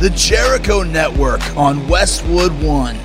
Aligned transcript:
the 0.00 0.08
Jericho 0.08 0.82
Network 0.82 1.42
on 1.58 1.86
Westwood 1.86 2.52
One. 2.62 2.98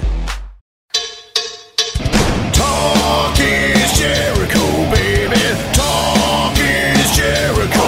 Talk 2.53 3.37
is 3.37 3.99
Jericho, 3.99 4.65
baby. 4.95 5.35
Talk 5.73 6.57
is 6.57 7.17
Jericho. 7.17 7.83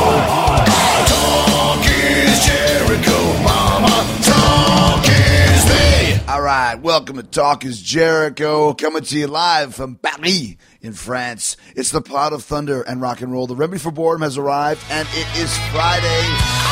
Talk 1.05 1.85
is 1.87 2.45
Jericho, 2.45 3.43
mama. 3.43 4.19
Talk 4.23 5.05
is 5.07 5.69
me. 5.69 6.21
All 6.27 6.41
right, 6.41 6.75
welcome 6.75 7.15
to 7.15 7.23
Talk 7.23 7.63
is 7.63 7.81
Jericho, 7.81 8.73
coming 8.73 9.03
to 9.03 9.17
you 9.17 9.27
live 9.27 9.73
from 9.73 9.95
Paris 9.95 10.57
in 10.81 10.91
France. 10.91 11.55
It's 11.77 11.91
the 11.91 12.01
pot 12.01 12.33
of 12.33 12.43
thunder 12.43 12.81
and 12.81 12.99
rock 12.99 13.21
and 13.21 13.31
roll. 13.31 13.47
The 13.47 13.55
remedy 13.55 13.79
for 13.79 13.91
boredom 13.91 14.23
has 14.23 14.37
arrived, 14.37 14.83
and 14.89 15.07
it 15.13 15.39
is 15.39 15.57
Friday. 15.71 16.66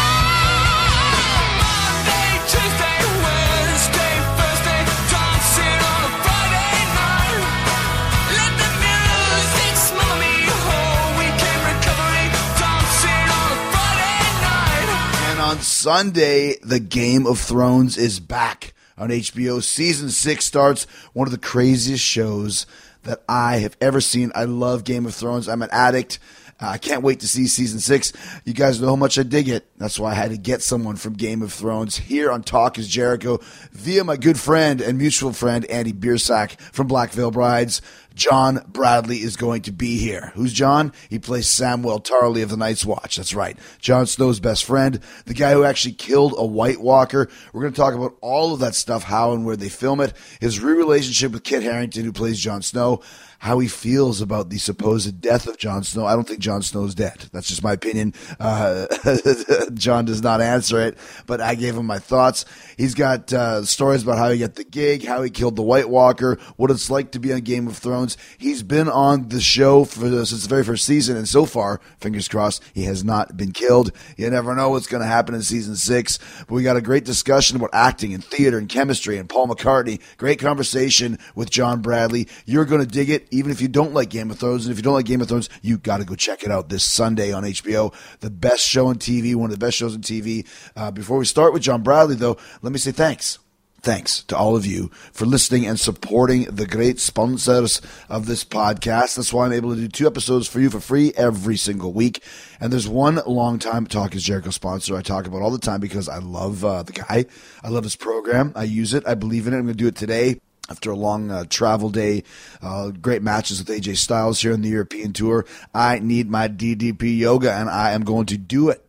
Sunday, 15.85 16.55
the 16.63 16.79
Game 16.79 17.27
of 17.27 17.37
Thrones 17.37 17.95
is 17.95 18.19
back 18.19 18.73
on 18.97 19.09
HBO. 19.09 19.61
Season 19.61 20.09
six 20.09 20.43
starts. 20.43 20.85
One 21.13 21.27
of 21.27 21.31
the 21.31 21.37
craziest 21.37 22.03
shows 22.03 22.65
that 23.03 23.21
I 23.29 23.57
have 23.57 23.77
ever 23.79 24.01
seen. 24.01 24.31
I 24.33 24.45
love 24.45 24.83
Game 24.83 25.05
of 25.05 25.13
Thrones. 25.13 25.47
I'm 25.47 25.61
an 25.61 25.69
addict. 25.71 26.17
Uh, 26.59 26.67
I 26.67 26.77
can't 26.77 27.03
wait 27.03 27.19
to 27.19 27.27
see 27.27 27.47
season 27.47 27.79
six. 27.79 28.13
You 28.45 28.53
guys 28.53 28.79
know 28.79 28.87
how 28.87 28.95
much 28.95 29.19
I 29.19 29.23
dig 29.23 29.49
it. 29.49 29.67
That's 29.77 29.99
why 29.99 30.11
I 30.11 30.13
had 30.13 30.31
to 30.31 30.37
get 30.37 30.61
someone 30.61 30.95
from 30.95 31.13
Game 31.13 31.41
of 31.41 31.51
Thrones 31.51 31.97
here 31.97 32.31
on 32.31 32.43
Talk 32.43 32.77
is 32.77 32.87
Jericho 32.87 33.39
via 33.73 34.05
my 34.05 34.15
good 34.15 34.39
friend 34.39 34.79
and 34.79 34.97
mutual 34.97 35.33
friend 35.33 35.65
Andy 35.65 35.91
Biersack 35.91 36.57
from 36.71 36.87
Black 36.87 37.11
Veil 37.11 37.29
Brides. 37.29 37.81
John 38.13 38.63
Bradley 38.69 39.17
is 39.17 39.35
going 39.35 39.63
to 39.63 39.73
be 39.73 39.97
here. 39.97 40.31
Who's 40.35 40.53
John? 40.53 40.93
He 41.09 41.19
plays 41.19 41.47
Samwell 41.47 42.01
Tarly 42.01 42.41
of 42.43 42.49
the 42.49 42.55
Night's 42.55 42.85
Watch. 42.85 43.17
That's 43.17 43.35
right. 43.35 43.57
Jon 43.79 44.05
Snow's 44.05 44.39
best 44.39 44.63
friend, 44.63 45.01
the 45.25 45.33
guy 45.33 45.51
who 45.51 45.65
actually 45.65 45.95
killed 45.95 46.33
a 46.37 46.45
White 46.45 46.79
Walker. 46.79 47.29
We're 47.51 47.61
going 47.61 47.73
to 47.73 47.79
talk 47.79 47.93
about 47.93 48.15
all 48.21 48.53
of 48.53 48.61
that 48.61 48.75
stuff, 48.75 49.03
how 49.03 49.33
and 49.33 49.45
where 49.45 49.57
they 49.57 49.67
film 49.67 49.99
it, 49.99 50.13
his 50.39 50.61
re 50.61 50.73
relationship 50.73 51.33
with 51.33 51.43
Kit 51.43 51.63
Harington, 51.63 52.05
who 52.05 52.13
plays 52.13 52.39
Jon 52.39 52.61
Snow, 52.61 53.01
how 53.39 53.59
he 53.59 53.67
feels 53.67 54.21
about 54.21 54.49
the 54.49 54.57
supposed 54.57 55.21
death 55.21 55.47
of 55.47 55.57
Jon 55.57 55.83
Snow. 55.83 56.05
I 56.05 56.13
don't 56.13 56.27
think 56.27 56.39
Jon 56.39 56.61
Snow's 56.61 56.95
dead. 56.95 57.25
That's 57.31 57.47
just 57.47 57.63
my 57.63 57.73
opinion. 57.73 58.13
Uh, 58.39 58.87
John 59.73 60.05
does 60.05 60.21
not 60.21 60.41
answer 60.41 60.81
it, 60.81 60.97
but 61.25 61.41
I 61.41 61.55
gave 61.55 61.75
him 61.75 61.85
my 61.85 61.99
thoughts. 61.99 62.45
He's 62.77 62.95
got 62.95 63.31
uh, 63.33 63.63
stories 63.65 64.03
about 64.03 64.17
how 64.17 64.31
he 64.31 64.39
got 64.39 64.55
the 64.55 64.63
gig, 64.63 65.05
how 65.05 65.21
he 65.21 65.29
killed 65.29 65.55
the 65.55 65.63
White 65.63 65.89
Walker, 65.89 66.37
what 66.55 66.71
it's 66.71 66.89
like 66.89 67.11
to 67.11 67.19
be 67.19 67.33
on 67.33 67.41
Game 67.41 67.67
of 67.67 67.77
Thrones. 67.77 68.17
He's 68.37 68.63
been 68.63 68.89
on 68.89 69.29
the 69.29 69.41
show 69.41 69.85
for 69.85 70.09
since 70.25 70.43
the 70.43 70.49
very 70.49 70.63
first 70.63 70.85
season, 70.85 71.17
and 71.17 71.27
so 71.27 71.45
far, 71.45 71.81
fingers 71.99 72.27
crossed, 72.27 72.63
he 72.73 72.83
has 72.83 73.03
not 73.03 73.37
been 73.37 73.51
killed. 73.51 73.91
You 74.17 74.29
never 74.29 74.55
know 74.55 74.69
what's 74.69 74.87
going 74.87 75.01
to 75.01 75.07
happen 75.07 75.35
in 75.35 75.41
season 75.41 75.75
six. 75.75 76.19
But 76.39 76.55
we 76.55 76.63
got 76.63 76.77
a 76.77 76.81
great 76.81 77.05
discussion 77.05 77.57
about 77.57 77.69
acting 77.73 78.13
and 78.13 78.23
theater 78.23 78.57
and 78.57 78.69
chemistry 78.69 79.17
and 79.17 79.29
Paul 79.29 79.47
McCartney. 79.47 79.99
Great 80.17 80.39
conversation 80.39 81.19
with 81.35 81.49
John 81.49 81.81
Bradley. 81.81 82.27
You're 82.45 82.65
going 82.65 82.81
to 82.81 82.87
dig 82.87 83.09
it, 83.09 83.27
even 83.35 83.51
if 83.51 83.61
you 83.61 83.67
don't 83.67 83.93
like 83.93 84.09
Game 84.09 84.31
of 84.31 84.39
Thrones. 84.39 84.65
And 84.65 84.71
if 84.71 84.77
you 84.77 84.83
don't 84.83 84.93
like 84.93 85.05
Game 85.05 85.21
of 85.21 85.27
Thrones, 85.27 85.49
you 85.61 85.77
got 85.77 85.97
to 85.97 86.05
go 86.05 86.15
check 86.15 86.43
it 86.43 86.51
out 86.51 86.69
this 86.69 86.83
Sunday 86.83 87.31
on 87.31 87.43
HBO. 87.43 87.93
The 88.21 88.29
best 88.29 88.65
show 88.65 88.87
on 88.87 88.95
TV, 88.95 89.35
one 89.35 89.51
of 89.51 89.59
the 89.59 89.65
best 89.65 89.77
shows 89.77 89.95
on 89.95 90.01
TV. 90.01 90.47
Uh, 90.75 90.91
before 90.91 91.17
we 91.17 91.25
start 91.25 91.53
with 91.53 91.61
John 91.61 91.83
Bradley, 91.83 92.15
though, 92.15 92.37
let 92.61 92.71
me 92.71 92.79
say 92.79 92.91
thanks 92.91 93.39
thanks 93.85 94.23
to 94.23 94.35
all 94.35 94.55
of 94.55 94.65
you 94.65 94.89
for 95.13 95.27
listening 95.27 95.63
and 95.67 95.79
supporting 95.79 96.45
the 96.45 96.65
great 96.65 96.99
sponsors 96.99 97.81
of 98.09 98.25
this 98.25 98.43
podcast. 98.43 99.15
That's 99.15 99.31
why 99.31 99.45
I'm 99.45 99.53
able 99.53 99.75
to 99.75 99.79
do 99.79 99.87
two 99.87 100.07
episodes 100.07 100.47
for 100.47 100.59
you 100.59 100.71
for 100.71 100.79
free 100.79 101.13
every 101.15 101.55
single 101.55 101.93
week. 101.93 102.23
And 102.59 102.73
there's 102.73 102.87
one 102.87 103.19
long 103.27 103.59
time 103.59 103.85
Talk 103.85 104.15
is 104.15 104.23
Jericho 104.23 104.49
sponsor 104.49 104.95
I 104.95 105.03
talk 105.03 105.27
about 105.27 105.43
all 105.43 105.51
the 105.51 105.59
time 105.59 105.81
because 105.81 106.09
I 106.09 106.17
love 106.17 106.65
uh, 106.65 106.81
the 106.81 106.93
guy. 106.93 107.25
I 107.63 107.69
love 107.69 107.83
his 107.83 107.95
program. 107.95 108.53
I 108.55 108.63
use 108.63 108.95
it. 108.95 109.07
I 109.07 109.13
believe 109.13 109.45
in 109.45 109.53
it. 109.53 109.57
I'm 109.57 109.65
going 109.65 109.77
to 109.77 109.83
do 109.83 109.87
it 109.87 109.95
today. 109.95 110.39
After 110.69 110.89
a 110.89 110.95
long 110.95 111.29
uh, 111.29 111.45
travel 111.47 111.91
day, 111.91 112.23
uh, 112.61 112.89
great 112.89 113.21
matches 113.21 113.59
with 113.59 113.67
AJ 113.67 113.97
Styles 113.97 114.41
here 114.41 114.51
in 114.51 114.61
the 114.61 114.69
European 114.69 115.13
Tour. 115.13 115.45
I 115.73 115.99
need 115.99 116.29
my 116.29 116.47
DDP 116.47 117.17
yoga 117.17 117.53
and 117.53 117.69
I 117.69 117.91
am 117.91 118.03
going 118.03 118.25
to 118.27 118.37
do 118.37 118.69
it 118.69 118.85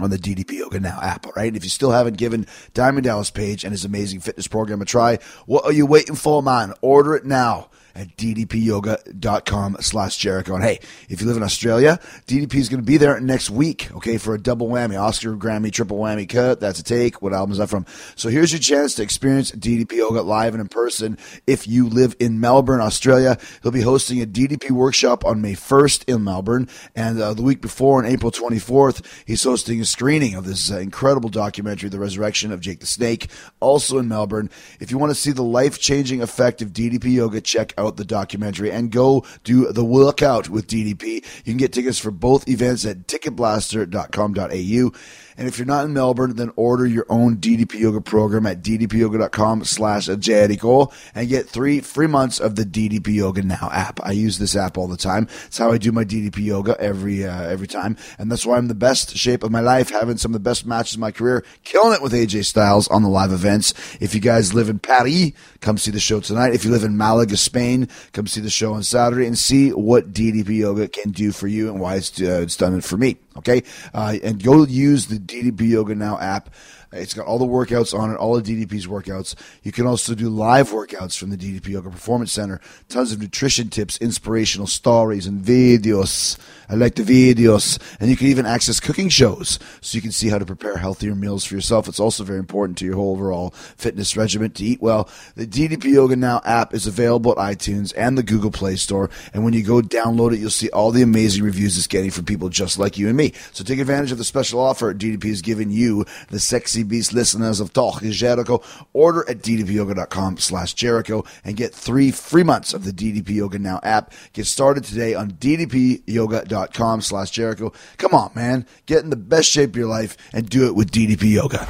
on 0.00 0.10
the 0.10 0.18
DDP 0.18 0.52
Yoga 0.52 0.80
Now 0.80 0.98
app, 1.00 1.26
all 1.26 1.32
right? 1.36 1.54
If 1.54 1.62
you 1.62 1.70
still 1.70 1.92
haven't 1.92 2.16
given 2.16 2.46
Diamond 2.72 3.04
Dallas 3.04 3.30
Page 3.30 3.64
and 3.64 3.72
his 3.72 3.84
amazing 3.84 4.20
fitness 4.20 4.48
program 4.48 4.82
a 4.82 4.84
try, 4.84 5.18
what 5.46 5.64
are 5.64 5.72
you 5.72 5.86
waiting 5.86 6.16
for, 6.16 6.42
man? 6.42 6.74
Order 6.80 7.14
it 7.14 7.24
now 7.24 7.70
at 7.94 8.16
ddpyoga.com 8.16 9.76
slash 9.80 10.16
Jericho. 10.16 10.54
And 10.54 10.64
hey, 10.64 10.80
if 11.08 11.20
you 11.20 11.26
live 11.26 11.36
in 11.36 11.42
Australia, 11.42 12.00
DDP 12.26 12.54
is 12.56 12.68
going 12.68 12.80
to 12.80 12.86
be 12.86 12.96
there 12.96 13.18
next 13.20 13.50
week, 13.50 13.90
okay, 13.96 14.18
for 14.18 14.34
a 14.34 14.40
double 14.40 14.68
whammy, 14.68 15.00
Oscar, 15.00 15.36
Grammy, 15.36 15.72
triple 15.72 15.98
whammy 15.98 16.28
cut. 16.28 16.60
That's 16.60 16.78
a 16.78 16.82
take. 16.82 17.22
What 17.22 17.32
album 17.32 17.52
is 17.52 17.58
that 17.58 17.68
from? 17.68 17.86
So 18.16 18.28
here's 18.28 18.52
your 18.52 18.60
chance 18.60 18.94
to 18.96 19.02
experience 19.02 19.50
DDP 19.52 19.92
Yoga 19.92 20.22
live 20.22 20.54
and 20.54 20.60
in 20.60 20.68
person. 20.68 21.18
If 21.46 21.66
you 21.66 21.88
live 21.88 22.16
in 22.18 22.40
Melbourne, 22.40 22.80
Australia, 22.80 23.38
he'll 23.62 23.72
be 23.72 23.82
hosting 23.82 24.20
a 24.22 24.26
DDP 24.26 24.70
workshop 24.70 25.24
on 25.24 25.40
May 25.40 25.54
1st 25.54 26.12
in 26.12 26.24
Melbourne. 26.24 26.68
And 26.94 27.20
uh, 27.20 27.34
the 27.34 27.42
week 27.42 27.60
before, 27.60 27.98
on 27.98 28.06
April 28.06 28.32
24th, 28.32 29.04
he's 29.26 29.42
hosting 29.42 29.80
a 29.80 29.84
screening 29.84 30.34
of 30.34 30.44
this 30.44 30.70
uh, 30.70 30.78
incredible 30.78 31.28
documentary, 31.28 31.88
The 31.88 31.98
Resurrection 31.98 32.52
of 32.52 32.60
Jake 32.60 32.80
the 32.80 32.86
Snake, 32.86 33.28
also 33.60 33.98
in 33.98 34.08
Melbourne. 34.08 34.50
If 34.80 34.90
you 34.90 34.98
want 34.98 35.10
to 35.10 35.14
see 35.14 35.32
the 35.32 35.42
life 35.42 35.78
changing 35.78 36.22
effect 36.22 36.62
of 36.62 36.70
DDP 36.70 37.12
Yoga, 37.14 37.40
check 37.40 37.72
out 37.78 37.83
the 37.90 38.04
documentary 38.04 38.70
and 38.70 38.90
go 38.90 39.24
do 39.44 39.72
the 39.72 39.84
workout 39.84 40.48
with 40.48 40.66
DDP. 40.66 41.24
You 41.44 41.52
can 41.52 41.56
get 41.56 41.72
tickets 41.72 41.98
for 41.98 42.10
both 42.10 42.48
events 42.48 42.84
at 42.84 43.06
ticketblaster.com.au. 43.06 44.92
And 45.36 45.48
if 45.48 45.58
you're 45.58 45.66
not 45.66 45.84
in 45.84 45.92
Melbourne, 45.92 46.36
then 46.36 46.52
order 46.56 46.86
your 46.86 47.06
own 47.08 47.38
DDP 47.38 47.80
Yoga 47.80 48.00
program 48.00 48.46
at 48.46 48.62
ddpyoga.com 48.62 49.64
slash 49.64 50.06
Jericho 50.06 50.92
and 51.14 51.28
get 51.28 51.48
three 51.48 51.80
free 51.80 52.06
months 52.06 52.38
of 52.38 52.54
the 52.54 52.64
DDP 52.64 53.14
Yoga 53.14 53.42
Now 53.42 53.68
app. 53.72 53.98
I 54.04 54.12
use 54.12 54.38
this 54.38 54.54
app 54.54 54.78
all 54.78 54.86
the 54.86 54.96
time. 54.96 55.28
It's 55.46 55.58
how 55.58 55.72
I 55.72 55.78
do 55.78 55.90
my 55.90 56.04
DDP 56.04 56.44
Yoga 56.44 56.76
every 56.80 57.26
uh, 57.26 57.42
every 57.42 57.66
time. 57.66 57.96
And 58.18 58.30
that's 58.30 58.46
why 58.46 58.58
I'm 58.58 58.68
the 58.68 58.74
best 58.74 59.16
shape 59.16 59.42
of 59.42 59.50
my 59.50 59.60
life, 59.60 59.90
having 59.90 60.18
some 60.18 60.30
of 60.30 60.34
the 60.34 60.48
best 60.48 60.66
matches 60.66 60.94
of 60.94 61.00
my 61.00 61.10
career, 61.10 61.44
killing 61.64 61.94
it 61.94 62.02
with 62.02 62.12
AJ 62.12 62.44
Styles 62.44 62.86
on 62.88 63.02
the 63.02 63.08
live 63.08 63.32
events. 63.32 63.74
If 64.00 64.14
you 64.14 64.20
guys 64.20 64.54
live 64.54 64.68
in 64.68 64.78
Paris, 64.78 65.32
come 65.60 65.78
see 65.78 65.90
the 65.90 66.00
show 66.00 66.20
tonight. 66.20 66.54
If 66.54 66.64
you 66.64 66.70
live 66.70 66.84
in 66.84 66.96
Malaga, 66.96 67.36
Spain, 67.36 67.73
come 68.12 68.26
see 68.26 68.40
the 68.40 68.50
show 68.50 68.74
on 68.74 68.82
Saturday 68.82 69.26
and 69.26 69.38
see 69.38 69.70
what 69.70 70.12
DDP 70.12 70.58
Yoga 70.58 70.88
can 70.88 71.10
do 71.10 71.32
for 71.32 71.46
you 71.48 71.68
and 71.68 71.80
why 71.80 71.96
it's, 71.96 72.20
uh, 72.20 72.40
it's 72.42 72.56
done 72.56 72.76
it 72.76 72.84
for 72.84 72.96
me. 72.96 73.16
Okay, 73.36 73.64
uh, 73.92 74.16
and 74.22 74.40
go 74.42 74.64
use 74.64 75.06
the 75.06 75.18
DDP 75.18 75.68
Yoga 75.70 75.94
Now 75.94 76.18
app. 76.20 76.50
It's 76.92 77.14
got 77.14 77.26
all 77.26 77.38
the 77.38 77.44
workouts 77.44 77.98
on 77.98 78.12
it, 78.12 78.16
all 78.16 78.36
of 78.36 78.44
DDP's 78.44 78.86
workouts. 78.86 79.34
You 79.64 79.72
can 79.72 79.86
also 79.86 80.14
do 80.14 80.28
live 80.28 80.70
workouts 80.70 81.18
from 81.18 81.30
the 81.30 81.36
DDP 81.36 81.70
Yoga 81.70 81.90
Performance 81.90 82.30
Center. 82.30 82.60
Tons 82.88 83.10
of 83.10 83.20
nutrition 83.20 83.68
tips, 83.68 83.96
inspirational 83.98 84.68
stories, 84.68 85.26
and 85.26 85.44
videos. 85.44 86.38
I 86.68 86.74
like 86.74 86.94
the 86.94 87.02
videos. 87.02 87.78
And 88.00 88.10
you 88.10 88.16
can 88.16 88.28
even 88.28 88.46
access 88.46 88.80
cooking 88.80 89.08
shows 89.08 89.58
so 89.80 89.96
you 89.96 90.02
can 90.02 90.12
see 90.12 90.28
how 90.28 90.38
to 90.38 90.46
prepare 90.46 90.76
healthier 90.76 91.14
meals 91.14 91.44
for 91.44 91.54
yourself. 91.54 91.88
It's 91.88 92.00
also 92.00 92.24
very 92.24 92.38
important 92.38 92.78
to 92.78 92.84
your 92.84 92.96
whole 92.96 93.12
overall 93.12 93.50
fitness 93.50 94.16
regimen 94.16 94.50
to 94.52 94.64
eat 94.64 94.80
well. 94.80 95.08
The 95.36 95.46
DDP 95.46 95.84
Yoga 95.92 96.16
Now 96.16 96.40
app 96.44 96.74
is 96.74 96.86
available 96.86 97.32
at 97.32 97.58
iTunes 97.58 97.92
and 97.96 98.16
the 98.16 98.22
Google 98.22 98.50
Play 98.50 98.76
Store. 98.76 99.10
And 99.32 99.44
when 99.44 99.54
you 99.54 99.62
go 99.62 99.80
download 99.80 100.32
it, 100.32 100.38
you'll 100.38 100.50
see 100.50 100.70
all 100.70 100.90
the 100.90 101.02
amazing 101.02 101.44
reviews 101.44 101.76
it's 101.76 101.86
getting 101.86 102.10
from 102.10 102.24
people 102.24 102.48
just 102.48 102.78
like 102.78 102.98
you 102.98 103.08
and 103.08 103.16
me. 103.16 103.32
So 103.52 103.64
take 103.64 103.78
advantage 103.78 104.12
of 104.12 104.18
the 104.18 104.24
special 104.24 104.60
offer 104.60 104.92
DDP 104.94 105.26
is 105.26 105.42
giving 105.42 105.70
you, 105.70 106.04
the 106.30 106.40
Sexy 106.40 106.82
Beast 106.82 107.12
listeners 107.12 107.60
of 107.60 107.72
Talk 107.72 108.02
Jericho. 108.02 108.62
Order 108.92 109.28
at 109.28 109.38
ddpyoga.com 109.38 110.38
slash 110.38 110.74
Jericho 110.74 111.24
and 111.44 111.56
get 111.56 111.74
three 111.74 112.10
free 112.10 112.42
months 112.42 112.74
of 112.74 112.84
the 112.84 112.92
DDP 112.92 113.36
Yoga 113.36 113.58
Now 113.58 113.80
app. 113.82 114.12
Get 114.32 114.46
started 114.46 114.84
today 114.84 115.14
on 115.14 115.32
ddpyoga.com 115.32 116.53
slash 117.00 117.30
Jericho. 117.30 117.72
Come 117.98 118.14
on, 118.14 118.30
man. 118.34 118.66
Get 118.86 119.04
in 119.04 119.10
the 119.10 119.16
best 119.16 119.48
shape 119.50 119.70
of 119.70 119.76
your 119.76 119.88
life 119.88 120.16
and 120.32 120.48
do 120.48 120.66
it 120.66 120.74
with 120.74 120.90
DDP 120.90 121.32
Yoga. 121.32 121.66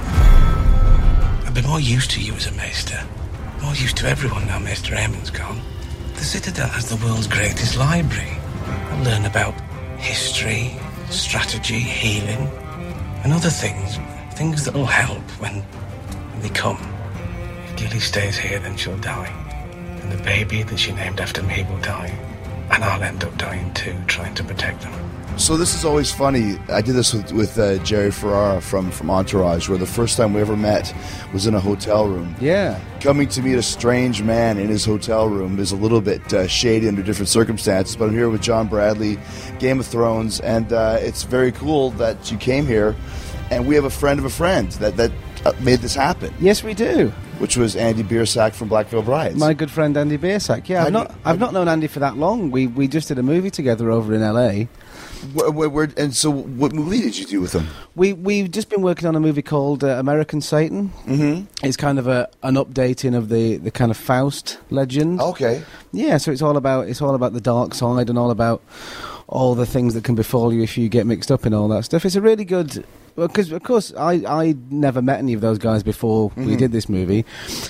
I've 1.47 1.55
been 1.55 1.67
more 1.67 1.81
used 1.81 2.11
to 2.13 2.21
you 2.21 2.35
as 2.35 2.47
a 2.47 2.53
maester. 2.53 3.03
More 3.63 3.75
used 3.75 3.97
to 3.99 4.09
everyone 4.09 4.47
now 4.47 4.59
Maester 4.59 4.95
Aemon's 4.95 5.31
gone. 5.31 5.61
The 6.17 6.25
Citadel 6.25 6.69
has 6.69 6.89
the 6.89 7.05
world's 7.05 7.27
greatest 7.27 7.77
library. 7.77 8.37
I'll 8.67 9.05
learn 9.05 9.25
about 9.25 9.55
history, 9.99 10.77
strategy, 11.11 11.81
healing, 11.81 12.49
and 13.25 13.33
other 13.33 13.51
things. 13.51 13.99
Things 14.35 14.65
that'll 14.65 14.85
help 14.85 15.23
when, 15.41 15.63
when 15.63 16.43
they 16.43 16.51
come. 16.51 16.79
If 17.67 17.77
Gilly 17.77 18.01
stays 18.01 18.37
here, 18.37 18.59
then 18.59 18.77
she'll 18.77 18.99
die. 18.99 19.33
And 20.03 20.13
the 20.13 20.23
baby 20.23 20.63
that 20.63 20.79
she 20.79 20.93
named 20.93 21.21
after 21.21 21.43
me 21.43 21.65
will 21.71 21.81
die. 21.81 22.13
And 22.71 22.83
I'll 22.85 23.03
end 23.03 23.25
up 23.25 23.37
dying 23.37 23.73
too, 23.75 23.97
trying 24.07 24.35
to 24.37 24.45
protect 24.45 24.83
them. 24.83 24.93
So 25.37 25.57
this 25.57 25.75
is 25.75 25.85
always 25.85 26.13
funny. 26.13 26.57
I 26.69 26.81
did 26.81 26.95
this 26.95 27.13
with, 27.13 27.33
with 27.33 27.59
uh, 27.59 27.79
Jerry 27.79 28.13
Ferrara 28.13 28.61
from, 28.61 28.93
from 28.93 29.11
Entourage, 29.11 29.69
where 29.69 29.77
the 29.77 29.87
first 29.87 30.17
time 30.17 30.33
we 30.33 30.41
ever 30.41 30.57
met 30.57 30.95
was 31.33 31.49
in 31.49 31.55
a 31.55 31.61
hotel 31.61 32.07
room. 32.07 32.37
Yeah. 32.41 32.81
Coming 33.01 33.29
to 33.31 33.43
meet 33.43 33.57
a 33.57 33.63
strange 33.63 34.23
man 34.23 34.59
in 34.59 34.69
his 34.69 34.85
hotel 34.85 35.29
room 35.29 35.59
is 35.59 35.73
a 35.73 35.77
little 35.77 36.01
bit 36.01 36.33
uh, 36.33 36.47
shady 36.47 36.87
under 36.87 37.03
different 37.03 37.29
circumstances, 37.29 37.97
but 37.97 38.09
I'm 38.09 38.15
here 38.15 38.31
with 38.31 38.43
John 38.43 38.69
Bradley, 38.69 39.19
Game 39.59 39.81
of 39.81 39.87
Thrones, 39.87 40.39
and 40.39 40.73
uh, 40.73 40.99
it's 41.01 41.25
very 41.25 41.51
cool 41.51 41.91
that 41.93 42.31
you 42.31 42.39
came 42.39 42.65
here. 42.65 42.95
And 43.51 43.67
we 43.67 43.75
have 43.75 43.85
a 43.85 43.91
friend 43.91 44.21
of 44.21 44.25
a 44.25 44.31
friend 44.31 44.71
that, 44.73 44.97
that 44.97 45.11
uh, 45.45 45.53
made 45.61 45.81
this 45.81 45.97
happen, 45.97 46.33
Yes, 46.39 46.63
we 46.63 46.75
do. 46.75 47.13
Which 47.39 47.57
was 47.57 47.77
Andy 47.77 48.03
Biersack 48.03 48.55
from 48.55 48.69
Black 48.69 48.87
Veil 48.89 49.03
Brides. 49.03 49.37
My 49.37 49.55
good 49.55 49.71
friend 49.71 49.97
Andy 49.97 50.19
Biersack. 50.19 50.69
Yeah, 50.69 50.85
I've 50.85 50.93
not 50.93 51.11
you- 51.11 51.17
I've 51.25 51.39
not 51.41 51.53
known 51.53 51.69
Andy 51.69 51.87
for 51.87 52.01
that 52.01 52.17
long. 52.17 52.51
We 52.51 52.67
we 52.67 52.89
just 52.89 53.09
did 53.09 53.19
a 53.19 53.23
movie 53.23 53.51
together 53.51 53.91
over 53.91 54.15
in 54.15 54.21
LA. 54.23 54.67
Where, 55.33 55.51
where, 55.51 55.69
where- 55.71 55.89
and 55.97 56.15
so, 56.15 56.31
what 56.31 56.75
movie 56.75 57.01
did 57.01 57.17
you 57.19 57.25
do 57.25 57.41
with 57.41 57.55
him? 57.55 57.67
We 57.95 58.13
we've 58.13 58.51
just 58.51 58.69
been 58.69 58.83
working 58.83 59.09
on 59.09 59.17
a 59.17 59.21
movie 59.21 59.41
called 59.43 59.83
uh, 59.83 59.89
American 59.99 60.41
Satan. 60.43 60.91
Mm-hmm. 61.07 61.67
It's 61.67 61.77
kind 61.79 61.99
of 61.99 62.07
a 62.07 62.29
an 62.43 62.55
updating 62.57 63.17
of 63.17 63.29
the, 63.31 63.57
the 63.57 63.71
kind 63.71 63.91
of 63.91 63.97
Faust 63.97 64.59
legend. 64.71 65.21
Okay. 65.23 65.63
Yeah, 65.93 66.19
so 66.19 66.31
it's 66.31 66.43
all 66.43 66.57
about 66.59 66.89
it's 66.89 67.01
all 67.01 67.15
about 67.15 67.33
the 67.33 67.41
dark 67.41 67.75
side 67.75 68.11
and 68.11 68.19
all 68.19 68.31
about 68.31 68.63
all 69.27 69.55
the 69.55 69.65
things 69.65 69.95
that 69.95 70.05
can 70.05 70.15
befall 70.15 70.53
you 70.53 70.63
if 70.63 70.77
you 70.77 70.91
get 70.91 71.07
mixed 71.07 71.33
up 71.33 71.47
in 71.47 71.55
all 71.55 71.69
that 71.69 71.85
stuff. 71.85 72.05
It's 72.05 72.17
a 72.17 72.21
really 72.21 72.45
good 72.45 72.85
because 73.17 73.53
of 73.53 73.63
course 73.63 73.93
I 73.97 74.23
I 74.27 74.55
never 74.71 75.01
met 75.03 75.19
any 75.19 75.33
of 75.35 75.41
those 75.41 75.59
guys 75.59 75.83
before 75.83 76.33
we 76.37 76.45
mm-hmm. 76.45 76.57
did 76.57 76.73
this 76.73 76.89
movie, 76.89 77.25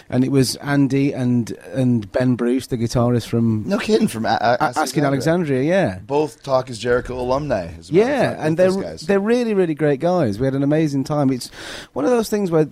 and 0.08 0.24
it 0.24 0.30
was 0.30 0.56
Andy 0.56 1.12
and 1.12 1.50
and 1.72 2.10
Ben 2.12 2.36
Bruce, 2.36 2.68
the 2.68 2.76
guitarist 2.76 3.26
from 3.26 3.64
No 3.66 3.78
kidding, 3.78 4.08
from 4.08 4.24
a- 4.26 4.38
a- 4.40 4.72
Asking 4.76 5.04
Alexandria. 5.04 5.62
Yeah. 5.62 5.98
Both 5.98 6.42
Talk 6.42 6.70
is 6.70 6.78
Jericho 6.78 7.18
alumni. 7.18 7.72
Yeah, 7.88 8.36
and 8.38 8.56
they're 8.56 8.96
they're 9.06 9.20
really 9.20 9.54
really 9.54 9.74
great 9.74 10.00
guys. 10.00 10.38
We 10.38 10.46
had 10.46 10.54
an 10.54 10.62
amazing 10.62 11.04
time. 11.04 11.30
It's 11.30 11.48
one 11.92 12.04
of 12.04 12.10
those 12.10 12.28
things 12.30 12.50
where, 12.50 12.68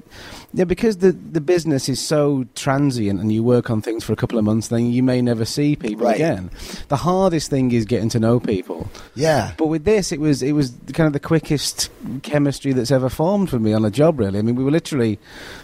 yeah, 0.55 0.65
because 0.65 0.99
the 0.99 1.13
the 1.13 1.41
business 1.41 1.89
is 1.89 2.01
so 2.01 2.45
transient, 2.55 3.21
and 3.21 3.33
you 3.33 3.43
work 3.43 3.71
on 3.71 3.83
things 3.83 4.05
for 4.05 4.13
a 4.13 4.17
couple 4.17 4.39
of 4.39 4.45
months, 4.45 4.69
then 4.69 4.91
you 4.91 5.03
may 5.03 5.21
never 5.21 5.45
see 5.45 5.77
people 5.77 6.07
Right. 6.07 6.17
again. 6.17 6.51
The 6.89 6.97
hardest 6.97 7.51
thing 7.51 7.73
is 7.73 7.85
getting 7.85 8.09
to 8.11 8.21
know 8.21 8.41
people. 8.41 8.89
yeah. 9.15 9.53
But 9.57 9.67
with 9.67 9.85
this, 9.85 10.13
it 10.13 10.21
was 10.21 10.43
it 10.43 10.53
was 10.53 10.73
kind 10.95 11.07
of 11.07 11.13
the 11.13 11.21
quickest 11.21 11.91
chemistry 12.23 12.62
that's 12.70 12.93
ever 12.93 13.09
formed 13.09 13.50
for 13.50 13.59
me 13.59 13.73
on 13.73 13.85
a 13.85 13.91
job. 13.91 14.20
Really, 14.20 14.38
I 14.38 14.43
mean, 14.43 14.55
we 14.55 14.62
were 14.62 14.70
literally 14.70 15.19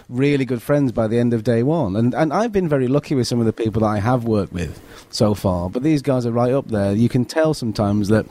really 0.09 0.43
good 0.43 0.61
friends 0.61 0.91
by 0.91 1.07
the 1.07 1.17
end 1.19 1.33
of 1.33 1.45
day 1.45 1.63
one, 1.63 1.95
and 1.95 2.13
and 2.13 2.33
I've 2.33 2.51
been 2.51 2.67
very 2.67 2.89
lucky 2.89 3.15
with 3.15 3.27
some 3.27 3.39
of 3.39 3.45
the 3.45 3.53
people 3.53 3.79
that 3.79 3.87
I 3.87 3.99
have 3.99 4.25
worked 4.25 4.51
with 4.51 4.77
so 5.09 5.33
far. 5.33 5.69
But 5.69 5.83
these 5.83 6.01
guys 6.01 6.25
are 6.25 6.31
right 6.33 6.51
up 6.51 6.67
there. 6.67 6.91
You 6.93 7.07
can 7.07 7.23
tell 7.23 7.53
sometimes 7.53 8.09
that 8.09 8.25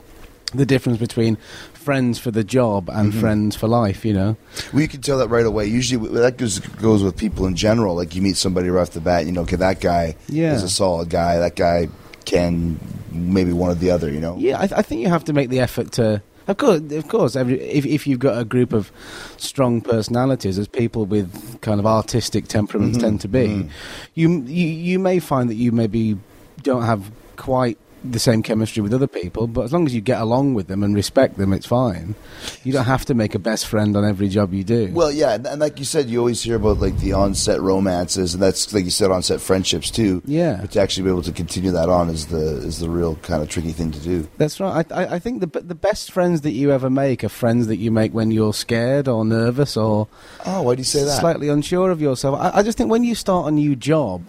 the 0.53 0.65
difference 0.65 0.97
between 0.99 1.37
friends 1.73 2.17
for 2.19 2.31
the 2.31 2.43
job 2.43 2.89
and 2.89 3.11
Mm-hmm. 3.11 3.19
friends 3.21 3.55
for 3.55 3.67
life. 3.67 4.03
You 4.05 4.13
know, 4.13 4.37
Well, 4.73 4.81
you 4.81 4.87
can 4.87 5.01
tell 5.01 5.17
that 5.19 5.29
right 5.29 5.45
away. 5.45 5.65
Usually, 5.65 6.07
that 6.21 6.37
goes 6.37 6.59
goes 6.59 7.01
with 7.03 7.15
people 7.17 7.45
in 7.47 7.55
general. 7.55 7.95
Like 7.95 8.15
you 8.15 8.21
meet 8.21 8.37
somebody 8.37 8.69
right 8.69 8.81
off 8.81 8.91
the 8.91 9.01
bat, 9.01 9.25
you 9.25 9.31
know, 9.31 9.41
okay, 9.41 9.55
that 9.57 9.79
guy 9.81 10.15
Yeah. 10.27 10.53
is 10.53 10.61
a 10.63 10.69
solid 10.69 11.09
guy. 11.09 11.39
That 11.39 11.55
guy 11.55 11.87
can 12.25 12.79
maybe 13.11 13.51
one 13.53 13.71
or 13.71 13.75
the 13.75 13.91
other. 13.91 14.09
You 14.11 14.19
know. 14.19 14.35
Yeah, 14.37 14.57
I, 14.57 14.67
th- 14.67 14.77
I 14.79 14.81
think 14.81 15.01
you 15.01 15.09
have 15.09 15.23
to 15.25 15.33
make 15.33 15.49
the 15.49 15.59
effort 15.59 15.91
to. 15.93 16.21
Of 16.49 16.57
course, 16.57 16.81
of 16.91 17.07
course. 17.07 17.35
Every, 17.35 17.61
if 17.61 17.85
if 17.85 18.07
you've 18.07 18.19
got 18.19 18.39
a 18.39 18.43
group 18.43 18.73
of 18.73 18.91
strong 19.37 19.81
personalities, 19.81 20.57
as 20.57 20.67
people 20.67 21.05
with 21.05 21.61
kind 21.61 21.79
of 21.79 21.85
artistic 21.85 22.47
temperaments 22.47 22.97
mm-hmm. 22.97 23.05
tend 23.05 23.21
to 23.21 23.27
be, 23.27 23.47
mm-hmm. 23.47 23.69
you, 24.15 24.41
you 24.41 24.67
you 24.67 24.99
may 24.99 25.19
find 25.19 25.47
that 25.51 25.55
you 25.55 25.71
maybe 25.71 26.17
don't 26.63 26.83
have 26.83 27.11
quite 27.35 27.77
the 28.03 28.19
same 28.19 28.41
chemistry 28.43 28.81
with 28.81 28.93
other 28.93 29.07
people, 29.07 29.45
but 29.47 29.61
as 29.65 29.73
long 29.73 29.85
as 29.85 29.93
you 29.93 30.01
get 30.01 30.21
along 30.21 30.53
with 30.53 30.67
them 30.67 30.83
and 30.83 30.95
respect 30.95 31.37
them, 31.37 31.51
it's 31.51 31.65
fine. 31.65 32.15
You 32.63 32.71
don't 32.71 32.85
have 32.85 33.03
to 33.05 33.13
make 33.13 33.35
a 33.35 33.39
best 33.39 33.65
friend 33.67 33.97
on 33.97 34.05
every 34.05 34.29
job 34.29 34.53
you 34.53 34.63
do. 34.63 34.89
Well, 34.93 35.11
yeah, 35.11 35.33
and, 35.33 35.45
and 35.45 35.59
like 35.59 35.79
you 35.79 35.85
said, 35.85 36.09
you 36.09 36.19
always 36.19 36.41
hear 36.41 36.55
about 36.55 36.79
like 36.79 36.97
the 36.99 37.13
on-set 37.13 37.59
romances, 37.59 38.33
and 38.33 38.41
that's 38.41 38.73
like 38.73 38.85
you 38.85 38.89
said, 38.91 39.11
on-set 39.11 39.41
friendships 39.41 39.91
too. 39.91 40.21
Yeah. 40.25 40.59
But 40.61 40.71
to 40.71 40.81
actually 40.81 41.03
be 41.03 41.09
able 41.09 41.23
to 41.23 41.31
continue 41.31 41.71
that 41.71 41.89
on 41.89 42.09
is 42.09 42.27
the 42.27 42.57
is 42.57 42.79
the 42.79 42.89
real 42.89 43.15
kind 43.17 43.41
of 43.43 43.49
tricky 43.49 43.71
thing 43.71 43.91
to 43.91 43.99
do. 43.99 44.27
That's 44.37 44.59
right. 44.59 44.85
I, 44.91 45.03
I, 45.03 45.15
I 45.15 45.19
think 45.19 45.41
the 45.41 45.59
the 45.61 45.75
best 45.75 46.11
friends 46.11 46.41
that 46.41 46.51
you 46.51 46.71
ever 46.71 46.89
make 46.89 47.23
are 47.23 47.29
friends 47.29 47.67
that 47.67 47.77
you 47.77 47.91
make 47.91 48.13
when 48.13 48.31
you're 48.31 48.53
scared 48.53 49.07
or 49.07 49.25
nervous 49.25 49.75
or 49.75 50.07
Oh, 50.45 50.61
why 50.61 50.75
do 50.75 50.79
you 50.79 50.85
say 50.85 51.03
that? 51.03 51.19
slightly 51.19 51.49
unsure 51.49 51.91
of 51.91 51.99
yourself. 52.01 52.39
I, 52.39 52.59
I 52.59 52.63
just 52.63 52.77
think 52.77 52.89
when 52.89 53.03
you 53.03 53.15
start 53.15 53.47
a 53.47 53.51
new 53.51 53.75
job, 53.75 54.23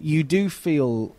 you 0.00 0.22
do 0.22 0.48
feel, 0.48 1.14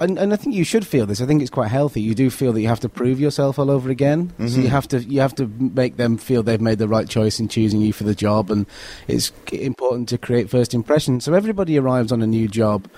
and, 0.00 0.18
and 0.18 0.32
I 0.32 0.36
think 0.36 0.54
you 0.56 0.64
should 0.64 0.86
feel 0.86 1.06
this. 1.06 1.20
I 1.20 1.26
think 1.26 1.40
it's 1.40 1.50
quite 1.50 1.68
healthy. 1.70 2.00
You 2.00 2.14
do 2.14 2.28
feel 2.30 2.52
that 2.52 2.60
you 2.60 2.68
have 2.68 2.80
to 2.80 2.88
prove 2.88 3.20
yourself 3.20 3.58
all 3.58 3.70
over 3.70 3.90
again. 3.90 4.30
So 4.38 4.44
Mm-hmm. 4.44 4.62
you 4.62 4.68
have 4.68 4.88
to 4.88 4.98
you 5.04 5.20
have 5.20 5.34
to 5.36 5.46
make 5.58 5.96
them 5.96 6.16
feel 6.18 6.42
they've 6.42 6.60
made 6.60 6.78
the 6.78 6.88
right 6.88 7.08
choice 7.08 7.38
in 7.40 7.48
choosing 7.48 7.80
you 7.80 7.92
for 7.92 8.04
the 8.04 8.14
job, 8.14 8.50
and 8.50 8.66
it's 9.08 9.32
important 9.52 10.08
to 10.10 10.18
create 10.18 10.50
first 10.50 10.74
impression. 10.74 11.20
So 11.20 11.34
everybody 11.34 11.78
arrives 11.78 12.12
on 12.12 12.22
a 12.22 12.26
new 12.26 12.48
job. 12.48 12.88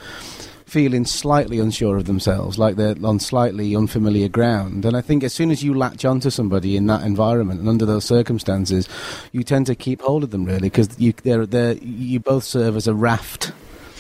Feeling 0.67 1.05
slightly 1.05 1.61
unsure 1.61 1.97
of 1.97 2.07
themselves, 2.07 2.59
like 2.59 2.75
they're 2.75 2.97
on 3.05 3.21
slightly 3.21 3.77
unfamiliar 3.77 4.29
ground. 4.29 4.85
And 4.85 4.97
I 4.97 5.01
think 5.01 5.23
as 5.23 5.33
soon 5.33 5.53
as 5.53 5.63
you 5.63 5.73
latch 5.75 6.05
onto 6.05 6.29
somebody 6.29 6.77
in 6.77 6.87
that 6.89 7.03
environment 7.05 7.61
and 7.61 7.69
under 7.69 7.87
those 7.87 8.05
circumstances, 8.05 8.89
you 9.31 9.45
tend 9.45 9.67
to 9.67 9.77
keep 9.77 10.01
hold 10.01 10.25
of 10.25 10.31
them 10.33 10.45
really 10.45 10.63
because 10.69 10.89
you 10.99 11.13
they're, 11.23 11.47
they're, 11.47 11.75
you 11.75 12.19
both 12.19 12.43
serve 12.43 12.75
as 12.75 12.89
a 12.89 12.95
raft 12.95 13.53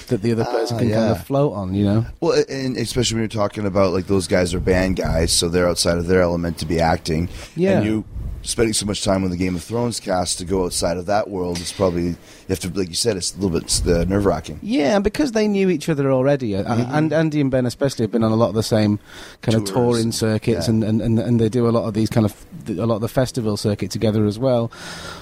that 0.08 0.23
the 0.23 0.32
other 0.32 0.44
person 0.44 0.76
Ah, 0.76 0.81
can 0.81 0.91
kind 0.91 1.11
of 1.12 1.26
float 1.26 1.53
on. 1.53 1.75
You 1.75 1.85
know. 1.85 2.06
Well, 2.20 2.43
and 2.49 2.76
especially 2.76 3.17
when 3.17 3.23
you're 3.23 3.29
talking 3.29 3.67
about 3.67 3.93
like 3.93 4.06
those 4.06 4.26
guys 4.26 4.55
are 4.55 4.61
band 4.61 4.97
guys, 4.97 5.32
so 5.32 5.49
they're 5.49 5.69
outside 5.69 5.99
of 5.99 6.06
their 6.06 6.23
element 6.23 6.58
to 6.58 6.67
be 6.67 6.81
acting. 6.81 7.29
Yeah. 7.55 7.79
And 7.79 7.87
you 7.87 8.05
spending 8.43 8.73
so 8.73 8.87
much 8.87 9.03
time 9.03 9.25
on 9.25 9.31
the 9.31 9.37
Game 9.37 9.56
of 9.56 9.62
Thrones 9.64 9.99
cast 9.99 10.38
to 10.38 10.44
go 10.44 10.64
outside 10.64 10.97
of 10.97 11.06
that 11.06 11.29
world 11.29 11.58
is 11.58 11.73
probably 11.73 12.17
you 12.49 12.53
have 12.53 12.61
to, 12.61 12.71
like 12.79 12.89
you 12.89 12.95
said, 12.95 13.17
it's 13.17 13.35
a 13.35 13.39
little 13.39 13.59
bit 13.61 13.83
uh, 13.87 14.05
nerve 14.05 14.25
wracking. 14.25 14.59
Yeah, 14.63 14.95
and 14.95 15.03
because 15.05 15.33
they 15.33 15.49
knew 15.49 15.69
each 15.69 15.89
other 15.89 16.11
already, 16.13 16.55
uh, 16.57 16.63
and 16.97 17.13
Andy 17.13 17.41
and 17.41 17.51
Ben 17.51 17.67
especially 17.67 18.05
have 18.05 18.13
been 18.13 18.23
on 18.23 18.33
a 18.33 18.37
lot 18.37 18.49
of 18.51 18.55
the 18.55 18.63
same 18.63 18.99
kind 19.43 19.55
of 19.57 19.65
Mm-hmm. 19.65 19.75
Touring 19.75 20.13
circuits, 20.13 20.67
Yeah. 20.69 20.75
and, 20.75 20.85
and, 20.85 21.03
and, 21.03 21.19
and 21.19 21.41
they 21.41 21.49
do 21.49 21.69
a 21.69 21.71
lot 21.71 21.85
of 21.89 21.95
these 21.95 22.09
kind 22.09 22.25
of 22.25 22.35
a 22.69 22.87
lot 22.87 22.97
of 22.97 23.01
the 23.01 23.09
festival 23.09 23.57
circuit 23.57 23.91
together 23.91 24.27
as 24.27 24.39
well. 24.39 24.71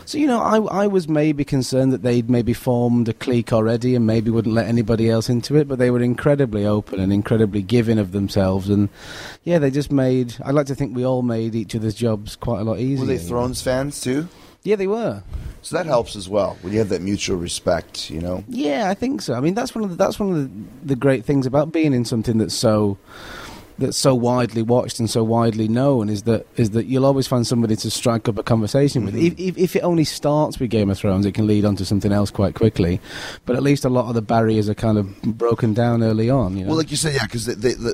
So 0.07 0.19
you 0.19 0.27
know, 0.27 0.41
I 0.41 0.59
I 0.85 0.87
was 0.87 1.09
maybe 1.09 1.45
concerned 1.45 1.93
that 1.93 2.03
they'd 2.03 2.29
maybe 2.29 2.53
formed 2.53 3.09
a 3.09 3.13
clique 3.15 3.53
already, 3.53 3.95
and 3.95 4.07
maybe 4.07 4.31
wouldn't 4.31 4.55
let 4.55 4.67
anybody 4.67 5.09
else 5.11 5.29
into 5.31 5.57
it, 5.57 5.67
but 5.69 5.79
they 5.79 5.91
were 5.91 6.03
incredibly 6.03 6.67
open 6.67 7.01
and 7.01 7.13
incredibly 7.13 7.63
giving 7.63 7.99
of 7.99 8.13
themselves, 8.13 8.69
and 8.69 8.89
yeah, 9.45 9.59
they 9.59 9.71
just 9.71 9.91
made. 9.91 10.37
I 10.45 10.51
like 10.51 10.67
to 10.67 10.75
think 10.75 10.95
we 10.95 11.05
all 11.07 11.23
made 11.23 11.55
each 11.55 11.75
other's 11.75 11.95
jobs 11.95 12.37
quite 12.37 12.61
a 12.61 12.65
lot 12.65 12.79
easier. 12.79 13.01
Were 13.01 13.07
they. 13.07 13.19
Thrones 13.19 13.63
fans 13.63 14.01
too? 14.01 14.29
Yeah, 14.63 14.77
they 14.77 14.87
were. 14.87 15.23
So 15.65 15.77
that 15.79 15.87
helps 15.87 16.15
as 16.15 16.29
well 16.29 16.59
when 16.61 16.75
you 16.75 16.79
have 16.79 16.91
that 16.91 17.01
mutual 17.01 17.39
respect. 17.39 18.11
You 18.11 18.21
know. 18.21 18.45
Yeah, 18.49 18.91
I 18.91 18.95
think 18.95 19.23
so. 19.23 19.33
I 19.33 19.41
mean, 19.41 19.55
that's 19.55 19.75
one 19.75 19.83
of 19.83 19.91
the, 19.91 19.97
that's 19.97 20.21
one 20.21 20.31
of 20.31 20.37
the, 20.37 20.51
the 20.89 20.97
great 20.97 21.25
things 21.25 21.47
about 21.47 21.73
being 21.73 21.95
in 21.95 22.05
something 22.05 22.37
that's 22.37 22.55
so 22.55 22.99
that's 23.79 23.97
so 23.97 24.15
widely 24.15 24.63
watched 24.63 24.99
and 25.01 25.09
so 25.11 25.25
widely 25.25 25.67
known 25.69 26.09
is 26.09 26.23
that 26.23 26.47
is 26.57 26.71
that 26.71 26.87
you'll 26.87 27.05
always 27.07 27.27
find 27.27 27.47
somebody 27.47 27.77
to 27.77 27.91
strike 27.91 28.29
up 28.29 28.39
a 28.39 28.43
conversation 28.43 29.05
with. 29.05 29.15
Mm-hmm. 29.15 29.27
If, 29.27 29.57
if, 29.57 29.59
if 29.59 29.77
it 29.77 29.81
only 29.81 30.05
starts 30.05 30.59
with 30.61 30.71
Game 30.71 30.91
of 30.91 30.99
Thrones, 30.99 31.27
it 31.27 31.33
can 31.33 31.47
lead 31.47 31.65
on 31.65 31.77
to 31.77 31.85
something 31.85 32.13
else 32.13 32.31
quite 32.31 32.55
quickly. 32.55 33.01
But 33.47 33.57
at 33.57 33.63
least 33.63 33.85
a 33.85 33.89
lot 33.89 34.09
of 34.09 34.15
the 34.15 34.23
barriers 34.23 34.69
are 34.69 34.75
kind 34.75 34.99
of 34.99 35.21
broken 35.23 35.75
down 35.75 36.03
early 36.03 36.31
on. 36.31 36.57
You 36.57 36.65
know? 36.65 36.69
Well, 36.69 36.79
like 36.79 36.91
you 36.91 36.97
said, 36.97 37.15
yeah, 37.15 37.25
because 37.27 37.49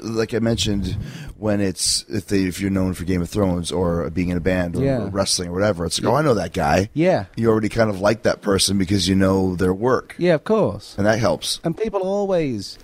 like 0.04 0.34
I 0.34 0.38
mentioned, 0.38 0.96
when 1.38 1.60
it's 1.60 2.04
if 2.08 2.26
they 2.26 2.44
if 2.44 2.60
you're 2.60 2.70
known 2.70 2.94
for 2.94 3.04
Game 3.04 3.22
of 3.22 3.30
Thrones 3.30 3.72
or 3.72 4.10
being 4.10 4.28
in 4.28 4.36
a 4.36 4.40
band 4.40 4.76
or, 4.76 4.82
Yeah. 4.84 5.02
or 5.02 5.06
wrestling 5.08 5.48
or 5.48 5.52
whatever, 5.52 5.84
it's 5.86 6.00
like, 6.00 6.12
oh, 6.12 6.16
I 6.16 6.22
know 6.22 6.34
that 6.34 6.52
guy. 6.52 6.90
yeah, 6.94 7.26
You 7.36 7.48
already 7.50 7.68
kind 7.70 7.88
of 7.90 8.00
like 8.00 8.22
that 8.22 8.42
person 8.42 8.76
because 8.78 9.08
you 9.08 9.14
know 9.14 9.56
their 9.56 9.72
work, 9.74 10.14
yeah, 10.18 10.34
of 10.34 10.44
course. 10.44 10.94
and 10.98 11.06
that 11.06 11.18
helps. 11.18 11.60
and 11.64 11.76
people 11.76 12.00
always 12.00 12.78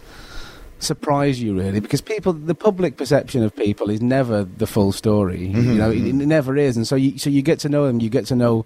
surprise 0.86 1.42
you 1.42 1.56
really 1.58 1.80
because 1.80 2.00
people 2.00 2.32
the 2.32 2.54
public 2.54 2.96
perception 2.96 3.42
of 3.42 3.54
people 3.54 3.90
is 3.90 4.00
never 4.00 4.44
the 4.44 4.66
full 4.66 4.92
story. 4.92 5.48
Mm-hmm, 5.48 5.72
you 5.72 5.78
know 5.78 5.90
it, 5.90 5.98
mm-hmm. 5.98 6.20
it 6.20 6.26
never 6.26 6.56
is. 6.56 6.76
And 6.76 6.86
so 6.86 6.96
you 6.96 7.18
so 7.18 7.28
you 7.28 7.42
get 7.42 7.58
to 7.60 7.68
know 7.68 7.86
them 7.86 8.00
you 8.00 8.08
get 8.08 8.26
to 8.26 8.36
know 8.36 8.64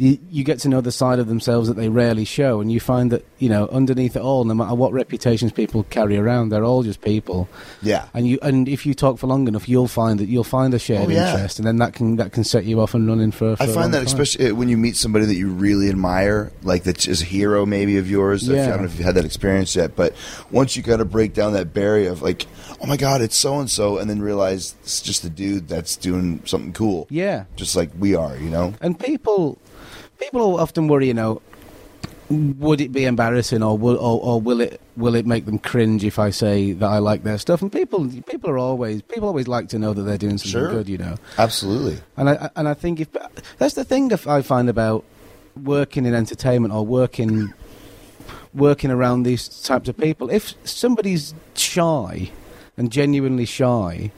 you, 0.00 0.18
you 0.30 0.42
get 0.44 0.58
to 0.60 0.68
know 0.68 0.80
the 0.80 0.90
side 0.92 1.18
of 1.18 1.28
themselves 1.28 1.68
that 1.68 1.74
they 1.74 1.88
rarely 1.88 2.24
show 2.24 2.60
and 2.60 2.72
you 2.72 2.80
find 2.80 3.12
that 3.12 3.24
you 3.38 3.48
know 3.48 3.68
underneath 3.68 4.16
it 4.16 4.22
all 4.22 4.44
no 4.44 4.54
matter 4.54 4.74
what 4.74 4.92
reputations 4.92 5.52
people 5.52 5.82
carry 5.84 6.16
around 6.16 6.48
they're 6.48 6.64
all 6.64 6.82
just 6.82 7.00
people 7.02 7.48
Yeah. 7.82 8.06
and 8.14 8.26
you 8.26 8.38
and 8.42 8.68
if 8.68 8.86
you 8.86 8.94
talk 8.94 9.18
for 9.18 9.26
long 9.26 9.46
enough 9.46 9.68
you'll 9.68 9.88
find 9.88 10.18
that 10.20 10.26
you'll 10.28 10.44
find 10.44 10.72
a 10.74 10.78
shared 10.78 11.06
Oh, 11.08 11.10
yeah. 11.10 11.32
interest 11.34 11.58
and 11.58 11.66
then 11.68 11.76
that 11.76 11.92
can 11.92 12.16
that 12.16 12.32
can 12.32 12.44
set 12.44 12.64
you 12.64 12.80
off 12.80 12.94
and 12.94 13.06
running 13.06 13.30
for, 13.30 13.56
for 13.56 13.62
I 13.62 13.66
find 13.66 13.92
that 13.94 13.98
time. 13.98 14.06
especially 14.06 14.50
uh, 14.50 14.54
when 14.54 14.68
you 14.68 14.76
meet 14.78 14.96
somebody 14.96 15.26
that 15.26 15.36
you 15.36 15.48
really 15.50 15.88
admire, 15.90 16.50
like 16.62 16.84
that 16.84 17.06
is 17.06 17.20
a 17.22 17.24
hero 17.26 17.66
maybe 17.66 17.98
of 17.98 18.10
yours. 18.10 18.48
Yeah. 18.48 18.64
I 18.64 18.66
don't 18.68 18.78
know 18.78 18.84
if 18.86 18.96
you've 18.96 19.04
had 19.04 19.16
that 19.16 19.24
experience 19.24 19.76
yet, 19.76 19.96
but 19.96 20.14
once 20.50 20.76
you 20.76 20.82
kind 20.82 21.00
of 21.00 21.10
break 21.10 21.34
down 21.34 21.52
that 21.52 21.74
barrier 21.74 22.10
of 22.10 22.22
like, 22.22 22.46
oh 22.80 22.86
my 22.86 22.96
god, 22.96 23.20
it's 23.20 23.36
so 23.36 23.58
and 23.60 23.70
so, 23.70 23.98
and 23.98 24.08
then 24.08 24.20
realize 24.22 24.74
it's 24.82 25.00
just 25.02 25.24
a 25.24 25.30
dude 25.30 25.68
that's 25.68 25.96
doing 25.96 26.40
something 26.46 26.72
cool, 26.72 27.06
yeah 27.10 27.44
just 27.56 27.76
like 27.76 27.90
we 27.98 28.14
are, 28.14 28.36
you 28.36 28.48
know. 28.50 28.72
And 28.80 28.98
people, 28.98 29.58
people 30.20 30.58
often 30.60 30.86
worry, 30.88 31.06
you 31.08 31.14
know, 31.14 31.40
would 32.30 32.80
it 32.80 32.92
be 32.92 33.04
embarrassing, 33.06 33.62
or 33.62 33.76
will 33.76 33.96
or, 33.96 34.20
or 34.22 34.40
will 34.40 34.60
it 34.60 34.80
will 34.96 35.16
it 35.16 35.26
make 35.26 35.46
them 35.46 35.58
cringe 35.58 36.04
if 36.04 36.18
I 36.18 36.30
say 36.30 36.72
that 36.72 36.86
I 36.86 36.98
like 36.98 37.24
their 37.24 37.38
stuff? 37.38 37.60
And 37.62 37.72
people 37.72 38.08
people 38.28 38.50
are 38.50 38.58
always 38.58 39.02
people 39.02 39.26
always 39.28 39.48
like 39.48 39.68
to 39.70 39.78
know 39.78 39.92
that 39.92 40.02
they're 40.02 40.16
doing 40.18 40.38
something 40.38 40.60
Sure. 40.60 40.70
good, 40.70 40.88
you 40.88 40.98
know. 40.98 41.16
Absolutely. 41.38 41.98
And 42.16 42.30
I 42.30 42.50
and 42.54 42.68
I 42.68 42.74
think 42.74 43.00
if 43.00 43.08
that's 43.58 43.74
the 43.74 43.84
thing 43.84 44.08
that 44.08 44.26
I 44.28 44.42
find 44.42 44.68
about 44.68 45.04
working 45.64 46.06
in 46.06 46.14
entertainment 46.14 46.72
or 46.72 46.86
working 46.86 47.52
working 48.54 48.90
around 48.90 49.22
these 49.24 49.48
types 49.48 49.88
of 49.88 49.96
people. 49.96 50.30
If 50.30 50.54
somebody's 50.64 51.34
shy 51.54 52.30
and 52.76 52.90
genuinely 52.92 53.44
shy, 53.44 54.10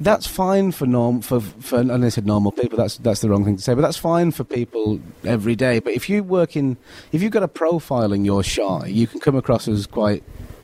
that's 0.00 0.26
fine 0.26 0.72
for 0.72 0.86
norm 0.86 1.20
for 1.20 1.40
for 1.40 1.78
and 1.78 2.04
I 2.04 2.08
said 2.08 2.26
normal 2.26 2.52
people. 2.52 2.76
That's 2.76 2.98
that's 2.98 3.20
the 3.20 3.28
wrong 3.30 3.44
thing 3.44 3.56
to 3.56 3.62
say, 3.62 3.74
but 3.74 3.82
that's 3.82 3.96
fine 3.96 4.32
for 4.32 4.44
people 4.44 5.00
every 5.24 5.54
day. 5.54 5.78
But 5.78 5.92
if 5.92 6.08
you 6.08 6.22
work 6.22 6.56
in 6.56 6.76
if 7.12 7.22
you've 7.22 7.32
got 7.32 7.42
a 7.42 7.48
profile 7.48 8.12
and 8.12 8.26
you're 8.26 8.42
shy, 8.42 8.86
you 8.86 9.06
can 9.06 9.20
come 9.20 9.36
across 9.36 9.68
as 9.68 9.86
quite 9.86 10.22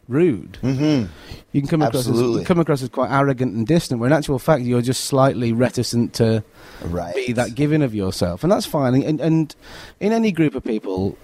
rude. 0.09 0.59
Mm-hmm. 0.63 1.11
You 1.53 1.61
can 1.61 1.69
come 1.69 1.83
across 1.83 2.03
as, 2.03 2.09
Absolutely. 2.09 2.41
you 2.41 2.47
come 2.47 2.59
across 2.61 2.83
as 2.83 2.89
quite 2.89 3.11
arrogant 3.11 3.55
and 3.55 3.67
distant. 3.67 4.01
Where 4.01 4.09
in 4.09 4.13
actual 4.13 4.39
fact, 4.39 4.63
you're 4.63 4.83
just 4.83 5.05
slightly 5.05 5.53
reticent 5.53 6.15
to 6.15 6.43
Right. 6.85 7.15
be 7.15 7.33
that 7.35 7.55
giving 7.55 7.83
of 7.83 7.95
yourself, 7.95 8.43
and 8.43 8.51
that's 8.51 8.67
fine. 8.67 8.95
And, 9.03 9.21
and 9.21 9.55
in 10.01 10.13
any 10.13 10.33
group 10.33 10.55
of 10.55 10.65
people, 10.65 11.17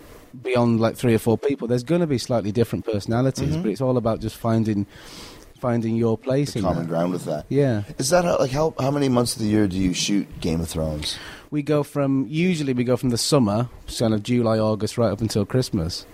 beyond 0.43 0.81
like 0.81 0.97
three 0.97 1.15
or 1.15 1.19
four 1.19 1.39
people, 1.39 1.67
there's 1.67 1.85
going 1.85 2.01
to 2.01 2.07
be 2.07 2.19
slightly 2.19 2.53
different 2.53 2.85
personalities. 2.85 3.51
Mm-hmm. 3.55 3.63
But 3.63 3.71
it's 3.71 3.81
all 3.81 3.97
about 3.97 4.21
just 4.21 4.37
finding 4.37 4.87
finding 5.57 5.97
your 5.97 6.17
place 6.19 6.55
in 6.57 6.63
Common 6.63 6.83
that. 6.85 6.89
ground 6.89 7.13
with 7.13 7.25
that. 7.25 7.47
Yeah, 7.49 7.83
Is 7.99 8.11
that 8.11 8.25
how, 8.25 8.39
like 8.39 8.51
how 8.51 8.75
how 8.79 8.91
many 8.91 9.09
months 9.09 9.35
of 9.37 9.43
the 9.43 9.49
year 9.49 9.67
do 9.67 9.77
you 9.77 9.95
shoot 9.95 10.27
Game 10.41 10.61
of 10.61 10.69
Thrones? 10.69 11.19
we 11.51 11.63
go 11.63 11.83
from 11.83 12.27
usually 12.29 12.73
we 12.73 12.85
go 12.85 12.97
from 12.97 13.11
the 13.11 13.19
summer, 13.19 13.69
kind 13.99 14.13
of 14.15 14.23
July, 14.23 14.59
August, 14.59 14.99
right 14.99 15.11
up 15.13 15.21
until 15.21 15.45
Christmas. 15.47 16.05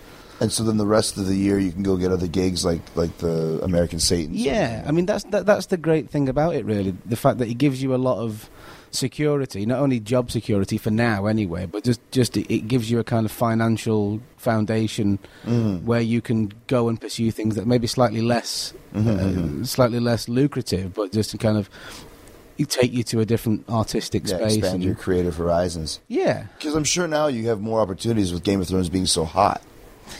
And 0.40 0.50
so 0.50 0.64
then 0.64 0.76
the 0.76 0.86
rest 0.86 1.16
of 1.18 1.26
the 1.26 1.36
year 1.36 1.58
you 1.58 1.70
can 1.70 1.82
go 1.84 1.96
get 1.96 2.10
other 2.10 2.26
gigs 2.26 2.64
like 2.64 2.80
like 2.96 3.16
the 3.18 3.60
American 3.62 4.00
Satan. 4.00 4.34
Yeah, 4.34 4.84
I 4.86 4.92
mean 4.92 5.06
that's 5.06 5.24
that, 5.24 5.46
that's 5.46 5.66
the 5.66 5.76
great 5.76 6.10
thing 6.10 6.28
about 6.28 6.54
it, 6.54 6.64
really. 6.64 6.94
The 7.06 7.16
fact 7.16 7.38
that 7.38 7.48
it 7.48 7.54
gives 7.58 7.82
you 7.82 7.94
a 7.94 8.00
lot 8.08 8.18
of 8.18 8.50
security, 8.94 9.66
not 9.66 9.78
only 9.80 9.98
job 10.00 10.30
security 10.30 10.78
for 10.78 10.90
now, 10.90 11.26
anyway, 11.26 11.66
but 11.66 11.82
just 11.84 12.00
just 12.12 12.36
it, 12.36 12.68
gives 12.68 12.90
you 12.90 12.98
a 12.98 13.04
kind 13.04 13.24
of 13.26 13.32
financial 13.32 14.20
foundation 14.36 15.18
Mm. 15.46 15.82
where 15.84 16.00
you 16.00 16.20
can 16.20 16.52
go 16.66 16.88
and 16.88 17.00
pursue 17.00 17.30
things 17.30 17.54
that 17.56 17.66
may 17.66 17.78
be 17.78 17.86
slightly 17.86 18.20
less, 18.20 18.72
Mm-hmm, 18.94 19.62
uh, 19.62 19.64
slightly 19.64 19.98
less 20.00 20.28
lucrative, 20.28 20.92
but 20.94 21.12
just 21.12 21.30
to 21.30 21.38
kind 21.38 21.56
of 21.56 21.68
take 22.68 22.92
you 22.92 23.02
to 23.02 23.18
a 23.18 23.24
different 23.24 23.68
artistic 23.68 24.22
Yeah, 24.24 24.36
space. 24.36 24.56
expand 24.58 24.74
and- 24.76 24.84
your 24.84 24.94
creative 24.94 25.36
horizons. 25.36 25.98
yeah, 26.06 26.44
Because 26.58 26.76
I'm 26.76 26.84
sure 26.84 27.08
now 27.08 27.26
you 27.26 27.48
have 27.48 27.60
more 27.60 27.80
opportunities 27.80 28.32
with 28.32 28.44
Game 28.44 28.60
of 28.60 28.68
Thrones 28.68 28.88
being 28.88 29.06
so 29.06 29.24
hot. 29.24 29.60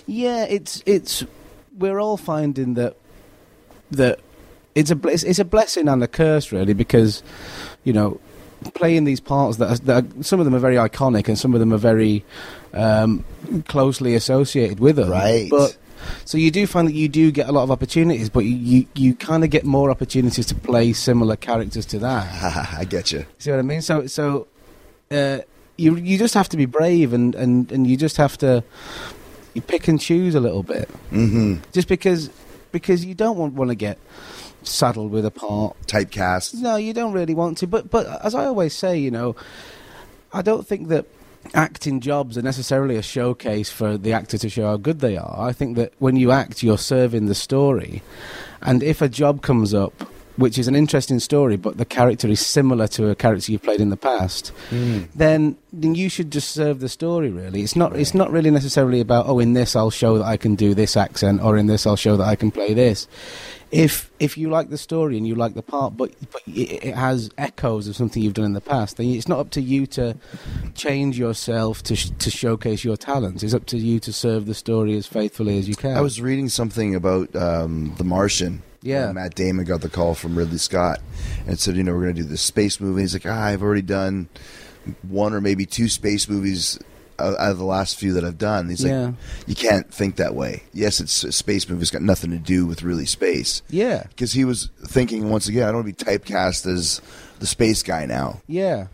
Yeah, 0.06 0.44
it's 0.44 0.82
it's 0.84 1.24
we're 1.78 2.00
all 2.00 2.16
finding 2.16 2.74
that 2.74 2.96
that 3.92 4.18
it's 4.74 4.90
a 4.90 4.98
it's 5.06 5.38
a 5.38 5.44
blessing 5.44 5.86
and 5.86 6.02
a 6.02 6.08
curse 6.08 6.50
really 6.50 6.72
because 6.72 7.22
you 7.84 7.92
know 7.92 8.18
playing 8.74 9.04
these 9.04 9.20
parts 9.20 9.58
that, 9.58 9.70
are, 9.70 9.84
that 9.84 10.04
are, 10.04 10.22
some 10.22 10.40
of 10.40 10.44
them 10.44 10.54
are 10.54 10.60
very 10.60 10.76
iconic 10.76 11.28
and 11.28 11.38
some 11.38 11.54
of 11.54 11.60
them 11.60 11.72
are 11.72 11.78
very 11.78 12.24
um, 12.72 13.24
closely 13.68 14.14
associated 14.14 14.80
with 14.80 14.96
them. 14.96 15.10
Right. 15.10 15.48
But 15.50 15.76
so 16.24 16.38
you 16.38 16.50
do 16.50 16.66
find 16.66 16.88
that 16.88 16.94
you 16.94 17.08
do 17.08 17.30
get 17.30 17.48
a 17.48 17.52
lot 17.52 17.62
of 17.62 17.70
opportunities, 17.70 18.28
but 18.28 18.40
you 18.40 18.56
you, 18.56 18.86
you 18.94 19.14
kind 19.14 19.44
of 19.44 19.50
get 19.50 19.64
more 19.64 19.90
opportunities 19.90 20.46
to 20.46 20.54
play 20.54 20.92
similar 20.92 21.36
characters 21.36 21.86
to 21.86 21.98
that. 22.00 22.76
I 22.78 22.84
get 22.84 23.12
you. 23.12 23.24
See 23.38 23.50
what 23.50 23.58
I 23.58 23.62
mean? 23.62 23.82
So 23.82 24.06
so 24.06 24.46
uh, 25.10 25.38
you 25.76 25.96
you 25.96 26.18
just 26.18 26.34
have 26.34 26.48
to 26.50 26.56
be 26.56 26.66
brave 26.66 27.12
and, 27.12 27.34
and, 27.34 27.70
and 27.72 27.86
you 27.86 27.96
just 27.96 28.16
have 28.16 28.36
to 28.38 28.64
you 29.54 29.62
pick 29.62 29.88
and 29.88 30.00
choose 30.00 30.34
a 30.34 30.40
little 30.40 30.62
bit. 30.62 30.88
Mm-hmm. 31.10 31.56
Just 31.72 31.88
because 31.88 32.30
because 32.72 33.04
you 33.04 33.14
don't 33.14 33.36
want 33.36 33.54
want 33.54 33.70
to 33.70 33.74
get 33.74 33.98
saddled 34.66 35.10
with 35.10 35.24
a 35.24 35.30
part. 35.30 35.76
Typecast. 35.86 36.54
No, 36.54 36.76
you 36.76 36.92
don't 36.92 37.12
really 37.12 37.34
want 37.34 37.58
to. 37.58 37.66
But 37.66 37.90
but 37.90 38.06
as 38.24 38.34
I 38.34 38.46
always 38.46 38.74
say, 38.74 38.98
you 38.98 39.10
know, 39.10 39.36
I 40.32 40.42
don't 40.42 40.66
think 40.66 40.88
that 40.88 41.06
acting 41.54 42.00
jobs 42.00 42.38
are 42.38 42.42
necessarily 42.42 42.96
a 42.96 43.02
showcase 43.02 43.70
for 43.70 43.98
the 43.98 44.12
actor 44.12 44.38
to 44.38 44.48
show 44.48 44.66
how 44.66 44.76
good 44.76 45.00
they 45.00 45.16
are. 45.16 45.36
I 45.40 45.52
think 45.52 45.76
that 45.76 45.92
when 45.98 46.16
you 46.16 46.30
act, 46.30 46.62
you're 46.62 46.78
serving 46.78 47.26
the 47.26 47.34
story, 47.34 48.02
and 48.60 48.82
if 48.82 49.02
a 49.02 49.08
job 49.08 49.42
comes 49.42 49.74
up. 49.74 49.92
Which 50.42 50.58
is 50.58 50.68
an 50.68 50.74
interesting 50.74 51.20
story, 51.20 51.56
but 51.56 51.76
the 51.76 51.84
character 51.84 52.28
is 52.28 52.44
similar 52.44 52.88
to 52.88 53.10
a 53.10 53.14
character 53.14 53.52
you've 53.52 53.62
played 53.62 53.80
in 53.80 53.90
the 53.90 53.96
past. 53.96 54.52
Then, 55.14 55.56
then 55.72 55.94
you 55.94 56.08
should 56.08 56.30
just 56.30 56.50
serve 56.50 56.80
the 56.80 56.88
story. 56.88 57.30
Really, 57.30 57.62
it's 57.62 57.76
not. 57.76 57.96
It's 57.96 58.14
not 58.14 58.30
really 58.30 58.50
necessarily 58.50 59.00
about 59.00 59.26
oh, 59.28 59.38
in 59.38 59.52
this 59.52 59.76
I'll 59.76 59.90
show 59.90 60.18
that 60.18 60.24
I 60.24 60.36
can 60.36 60.54
do 60.54 60.74
this 60.74 60.96
accent, 60.96 61.42
or 61.42 61.56
in 61.56 61.66
this 61.66 61.86
I'll 61.86 61.96
show 61.96 62.16
that 62.16 62.26
I 62.26 62.36
can 62.36 62.50
play 62.50 62.74
this 62.74 63.06
if 63.72 64.10
if 64.20 64.36
you 64.36 64.50
like 64.50 64.68
the 64.68 64.78
story 64.78 65.16
and 65.16 65.26
you 65.26 65.34
like 65.34 65.54
the 65.54 65.62
part, 65.62 65.96
but 65.96 66.12
but 66.30 66.42
it, 66.46 66.84
it 66.84 66.94
has 66.94 67.30
echoes 67.38 67.88
of 67.88 67.96
something 67.96 68.22
you've 68.22 68.34
done 68.34 68.44
in 68.44 68.52
the 68.52 68.60
past, 68.60 68.98
then 68.98 69.06
it's 69.06 69.26
not 69.26 69.38
up 69.38 69.50
to 69.50 69.62
you 69.62 69.86
to 69.86 70.16
change 70.74 71.18
yourself 71.18 71.82
to 71.84 71.96
sh- 71.96 72.10
to 72.18 72.30
showcase 72.30 72.84
your 72.84 72.98
talents. 72.98 73.42
It's 73.42 73.54
up 73.54 73.66
to 73.66 73.78
you 73.78 73.98
to 74.00 74.12
serve 74.12 74.44
the 74.46 74.54
story 74.54 74.96
as 74.96 75.06
faithfully 75.06 75.58
as 75.58 75.68
you 75.68 75.74
can. 75.74 75.96
I 75.96 76.02
was 76.02 76.20
reading 76.20 76.50
something 76.50 76.94
about 76.94 77.34
um, 77.34 77.94
The 77.96 78.04
Martian. 78.04 78.62
Yeah. 78.82 79.12
Matt 79.12 79.34
Damon 79.34 79.64
got 79.64 79.80
the 79.80 79.88
call 79.88 80.14
from 80.14 80.36
Ridley 80.36 80.58
Scott 80.58 81.00
and 81.46 81.58
said, 81.58 81.76
you 81.76 81.82
know, 81.84 81.92
we're 81.94 82.02
going 82.02 82.16
to 82.16 82.22
do 82.22 82.28
this 82.28 82.42
space 82.42 82.80
movie. 82.80 83.02
He's 83.02 83.14
like, 83.14 83.26
ah, 83.26 83.44
I've 83.44 83.62
already 83.62 83.82
done 83.82 84.28
one 85.08 85.32
or 85.34 85.40
maybe 85.40 85.64
two 85.66 85.88
space 85.88 86.28
movies 86.28 86.78
out 87.18 87.38
out 87.38 87.52
of 87.52 87.58
the 87.58 87.64
last 87.64 87.98
few 87.98 88.14
that 88.14 88.24
I've 88.24 88.38
done. 88.38 88.68
He's 88.68 88.82
Yeah. 88.82 89.06
like, 89.06 89.14
you 89.46 89.54
can't 89.54 89.92
think 89.92 90.16
that 90.16 90.34
way. 90.34 90.64
Yes, 90.72 90.98
it's 90.98 91.22
a 91.22 91.30
space 91.30 91.68
movie. 91.68 91.82
It's 91.82 91.90
got 91.90 92.02
nothing 92.02 92.30
to 92.30 92.38
do 92.38 92.66
with 92.66 92.82
really 92.82 93.06
space. 93.06 93.62
yeah, 93.68 94.04
Because 94.08 94.32
he 94.32 94.44
was 94.44 94.70
thinking, 94.86 95.30
once 95.30 95.46
again, 95.46 95.64
I 95.64 95.66
don't 95.72 95.84
want 95.84 95.98
to 95.98 96.04
be 96.04 96.10
typecast 96.18 96.66
as 96.66 97.00
the 97.38 97.46
space 97.46 97.82
guy 97.82 98.06
now. 98.06 98.40
yeah, 98.48 98.86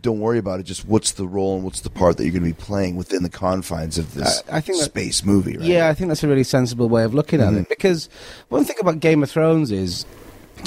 Don't 0.00 0.20
worry 0.20 0.38
about 0.38 0.60
it. 0.60 0.64
Just 0.64 0.86
what's 0.86 1.12
the 1.12 1.26
role 1.26 1.56
and 1.56 1.64
what's 1.64 1.80
the 1.80 1.90
part 1.90 2.16
that 2.16 2.24
you're 2.24 2.32
going 2.32 2.44
to 2.44 2.56
be 2.56 2.64
playing 2.64 2.96
within 2.96 3.22
the 3.22 3.30
confines 3.30 3.98
of 3.98 4.14
this 4.14 4.42
I- 4.48 4.58
I 4.58 4.60
think 4.60 4.78
that- 4.78 4.84
space 4.84 5.24
movie, 5.24 5.56
right? 5.56 5.66
yeah. 5.66 5.88
I 5.88 5.94
think 5.94 6.08
that's 6.08 6.22
a 6.22 6.28
really 6.28 6.44
sensible 6.44 6.88
way 6.88 7.04
of 7.04 7.14
looking 7.14 7.40
at 7.40 7.52
it 7.52 7.56
mm-hmm. 7.56 7.68
because 7.68 8.08
one 8.48 8.64
thing 8.64 8.76
about 8.80 9.00
Game 9.00 9.22
of 9.22 9.30
Thrones 9.30 9.70
is 9.70 10.06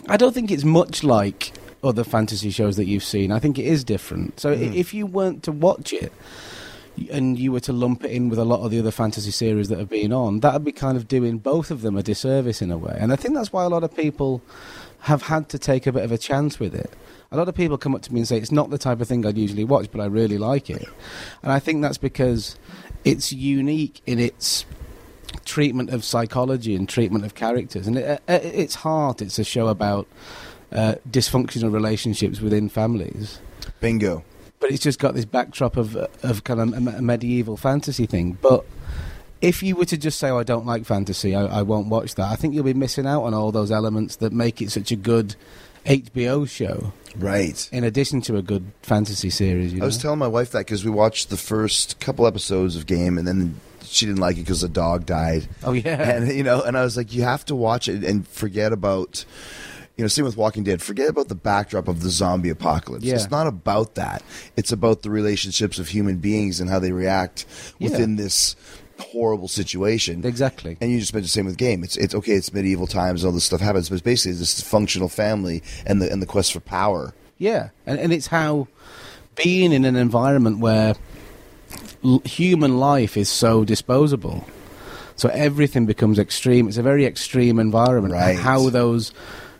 I 0.07 0.17
don't 0.17 0.33
think 0.33 0.51
it's 0.51 0.63
much 0.63 1.03
like 1.03 1.53
other 1.83 2.03
fantasy 2.03 2.49
shows 2.49 2.75
that 2.77 2.85
you've 2.85 3.03
seen. 3.03 3.31
I 3.31 3.39
think 3.39 3.59
it 3.59 3.65
is 3.65 3.83
different. 3.83 4.39
So 4.39 4.51
i 4.51 4.55
mm. 4.55 4.75
if 4.75 4.93
you 4.93 5.05
weren't 5.05 5.43
to 5.43 5.51
watch 5.51 5.93
it 5.93 6.11
and 7.11 7.37
you 7.37 7.51
were 7.51 7.59
to 7.59 7.73
lump 7.73 8.03
it 8.03 8.11
in 8.11 8.29
with 8.29 8.39
a 8.39 8.45
lot 8.45 8.63
of 8.63 8.71
the 8.71 8.79
other 8.79 8.91
fantasy 8.91 9.31
series 9.31 9.69
that 9.69 9.77
have 9.77 9.89
been 9.89 10.11
on, 10.11 10.39
that 10.39 10.53
would 10.53 10.63
be 10.63 10.71
kind 10.71 10.97
of 10.97 11.07
doing 11.07 11.37
both 11.37 11.71
of 11.71 11.81
them 11.81 11.97
a 11.97 12.03
disservice 12.03 12.61
in 12.61 12.71
a 12.71 12.77
way. 12.77 12.97
And 12.99 13.11
I 13.11 13.15
think 13.15 13.35
that's 13.35 13.53
why 13.53 13.63
a 13.63 13.69
lot 13.69 13.83
of 13.83 13.95
people 13.95 14.41
have 15.05 15.21
had 15.21 15.49
to 15.49 15.59
take 15.59 15.85
a 15.85 15.91
bit 15.91 16.03
of 16.03 16.11
a 16.11 16.17
chance 16.17 16.59
with 16.59 16.73
it. 16.73 16.91
A 17.31 17.37
lot 17.37 17.47
of 17.47 17.53
people 17.53 17.77
come 17.77 17.93
up 17.93 18.01
to 18.03 18.13
me 18.13 18.21
and 18.21 18.27
say 18.27 18.37
it's 18.37 18.51
not 18.51 18.71
the 18.71 18.79
type 18.79 19.01
of 19.01 19.07
thing 19.07 19.23
I'd 19.23 19.37
usually 19.37 19.63
watch, 19.63 19.91
but 19.91 20.01
I 20.01 20.05
really 20.05 20.39
like 20.39 20.67
it. 20.67 20.83
And 21.43 21.51
I 21.51 21.59
think 21.59 21.83
that's 21.83 21.99
because 21.99 22.57
it's 23.03 23.31
unique 23.31 24.01
in 24.07 24.17
its 24.17 24.65
treatment 25.45 25.91
of 25.91 26.03
psychology 26.03 26.75
and 26.75 26.89
treatment 26.89 27.23
of 27.23 27.35
characters. 27.35 27.85
And 27.85 27.99
it, 27.99 28.19
at 28.27 28.43
its 28.43 28.73
heart, 28.73 29.21
it's 29.21 29.37
a 29.37 29.43
show 29.43 29.67
about 29.67 30.07
uh, 30.71 30.95
dysfunctional 31.07 31.71
relationships 31.71 32.41
within 32.41 32.67
families. 32.67 33.39
Bingo. 33.81 34.23
But 34.59 34.71
it's 34.71 34.81
just 34.81 34.97
got 34.97 35.13
this 35.13 35.25
backdrop 35.25 35.77
of 35.77 35.95
of 35.95 36.43
kind 36.45 36.59
of 36.61 36.73
a 36.73 37.01
medieval 37.01 37.57
fantasy 37.57 38.07
thing. 38.07 38.39
But 38.41 38.65
if 39.41 39.61
you 39.63 39.75
were 39.75 39.85
to 39.85 39.97
just 39.97 40.19
say, 40.19 40.29
oh, 40.29 40.39
"I 40.39 40.43
don't 40.43 40.65
like 40.65 40.85
fantasy," 40.85 41.35
I, 41.35 41.45
I 41.45 41.61
won't 41.61 41.87
watch 41.87 42.15
that. 42.15 42.31
I 42.31 42.35
think 42.35 42.53
you'll 42.53 42.63
be 42.63 42.73
missing 42.73 43.05
out 43.05 43.23
on 43.23 43.33
all 43.33 43.51
those 43.51 43.71
elements 43.71 44.17
that 44.17 44.33
make 44.33 44.61
it 44.61 44.71
such 44.71 44.91
a 44.91 44.95
good 44.95 45.35
HBO 45.85 46.47
show. 46.49 46.93
Right. 47.17 47.69
In 47.71 47.83
addition 47.83 48.21
to 48.21 48.37
a 48.37 48.41
good 48.41 48.71
fantasy 48.81 49.29
series, 49.29 49.71
you 49.71 49.79
know? 49.79 49.85
I 49.85 49.87
was 49.87 49.97
telling 49.97 50.19
my 50.19 50.27
wife 50.27 50.51
that 50.51 50.59
because 50.59 50.83
we 50.83 50.91
watched 50.91 51.29
the 51.29 51.37
first 51.37 51.99
couple 51.99 52.27
episodes 52.27 52.75
of 52.75 52.85
Game, 52.87 53.17
and 53.17 53.27
then 53.27 53.59
she 53.83 54.05
didn't 54.05 54.19
like 54.19 54.35
it 54.37 54.41
because 54.41 54.61
the 54.61 54.67
dog 54.69 55.05
died. 55.05 55.47
oh 55.63 55.71
yeah, 55.73 56.09
And 56.15 56.27
you 56.31 56.43
know, 56.43 56.61
and 56.61 56.77
I 56.77 56.81
was 56.83 56.97
like, 56.97 57.13
you 57.13 57.23
have 57.23 57.45
to 57.45 57.55
watch 57.55 57.87
it 57.87 58.03
and 58.03 58.27
forget 58.27 58.73
about, 58.73 59.23
you 59.95 60.03
know, 60.03 60.07
same 60.09 60.25
with 60.25 60.35
Walking 60.35 60.63
Dead. 60.63 60.81
Forget 60.81 61.07
about 61.07 61.29
the 61.29 61.35
backdrop 61.35 61.87
of 61.87 62.01
the 62.01 62.09
zombie 62.09 62.49
apocalypse. 62.49 63.05
Yeah. 63.05 63.13
It's 63.15 63.29
not 63.31 63.47
about 63.47 63.95
that. 63.95 64.23
It's 64.57 64.71
about 64.73 65.03
the 65.03 65.09
relationships 65.11 65.77
of 65.79 65.87
human 65.89 66.17
beings 66.17 66.59
and 66.59 66.69
how 66.69 66.79
they 66.79 66.91
react 66.91 67.45
Yeah. 67.79 67.91
within 67.91 68.15
this 68.17 68.55
horrible 68.99 69.47
situation. 69.47 70.25
exactly. 70.25 70.77
And 70.81 70.91
you 70.91 70.99
just 70.99 71.13
mentioned 71.13 71.27
the 71.27 71.31
same 71.31 71.45
with 71.45 71.57
game. 71.57 71.83
It's 71.83 71.97
it's 71.97 72.15
okay. 72.15 72.33
It's 72.33 72.53
medieval 72.53 72.87
times. 72.87 73.23
And 73.23 73.27
all 73.29 73.33
this 73.33 73.43
stuff 73.45 73.61
happens, 73.61 73.89
but 73.89 73.95
it's 73.95 74.03
basically 74.03 74.37
this 74.37 74.61
functional 74.61 75.09
family 75.09 75.63
and 75.85 76.01
the 76.01 76.11
and 76.11 76.21
the 76.21 76.25
quest 76.25 76.53
for 76.53 76.59
power. 76.59 77.13
Yeah, 77.37 77.69
and, 77.85 77.99
and 77.99 78.13
it's 78.13 78.27
how 78.27 78.67
being 79.35 79.73
in 79.73 79.83
an 79.83 79.97
environment 79.97 80.59
where 80.59 80.95
l- 82.03 82.21
human 82.23 82.79
life 82.79 83.17
is 83.17 83.27
so 83.27 83.65
disposable, 83.65 84.45
so 85.17 85.27
everything 85.29 85.85
becomes 85.85 86.17
extreme. 86.17 86.67
It's 86.69 86.77
a 86.77 86.83
very 86.83 87.05
extreme 87.05 87.59
environment. 87.59 88.13
Right. 88.13 88.37
How 88.37 88.69
those, 88.69 89.11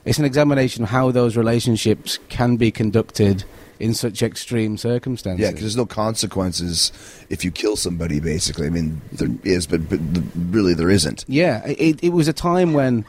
it's 0.05 0.19
an 0.19 0.23
examination 0.25 0.83
of 0.83 0.89
how 0.89 1.11
those 1.11 1.35
relationships 1.35 2.17
can 2.29 2.55
be 2.55 2.71
conducted 2.71 3.43
in 3.79 3.93
such 3.93 4.23
extreme 4.23 4.77
circumstances. 4.77 5.41
Yeah, 5.43 5.49
because 5.49 5.61
there's 5.61 5.77
no 5.77 5.85
consequences 5.85 6.91
if 7.29 7.43
you 7.43 7.51
kill 7.51 7.75
somebody. 7.75 8.19
Basically, 8.19 8.67
I 8.67 8.69
mean, 8.69 9.01
there 9.11 9.29
is, 9.43 9.67
but, 9.67 9.87
but 9.89 9.99
really 10.49 10.73
there 10.73 10.89
isn't. 10.89 11.25
Yeah, 11.27 11.65
it, 11.65 12.03
it 12.03 12.09
was 12.09 12.27
a 12.27 12.33
time 12.33 12.73
when, 12.73 13.05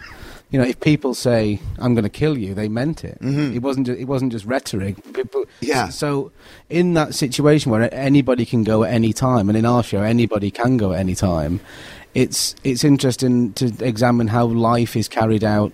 you 0.51 0.59
know, 0.59 0.65
if 0.67 0.81
people 0.81 1.15
say 1.15 1.61
"I'm 1.79 1.95
going 1.95 2.05
to 2.05 2.11
kill 2.11 2.37
you," 2.37 2.55
they 2.55 2.69
meant 2.69 3.05
it. 3.05 3.19
Mm-hmm. 3.21 3.57
It 3.57 3.63
wasn't. 3.63 3.87
Ju- 3.87 3.95
it 3.95 4.05
wasn't 4.07 4.33
just 4.33 4.45
rhetoric. 4.45 4.97
People, 5.13 5.45
Yeah. 5.61 5.89
So 5.89 6.33
in 6.69 6.95
that 6.95 7.15
situation 7.15 7.71
where 7.71 7.93
anybody 7.95 8.45
can 8.45 8.65
go 8.65 8.85
at 8.85 8.93
any 8.93 9.13
time, 9.13 9.49
and 9.49 9.57
in 9.57 9.65
our 9.65 9.83
show 9.83 10.03
anybody 10.03 10.51
can 10.51 10.77
go 10.77 10.93
at 10.93 11.01
any 11.01 11.15
time, 11.15 11.61
it's 12.15 12.55
it's 12.65 12.83
interesting 12.85 13.53
to 13.55 13.73
examine 13.85 14.29
how 14.29 14.47
life 14.47 14.97
is 14.97 15.09
carried 15.09 15.45
out 15.45 15.73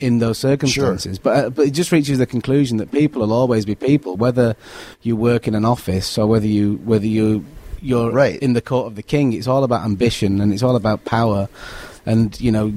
in 0.00 0.18
those 0.18 0.38
circumstances. 0.38 1.18
But 1.18 1.44
uh, 1.44 1.50
but 1.50 1.66
it 1.68 1.70
just 1.72 1.92
reaches 1.92 2.18
the 2.18 2.26
conclusion 2.26 2.78
that 2.78 2.90
people 2.92 3.20
will 3.22 3.32
always 3.32 3.64
be 3.64 3.74
people, 3.74 4.16
whether 4.16 4.56
you 5.02 5.16
work 5.16 5.46
in 5.48 5.54
an 5.54 5.64
office 5.64 6.18
or 6.18 6.26
whether 6.26 6.46
you 6.46 6.76
whether 6.84 7.06
you 7.06 7.44
you're 7.80 8.10
Right. 8.10 8.38
in 8.40 8.54
the 8.54 8.62
court 8.62 8.86
of 8.86 8.94
the 8.96 9.02
king. 9.02 9.32
It's 9.34 9.46
all 9.46 9.62
about 9.62 9.84
ambition 9.84 10.40
and 10.40 10.52
it's 10.52 10.62
all 10.62 10.74
about 10.76 11.04
power. 11.04 11.48
And 12.06 12.38
you 12.38 12.52
know, 12.52 12.70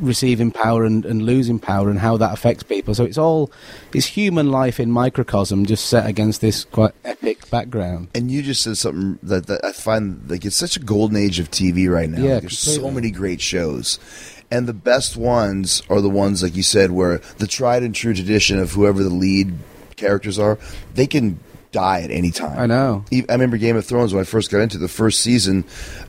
receiving 0.00 0.50
power 0.50 0.84
and, 0.84 1.04
and 1.06 1.22
losing 1.22 1.60
power, 1.60 1.88
and 1.88 2.00
how 2.00 2.16
that 2.16 2.32
affects 2.32 2.64
people. 2.64 2.96
So 2.96 3.04
it's 3.04 3.16
all 3.16 3.52
it's 3.94 4.06
human 4.06 4.50
life 4.50 4.80
in 4.80 4.90
microcosm, 4.90 5.66
just 5.66 5.86
set 5.86 6.04
against 6.04 6.40
this 6.40 6.64
quite 6.64 6.90
epic 7.04 7.48
background. 7.48 8.08
And 8.12 8.28
you 8.28 8.42
just 8.42 8.60
said 8.62 8.76
something 8.78 9.20
that, 9.22 9.46
that 9.46 9.64
I 9.64 9.70
find 9.70 10.28
like 10.28 10.44
it's 10.44 10.56
such 10.56 10.76
a 10.76 10.80
golden 10.80 11.16
age 11.16 11.38
of 11.38 11.48
TV 11.48 11.88
right 11.88 12.08
now. 12.10 12.22
Yeah, 12.24 12.40
There's 12.40 12.58
so 12.58 12.90
many 12.90 13.12
great 13.12 13.40
shows. 13.40 14.00
And 14.52 14.68
the 14.68 14.74
best 14.74 15.16
ones 15.16 15.82
are 15.88 16.02
the 16.02 16.10
ones, 16.10 16.42
like 16.42 16.54
you 16.54 16.62
said, 16.62 16.90
where 16.90 17.22
the 17.38 17.46
tried 17.46 17.82
and 17.82 17.94
true 17.94 18.12
tradition 18.12 18.58
of 18.58 18.72
whoever 18.72 19.02
the 19.02 19.08
lead 19.08 19.54
characters 19.96 20.38
are, 20.38 20.58
they 20.92 21.06
can 21.06 21.40
die 21.70 22.02
at 22.02 22.10
any 22.10 22.30
time. 22.30 22.58
I 22.58 22.66
know. 22.66 23.02
I 23.10 23.24
remember 23.30 23.56
Game 23.56 23.76
of 23.76 23.86
Thrones 23.86 24.12
when 24.12 24.20
I 24.20 24.24
first 24.24 24.50
got 24.50 24.58
into 24.58 24.76
the 24.76 24.88
first 24.88 25.20
season. 25.20 25.64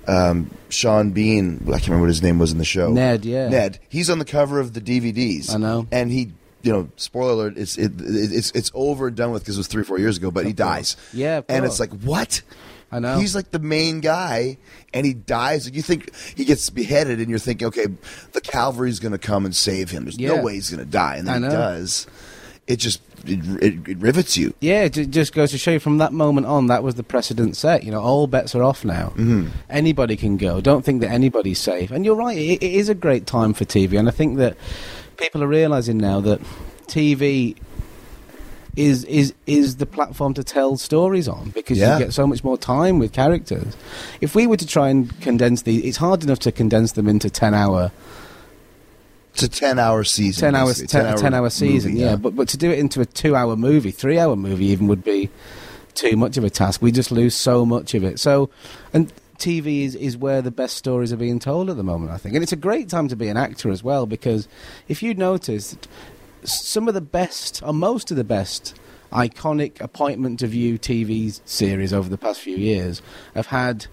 Um, 0.07 0.51
Sean 0.67 1.11
Bean, 1.11 1.61
I 1.67 1.71
can't 1.71 1.85
remember 1.85 2.01
what 2.01 2.09
his 2.09 2.21
name 2.21 2.37
was 2.37 2.51
in 2.51 2.57
the 2.57 2.65
show. 2.65 2.91
Ned, 2.91 3.23
yeah. 3.23 3.47
Ned. 3.47 3.79
He's 3.87 4.09
on 4.09 4.19
the 4.19 4.25
cover 4.25 4.59
of 4.59 4.73
the 4.73 4.81
DVDs. 4.81 5.53
I 5.53 5.57
know. 5.57 5.87
And 5.89 6.11
he, 6.11 6.33
you 6.63 6.73
know, 6.73 6.89
spoiler 6.97 7.31
alert, 7.31 7.57
it's 7.57 7.77
it, 7.77 7.93
it, 8.01 8.33
it's 8.33 8.51
it's 8.51 8.71
over 8.73 9.07
and 9.07 9.15
done 9.15 9.31
with 9.31 9.43
because 9.43 9.55
it 9.55 9.59
was 9.59 9.67
three 9.67 9.85
four 9.85 9.99
years 9.99 10.17
ago. 10.17 10.31
But 10.31 10.45
he 10.45 10.51
dies. 10.51 10.97
Yeah, 11.13 11.43
and 11.47 11.63
it's 11.63 11.79
like 11.79 11.91
what? 11.91 12.41
I 12.93 12.99
know. 12.99 13.17
He's 13.17 13.35
like 13.35 13.51
the 13.51 13.59
main 13.59 13.99
guy, 13.99 14.57
and 14.93 15.05
he 15.05 15.13
dies. 15.13 15.69
You 15.69 15.81
think 15.81 16.13
he 16.35 16.45
gets 16.45 16.69
beheaded, 16.69 17.19
and 17.19 17.29
you're 17.29 17.39
thinking, 17.39 17.67
okay, 17.67 17.87
the 18.33 18.41
cavalry's 18.41 18.99
going 18.99 19.11
to 19.13 19.17
come 19.17 19.45
and 19.45 19.55
save 19.55 19.89
him. 19.91 20.03
There's 20.05 20.19
Yeah. 20.19 20.35
no 20.35 20.43
way 20.43 20.53
he's 20.53 20.69
going 20.69 20.83
to 20.85 20.89
die, 20.91 21.15
and 21.17 21.27
then 21.27 21.43
he 21.43 21.49
does. 21.49 22.07
It 22.65 22.77
just 22.77 23.01
it, 23.25 23.39
it, 23.61 23.87
it 23.89 23.97
rivets 23.97 24.37
you. 24.37 24.53
Yeah, 24.61 24.83
it 24.83 24.91
just 25.09 25.33
goes 25.33 25.51
to 25.51 25.57
show 25.57 25.71
you 25.71 25.79
from 25.79 25.97
that 25.97 26.13
moment 26.13 26.45
on, 26.47 26.67
that 26.67 26.81
was 26.83 26.95
the 26.95 27.03
precedent 27.03 27.57
set. 27.57 27.83
You 27.83 27.91
know, 27.91 27.99
all 28.01 28.25
bets 28.27 28.53
are 28.55 28.63
off 28.63 28.85
now. 28.85 29.07
Mm-hmm. 29.17 29.47
Anybody 29.69 30.15
can 30.15 30.37
go. 30.37 30.61
Don't 30.61 30.83
think 30.85 31.01
that 31.01 31.09
anybody's 31.11 31.59
safe. 31.59 31.91
And 31.91 32.05
you're 32.05 32.15
right, 32.15 32.37
it, 32.37 32.63
it 32.63 32.73
is 32.73 32.87
a 32.89 32.95
great 32.95 33.25
time 33.25 33.53
for 33.53 33.65
TV. 33.65 33.97
And 33.99 34.07
I 34.07 34.11
think 34.11 34.37
that 34.37 34.55
people 35.17 35.43
are 35.43 35.47
realizing 35.47 35.97
now 35.97 36.21
that 36.21 36.39
TV 36.87 37.57
is 38.75 39.03
is 39.05 39.33
is 39.45 39.75
the 39.77 39.85
platform 39.85 40.33
to 40.33 40.43
tell 40.43 40.77
stories 40.77 41.27
on 41.27 41.49
because 41.51 41.77
Yeah. 41.77 41.97
you 41.99 42.05
get 42.05 42.13
so 42.13 42.25
much 42.25 42.43
more 42.43 42.57
time 42.57 42.97
with 42.99 43.13
characters. 43.13 43.75
If 44.21 44.33
we 44.35 44.47
were 44.47 44.57
to 44.57 44.65
try 44.67 44.89
and 44.89 45.19
condense 45.21 45.61
these, 45.63 45.83
it's 45.83 45.97
hard 45.97 46.23
enough 46.23 46.39
to 46.39 46.51
condense 46.51 46.93
them 46.93 47.07
into 47.07 47.29
ten 47.29 47.53
hour 47.53 47.91
It's 49.33 49.43
a 49.43 49.47
ten 49.49 49.79
hour 49.79 50.03
season. 50.03 50.41
ten 50.41 50.55
hours, 50.55 50.79
basically. 50.81 51.03
ten, 51.03 51.13
a 51.13 51.17
ten 51.17 51.33
hour 51.33 51.49
season, 51.49 51.91
movie, 51.93 52.03
yeah. 52.03 52.15
But 52.15 52.35
but 52.35 52.47
to 52.49 52.57
do 52.57 52.71
it 52.71 52.79
into 52.79 53.01
a 53.01 53.05
two 53.05 53.35
hour 53.35 53.55
movie, 53.55 53.91
three 53.91 54.17
hour 54.19 54.35
movie, 54.35 54.65
even 54.65 54.87
would 54.87 55.03
be 55.03 55.29
too 55.93 56.17
much 56.17 56.37
of 56.37 56.43
a 56.43 56.49
task. 56.49 56.81
We 56.81 56.91
just 56.91 57.11
lose 57.11 57.35
so 57.35 57.65
much 57.65 57.93
of 57.93 58.03
it. 58.03 58.19
So, 58.19 58.49
and 58.93 59.11
TV 59.37 59.83
is 59.85 59.93
is 59.95 60.17
where 60.17 60.41
the 60.41 60.51
best 60.51 60.77
stories 60.77 61.11
are 61.13 61.17
being 61.17 61.37
told 61.39 61.69
at 61.69 61.77
the 61.77 61.83
moment, 61.83 62.11
I 62.11 62.17
think, 62.17 62.33
and 62.35 62.43
it's 62.43 62.51
a 62.53 62.55
great 62.67 62.89
time 62.89 63.07
to 63.09 63.15
be 63.15 63.27
an 63.27 63.37
actor 63.37 63.69
as 63.71 63.83
well 63.83 64.05
because 64.07 64.47
if 64.87 65.03
you 65.03 65.13
notice, 65.13 65.75
some 66.45 66.87
of 66.87 66.93
the 66.93 67.01
best, 67.01 67.61
or 67.63 67.73
most 67.73 68.11
of 68.11 68.17
the 68.17 68.23
best. 68.23 68.75
Iconic 69.11 69.79
appointment 69.79 70.39
to 70.39 70.47
view 70.47 70.79
TV 70.79 71.39
series 71.45 71.93
over 71.93 72.09
the 72.09 72.17
past 72.17 72.39
few 72.41 72.57
years 72.57 72.99
have 73.35 73.45
had 73.45 73.85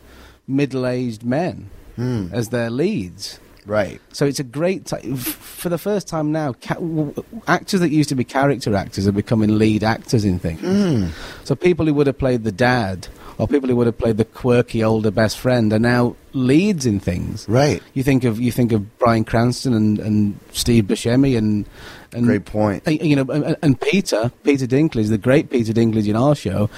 middle-aged 0.48 1.22
men 1.22 1.68
hmm. 1.96 2.28
as 2.32 2.48
their 2.48 2.70
leads. 2.70 3.38
right. 3.66 4.00
So 4.12 4.24
it's 4.24 4.40
a 4.40 4.44
great 4.44 4.86
time. 4.86 5.16
For 5.16 5.68
the 5.68 5.76
first 5.76 6.08
time 6.08 6.32
now, 6.32 6.54
ca- 6.54 6.76
w- 6.76 7.12
actors 7.46 7.80
that 7.80 7.90
used 7.90 8.08
to 8.08 8.14
be 8.14 8.24
character 8.24 8.74
actors 8.74 9.06
are 9.06 9.12
becoming 9.12 9.58
lead 9.58 9.84
actors 9.84 10.24
in 10.24 10.38
things. 10.38 10.60
Hmm. 10.60 11.08
So 11.44 11.54
people 11.54 11.84
who 11.84 11.92
would 11.92 12.06
have 12.06 12.18
played 12.18 12.44
the 12.44 12.52
dad 12.52 13.08
or 13.40 13.48
people 13.48 13.70
who 13.70 13.76
would 13.76 13.86
have 13.86 13.96
played 13.96 14.18
the 14.18 14.26
quirky 14.26 14.84
older 14.84 15.10
best 15.10 15.38
friend 15.38 15.72
are 15.72 15.78
now 15.78 16.14
leads 16.34 16.84
in 16.84 17.00
things. 17.00 17.48
Right. 17.48 17.82
You 17.94 18.02
think 18.02 18.24
of 18.24 18.38
you 18.38 18.52
think 18.52 18.72
of 18.72 18.98
Bryan 18.98 19.24
Cranston 19.24 19.72
and, 19.72 19.98
and 19.98 20.38
Steve 20.52 20.84
Buscemi 20.84 21.38
and, 21.38 21.64
and 22.12 22.24
Great 22.24 22.44
point. 22.44 22.82
and, 22.86 23.00
you 23.00 23.16
know, 23.16 23.30
and, 23.32 23.56
and 23.62 23.80
Peter, 23.80 24.32
Peter 24.42 24.66
Dinklage, 24.66 25.08
the 25.08 25.18
great 25.18 25.50
Peter 25.50 25.72
Dinklage 25.72 26.08
in 26.08 26.16
our 26.16 26.34
show, 26.34 26.68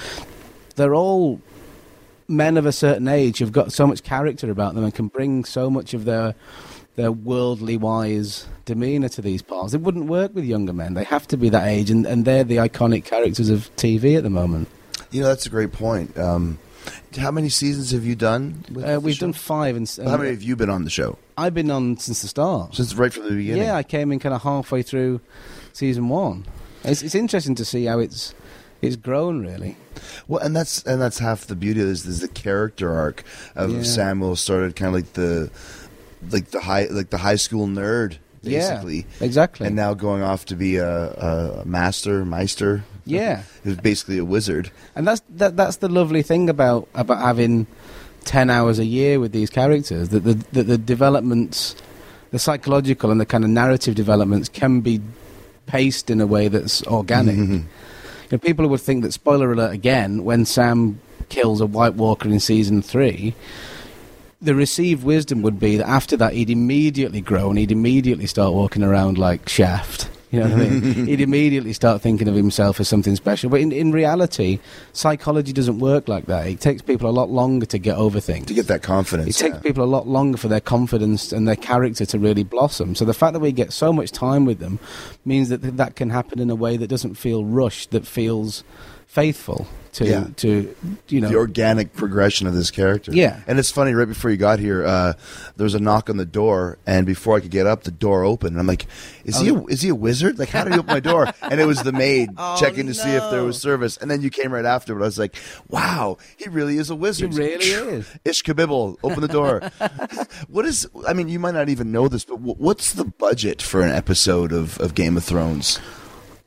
they're 0.75 0.95
all 0.95 1.39
men 2.27 2.57
of 2.57 2.65
a 2.65 2.71
certain 2.71 3.07
age 3.07 3.39
who've 3.39 3.51
got 3.51 3.71
so 3.71 3.85
much 3.85 4.03
character 4.03 4.49
about 4.49 4.75
them 4.75 4.83
and 4.83 4.93
can 4.93 5.07
bring 5.07 5.43
so 5.45 5.69
much 5.69 5.93
of 5.93 6.05
their 6.05 6.35
their 6.95 7.11
worldly 7.11 7.75
wise 7.75 8.45
demeanour 8.65 9.09
to 9.09 9.21
these 9.21 9.41
parts. 9.41 9.73
It 9.73 9.81
wouldn't 9.81 10.05
work 10.05 10.35
with 10.35 10.45
younger 10.45 10.73
men. 10.73 10.93
They 10.93 11.03
have 11.05 11.27
to 11.29 11.37
be 11.37 11.49
that 11.49 11.67
age, 11.67 11.89
and, 11.89 12.05
and 12.05 12.23
they're 12.23 12.43
the 12.43 12.57
iconic 12.57 13.03
characters 13.03 13.49
of 13.49 13.75
TV 13.77 14.15
at 14.15 14.21
the 14.21 14.29
moment. 14.29 14.67
You 15.09 15.21
know, 15.21 15.27
that's 15.27 15.47
a 15.47 15.49
great 15.49 15.71
point. 15.71 16.15
Um, 16.17 16.59
how 17.17 17.31
many 17.31 17.49
seasons 17.49 17.91
have 17.91 18.03
you 18.05 18.15
done? 18.15 18.65
with 18.71 18.83
Uh, 18.85 18.99
we've 19.01 19.19
done 19.19 19.33
five, 19.33 19.75
and, 19.75 19.83
s- 19.87 19.97
How 20.03 20.17
many 20.17 20.29
have 20.31 20.41
you 20.43 20.55
been 20.55 20.69
on 20.69 20.83
the 20.83 20.89
show 20.89 21.17
I've 21.37 21.53
been 21.53 21.71
on 21.71 21.97
since 21.97 22.21
the 22.21 22.27
start. 22.27 22.75
since 22.75 22.93
right 22.95 23.11
from 23.13 23.23
the 23.23 23.35
beginning? 23.35 23.63
Yeah, 23.63 23.75
I 23.75 23.83
came 23.83 24.11
in 24.11 24.19
kind 24.19 24.35
of 24.35 24.41
halfway 24.43 24.81
through 24.83 25.21
season 25.73 26.09
one. 26.09 26.45
It's, 26.83 27.01
it's 27.01 27.15
interesting 27.15 27.55
to 27.55 27.65
see 27.65 27.85
how 27.85 27.99
it's 27.99 28.33
it's 28.81 28.95
grown 28.97 29.41
really. 29.41 29.77
Well, 30.27 30.41
and 30.43 30.55
that's 30.55 30.83
and 30.83 31.01
that's 31.01 31.19
half 31.19 31.45
the 31.47 31.55
beauty 31.55 31.79
of 31.81 31.87
this 31.87 32.05
is 32.05 32.19
the 32.19 32.27
character 32.27 32.91
arc 32.93 33.23
of 33.55 33.71
Yeah. 33.71 33.79
Samwell 33.79 34.37
started 34.37 34.75
kind 34.75 34.89
of 34.89 34.93
like 34.95 35.13
the 35.13 35.49
like 36.29 36.49
the 36.51 36.59
high 36.61 36.85
like 36.91 37.09
the 37.09 37.17
high 37.19 37.35
school 37.37 37.67
nerd 37.67 38.17
basically, 38.43 38.97
yeah, 38.97 39.25
exactly. 39.25 39.65
and 39.67 39.75
now 39.75 39.93
going 39.93 40.21
off 40.21 40.43
to 40.47 40.55
be 40.55 40.75
a, 40.75 41.11
a 41.13 41.63
master 41.65 42.25
maester. 42.25 42.83
Yeah. 43.05 43.43
he 43.63 43.69
was 43.69 43.77
basically 43.77 44.17
a 44.17 44.25
wizard. 44.25 44.71
And 44.95 45.07
that's 45.07 45.21
that, 45.29 45.57
that's 45.57 45.77
the 45.77 45.89
lovely 45.89 46.21
thing 46.21 46.49
about 46.49 46.87
about 46.93 47.19
having 47.19 47.67
ten 48.25 48.49
hours 48.49 48.79
a 48.79 48.85
year 48.85 49.19
with 49.19 49.31
these 49.31 49.49
characters 49.49 50.09
that 50.09 50.21
the 50.21 50.33
that 50.53 50.63
the 50.63 50.77
developments, 50.77 51.75
the 52.31 52.39
psychological 52.39 53.11
and 53.11 53.19
the 53.19 53.25
kind 53.25 53.43
of 53.43 53.49
narrative 53.49 53.95
developments 53.95 54.49
can 54.49 54.81
be 54.81 55.01
paced 55.65 56.09
in 56.09 56.21
a 56.21 56.27
way 56.27 56.47
that's 56.47 56.85
organic. 56.87 57.35
Mm-hmm. 57.35 57.53
You 57.53 57.63
know, 58.31 58.37
people 58.37 58.67
would 58.67 58.81
think 58.81 59.03
that 59.03 59.13
spoiler 59.13 59.51
alert 59.51 59.73
again 59.73 60.23
when 60.23 60.45
Sam 60.45 60.99
kills 61.29 61.61
a 61.61 61.65
White 61.65 61.95
Walker 61.95 62.29
in 62.29 62.39
season 62.39 62.81
three. 62.81 63.35
The 64.41 64.55
received 64.55 65.03
wisdom 65.05 65.41
would 65.41 65.59
be 65.59 65.77
that 65.77 65.87
after 65.87 66.17
that 66.17 66.33
he'd 66.33 66.49
immediately 66.49 67.21
grow 67.21 67.49
and 67.49 67.57
he'd 67.57 67.71
immediately 67.71 68.27
start 68.27 68.53
walking 68.53 68.83
around 68.83 69.17
like 69.17 69.47
Shaft. 69.47 70.09
You 70.33 70.39
know 70.39 70.49
what 70.49 70.61
I 70.61 70.69
mean? 70.69 70.81
he'd 71.05 71.21
immediately 71.21 71.73
start 71.73 72.01
thinking 72.01 72.27
of 72.27 72.33
himself 72.33 72.79
as 72.79 72.89
something 72.89 73.15
special. 73.15 73.51
But 73.51 73.61
in, 73.61 73.71
in 73.71 73.91
reality, 73.91 74.57
psychology 74.91 75.53
doesn't 75.53 75.77
work 75.77 76.07
like 76.07 76.25
that. 76.25 76.47
It 76.47 76.59
takes 76.59 76.81
people 76.81 77.07
a 77.07 77.11
lot 77.13 77.29
longer 77.29 77.67
to 77.67 77.77
get 77.77 77.97
over 77.97 78.19
things. 78.19 78.47
To 78.47 78.55
get 78.55 78.65
that 78.65 78.81
confidence, 78.81 79.39
It 79.39 79.43
takes 79.43 79.55
yeah. 79.57 79.61
people 79.61 79.83
a 79.83 79.85
lot 79.85 80.07
longer 80.07 80.39
for 80.39 80.47
their 80.47 80.59
confidence 80.59 81.31
and 81.31 81.47
their 81.47 81.55
character 81.55 82.03
to 82.07 82.17
really 82.17 82.43
blossom. 82.43 82.95
So 82.95 83.05
the 83.05 83.13
fact 83.13 83.33
that 83.33 83.41
we 83.41 83.51
get 83.51 83.71
so 83.73 83.93
much 83.93 84.11
time 84.11 84.45
with 84.45 84.57
them 84.57 84.79
means 85.23 85.49
that 85.49 85.61
th- 85.61 85.75
that 85.75 85.95
can 85.95 86.09
happen 86.09 86.39
in 86.39 86.49
a 86.49 86.55
way 86.55 86.77
that 86.77 86.87
doesn't 86.87 87.13
feel 87.13 87.45
rushed, 87.45 87.91
that 87.91 88.07
feels 88.07 88.63
faithful 89.05 89.67
to 89.93 90.05
Yeah. 90.05 90.27
to 90.37 90.75
you 91.07 91.21
know 91.21 91.29
the 91.29 91.35
organic 91.35 91.93
progression 91.93 92.47
of 92.47 92.53
this 92.55 92.71
character. 92.71 93.11
Yeah. 93.13 93.39
and 93.47 93.59
it's 93.59 93.71
funny. 93.71 93.93
Right 93.93 94.07
before 94.07 94.31
you 94.31 94.37
got 94.37 94.59
here, 94.59 94.85
uh, 94.85 95.13
there 95.55 95.63
was 95.63 95.75
a 95.75 95.79
knock 95.79 96.09
on 96.09 96.17
the 96.17 96.25
door, 96.25 96.77
and 96.85 97.05
before 97.05 97.37
I 97.37 97.39
could 97.39 97.51
get 97.51 97.67
up, 97.67 97.83
the 97.83 97.91
door 97.91 98.23
opened. 98.23 98.51
And 98.53 98.59
I'm 98.59 98.67
like, 98.67 98.85
"Is 99.25 99.39
he? 99.39 99.51
Oh. 99.51 99.59
A, 99.59 99.65
is 99.67 99.81
he 99.81 99.89
a 99.89 99.95
wizard? 99.95 100.39
Like, 100.39 100.49
how 100.49 100.63
did 100.63 100.73
he 100.73 100.79
open 100.79 100.93
my 100.93 100.99
door?" 100.99 101.27
And 101.41 101.59
it 101.61 101.65
was 101.65 101.83
the 101.83 101.91
maid 101.91 102.29
Oh, 102.37 102.57
checking 102.59 102.87
to 102.87 102.93
see 102.93 103.11
if 103.11 103.29
there 103.31 103.43
was 103.43 103.59
service. 103.61 103.97
And 103.97 104.09
then 104.09 104.21
you 104.21 104.29
came 104.29 104.51
right 104.51 104.65
after, 104.65 104.95
but 104.95 105.01
I 105.03 105.05
was 105.05 105.19
like, 105.19 105.35
"Wow, 105.69 106.17
he 106.37 106.49
really 106.49 106.77
is 106.77 106.89
a 106.89 106.95
wizard. 106.95 107.33
He 107.33 107.39
really 107.39 107.65
is. 107.65 108.07
Ish 108.25 108.43
kabibble, 108.43 108.97
open 109.03 109.21
the 109.21 109.27
door. 109.27 109.61
what 110.47 110.65
is? 110.65 110.87
I 111.07 111.13
mean, 111.13 111.29
you 111.29 111.39
might 111.39 111.53
not 111.53 111.69
even 111.69 111.91
know 111.91 112.07
this, 112.07 112.25
but 112.25 112.39
what's 112.39 112.93
the 112.93 113.05
budget 113.05 113.61
for 113.61 113.81
an 113.81 113.91
episode 113.91 114.51
of, 114.51 114.79
of 114.79 114.95
Game 114.95 115.17
of 115.17 115.23
Thrones? 115.23 115.79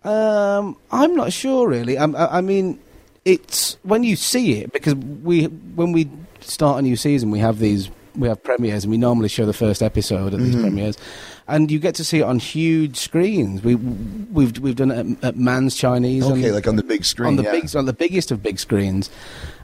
Um, 0.05 0.77
I'm 0.93 1.15
not 1.17 1.33
sure 1.33 1.69
really. 1.69 1.99
Um, 1.99 2.15
I, 2.15 2.39
I 2.39 2.41
mean, 2.41 2.79
it's 3.27 3.77
when 3.83 4.05
you 4.05 4.17
see 4.17 4.61
it 4.61 4.73
because 4.73 4.95
we 4.95 5.45
when 5.45 5.93
we 5.93 6.09
start 6.41 6.79
a 6.79 6.83
new 6.83 6.97
season, 6.97 7.31
we 7.31 7.41
have 7.41 7.59
these 7.59 7.91
we 8.15 8.29
have 8.29 8.43
premieres, 8.43 8.85
and 8.85 8.91
we 8.91 8.97
normally 8.97 9.29
show 9.29 9.45
the 9.45 9.53
first 9.53 9.83
episode 9.83 10.33
at 10.33 10.41
Mm-hmm. 10.41 10.45
these 10.45 10.57
premieres, 10.63 10.97
and 11.49 11.71
you 11.71 11.79
get 11.79 11.95
to 11.97 12.05
see 12.05 12.21
it 12.21 12.23
on 12.23 12.39
huge 12.39 12.97
screens. 12.97 13.63
We 13.63 13.75
we've 13.75 14.59
we've 14.59 14.77
done 14.77 14.91
it 14.91 15.19
at, 15.19 15.25
at 15.31 15.37
Mann's 15.37 15.77
Chinese. 15.77 16.25
Okay, 16.25 16.45
and- 16.45 16.55
like 16.55 16.67
on 16.67 16.77
the 16.77 16.83
big 16.83 17.05
screen. 17.05 17.29
on 17.29 17.37
the 17.37 17.43
yeah. 17.43 17.53
big, 17.53 17.77
on 17.77 17.85
the 17.85 17.93
biggest 17.93 18.31
of 18.31 18.43
big 18.43 18.59
screens, 18.59 19.11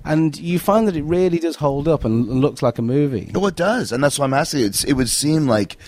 and 0.05 0.37
you 0.39 0.59
find 0.59 0.87
that 0.89 0.97
it 0.97 1.05
really 1.05 1.39
does 1.39 1.57
hold 1.57 1.89
up 1.89 2.05
and, 2.05 2.29
and 2.29 2.41
looks 2.43 2.61
like 2.63 2.77
a 2.79 2.83
movie. 2.83 3.31
oh 3.35 3.47
it 3.47 3.57
does, 3.57 3.91
and 3.93 4.03
that's 4.05 4.19
why 4.19 4.27
I'm 4.27 4.35
asking. 4.35 4.65
It's, 4.65 4.85
it 4.85 4.95
would 4.95 5.09
seem 5.09 5.47
like 5.47 5.79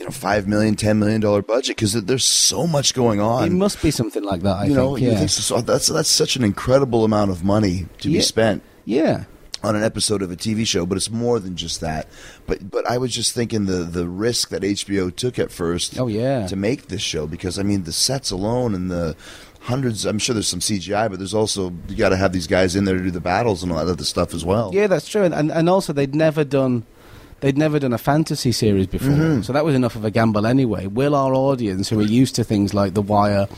you 0.00 0.06
know 0.06 0.10
five 0.10 0.48
million, 0.48 0.74
ten 0.74 0.98
million 0.98 1.20
dollar 1.20 1.42
budget 1.42 1.76
because 1.76 1.92
there's 1.92 2.24
so 2.24 2.66
much 2.66 2.94
going 2.94 3.20
on. 3.20 3.44
It 3.44 3.52
must 3.52 3.82
be 3.82 3.90
something 3.90 4.24
like 4.24 4.40
that. 4.42 4.56
I 4.56 4.64
you 4.64 4.74
know, 4.74 4.96
think. 4.96 5.06
you 5.06 5.14
think 5.14 5.28
so, 5.28 5.56
so 5.56 5.60
that's 5.60 5.88
that's 5.88 6.08
such 6.08 6.36
an 6.36 6.42
incredible 6.42 7.04
amount 7.04 7.30
of 7.30 7.44
money 7.44 7.86
to 7.98 8.08
be 8.08 8.20
spent 8.22 8.62
yeah. 8.86 9.24
on 9.62 9.76
an 9.76 9.84
episode 9.84 10.22
of 10.22 10.32
a 10.32 10.36
TV 10.36 10.66
show, 10.66 10.86
but 10.86 10.96
it's 10.96 11.10
more 11.10 11.38
than 11.38 11.54
just 11.54 11.82
that. 11.82 12.08
But 12.46 12.70
but 12.70 12.90
I 12.90 12.96
was 12.96 13.14
just 13.14 13.34
thinking 13.34 13.66
the 13.66 13.84
the 13.84 14.08
risk 14.08 14.48
that 14.48 14.62
HBO 14.62 15.14
took 15.14 15.38
at 15.38 15.52
first. 15.52 16.00
Oh, 16.00 16.06
yeah. 16.06 16.46
to 16.46 16.56
make 16.56 16.88
this 16.88 17.02
show 17.02 17.26
because 17.26 17.58
I 17.58 17.62
mean 17.62 17.84
the 17.84 17.92
sets 17.92 18.30
alone 18.30 18.74
and 18.74 18.90
the 18.90 19.14
hundreds. 19.60 20.06
I'm 20.06 20.18
sure 20.18 20.32
there's 20.32 20.48
some 20.48 20.60
CGI, 20.60 21.10
but 21.10 21.18
there's 21.18 21.34
also 21.34 21.74
you 21.88 21.96
got 21.96 22.08
to 22.08 22.16
have 22.16 22.32
these 22.32 22.46
guys 22.46 22.74
in 22.74 22.86
there 22.86 22.96
to 22.96 23.02
do 23.02 23.10
the 23.10 23.20
battles 23.20 23.62
and 23.62 23.70
all 23.70 23.84
that 23.84 23.90
other 23.90 24.04
stuff 24.04 24.32
as 24.32 24.46
well. 24.46 24.70
Yeah, 24.72 24.86
that's 24.86 25.08
true, 25.08 25.24
and, 25.24 25.52
and 25.52 25.68
also 25.68 25.92
they'd 25.92 26.14
never 26.14 26.42
done. 26.42 26.86
They'd 27.40 27.56
never 27.58 27.78
done 27.78 27.92
a 27.92 27.98
fantasy 27.98 28.52
series 28.52 28.86
before, 28.86 29.08
Mm-hmm. 29.10 29.42
so 29.42 29.52
that 29.52 29.64
was 29.64 29.74
enough 29.74 29.96
of 29.96 30.04
a 30.04 30.10
gamble 30.10 30.46
anyway. 30.46 30.86
Will 30.86 31.14
our 31.14 31.34
audience, 31.34 31.88
who 31.88 31.98
are 32.00 32.04
used 32.04 32.34
to 32.36 32.44
things 32.44 32.74
like 32.74 32.94
The 32.94 33.02
Wire 33.02 33.48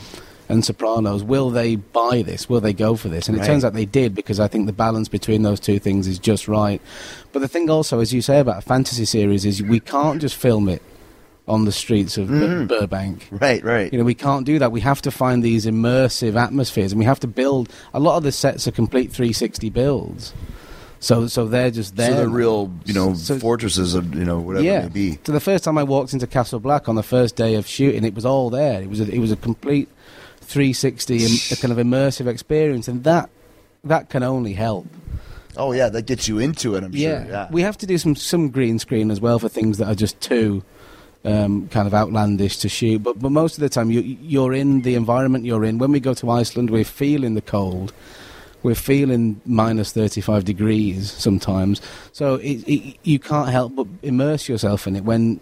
and 0.49 0.63
Sopranos, 0.63 1.23
will 1.23 1.49
they 1.49 1.75
buy 1.75 2.21
this? 2.21 2.47
Will 2.49 2.61
they 2.61 2.73
go 2.73 2.95
for 2.95 3.09
this? 3.09 3.27
And 3.27 3.37
it 3.37 3.45
turns 3.45 3.63
out 3.65 3.73
they 3.73 3.85
did 3.85 4.13
because 4.15 4.39
I 4.39 4.47
think 4.47 4.67
the 4.67 4.73
balance 4.73 5.07
between 5.09 5.43
those 5.43 5.59
two 5.59 5.79
things 5.79 6.07
is 6.07 6.17
just 6.19 6.47
right. 6.47 6.81
But 7.31 7.39
the 7.39 7.47
thing 7.47 7.69
also, 7.69 7.99
as 7.99 8.13
you 8.13 8.21
say 8.21 8.39
about 8.39 8.57
a 8.57 8.61
fantasy 8.61 9.05
series, 9.05 9.45
is 9.45 9.61
we 9.61 9.79
can't 9.79 10.21
just 10.21 10.35
film 10.35 10.69
it 10.69 10.81
on 11.45 11.65
the 11.65 11.71
streets 11.73 12.17
of 12.17 12.29
Mm-hmm. 12.29 12.67
Burbank. 12.67 13.27
Right, 13.31 13.61
right. 13.65 13.91
You 13.91 13.99
know, 13.99 14.05
we 14.05 14.15
can't 14.15 14.45
do 14.45 14.59
that. 14.59 14.71
We 14.71 14.79
have 14.79 15.01
to 15.01 15.11
find 15.11 15.43
these 15.43 15.65
immersive 15.65 16.35
atmospheres, 16.41 16.93
and 16.93 16.99
we 16.99 17.05
have 17.05 17.19
to 17.19 17.27
build. 17.27 17.69
A 17.93 17.99
lot 17.99 18.15
of 18.15 18.23
the 18.23 18.31
sets 18.31 18.65
are 18.65 18.71
complete 18.71 19.11
360 19.11 19.69
builds, 19.69 20.33
so 21.03 21.27
so 21.27 21.47
they're 21.47 21.71
just 21.71 21.95
there. 21.95 22.11
so 22.11 22.17
they're 22.17 22.29
real, 22.29 22.71
you 22.85 22.93
know, 22.93 23.13
So- 23.13 23.37
fortresses 23.39 23.93
of 23.93 24.15
you 24.15 24.23
know 24.23 24.39
whatever 24.39 24.65
yeah. 24.65 24.79
it 24.79 24.83
may 24.83 24.89
be. 24.89 25.19
So 25.25 25.33
the 25.33 25.39
first 25.39 25.63
time 25.63 25.77
I 25.77 25.83
walked 25.83 26.13
into 26.13 26.27
Castle 26.27 26.59
Black 26.59 26.87
on 26.87 26.95
the 26.95 27.03
first 27.03 27.35
day 27.35 27.55
of 27.55 27.67
shooting, 27.67 28.03
it 28.05 28.15
was 28.15 28.25
all 28.25 28.49
there. 28.49 28.81
It 28.81 28.89
was 28.89 29.01
a, 29.01 29.11
it 29.11 29.19
was 29.19 29.31
a 29.31 29.35
complete 29.35 29.89
360 30.41 31.25
a 31.51 31.55
kind 31.57 31.71
of 31.71 31.77
immersive 31.77 32.27
experience, 32.27 32.87
and 32.87 33.03
that 33.03 33.29
that 33.83 34.09
can 34.09 34.23
only 34.23 34.53
help. 34.53 34.87
Oh 35.57 35.71
yeah, 35.73 35.89
that 35.89 36.05
gets 36.05 36.27
you 36.27 36.39
into 36.39 36.75
it. 36.75 36.83
I'm 36.83 36.93
yeah. 36.93 37.23
sure. 37.23 37.31
Yeah, 37.31 37.47
we 37.51 37.61
have 37.63 37.77
to 37.79 37.85
do 37.85 37.97
some 37.97 38.15
some 38.15 38.49
green 38.49 38.79
screen 38.79 39.11
as 39.11 39.19
well 39.19 39.39
for 39.39 39.49
things 39.49 39.77
that 39.79 39.87
are 39.87 39.95
just 39.95 40.19
too. 40.21 40.63
Um, 41.25 41.69
kind 41.69 41.87
of 41.87 41.93
outlandish 41.93 42.57
to 42.57 42.69
shoot, 42.69 43.01
but 43.01 43.17
but 43.17 43.31
most 43.31 43.57
of 43.57 43.61
the 43.61 43.69
time 43.69 43.89
you 43.89 44.01
you're 44.01 44.51
in 44.53 44.81
the 44.81 44.95
environment 44.95 45.45
you're 45.45 45.63
in. 45.63 45.77
When 45.77 45.93
we 45.93 46.01
go 46.01 46.13
to 46.15 46.29
Iceland, 46.29 46.69
we're 46.69 46.83
feeling 46.83 47.33
the 47.33 47.41
cold, 47.41 47.93
we're 48.63 48.75
feeling 48.75 49.41
minus 49.45 49.91
thirty 49.91 50.21
five 50.21 50.45
degrees 50.45 51.11
sometimes. 51.11 51.81
So 52.11 52.35
it, 52.35 52.63
it, 52.67 52.97
you 53.03 53.19
can't 53.19 53.49
help 53.49 53.75
but 53.75 53.87
immerse 54.01 54.49
yourself 54.49 54.87
in 54.87 54.95
it 54.95 55.03
when 55.03 55.39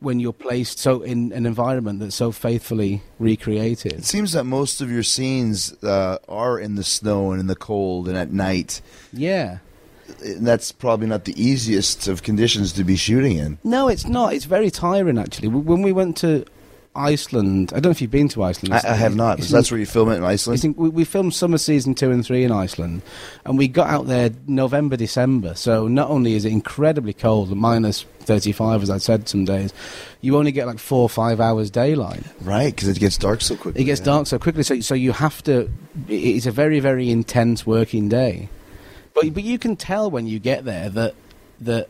when 0.00 0.18
you're 0.18 0.32
placed 0.32 0.78
so 0.78 1.02
in 1.02 1.32
an 1.32 1.44
environment 1.44 2.00
that's 2.00 2.14
so 2.14 2.32
faithfully 2.32 3.02
recreated. 3.18 3.92
It 3.92 4.04
seems 4.04 4.32
that 4.32 4.44
most 4.44 4.80
of 4.80 4.90
your 4.90 5.02
scenes 5.02 5.72
uh, 5.82 6.18
are 6.28 6.58
in 6.58 6.76
the 6.76 6.84
snow 6.84 7.32
and 7.32 7.40
in 7.40 7.46
the 7.48 7.56
cold 7.56 8.08
and 8.08 8.16
at 8.16 8.32
night. 8.32 8.80
Yeah. 9.12 9.58
And 10.24 10.46
that's 10.46 10.72
probably 10.72 11.06
not 11.06 11.24
the 11.24 11.40
easiest 11.40 12.08
of 12.08 12.22
conditions 12.22 12.72
to 12.72 12.84
be 12.84 12.96
shooting 12.96 13.36
in. 13.36 13.58
No, 13.62 13.88
it's 13.88 14.06
not. 14.06 14.32
It's 14.32 14.46
very 14.46 14.70
tiring, 14.70 15.18
actually. 15.18 15.48
When 15.48 15.82
we 15.82 15.92
went 15.92 16.16
to 16.18 16.46
Iceland, 16.94 17.70
I 17.72 17.76
don't 17.76 17.84
know 17.84 17.90
if 17.90 18.02
you've 18.02 18.10
been 18.10 18.28
to 18.30 18.42
Iceland. 18.42 18.74
I, 18.74 18.92
I 18.92 18.94
have 18.94 19.14
not. 19.14 19.40
So 19.42 19.54
that's 19.54 19.70
where 19.70 19.78
you 19.78 19.86
film 19.86 20.10
it 20.10 20.16
in 20.16 20.24
I 20.24 20.30
Iceland. 20.30 20.60
think 20.60 20.76
we, 20.76 20.88
we 20.88 21.04
filmed 21.04 21.32
summer 21.32 21.56
season 21.56 21.94
two 21.94 22.10
and 22.10 22.26
three 22.26 22.42
in 22.42 22.50
Iceland, 22.50 23.02
and 23.44 23.56
we 23.56 23.68
got 23.68 23.88
out 23.88 24.08
there 24.08 24.30
November, 24.48 24.96
December. 24.96 25.54
So 25.54 25.86
not 25.86 26.10
only 26.10 26.34
is 26.34 26.44
it 26.44 26.50
incredibly 26.50 27.12
cold, 27.12 27.56
minus 27.56 28.02
35, 28.20 28.82
as 28.82 28.90
I 28.90 28.98
said 28.98 29.28
some 29.28 29.44
days, 29.44 29.72
you 30.20 30.36
only 30.36 30.50
get 30.50 30.66
like 30.66 30.80
four 30.80 31.02
or 31.02 31.08
five 31.08 31.40
hours 31.40 31.70
daylight. 31.70 32.24
right, 32.40 32.74
because 32.74 32.88
it 32.88 32.98
gets 32.98 33.16
dark 33.16 33.40
so 33.40 33.54
quickly. 33.54 33.82
It 33.82 33.84
gets 33.84 34.00
yeah. 34.00 34.06
dark 34.06 34.26
so 34.26 34.40
quickly, 34.40 34.64
so 34.64 34.80
so 34.80 34.94
you 34.94 35.12
have 35.12 35.44
to. 35.44 35.70
It's 36.08 36.46
a 36.46 36.52
very 36.52 36.80
very 36.80 37.08
intense 37.08 37.64
working 37.64 38.08
day, 38.08 38.48
but 39.14 39.32
but 39.32 39.44
you 39.44 39.58
can 39.58 39.76
tell 39.76 40.10
when 40.10 40.26
you 40.26 40.40
get 40.40 40.64
there 40.64 40.90
that 40.90 41.14
that 41.60 41.88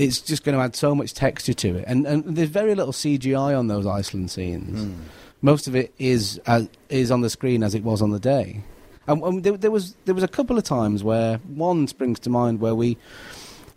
it's 0.00 0.20
just 0.20 0.44
going 0.44 0.56
to 0.56 0.62
add 0.62 0.76
so 0.76 0.94
much 0.94 1.14
texture 1.14 1.54
to 1.54 1.76
it, 1.76 1.84
and 1.86 2.06
and 2.06 2.36
there's 2.36 2.48
very 2.48 2.74
little 2.74 2.92
CGI 2.92 3.58
on 3.58 3.68
those 3.68 3.86
Iceland 3.86 4.30
scenes. 4.30 4.84
Hmm. 4.84 5.00
Most 5.42 5.66
of 5.66 5.74
it 5.74 5.94
is 5.98 6.38
as, 6.46 6.68
is 6.88 7.10
on 7.10 7.22
the 7.22 7.30
screen 7.30 7.62
as 7.62 7.74
it 7.74 7.82
was 7.82 8.02
on 8.02 8.10
the 8.10 8.20
day, 8.20 8.62
and, 9.06 9.22
and 9.22 9.42
there, 9.42 9.56
there 9.56 9.70
was 9.70 9.94
there 10.04 10.14
was 10.14 10.24
a 10.24 10.28
couple 10.28 10.58
of 10.58 10.64
times 10.64 11.02
where 11.02 11.38
one 11.38 11.86
springs 11.86 12.20
to 12.20 12.30
mind 12.30 12.60
where 12.60 12.74
we. 12.74 12.96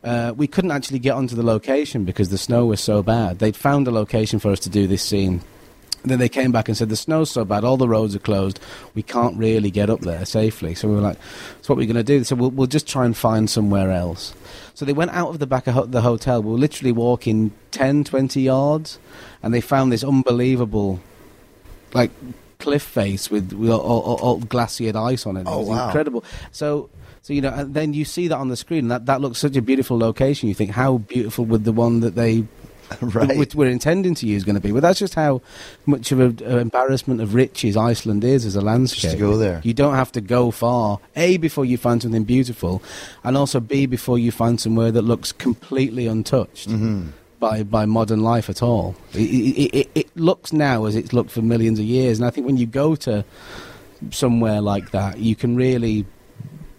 Uh, 0.03 0.33
we 0.35 0.47
couldn't 0.47 0.71
actually 0.71 0.99
get 0.99 1.13
onto 1.13 1.33
the 1.33 1.43
location 1.43 2.03
because 2.03 2.27
the 2.27 2.37
snow 2.37 2.65
was 2.65 2.81
so 2.81 3.01
bad. 3.01 3.39
They'd 3.39 3.55
found 3.55 3.87
a 3.87 3.91
location 3.91 4.37
for 4.37 4.51
us 4.51 4.59
to 4.59 4.69
do 4.69 4.85
this 4.85 5.01
scene, 5.01 5.39
then 6.11 6.19
they 6.19 6.29
came 6.29 6.51
back 6.51 6.67
and 6.67 6.77
said 6.77 6.89
the 6.89 6.95
snow's 6.95 7.31
so 7.31 7.45
bad, 7.45 7.63
all 7.63 7.77
the 7.77 7.87
roads 7.87 8.15
are 8.15 8.19
closed, 8.19 8.59
we 8.95 9.01
can't 9.03 9.37
really 9.37 9.71
get 9.71 9.89
up 9.89 10.01
there 10.01 10.25
safely. 10.25 10.75
So 10.75 10.87
we 10.87 10.95
were 10.95 11.01
like, 11.01 11.17
"So 11.61 11.73
what 11.73 11.77
are 11.77 11.79
we 11.79 11.85
going 11.85 11.95
to 11.95 12.03
do?" 12.03 12.23
So 12.23 12.35
we'll, 12.35 12.51
we'll 12.51 12.67
just 12.67 12.87
try 12.87 13.05
and 13.05 13.15
find 13.15 13.49
somewhere 13.49 13.91
else. 13.91 14.33
So 14.73 14.85
they 14.85 14.93
went 14.93 15.11
out 15.11 15.29
of 15.29 15.39
the 15.39 15.47
back 15.47 15.67
of 15.67 15.73
ho- 15.75 15.85
the 15.85 16.01
hotel. 16.01 16.41
We 16.43 16.51
were 16.51 16.57
literally 16.57 16.91
walking 16.91 17.51
10, 17.71 18.03
20 18.03 18.41
yards, 18.41 18.99
and 19.41 19.53
they 19.53 19.61
found 19.61 19.91
this 19.91 20.03
unbelievable, 20.03 20.99
like 21.93 22.11
cliff 22.59 22.83
face 22.83 23.29
with, 23.29 23.51
with 23.53 23.69
all, 23.69 23.79
all, 24.01 24.15
all 24.17 24.37
glaciered 24.39 24.95
ice 24.95 25.25
on 25.25 25.37
it. 25.37 25.41
It 25.41 25.47
Oh, 25.47 25.59
was 25.59 25.69
wow. 25.69 25.85
incredible. 25.87 26.23
So. 26.51 26.89
So 27.25 27.31
you 27.31 27.39
know, 27.39 27.53
and 27.53 27.73
then 27.73 27.93
you 27.93 28.03
see 28.03 28.27
that 28.27 28.35
on 28.35 28.49
the 28.49 28.57
screen. 28.57 28.89
That 28.89 29.05
that 29.05 29.21
looks 29.21 29.39
such 29.39 29.55
a 29.55 29.61
beautiful 29.61 29.97
location. 29.97 30.49
You 30.49 30.55
think, 30.55 30.71
how 30.71 30.97
beautiful 30.97 31.45
would 31.45 31.63
the 31.63 31.71
one 31.71 32.01
that 32.01 32.15
they 32.15 32.43
Right. 33.01 33.37
which 33.37 33.53
we're 33.55 33.69
intending 33.69 34.15
to 34.15 34.25
use 34.25 34.43
going 34.43 34.55
to 34.55 34.61
be. 34.61 34.71
But 34.71 34.81
that's 34.81 34.99
just 34.99 35.13
how 35.15 35.41
much 35.85 36.11
of 36.11 36.19
an 36.19 36.59
embarrassment 36.59 37.21
of 37.21 37.33
riches 37.35 37.77
Iceland 37.77 38.23
is 38.23 38.45
as 38.45 38.55
a 38.55 38.61
landscape. 38.61 39.01
Just 39.01 39.15
to 39.15 39.19
go 39.19 39.37
there. 39.37 39.61
You 39.63 39.73
don't 39.73 39.95
have 39.95 40.11
to 40.13 40.21
go 40.21 40.51
far. 40.51 40.99
A, 41.15 41.37
before 41.37 41.65
you 41.65 41.77
find 41.77 42.01
something 42.01 42.23
beautiful, 42.23 42.81
and 43.23 43.37
also 43.37 43.59
B, 43.59 43.85
before 43.85 44.17
you 44.17 44.31
find 44.31 44.59
somewhere 44.59 44.91
that 44.91 45.03
looks 45.03 45.31
completely 45.31 46.07
untouched. 46.07 46.69
Mm-hmm. 46.69 47.09
By, 47.39 47.63
by 47.63 47.85
modern 47.85 48.23
life 48.23 48.49
at 48.49 48.63
all. 48.63 48.95
It, 49.11 49.19
it, 49.19 49.75
it, 49.77 49.89
it 49.95 50.17
looks 50.17 50.53
now 50.53 50.85
as 50.85 50.95
it's 50.95 51.11
looked 51.11 51.29
for 51.29 51.41
millions 51.41 51.77
of 51.77 51.83
years. 51.83 52.17
And 52.17 52.25
I 52.25 52.29
think 52.29 52.47
when 52.47 52.55
you 52.55 52.65
go 52.65 52.95
to 52.95 53.25
somewhere 54.11 54.61
like 54.61 54.91
that, 54.91 55.17
you 55.17 55.35
can 55.35 55.57
really 55.57 56.05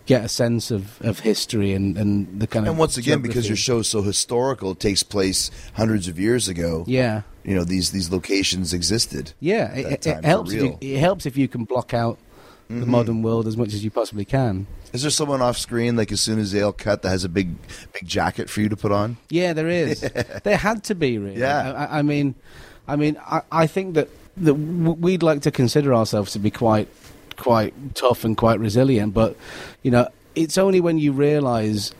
get 0.06 0.24
a 0.24 0.28
sense 0.28 0.70
of, 0.70 1.00
of 1.02 1.20
history 1.20 1.72
and, 1.72 1.96
and 1.96 2.40
the 2.40 2.46
kind 2.46 2.66
of. 2.66 2.70
And 2.70 2.78
once 2.78 2.96
again, 2.96 3.22
because 3.22 3.48
your 3.48 3.56
show 3.56 3.78
is 3.78 3.88
so 3.88 4.02
historical, 4.02 4.72
it 4.72 4.80
takes 4.80 5.02
place 5.02 5.50
hundreds 5.74 6.08
of 6.08 6.18
years 6.18 6.48
ago. 6.48 6.84
Yeah. 6.86 7.22
You 7.44 7.54
know, 7.54 7.64
these 7.64 7.90
these 7.90 8.10
locations 8.10 8.72
existed. 8.72 9.32
Yeah, 9.40 9.74
it, 9.74 10.06
it, 10.06 10.24
helps. 10.24 10.52
If 10.52 10.56
you, 10.56 10.62
real. 10.62 10.72
Mm-hmm. 10.72 10.96
it 10.96 10.98
helps 10.98 11.26
if 11.26 11.36
you 11.36 11.48
can 11.48 11.64
block 11.64 11.92
out 11.92 12.18
the 12.68 12.86
modern 12.86 13.22
world 13.22 13.46
as 13.46 13.56
much 13.56 13.74
as 13.74 13.84
you 13.84 13.90
possibly 13.90 14.24
can. 14.24 14.66
Is 14.92 15.02
there 15.02 15.10
someone 15.10 15.42
off 15.42 15.58
screen, 15.58 15.96
like 15.96 16.12
as 16.12 16.20
soon 16.20 16.38
as 16.38 16.52
they'll 16.52 16.72
cut, 16.72 17.02
that 17.02 17.10
has 17.10 17.24
a 17.24 17.28
big 17.28 17.56
big 17.92 18.06
jacket 18.06 18.48
for 18.48 18.60
you 18.60 18.68
to 18.68 18.76
put 18.76 18.92
on? 18.92 19.16
Yeah, 19.28 19.52
there 19.52 19.68
is. 19.68 20.00
there 20.44 20.56
had 20.56 20.84
to 20.84 20.94
be, 20.94 21.18
really. 21.18 21.40
Yeah. 21.40 21.72
I, 21.72 21.98
I 21.98 22.02
mean, 22.02 22.34
I 22.88 22.96
mean, 22.96 23.18
I, 23.20 23.42
I 23.50 23.66
think 23.66 23.94
that 23.94 24.08
that 24.36 24.54
we'd 24.54 25.22
like 25.22 25.42
to 25.42 25.50
consider 25.50 25.94
ourselves 25.94 26.32
to 26.32 26.38
be 26.38 26.50
quite 26.50 26.88
quite 27.36 27.94
tough 27.94 28.24
and 28.24 28.36
quite 28.36 28.60
resilient, 28.60 29.14
but 29.14 29.36
you 29.82 29.90
know, 29.90 30.08
it's 30.34 30.58
only 30.58 30.80
when 30.80 30.98
you 30.98 31.12
realise 31.12 31.92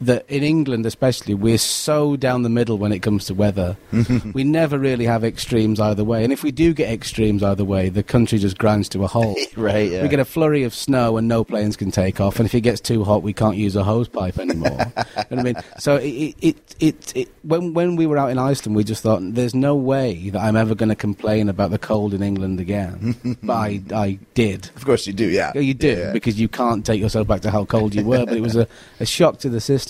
that 0.00 0.24
in 0.28 0.42
England, 0.42 0.86
especially, 0.86 1.34
we're 1.34 1.58
so 1.58 2.16
down 2.16 2.42
the 2.42 2.48
middle 2.48 2.78
when 2.78 2.90
it 2.92 3.00
comes 3.00 3.26
to 3.26 3.34
weather. 3.34 3.76
we 4.34 4.44
never 4.44 4.78
really 4.78 5.04
have 5.04 5.24
extremes 5.24 5.78
either 5.78 6.04
way, 6.04 6.24
and 6.24 6.32
if 6.32 6.42
we 6.42 6.50
do 6.50 6.72
get 6.72 6.90
extremes 6.90 7.42
either 7.42 7.64
way, 7.64 7.88
the 7.90 8.02
country 8.02 8.38
just 8.38 8.56
grinds 8.58 8.88
to 8.90 9.04
a 9.04 9.06
halt. 9.06 9.38
Right, 9.56 9.90
yeah. 9.90 10.02
We 10.02 10.08
get 10.08 10.20
a 10.20 10.24
flurry 10.24 10.62
of 10.62 10.72
snow 10.74 11.18
and 11.18 11.28
no 11.28 11.44
planes 11.44 11.76
can 11.76 11.90
take 11.90 12.18
off, 12.20 12.38
and 12.38 12.46
if 12.46 12.54
it 12.54 12.62
gets 12.62 12.80
too 12.80 13.04
hot, 13.04 13.22
we 13.22 13.32
can't 13.34 13.56
use 13.56 13.76
a 13.76 13.84
hose 13.84 14.08
pipe 14.08 14.38
anymore. 14.38 14.70
you 15.30 15.36
know 15.36 15.40
I 15.40 15.42
mean? 15.42 15.54
So 15.78 15.96
it, 15.96 16.34
it, 16.40 16.56
it, 16.80 17.16
it, 17.16 17.28
when 17.42 17.74
when 17.74 17.96
we 17.96 18.06
were 18.06 18.16
out 18.16 18.30
in 18.30 18.38
Iceland, 18.38 18.74
we 18.76 18.84
just 18.84 19.02
thought 19.02 19.20
there's 19.22 19.54
no 19.54 19.74
way 19.74 20.30
that 20.30 20.40
I'm 20.40 20.56
ever 20.56 20.74
going 20.74 20.88
to 20.88 20.94
complain 20.94 21.48
about 21.48 21.72
the 21.72 21.78
cold 21.78 22.14
in 22.14 22.22
England 22.22 22.58
again. 22.60 23.16
but 23.42 23.52
I, 23.52 23.82
I 23.92 24.18
did. 24.34 24.70
Of 24.76 24.84
course 24.84 25.06
you 25.06 25.12
do, 25.12 25.26
yeah. 25.28 25.52
Yeah, 25.54 25.60
You 25.60 25.74
do 25.74 25.88
Yeah. 25.88 26.12
because 26.12 26.40
you 26.40 26.48
can't 26.48 26.86
take 26.86 27.00
yourself 27.00 27.26
back 27.28 27.42
to 27.42 27.50
how 27.50 27.64
cold 27.66 27.94
you 27.94 28.04
were. 28.04 28.24
But 28.24 28.36
it 28.36 28.42
was 28.42 28.56
a, 28.56 28.66
a 29.00 29.04
shock 29.06 29.38
to 29.40 29.48
the 29.50 29.60
system 29.60 29.89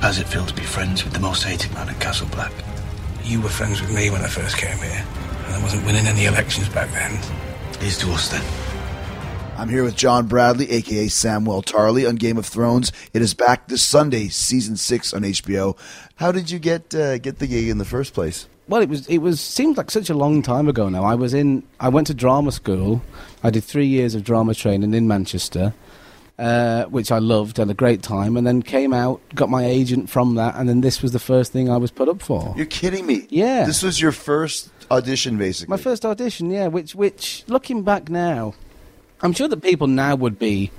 How's 0.00 0.18
it 0.18 0.26
feel 0.26 0.46
to 0.46 0.54
be 0.54 0.62
friends 0.62 1.04
with 1.04 1.12
the 1.12 1.20
most 1.20 1.42
hated 1.42 1.74
man 1.74 1.90
at 1.90 2.00
Castle 2.00 2.26
Black? 2.28 2.52
You 3.22 3.38
were 3.42 3.50
friends 3.50 3.82
with 3.82 3.94
me 3.94 4.08
when 4.08 4.22
I 4.22 4.28
first 4.28 4.56
came 4.56 4.78
here, 4.78 5.04
and 5.44 5.54
I 5.54 5.62
wasn't 5.62 5.84
winning 5.84 6.06
any 6.06 6.24
elections 6.24 6.70
back 6.70 6.90
then. 6.92 7.20
Here's 7.80 7.98
to 7.98 8.10
us 8.12 8.30
then. 8.30 8.42
I'm 9.58 9.68
here 9.68 9.84
with 9.84 9.96
John 9.96 10.26
Bradley, 10.26 10.70
aka 10.70 11.06
Samwell 11.06 11.62
Tarly, 11.62 12.08
on 12.08 12.16
Game 12.16 12.38
of 12.38 12.46
Thrones. 12.46 12.92
It 13.12 13.20
is 13.20 13.34
back 13.34 13.68
this 13.68 13.82
Sunday, 13.82 14.28
season 14.28 14.78
six 14.78 15.12
on 15.12 15.20
HBO. 15.20 15.76
How 16.14 16.32
did 16.32 16.50
you 16.50 16.58
get 16.58 16.94
uh, 16.94 17.18
get 17.18 17.38
the 17.38 17.46
gig 17.46 17.68
in 17.68 17.76
the 17.76 17.84
first 17.84 18.14
place? 18.14 18.48
Well, 18.68 18.80
it 18.80 18.88
was 18.88 19.06
it 19.06 19.18
was 19.18 19.38
seems 19.38 19.76
like 19.76 19.90
such 19.90 20.08
a 20.08 20.14
long 20.14 20.40
time 20.40 20.66
ago 20.66 20.88
now. 20.88 21.04
I 21.04 21.14
was 21.14 21.34
in 21.34 21.62
I 21.78 21.90
went 21.90 22.06
to 22.06 22.14
drama 22.14 22.52
school. 22.52 23.02
I 23.42 23.50
did 23.50 23.64
three 23.64 23.86
years 23.86 24.14
of 24.14 24.24
drama 24.24 24.54
training 24.54 24.94
in 24.94 25.06
Manchester, 25.06 25.74
uh, 26.40 26.86
which 26.86 27.12
I 27.12 27.18
loved, 27.18 27.58
had 27.58 27.68
a 27.68 27.74
great 27.74 28.02
time, 28.02 28.38
and 28.38 28.46
then 28.46 28.62
came 28.62 28.94
out, 28.94 29.20
got 29.34 29.50
my 29.50 29.66
agent 29.66 30.08
from 30.08 30.36
that, 30.36 30.56
and 30.56 30.66
then 30.66 30.80
this 30.80 31.02
was 31.02 31.12
the 31.12 31.18
first 31.18 31.52
thing 31.52 31.68
I 31.68 31.76
was 31.76 31.90
put 31.90 32.08
up 32.08 32.22
for. 32.22 32.54
You're 32.56 32.64
kidding 32.64 33.04
me. 33.04 33.26
Yeah. 33.28 33.66
This 33.66 33.82
was 33.82 34.00
your 34.00 34.10
first 34.10 34.70
audition, 34.90 35.36
basically. 35.36 35.70
My 35.70 35.76
first 35.76 36.06
audition, 36.06 36.50
yeah. 36.50 36.68
Which 36.68 36.94
which 36.94 37.44
looking 37.46 37.82
back 37.82 38.08
now, 38.08 38.54
I'm 39.20 39.34
sure 39.34 39.48
that 39.48 39.60
people 39.62 39.86
now 39.86 40.16
would 40.16 40.38
be 40.38 40.70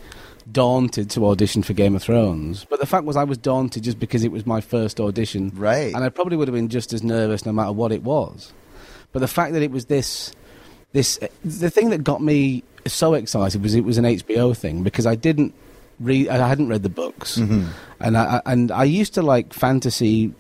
daunted 0.52 1.12
to 1.12 1.28
audition 1.28 1.62
for 1.62 1.74
Game 1.74 1.96
of 1.96 2.02
Thrones. 2.02 2.66
But 2.68 2.80
the 2.80 2.88
fact 2.88 3.06
was, 3.06 3.16
I 3.16 3.24
was 3.24 3.38
daunted 3.38 3.84
just 3.84 4.00
because 4.00 4.24
it 4.24 4.32
was 4.32 4.48
my 4.48 4.62
first 4.62 5.00
audition, 5.00 5.52
Right. 5.54 5.94
And 5.94 6.04
I 6.04 6.10
probably 6.10 6.38
would 6.38 6.48
have 6.48 6.56
been 6.56 6.70
just 6.70 6.92
as 6.92 7.04
nervous 7.04 7.46
no 7.46 7.52
matter 7.52 7.72
what 7.72 7.92
it 7.92 8.02
was. 8.02 8.52
But 9.12 9.20
the 9.20 9.28
fact 9.28 9.54
that 9.54 9.62
it 9.62 9.70
was 9.70 9.86
this, 9.86 10.34
this, 10.92 11.20
the 11.46 11.70
thing 11.70 11.92
that 11.92 12.04
got 12.04 12.20
me 12.22 12.64
so 12.88 13.14
excited 13.14 13.62
was 13.64 13.76
it 13.76 13.84
was 13.84 13.98
an 13.98 14.06
HBO 14.06 14.56
thing 14.56 14.84
because 14.84 15.06
I 15.06 15.16
didn't 15.16 15.54
read, 16.00 16.28
I 16.30 16.48
hadn't 16.48 16.68
read 16.70 16.84
the 16.84 16.90
books, 16.90 17.38
Mm-hmm. 17.38 17.68
and 18.00 18.18
I 18.18 18.42
and 18.46 18.72
I 18.72 18.84
used 18.86 19.14
to 19.16 19.22
like 19.22 19.54
fantasy 19.54 20.34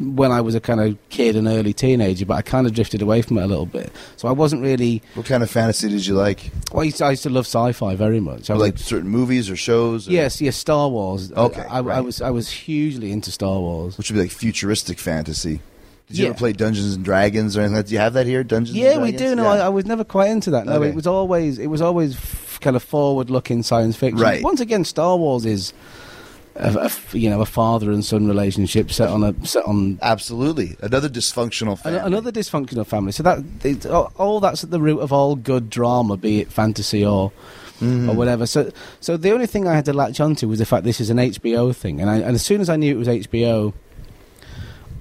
when 0.00 0.30
I 0.30 0.40
was 0.40 0.54
a 0.54 0.60
kind 0.60 0.80
of 0.80 0.96
kid 1.08 1.34
and 1.34 1.48
early 1.48 1.72
teenager, 1.72 2.24
but 2.24 2.34
I 2.34 2.42
kind 2.42 2.68
of 2.68 2.72
drifted 2.72 3.02
away 3.02 3.20
from 3.20 3.36
it 3.38 3.42
a 3.42 3.46
little 3.48 3.66
bit. 3.66 3.90
So 4.16 4.28
I 4.28 4.30
wasn't 4.30 4.62
really. 4.62 5.02
What 5.14 5.26
kind 5.26 5.42
of 5.42 5.50
fantasy 5.50 5.88
did 5.88 6.06
you 6.06 6.14
like? 6.14 6.52
Well, 6.70 6.82
I 6.82 6.84
used 6.84 6.98
to, 6.98 7.04
I 7.06 7.10
used 7.10 7.24
to 7.24 7.30
love 7.30 7.46
sci-fi 7.46 7.96
very 7.96 8.20
much. 8.20 8.48
I 8.48 8.54
like 8.54 8.78
certain 8.78 9.08
movies 9.10 9.50
or 9.50 9.56
shows? 9.56 10.06
or- 10.08 10.12
Yes, 10.12 10.40
yes, 10.40 10.56
Star 10.56 10.88
Wars. 10.88 11.32
Okay, 11.32 11.62
I, 11.62 11.78
I, 11.80 11.96
I 11.96 12.00
was 12.00 12.22
I 12.22 12.30
was 12.30 12.48
hugely 12.48 13.10
into 13.10 13.32
Star 13.32 13.58
Wars. 13.58 13.98
Which 13.98 14.08
would 14.10 14.16
be 14.16 14.22
like 14.22 14.30
futuristic 14.30 15.00
fantasy. 15.00 15.60
Did 16.08 16.18
you 16.18 16.24
Yeah. 16.24 16.30
ever 16.30 16.38
play 16.38 16.52
Dungeons 16.52 16.94
and 16.94 17.04
Dragons 17.04 17.56
or 17.56 17.60
anything? 17.60 17.74
like 17.76 17.84
that? 17.84 17.88
Do 17.88 17.94
you 17.94 18.00
have 18.00 18.14
that 18.14 18.26
here? 18.26 18.42
Dungeons. 18.42 18.76
Yeah, 18.76 18.98
we 18.98 19.12
do. 19.12 19.34
No, 19.34 19.46
I, 19.46 19.58
I 19.58 19.68
was 19.68 19.84
never 19.86 20.04
quite 20.04 20.30
into 20.30 20.50
that. 20.52 20.66
No, 20.66 20.72
Okay. 20.74 20.88
it 20.88 20.94
was 20.94 21.06
always 21.06 21.58
it 21.58 21.66
was 21.68 21.82
always 21.82 22.14
f- 22.16 22.58
kind 22.60 22.76
of 22.76 22.82
forward-looking 22.82 23.62
science 23.62 23.94
fiction. 23.96 24.18
Right. 24.18 24.42
Once 24.42 24.60
again, 24.60 24.84
Star 24.84 25.16
Wars 25.16 25.44
is. 25.46 25.72
A, 26.60 26.90
a 26.90 27.16
you 27.16 27.30
know, 27.30 27.40
a 27.40 27.46
father 27.46 27.92
and 27.92 28.04
son 28.04 28.26
relationship 28.26 28.90
set 28.90 29.08
on 29.10 29.22
a 29.22 29.32
set 29.46 29.64
on 29.64 29.96
Absolutely, 30.02 30.76
another 30.80 31.08
dysfunctional 31.08 31.78
family. 31.78 32.00
another 32.00 32.32
dysfunctional 32.32 32.84
family. 32.84 33.12
So 33.12 33.22
that 33.22 33.38
it, 33.62 33.86
all, 33.86 34.10
all 34.16 34.40
that's 34.40 34.64
at 34.64 34.72
the 34.72 34.80
root 34.80 34.98
of 34.98 35.12
all 35.12 35.36
good 35.36 35.70
drama, 35.70 36.16
be 36.16 36.40
it 36.40 36.50
fantasy 36.50 37.04
or 37.06 37.30
Mm-hmm. 37.80 38.10
or 38.10 38.14
whatever. 38.14 38.44
So 38.44 38.72
so 38.98 39.16
the 39.16 39.30
only 39.30 39.46
thing 39.46 39.68
I 39.68 39.74
had 39.76 39.84
to 39.84 39.92
latch 39.92 40.18
onto 40.18 40.48
was 40.48 40.58
the 40.58 40.66
fact 40.66 40.82
this 40.82 41.00
is 41.00 41.10
an 41.10 41.18
HBO 41.18 41.72
thing, 41.72 42.00
and 42.00 42.10
I, 42.10 42.16
and 42.16 42.34
as 42.34 42.42
soon 42.42 42.60
as 42.60 42.68
I 42.68 42.74
knew 42.74 42.92
it 42.92 42.98
was 42.98 43.06
HBO, 43.06 43.72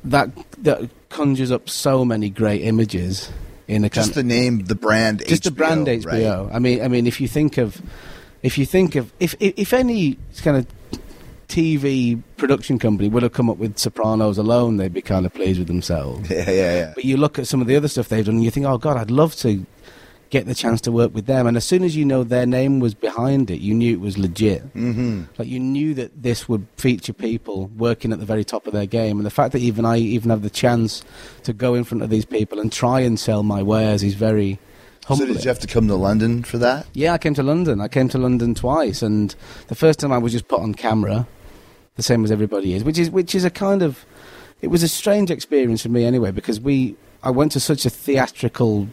that 0.04 0.30
that 0.64 0.88
conjures 1.18 1.52
up 1.52 1.68
so 1.70 2.06
many 2.06 2.30
great 2.30 2.62
images 2.62 3.32
in 3.68 3.84
a 3.84 3.90
kind 3.90 4.06
Just 4.06 4.16
the 4.16 4.24
name, 4.24 4.66
the 4.66 4.76
brand. 4.76 5.24
just 5.28 5.44
the 5.44 5.50
HBO, 5.52 5.56
brand 5.56 5.88
right? 6.06 6.22
HBO. 6.22 6.50
I 6.54 6.60
mean, 6.60 6.82
I 6.82 6.88
mean, 6.88 7.08
if 7.08 7.20
you 7.20 7.28
think 7.28 7.58
of, 7.58 7.82
if 8.44 8.58
you 8.58 8.66
think 8.66 8.96
of, 8.96 9.12
if 9.20 9.36
if, 9.40 9.54
if 9.58 9.74
any 9.74 10.18
kind 10.44 10.58
of 10.58 10.68
TV 11.48 12.22
production 12.38 12.78
company 12.78 13.10
would 13.10 13.24
have 13.24 13.34
come 13.34 13.50
up 13.50 13.58
with 13.58 13.78
Sopranos 13.78 14.38
alone, 14.38 14.78
they'd 14.78 14.94
be 14.94 15.02
kind 15.02 15.26
of 15.26 15.34
pleased 15.34 15.60
with 15.60 15.68
themselves. 15.68 16.30
Yeah, 16.38 16.50
yeah, 16.50 16.74
yeah. 16.76 16.92
But 16.94 17.04
you 17.06 17.18
look 17.18 17.40
at 17.40 17.48
some 17.48 17.62
of 17.62 17.68
the 17.68 17.76
other 17.76 17.88
stuff 17.88 18.10
they've 18.10 18.26
done, 18.26 18.36
and 18.36 18.44
you 18.44 18.52
think, 18.52 18.66
oh 18.66 18.78
God, 18.78 18.98
I'd 18.98 19.12
love 19.12 19.36
to 19.38 19.66
get 20.30 20.46
the 20.46 20.56
chance 20.56 20.82
to 20.82 20.92
work 20.92 21.14
with 21.14 21.26
them. 21.26 21.48
And 21.48 21.56
as 21.58 21.64
soon 21.66 21.84
as 21.84 21.96
you 21.96 22.04
know 22.06 22.24
their 22.24 22.46
name 22.46 22.80
was 22.80 22.94
behind 22.94 23.50
it, 23.50 23.60
you 23.62 23.74
knew 23.74 23.94
it 23.94 24.00
was 24.02 24.18
legit. 24.18 24.64
Mm-hmm. 24.74 25.24
Like 25.38 25.48
you 25.48 25.60
knew 25.60 25.94
that 25.94 26.22
this 26.22 26.50
would 26.50 26.68
feature 26.78 27.14
people 27.14 27.68
working 27.78 28.12
at 28.12 28.20
the 28.20 28.26
very 28.26 28.44
top 28.44 28.68
of 28.68 28.74
their 28.74 28.86
game. 28.86 29.18
And 29.18 29.26
the 29.26 29.32
fact 29.32 29.54
that 29.54 29.62
even 29.62 29.86
I 29.86 29.98
even 29.98 30.30
have 30.30 30.42
the 30.42 30.50
chance 30.50 31.04
to 31.44 31.54
go 31.54 31.76
in 31.76 31.84
front 31.84 32.04
of 32.04 32.10
these 32.10 32.26
people 32.26 32.60
and 32.60 32.72
try 32.72 33.00
and 33.02 33.20
sell 33.20 33.44
my 33.44 33.62
wares 33.64 34.04
is 34.04 34.16
very 34.16 34.60
So 35.02 35.08
humbling. 35.10 35.34
did 35.34 35.44
you 35.46 35.50
have 35.50 35.60
to 35.60 35.68
come 35.68 35.88
to 35.88 35.96
London 35.96 36.44
for 36.44 36.58
that? 36.58 36.88
Yeah, 36.94 37.14
I 37.14 37.18
came 37.18 37.34
to 37.36 37.44
London. 37.44 37.80
I 37.80 37.88
came 37.88 38.10
to 38.10 38.18
London 38.18 38.54
twice, 38.54 39.02
and 39.02 39.34
the 39.68 39.76
first 39.76 40.00
time 40.00 40.12
I 40.12 40.18
was 40.18 40.34
just 40.34 40.48
put 40.50 40.60
on 40.60 40.74
camera, 40.74 41.26
the 41.96 42.04
same 42.04 42.24
as 42.26 42.32
everybody 42.32 42.74
is, 42.74 42.84
which 42.84 43.00
is 43.00 43.10
which 43.10 43.34
is 43.34 43.46
a 43.46 43.50
kind 43.50 43.82
of, 43.82 44.06
it 44.62 44.68
was 44.68 44.84
a 44.84 44.88
strange 44.90 45.32
experience 45.32 45.82
for 45.84 45.90
me 45.90 46.04
anyway 46.04 46.32
because 46.32 46.60
we 46.60 46.96
I 47.24 47.32
went 47.32 47.54
to 47.54 47.60
such 47.60 47.86
a 47.86 47.90
theatrical 47.90 48.88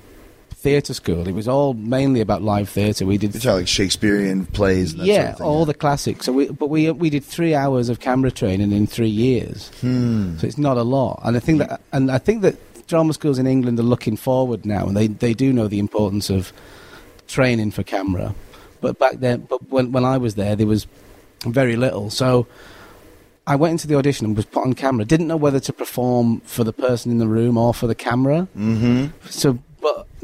theatre 0.64 0.94
school. 0.94 1.28
It 1.28 1.34
was 1.34 1.46
all 1.46 1.74
mainly 1.74 2.20
about 2.22 2.40
live 2.42 2.70
theatre. 2.70 3.04
We 3.04 3.18
did 3.18 3.44
You're 3.44 3.54
like 3.54 3.68
Shakespearean 3.68 4.46
plays. 4.46 4.92
And 4.92 5.02
that 5.02 5.06
yeah, 5.06 5.14
sort 5.14 5.30
of 5.30 5.38
thing, 5.38 5.46
all 5.46 5.64
the 5.66 5.74
classics. 5.74 6.24
So 6.24 6.32
we, 6.32 6.48
but 6.48 6.68
we 6.70 6.90
we 6.90 7.10
did 7.10 7.22
three 7.22 7.54
hours 7.54 7.90
of 7.90 8.00
camera 8.00 8.30
training 8.30 8.72
in 8.72 8.86
three 8.86 9.14
years. 9.28 9.68
Hmm. 9.82 10.38
So 10.38 10.46
it's 10.46 10.56
not 10.56 10.78
a 10.78 10.82
lot. 10.82 11.20
And 11.22 11.36
I 11.36 11.40
think 11.40 11.58
that 11.58 11.82
and 11.92 12.10
I 12.10 12.18
think 12.18 12.40
that 12.42 12.56
drama 12.86 13.12
schools 13.12 13.38
in 13.38 13.46
England 13.46 13.78
are 13.78 13.84
looking 13.94 14.16
forward 14.16 14.64
now, 14.64 14.86
and 14.86 14.96
they 14.96 15.06
they 15.06 15.34
do 15.34 15.52
know 15.52 15.68
the 15.68 15.78
importance 15.78 16.30
of 16.30 16.52
training 17.28 17.70
for 17.70 17.82
camera. 17.82 18.34
But 18.80 18.98
back 18.98 19.16
then, 19.20 19.42
but 19.42 19.60
when 19.68 19.92
when 19.92 20.04
I 20.04 20.16
was 20.16 20.34
there, 20.34 20.56
there 20.56 20.66
was 20.66 20.86
very 21.46 21.76
little. 21.76 22.10
So. 22.10 22.46
I 23.46 23.56
went 23.56 23.72
into 23.72 23.86
the 23.86 23.96
audition 23.96 24.24
and 24.24 24.34
was 24.34 24.46
put 24.46 24.64
on 24.64 24.72
camera. 24.72 25.04
Didn't 25.04 25.26
know 25.26 25.36
whether 25.36 25.60
to 25.60 25.72
perform 25.74 26.40
for 26.46 26.64
the 26.64 26.72
person 26.72 27.12
in 27.12 27.18
the 27.18 27.28
room 27.28 27.58
or 27.58 27.74
for 27.74 27.86
the 27.86 27.94
camera. 27.94 28.48
Mm-hmm. 28.56 29.08
So, 29.28 29.58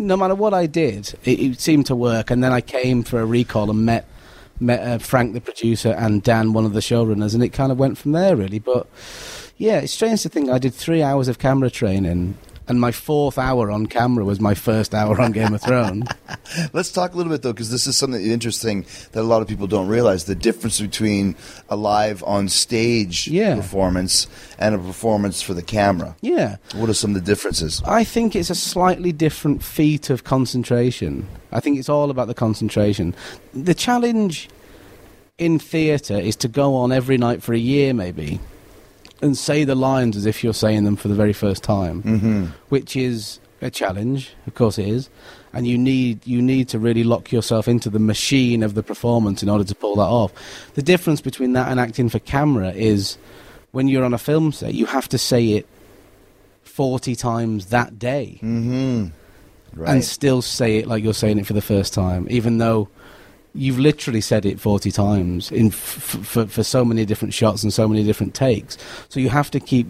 no 0.01 0.17
matter 0.17 0.35
what 0.35 0.55
I 0.55 0.67
did, 0.67 1.15
it, 1.25 1.39
it 1.39 1.61
seemed 1.61 1.87
to 1.87 1.95
work. 1.95 2.31
And 2.31 2.43
then 2.43 2.53
I 2.53 2.61
came 2.61 3.03
for 3.03 3.21
a 3.21 3.27
recall 3.27 3.71
and 3.71 3.85
met 3.87 4.07
met 4.59 4.81
uh, 4.81 4.99
Frank, 4.99 5.33
the 5.33 5.41
producer, 5.41 5.93
and 5.93 6.23
Dan, 6.23 6.53
one 6.53 6.67
of 6.67 6.75
the 6.75 6.81
showrunners, 6.81 7.35
and 7.35 7.43
it 7.43 7.49
kind 7.51 7.73
of 7.73 7.79
went 7.79 7.97
from 7.97 8.13
there, 8.13 8.37
really. 8.37 8.59
But 8.59 8.87
yeah, 9.57 9.79
it's 9.79 9.93
strange 9.93 10.23
to 10.23 10.29
think 10.29 10.51
I 10.51 10.59
did 10.59 10.75
three 10.75 11.03
hours 11.03 11.29
of 11.29 11.39
camera 11.39 11.71
training, 11.71 12.37
and 12.71 12.81
my 12.81 12.93
fourth 12.93 13.37
hour 13.37 13.69
on 13.69 13.87
camera 13.87 14.25
was 14.25 14.39
my 14.41 14.55
first 14.55 14.95
hour 14.95 15.21
on 15.21 15.33
Game 15.33 15.53
of 15.53 15.61
Thrones. 15.61 16.07
Let's 16.73 16.93
talk 16.93 17.13
a 17.13 17.17
little 17.17 17.33
bit 17.33 17.43
though, 17.43 17.53
because 17.53 17.71
this 17.73 17.87
is 17.89 17.97
something 17.97 18.23
interesting 18.25 18.87
that 19.11 19.21
a 19.21 19.25
lot 19.25 19.43
of 19.43 19.49
people 19.49 19.67
don't 19.67 19.89
realize: 19.89 20.25
the 20.25 20.37
difference 20.37 20.81
between 20.81 21.35
a 21.69 21.75
live 21.75 22.23
on 22.23 22.49
stage 22.49 23.27
Yeah. 23.27 23.57
performance 23.57 24.29
and 24.59 24.75
a 24.75 24.79
performance 24.79 25.43
for 25.43 25.53
the 25.53 25.63
camera. 25.63 26.15
Yeah. 26.21 26.57
What 26.77 26.89
are 26.89 26.95
some 26.95 27.11
of 27.11 27.15
the 27.17 27.27
differences? 27.33 27.83
I 27.85 28.05
think 28.05 28.37
it's 28.37 28.51
a 28.51 28.55
slightly 28.55 29.11
different 29.11 29.65
feat 29.65 30.09
of 30.09 30.23
concentration. 30.23 31.27
I 31.51 31.59
think 31.59 31.77
it's 31.79 31.89
all 31.89 32.09
about 32.11 32.29
the 32.29 32.35
concentration. 32.35 33.17
The 33.53 33.75
challenge 33.75 34.49
in 35.39 35.59
theatre 35.59 36.19
is 36.19 36.37
to 36.37 36.47
go 36.49 36.77
on 36.77 36.93
every 36.93 37.19
night 37.19 37.43
for 37.43 37.53
a 37.53 37.59
year, 37.59 37.93
maybe, 37.95 38.39
and 39.23 39.37
say 39.37 39.65
the 39.65 39.75
lines 39.75 40.17
as 40.17 40.27
if 40.27 40.43
you're 40.43 40.55
saying 40.55 40.85
them 40.85 40.97
for 40.97 41.09
the 41.09 41.15
very 41.15 41.33
first 41.33 41.63
time, 41.63 42.03
mm-hmm. 42.03 42.45
which 42.69 42.97
is 42.97 43.39
a 43.63 43.71
challenge. 43.71 44.35
Of 44.47 44.55
course, 44.55 44.79
it 44.79 44.89
is, 44.89 45.11
and 45.53 45.67
you 45.67 45.77
need 45.77 46.27
you 46.27 46.41
need 46.41 46.69
to 46.71 46.79
really 46.79 47.05
lock 47.05 47.31
yourself 47.33 47.69
into 47.69 47.91
the 47.91 47.99
machine 47.99 48.63
of 48.63 48.75
the 48.75 48.83
performance 48.83 49.43
in 49.43 49.49
order 49.49 49.65
to 49.65 49.75
pull 49.75 49.97
that 49.97 50.03
off. 50.03 50.33
The 50.75 50.83
difference 50.83 51.21
between 51.21 51.53
that 51.53 51.69
and 51.69 51.79
acting 51.79 52.09
for 52.09 52.19
camera 52.21 52.71
is 52.71 53.19
when 53.73 53.89
you're 53.89 54.05
on 54.05 54.15
a 54.15 54.19
film 54.19 54.53
set, 54.53 54.75
you 54.75 54.87
have 54.87 55.09
to 55.11 55.19
say 55.19 55.51
it 55.53 55.67
40 56.65 57.15
times 57.15 57.67
that 57.67 57.99
day 57.99 58.39
Right. 59.73 59.89
and 59.89 60.05
still 60.05 60.43
say 60.43 60.79
it 60.79 60.89
like 60.89 61.05
you're 61.05 61.15
saying 61.15 61.39
it 61.39 61.47
for 61.47 61.53
the 61.53 61.63
first 61.63 61.95
time, 61.95 62.27
even 62.31 62.59
though 62.59 62.89
you've 63.55 63.79
literally 63.79 64.21
said 64.21 64.47
it 64.47 64.61
40 64.61 64.91
times 64.91 65.51
in 65.51 65.69
f- 65.69 66.15
f- 66.15 66.27
for, 66.27 66.47
for 66.47 66.63
so 66.63 66.85
many 66.85 67.05
different 67.05 67.35
shots 67.35 67.63
and 67.63 67.73
so 67.73 67.89
many 67.89 68.05
different 68.05 68.35
takes. 68.35 68.79
So 69.09 69.21
you 69.21 69.29
have 69.29 69.51
to 69.51 69.61
keep 69.61 69.89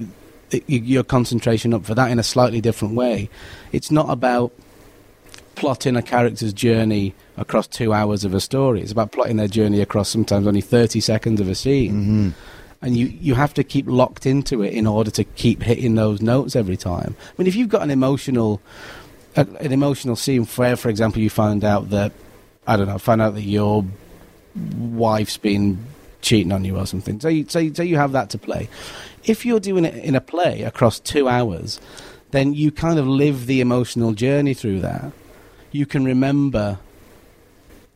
your 0.66 1.04
concentration 1.04 1.72
up 1.74 1.84
for 1.84 1.94
that 1.94 2.10
in 2.10 2.18
a 2.18 2.22
slightly 2.22 2.60
different 2.60 2.94
way. 2.94 3.30
It's 3.72 3.90
not 3.90 4.10
about 4.10 4.52
plotting 5.54 5.96
a 5.96 6.02
character's 6.02 6.52
journey 6.52 7.14
across 7.36 7.66
two 7.66 7.92
hours 7.92 8.24
of 8.24 8.34
a 8.34 8.40
story. 8.40 8.80
It's 8.80 8.92
about 8.92 9.12
plotting 9.12 9.36
their 9.36 9.48
journey 9.48 9.80
across 9.80 10.08
sometimes 10.08 10.46
only 10.46 10.60
30 10.60 11.00
seconds 11.00 11.40
of 11.40 11.48
a 11.48 11.54
scene. 11.54 11.92
Mm-hmm. 11.92 12.28
And 12.82 12.96
you, 12.96 13.06
you 13.06 13.34
have 13.34 13.52
to 13.54 13.64
keep 13.64 13.86
locked 13.86 14.24
into 14.24 14.62
it 14.62 14.72
in 14.72 14.86
order 14.86 15.10
to 15.10 15.24
keep 15.24 15.62
hitting 15.62 15.96
those 15.96 16.22
notes 16.22 16.56
every 16.56 16.78
time. 16.78 17.14
I 17.28 17.32
mean, 17.36 17.46
if 17.46 17.54
you've 17.54 17.68
got 17.68 17.82
an 17.82 17.90
emotional, 17.90 18.62
an 19.36 19.72
emotional 19.72 20.16
scene 20.16 20.46
where, 20.46 20.76
for 20.76 20.88
example, 20.88 21.20
you 21.20 21.28
find 21.28 21.62
out 21.62 21.90
that, 21.90 22.12
I 22.66 22.76
don't 22.76 22.86
know, 22.88 22.98
find 22.98 23.20
out 23.22 23.34
that 23.34 23.42
your 23.42 23.84
wife's 24.78 25.36
been 25.36 25.78
cheating 26.22 26.52
on 26.52 26.64
you 26.64 26.76
or 26.76 26.86
something. 26.86 27.18
So 27.20 27.28
you, 27.28 27.46
so, 27.48 27.58
you- 27.58 27.74
so 27.74 27.82
you 27.82 27.96
have 27.96 28.12
that 28.12 28.30
to 28.30 28.38
play. 28.38 28.68
If 29.24 29.44
you're 29.46 29.60
doing 29.60 29.84
it 29.84 29.94
in 29.96 30.14
a 30.14 30.20
play 30.20 30.62
across 30.62 30.98
two 31.00 31.28
hours, 31.28 31.80
then 32.30 32.54
you 32.54 32.70
kind 32.70 32.98
of 32.98 33.06
live 33.06 33.46
the 33.46 33.60
emotional 33.60 34.12
journey 34.12 34.54
through 34.54 34.80
that. 34.80 35.12
You 35.72 35.86
can 35.86 36.04
remember 36.04 36.78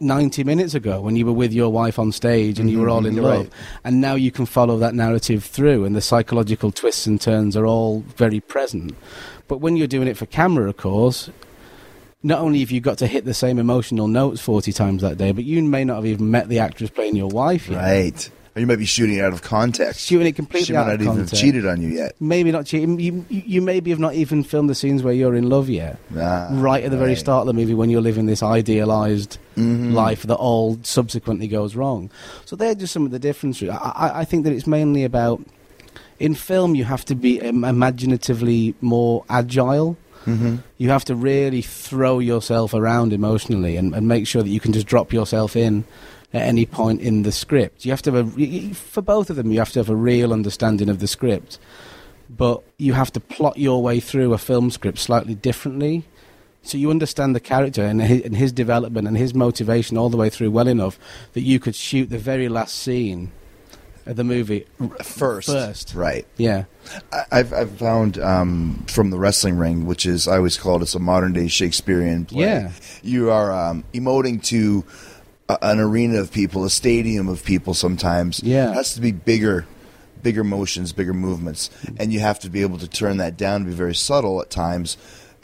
90 0.01 0.45
minutes 0.45 0.75
ago 0.75 1.01
when 1.01 1.17
you 1.17 1.25
were 1.25 1.33
with 1.33 1.53
your 1.53 1.71
wife 1.71 1.99
on 1.99 2.13
stage 2.13 2.59
and 2.59 2.71
you 2.71 2.81
were 2.81 2.89
all 2.89 3.07
in 3.07 3.15
Mhm, 3.15 3.23
love. 3.23 3.39
right. 3.41 3.51
And 3.85 4.01
now 4.01 4.15
you 4.17 4.31
can 4.31 4.45
follow 4.45 4.77
that 4.79 4.95
narrative 4.95 5.45
through, 5.45 5.85
and 5.85 5.95
the 5.97 6.01
psychological 6.01 6.73
twists 6.73 7.07
and 7.07 7.21
turns 7.21 7.57
are 7.57 7.67
all 7.67 8.05
very 8.17 8.41
present. 8.41 8.95
But 9.49 9.59
when 9.61 9.77
you're 9.77 9.87
doing 9.87 10.09
it 10.09 10.17
for 10.17 10.27
camera, 10.27 10.69
of 10.69 10.77
course, 10.77 11.31
not 12.25 12.41
only 12.41 12.61
have 12.61 12.71
you 12.73 12.81
got 12.81 12.99
to 12.99 13.07
hit 13.07 13.25
the 13.25 13.35
same 13.35 13.59
emotional 13.59 14.09
notes 14.09 14.41
40 14.41 14.73
times 14.73 15.03
that 15.03 15.19
day, 15.19 15.31
but 15.31 15.45
you 15.45 15.63
may 15.63 15.85
not 15.85 15.97
have 15.97 16.07
even 16.07 16.31
met 16.31 16.49
the 16.49 16.59
actress 16.59 16.91
playing 16.91 17.15
your 17.17 17.29
wife 17.29 17.69
yet. 17.69 17.77
Right. 17.79 18.31
Or 18.57 18.61
you 18.61 18.67
might 18.69 18.79
be 18.79 18.85
shooting 18.85 19.17
it 19.17 19.21
out 19.21 19.33
of 19.33 19.43
context. 19.43 20.01
Shooting 20.07 20.29
it 20.29 20.37
completely 20.37 20.67
She 20.67 20.73
might 20.75 20.79
out 20.83 20.87
not 20.87 20.95
of 20.95 21.01
even 21.03 21.19
have 21.19 21.33
cheated 21.33 21.67
on 21.67 21.83
you 21.83 21.89
yet. 21.89 22.15
Maybe 22.21 22.53
not 22.53 22.67
cheating. 22.67 23.01
You, 23.01 23.27
you, 23.29 23.61
maybe 23.61 23.91
have 23.91 23.99
not 23.99 24.15
even 24.15 24.45
filmed 24.45 24.71
the 24.71 24.77
scenes 24.77 25.03
where 25.03 25.13
you're 25.13 25.35
in 25.35 25.49
love 25.49 25.69
yet. 25.69 25.99
Ah, 26.17 26.49
right 26.53 26.85
at 26.85 26.93
the 26.93 26.97
very 26.97 27.17
start 27.17 27.41
of 27.43 27.47
the 27.49 27.53
movie 27.53 27.75
when 27.75 27.91
you're 27.91 28.01
living 28.01 28.27
this 28.27 28.43
idealized 28.45 29.39
Mhm. 29.57 29.93
life 29.93 30.23
that 30.23 30.37
all 30.37 30.79
subsequently 30.83 31.49
goes 31.49 31.75
wrong. 31.77 32.11
So 32.45 32.55
they're 32.57 32.77
just 32.77 32.93
some 32.93 33.05
of 33.05 33.11
the 33.11 33.19
differences. 33.19 33.69
I, 33.71 33.75
I, 33.77 34.21
I 34.21 34.25
think 34.25 34.45
that 34.45 34.53
it's 34.53 34.67
mainly 34.69 35.03
about 35.05 35.43
in 36.21 36.35
film 36.37 36.77
you 36.77 36.85
have 36.85 37.05
to 37.07 37.15
be 37.17 37.41
imaginatively 37.41 38.75
more 38.81 39.25
agile. 39.29 39.97
Mm-hmm. 40.25 40.57
You 40.79 40.89
have 40.91 41.05
to 41.07 41.15
really 41.15 41.63
throw 41.63 42.19
yourself 42.19 42.75
around 42.75 43.13
emotionally 43.13 43.77
and, 43.77 43.95
and 43.95 44.09
make 44.09 44.27
sure 44.27 44.43
that 44.43 44.49
you 44.49 44.61
can 44.61 44.73
just 44.73 44.87
drop 44.87 45.13
yourself 45.13 45.57
in 45.57 45.85
at 46.33 46.43
any 46.43 46.67
point 46.67 47.01
in 47.01 47.23
the 47.23 47.33
script. 47.33 47.85
You 47.85 47.93
have 47.93 48.03
to 48.03 48.13
have 48.13 48.39
a, 48.39 48.75
for 48.75 49.03
both 49.03 49.31
of 49.31 49.37
them, 49.37 49.51
you 49.51 49.59
have 49.59 49.73
to 49.73 49.79
have 49.79 49.91
a 49.91 49.97
real 49.97 50.33
understanding 50.33 50.89
of 50.89 50.99
the 50.99 51.07
script, 51.07 51.59
but 52.29 52.63
you 52.79 52.95
have 52.95 53.13
to 53.13 53.21
plot 53.21 53.59
your 53.59 53.83
way 53.83 54.01
through 54.01 54.33
a 54.33 54.39
film 54.39 54.71
script 54.71 54.99
slightly 54.99 55.35
differently. 55.35 56.05
So 56.63 56.79
you 56.79 56.91
understand 56.91 57.37
the 57.37 57.41
character 57.41 57.85
and 57.85 58.01
his, 58.01 58.23
and 58.23 58.37
his 58.37 58.51
development 58.51 59.07
and 59.07 59.19
his 59.19 59.35
motivation 59.35 59.99
all 59.99 60.09
the 60.09 60.17
way 60.17 60.31
through 60.31 60.51
well 60.51 60.67
enough 60.67 60.99
that 61.35 61.43
you 61.43 61.61
could 61.61 61.75
shoot 61.75 62.09
the 62.09 62.19
very 62.19 62.49
last 62.49 62.75
scene 62.75 63.33
of 64.07 64.17
the 64.17 64.25
movie 64.25 64.67
First. 65.03 65.49
First. 65.49 65.95
Right. 65.95 66.27
Yeah, 66.37 66.65
I- 67.13 67.25
I've, 67.33 67.53
I've 67.53 67.71
found 67.79 68.19
um, 68.19 68.85
from 68.89 69.11
the 69.11 69.19
wrestling 69.19 69.57
ring, 69.57 69.87
which 69.87 70.07
is 70.07 70.29
I 70.29 70.37
always 70.37 70.57
call 70.59 70.77
it 70.77 70.83
it's 70.83 70.95
a 70.95 70.99
modern 70.99 71.33
day 71.33 71.49
Shakespearean 71.49 72.27
play. 72.27 72.41
Yeah. 72.45 72.73
you 73.03 73.31
are 73.31 73.53
um, 73.53 73.85
emoting 73.95 74.43
to 74.45 74.85
a, 75.49 75.59
an 75.63 75.81
arena 75.81 76.19
of 76.21 76.33
people, 76.33 76.65
a 76.65 76.71
stadium 76.71 77.29
of 77.29 77.45
people. 77.45 77.75
Sometimes, 77.75 78.43
Yeah. 78.43 78.71
it 78.71 78.75
has 78.75 78.95
to 78.95 79.01
be 79.01 79.13
bigger, 79.13 79.67
bigger 80.23 80.45
motions, 80.45 80.93
bigger 80.93 81.15
movements, 81.15 81.71
and 81.97 82.13
you 82.13 82.21
have 82.21 82.39
to 82.41 82.51
be 82.51 82.63
able 82.63 82.79
to 82.79 82.89
turn 82.89 83.17
that 83.19 83.37
down 83.37 83.61
to 83.61 83.67
be 83.67 83.73
very 83.73 83.95
subtle 83.95 84.41
at 84.43 84.51
times. 84.51 84.97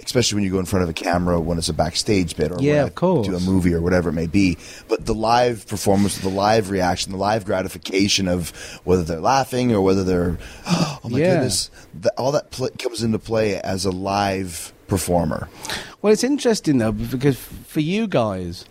Especially 0.05 0.37
when 0.37 0.45
you 0.45 0.51
go 0.51 0.59
in 0.59 0.67
front 0.67 0.83
of 0.83 0.89
a 0.89 0.93
camera 0.93 1.41
when 1.41 1.59
it's 1.59 1.69
a 1.69 1.73
backstage 1.75 2.37
bit 2.37 2.51
or 2.51 2.57
Yeah, 2.61 2.85
of 2.85 2.95
course. 2.95 3.27
to 3.27 3.37
a 3.37 3.41
movie 3.41 3.73
or 3.75 3.81
whatever 3.81 4.09
it 4.11 4.15
may 4.15 4.27
be. 4.27 4.57
But 4.89 5.07
the 5.07 5.15
live 5.15 5.67
performance, 5.69 6.19
the 6.19 6.29
live 6.29 6.71
reaction, 6.71 7.13
the 7.13 7.19
live 7.19 7.45
gratification 7.45 8.27
of 8.29 8.51
whether 8.85 9.03
they're 9.05 9.21
laughing 9.21 9.73
or 9.73 9.81
whether 9.83 10.03
they're, 10.05 10.39
oh 10.67 10.99
my 11.05 11.19
Yeah. 11.19 11.35
goodness, 11.35 11.71
the, 11.99 12.11
all 12.19 12.33
that 12.33 12.51
pl- 12.51 12.71
comes 12.79 13.03
into 13.03 13.19
play 13.19 13.57
as 13.61 13.85
a 13.85 13.91
live 13.91 14.73
performer. 14.89 15.49
Well, 16.03 16.13
it's 16.13 16.25
interesting 16.25 16.79
though 16.79 16.93
because 16.93 17.37
for 17.39 17.81
you 17.81 18.09
guys, 18.09 18.65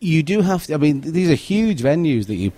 you 0.00 0.22
do 0.22 0.42
have 0.42 0.64
to. 0.66 0.74
I 0.74 0.76
mean, 0.76 1.00
these 1.00 1.28
are 1.28 1.34
huge 1.34 1.82
venues 1.82 2.26
that 2.28 2.36
you 2.36 2.52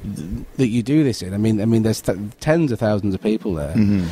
that 0.58 0.66
you 0.68 0.82
do 0.82 1.02
this 1.04 1.22
in. 1.22 1.32
I 1.32 1.38
mean, 1.38 1.58
I 1.62 1.64
mean, 1.64 1.84
there's 1.84 2.02
th- 2.02 2.18
tens 2.40 2.70
of 2.70 2.78
thousands 2.78 3.14
of 3.14 3.22
people 3.22 3.54
there, 3.54 3.74
mm-hmm. 3.74 4.08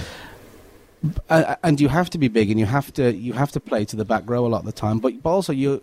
A- 1.28 1.56
and 1.62 1.80
you 1.80 1.88
have 1.88 2.10
to 2.10 2.18
be 2.18 2.28
big, 2.28 2.50
and 2.50 2.58
you 2.58 2.66
have 2.66 2.92
to 2.94 3.14
you 3.14 3.32
have 3.34 3.52
to 3.52 3.60
play 3.60 3.84
to 3.86 3.96
the 3.96 4.04
back 4.04 4.24
row 4.26 4.46
a 4.46 4.48
lot 4.48 4.60
of 4.60 4.66
the 4.66 4.72
time. 4.72 4.98
But, 4.98 5.22
but 5.22 5.30
also, 5.30 5.52
you 5.52 5.82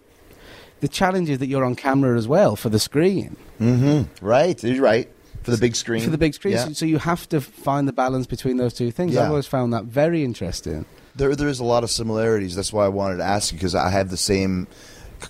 the 0.82 0.88
challenge 0.88 1.30
is 1.30 1.39
that 1.39 1.47
you're 1.47 1.63
on 1.63 1.75
camera 1.75 2.17
as 2.17 2.28
well 2.28 2.56
for 2.56 2.69
the 2.69 2.80
screen, 2.80 3.38
Mm-hmm. 3.60 4.25
Right, 4.25 4.62
you're 4.63 4.82
right. 4.84 5.10
For 5.43 5.51
the 5.51 5.58
big 5.58 5.75
screen. 5.75 6.01
for 6.04 6.10
the 6.10 6.17
big 6.17 6.34
screen. 6.34 6.56
Yeah. 6.56 6.65
So, 6.65 6.73
so 6.73 6.86
you 6.86 6.97
have 6.97 7.30
to 7.30 7.39
find 7.39 7.88
the 7.88 7.93
balance 7.93 8.25
between 8.25 8.58
those 8.58 8.73
two 8.73 8.89
things. 8.91 9.13
Yeah. 9.13 9.21
I've 9.23 9.30
always 9.30 9.45
found 9.45 9.73
that 9.73 9.84
very 9.86 10.23
interesting. 10.23 10.86
There, 11.15 11.36
there 11.36 11.47
is 11.47 11.60
a 11.60 11.63
lot 11.63 11.84
of 11.84 11.91
similarities. 11.91 12.56
That's 12.56 12.73
why 12.73 12.84
I 12.86 12.88
wanted 12.89 13.17
to 13.17 13.23
ask 13.23 13.51
you 13.54 13.58
because 13.60 13.75
I 13.75 13.89
have 13.91 14.10
the 14.10 14.17
same 14.17 14.67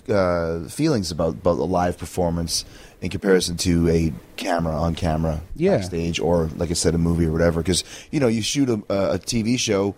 uh, 0.08 0.60
feelings 0.68 1.10
about 1.10 1.34
about 1.34 1.56
the 1.56 1.66
live 1.66 1.98
performance 1.98 2.64
in 3.06 3.10
comparison 3.10 3.56
to 3.58 3.88
a 3.88 4.12
camera 4.36 4.74
on 4.74 4.94
camera 4.94 5.40
Yeah. 5.56 5.78
backstage 5.78 6.20
or 6.20 6.50
like 6.56 6.70
I 6.70 6.74
said 6.74 6.94
a 6.94 6.98
movie 6.98 7.24
or 7.26 7.32
whatever. 7.32 7.60
Because 7.62 7.82
you 8.10 8.20
know 8.20 8.28
you 8.28 8.42
shoot 8.42 8.68
a, 8.68 8.74
a 9.14 9.18
TV 9.18 9.58
show 9.58 9.94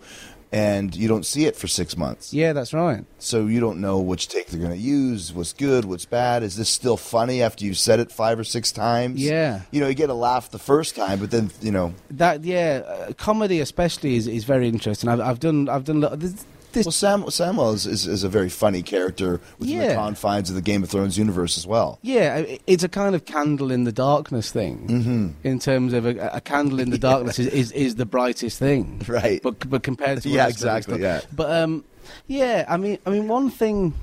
and 0.51 0.95
you 0.95 1.07
don't 1.07 1.27
see 1.27 1.45
it 1.45 1.55
for 1.55 1.67
six 1.67 1.95
months, 1.95 2.33
Yeah, 2.33 2.53
that's 2.53 2.73
right. 2.73 3.05
so 3.19 3.45
you 3.45 3.59
don't 3.59 3.79
know 3.81 3.99
which 3.99 4.29
take 4.29 4.47
they're 4.47 4.59
going 4.59 4.71
to 4.71 4.77
use, 4.79 5.31
what's 5.31 5.53
good, 5.53 5.85
what's 5.85 6.05
bad. 6.05 6.41
Is 6.41 6.55
this 6.55 6.69
still 6.69 6.97
funny 6.97 7.43
after 7.43 7.65
you've 7.65 7.77
said 7.77 7.99
it 7.99 8.11
five 8.11 8.39
or 8.39 8.43
six 8.43 8.71
times? 8.71 9.21
Yeah. 9.23 9.61
you 9.69 9.79
know 9.79 9.87
you 9.87 9.93
get 9.93 10.09
a 10.09 10.15
laugh 10.15 10.49
the 10.49 10.57
first 10.57 10.95
time, 10.95 11.19
but 11.19 11.29
then 11.29 11.51
you 11.61 11.71
know. 11.71 11.93
That 12.09 12.43
yeah, 12.43 12.81
uh, 12.87 13.13
comedy 13.13 13.59
especially 13.59 14.15
is, 14.15 14.25
is 14.27 14.43
very 14.43 14.67
interesting. 14.67 15.07
I've, 15.07 15.19
I've 15.19 15.39
done 15.39 15.69
I've 15.69 15.83
done 15.83 15.99
this. 16.17 16.43
This 16.71 16.85
Well, 16.85 16.91
Sam, 16.91 17.23
Samwell 17.23 17.73
is, 17.73 17.87
is, 17.87 18.05
is 18.05 18.23
a 18.23 18.29
very 18.29 18.49
funny 18.49 18.83
character 18.83 19.41
within 19.57 19.79
the 19.79 19.95
confines 19.95 20.49
of 20.49 20.55
the 20.55 20.61
Game 20.61 20.83
of 20.83 20.89
Thrones 20.89 21.17
universe 21.17 21.57
as 21.57 21.65
well. 21.65 21.97
Yeah, 22.03 22.45
it's 22.67 22.83
a 22.83 22.89
kind 22.89 23.15
of 23.15 23.25
candle 23.25 23.71
in 23.71 23.85
the 23.85 23.91
darkness 23.91 24.51
thing. 24.51 24.87
Mm-hmm. 24.87 25.47
In 25.47 25.59
terms 25.59 25.93
of 25.93 26.05
a, 26.05 26.29
a 26.33 26.41
candle 26.41 26.79
in 26.79 26.91
the 26.91 26.97
darkness 26.97 27.39
is, 27.39 27.47
is, 27.47 27.71
is 27.71 27.95
the 27.95 28.05
brightest 28.05 28.59
thing, 28.59 29.01
Right. 29.07 29.41
But 29.41 29.67
but 29.69 29.83
compared 29.83 30.21
to 30.21 30.29
Yeah, 30.39 30.47
exactly, 30.47 31.01
yeah. 31.01 31.21
But 31.35 31.51
um, 31.51 31.83
yeah, 32.27 32.65
I 32.67 32.77
mean, 32.77 32.99
I 33.05 33.09
mean, 33.09 33.27
one 33.27 33.49
thing. 33.49 33.95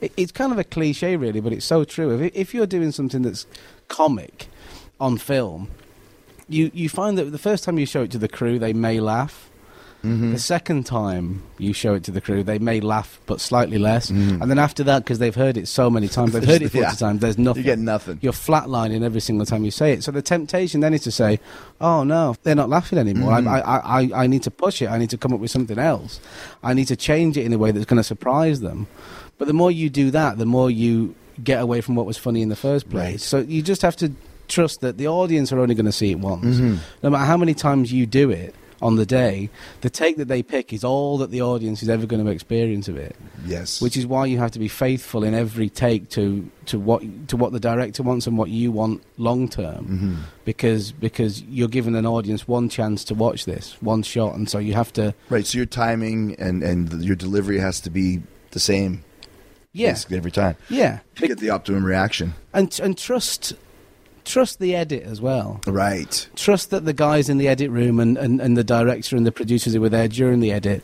It, 0.00 0.12
it's 0.16 0.32
kind 0.32 0.52
of 0.52 0.58
a 0.58 0.64
cliche, 0.64 1.16
really, 1.16 1.40
but 1.40 1.52
it's 1.52 1.66
so 1.66 1.84
true. 1.84 2.20
If 2.20 2.32
if 2.34 2.54
you're 2.54 2.66
doing 2.66 2.92
something 2.92 3.22
that's 3.22 3.46
comic 3.88 4.48
on 5.00 5.18
film, 5.18 5.68
you 6.48 6.70
you 6.72 6.88
find 6.88 7.18
that 7.18 7.24
the 7.24 7.38
first 7.38 7.64
time 7.64 7.78
you 7.78 7.86
show 7.86 8.02
it 8.02 8.10
to 8.12 8.18
the 8.18 8.28
crew, 8.28 8.58
they 8.58 8.72
may 8.72 9.00
laugh. 9.00 9.50
Mm-hmm. 10.04 10.32
The 10.32 10.38
second 10.38 10.84
time 10.84 11.42
you 11.58 11.72
show 11.72 11.94
it 11.94 12.02
to 12.04 12.10
the 12.10 12.20
crew, 12.20 12.42
they 12.42 12.58
may 12.58 12.80
laugh, 12.80 13.20
but 13.26 13.40
slightly 13.40 13.78
less. 13.78 14.10
Mhm. 14.10 14.40
And 14.42 14.50
then 14.50 14.58
after 14.58 14.82
that, 14.84 15.04
because 15.04 15.18
they've 15.20 15.34
heard 15.34 15.56
it 15.56 15.68
so 15.68 15.88
many 15.88 16.08
times, 16.08 16.32
they've 16.32 16.44
heard 16.44 16.60
it 16.62 16.68
40 16.72 16.78
Yeah. 16.80 16.90
times, 16.90 17.20
there's 17.20 17.38
nothing. 17.38 17.62
You 17.62 17.64
get 17.66 17.78
nothing. 17.78 18.18
You're 18.20 18.32
flatlining 18.32 19.02
every 19.04 19.20
single 19.20 19.46
time 19.46 19.64
you 19.64 19.70
say 19.70 19.92
it. 19.92 20.02
So 20.02 20.10
the 20.10 20.22
temptation 20.22 20.80
then 20.80 20.92
is 20.92 21.02
to 21.02 21.10
say, 21.12 21.38
oh 21.80 22.02
no, 22.04 22.34
they're 22.42 22.54
not 22.56 22.68
laughing 22.68 22.98
anymore. 22.98 23.32
Mhm. 23.32 23.46
I, 23.46 23.60
I, 23.60 24.00
I, 24.02 24.24
I 24.24 24.26
need 24.26 24.42
to 24.42 24.50
push 24.50 24.82
it. 24.82 24.88
I 24.90 24.98
need 24.98 25.10
to 25.10 25.18
come 25.18 25.32
up 25.32 25.40
with 25.40 25.50
something 25.52 25.78
else. 25.78 26.20
I 26.64 26.74
need 26.74 26.88
to 26.88 26.96
change 26.96 27.36
it 27.36 27.46
in 27.46 27.52
a 27.52 27.58
way 27.58 27.70
that's 27.70 27.86
going 27.86 27.98
to 27.98 28.04
surprise 28.04 28.60
them. 28.60 28.88
But 29.38 29.46
the 29.46 29.54
more 29.54 29.70
you 29.70 29.88
do 29.88 30.10
that, 30.10 30.38
the 30.38 30.46
more 30.46 30.70
you 30.70 31.14
get 31.42 31.60
away 31.62 31.80
from 31.80 31.94
what 31.94 32.06
was 32.06 32.18
funny 32.18 32.42
in 32.42 32.48
the 32.48 32.56
first 32.56 32.90
place. 32.90 33.12
Right. 33.12 33.20
So 33.20 33.38
you 33.38 33.62
just 33.62 33.82
have 33.82 33.96
to 33.96 34.12
trust 34.48 34.80
that 34.82 34.98
the 34.98 35.06
audience 35.08 35.50
are 35.52 35.58
only 35.60 35.74
going 35.74 35.86
to 35.86 35.92
see 35.92 36.10
it 36.10 36.18
once. 36.18 36.56
Mhm. 36.56 36.78
No 37.02 37.10
matter 37.10 37.24
how 37.24 37.36
many 37.38 37.54
times 37.54 37.90
you 37.92 38.04
do 38.04 38.30
it 38.30 38.54
on 38.82 38.96
the 38.96 39.06
day, 39.06 39.48
the 39.80 39.88
take 39.88 40.16
that 40.16 40.28
they 40.28 40.42
pick 40.42 40.72
is 40.72 40.82
all 40.84 41.16
that 41.18 41.30
the 41.30 41.40
audience 41.40 41.82
is 41.82 41.88
ever 41.88 42.04
going 42.04 42.22
to 42.24 42.30
experience 42.30 42.88
of 42.88 42.96
it. 42.96 43.14
Yes. 43.46 43.80
Which 43.80 43.96
is 43.96 44.06
why 44.06 44.26
you 44.26 44.38
have 44.38 44.50
to 44.50 44.58
be 44.58 44.68
faithful 44.68 45.22
in 45.24 45.32
every 45.34 45.70
take 45.70 46.08
to, 46.10 46.50
to 46.66 46.78
what 46.78 47.02
to 47.28 47.36
what 47.36 47.52
the 47.52 47.60
director 47.60 48.02
wants 48.02 48.26
and 48.26 48.36
what 48.36 48.50
you 48.50 48.72
want 48.72 49.02
long 49.16 49.48
term, 49.48 49.86
Mhm. 49.86 50.16
because 50.44 50.92
because 50.92 51.42
you're 51.44 51.68
giving 51.68 51.94
an 51.94 52.04
audience 52.06 52.46
one 52.48 52.68
chance 52.68 53.04
to 53.04 53.14
watch 53.14 53.44
this, 53.44 53.76
one 53.80 54.02
shot, 54.02 54.34
and 54.34 54.50
so 54.50 54.58
you 54.58 54.74
have 54.74 54.92
to 54.94 55.14
right. 55.30 55.46
So 55.46 55.58
your 55.58 55.66
timing 55.66 56.34
and, 56.38 56.62
and 56.62 57.02
your 57.04 57.16
delivery 57.16 57.58
has 57.60 57.80
to 57.82 57.90
be 57.90 58.22
the 58.50 58.60
same 58.60 59.04
yeah 59.74 59.92
basically 59.92 60.18
every 60.18 60.30
time 60.30 60.54
yeah 60.68 60.98
to 61.14 61.26
get 61.26 61.38
the 61.38 61.48
optimum 61.48 61.82
reaction. 61.84 62.34
and 62.52 62.78
and 62.82 62.98
trust 62.98 63.54
trust 64.24 64.58
the 64.58 64.74
edit 64.74 65.02
as 65.04 65.20
well. 65.20 65.60
Right. 65.66 66.28
Trust 66.36 66.70
that 66.70 66.84
the 66.84 66.92
guys 66.92 67.28
in 67.28 67.38
the 67.38 67.48
edit 67.48 67.70
room 67.70 68.00
and, 68.00 68.16
and, 68.18 68.40
and 68.40 68.56
the 68.56 68.64
director 68.64 69.16
and 69.16 69.26
the 69.26 69.32
producers 69.32 69.74
who 69.74 69.80
were 69.80 69.88
there 69.88 70.08
during 70.08 70.40
the 70.40 70.52
edit. 70.52 70.82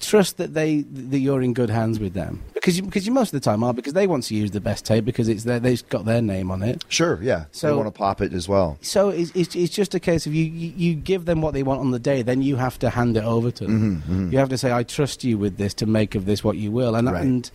Trust 0.00 0.38
that 0.38 0.54
they 0.54 0.80
that 0.80 1.18
you're 1.18 1.42
in 1.42 1.52
good 1.52 1.68
hands 1.68 2.00
with 2.00 2.14
them 2.14 2.42
because 2.54 2.78
you, 2.78 2.82
because 2.84 3.06
you 3.06 3.12
most 3.12 3.34
of 3.34 3.40
the 3.40 3.44
time 3.44 3.62
are 3.62 3.74
because 3.74 3.92
they 3.92 4.06
want 4.06 4.22
to 4.24 4.34
use 4.34 4.50
the 4.50 4.60
best 4.60 4.86
tape 4.86 5.04
because 5.04 5.28
it's 5.28 5.44
their, 5.44 5.60
they've 5.60 5.86
got 5.90 6.06
their 6.06 6.22
name 6.22 6.50
on 6.50 6.62
it. 6.62 6.86
Sure. 6.88 7.18
Yeah. 7.22 7.44
So 7.52 7.66
they 7.66 7.74
want 7.74 7.86
to 7.86 7.98
pop 7.98 8.22
it 8.22 8.32
as 8.32 8.48
well. 8.48 8.78
So 8.80 9.10
it's, 9.10 9.30
it's, 9.34 9.54
it's 9.54 9.74
just 9.74 9.94
a 9.94 10.00
case 10.00 10.26
of 10.26 10.32
you, 10.34 10.44
you, 10.46 10.94
give 10.94 11.26
them 11.26 11.42
what 11.42 11.52
they 11.52 11.62
want 11.62 11.80
on 11.80 11.90
the 11.90 11.98
day, 11.98 12.22
then 12.22 12.40
you 12.40 12.56
have 12.56 12.78
to 12.78 12.88
hand 12.88 13.18
it 13.18 13.24
over 13.24 13.50
to 13.50 13.64
them. 13.66 14.02
Mhm, 14.08 14.10
mhm. 14.28 14.32
You 14.32 14.38
have 14.38 14.48
to 14.48 14.56
say, 14.56 14.72
I 14.72 14.84
trust 14.84 15.22
you 15.22 15.36
with 15.36 15.58
this 15.58 15.74
to 15.74 15.86
make 15.86 16.14
of 16.14 16.24
this 16.24 16.42
what 16.42 16.56
you 16.56 16.70
will. 16.70 16.94
And, 16.94 17.10
Right. 17.12 17.22
and 17.22 17.50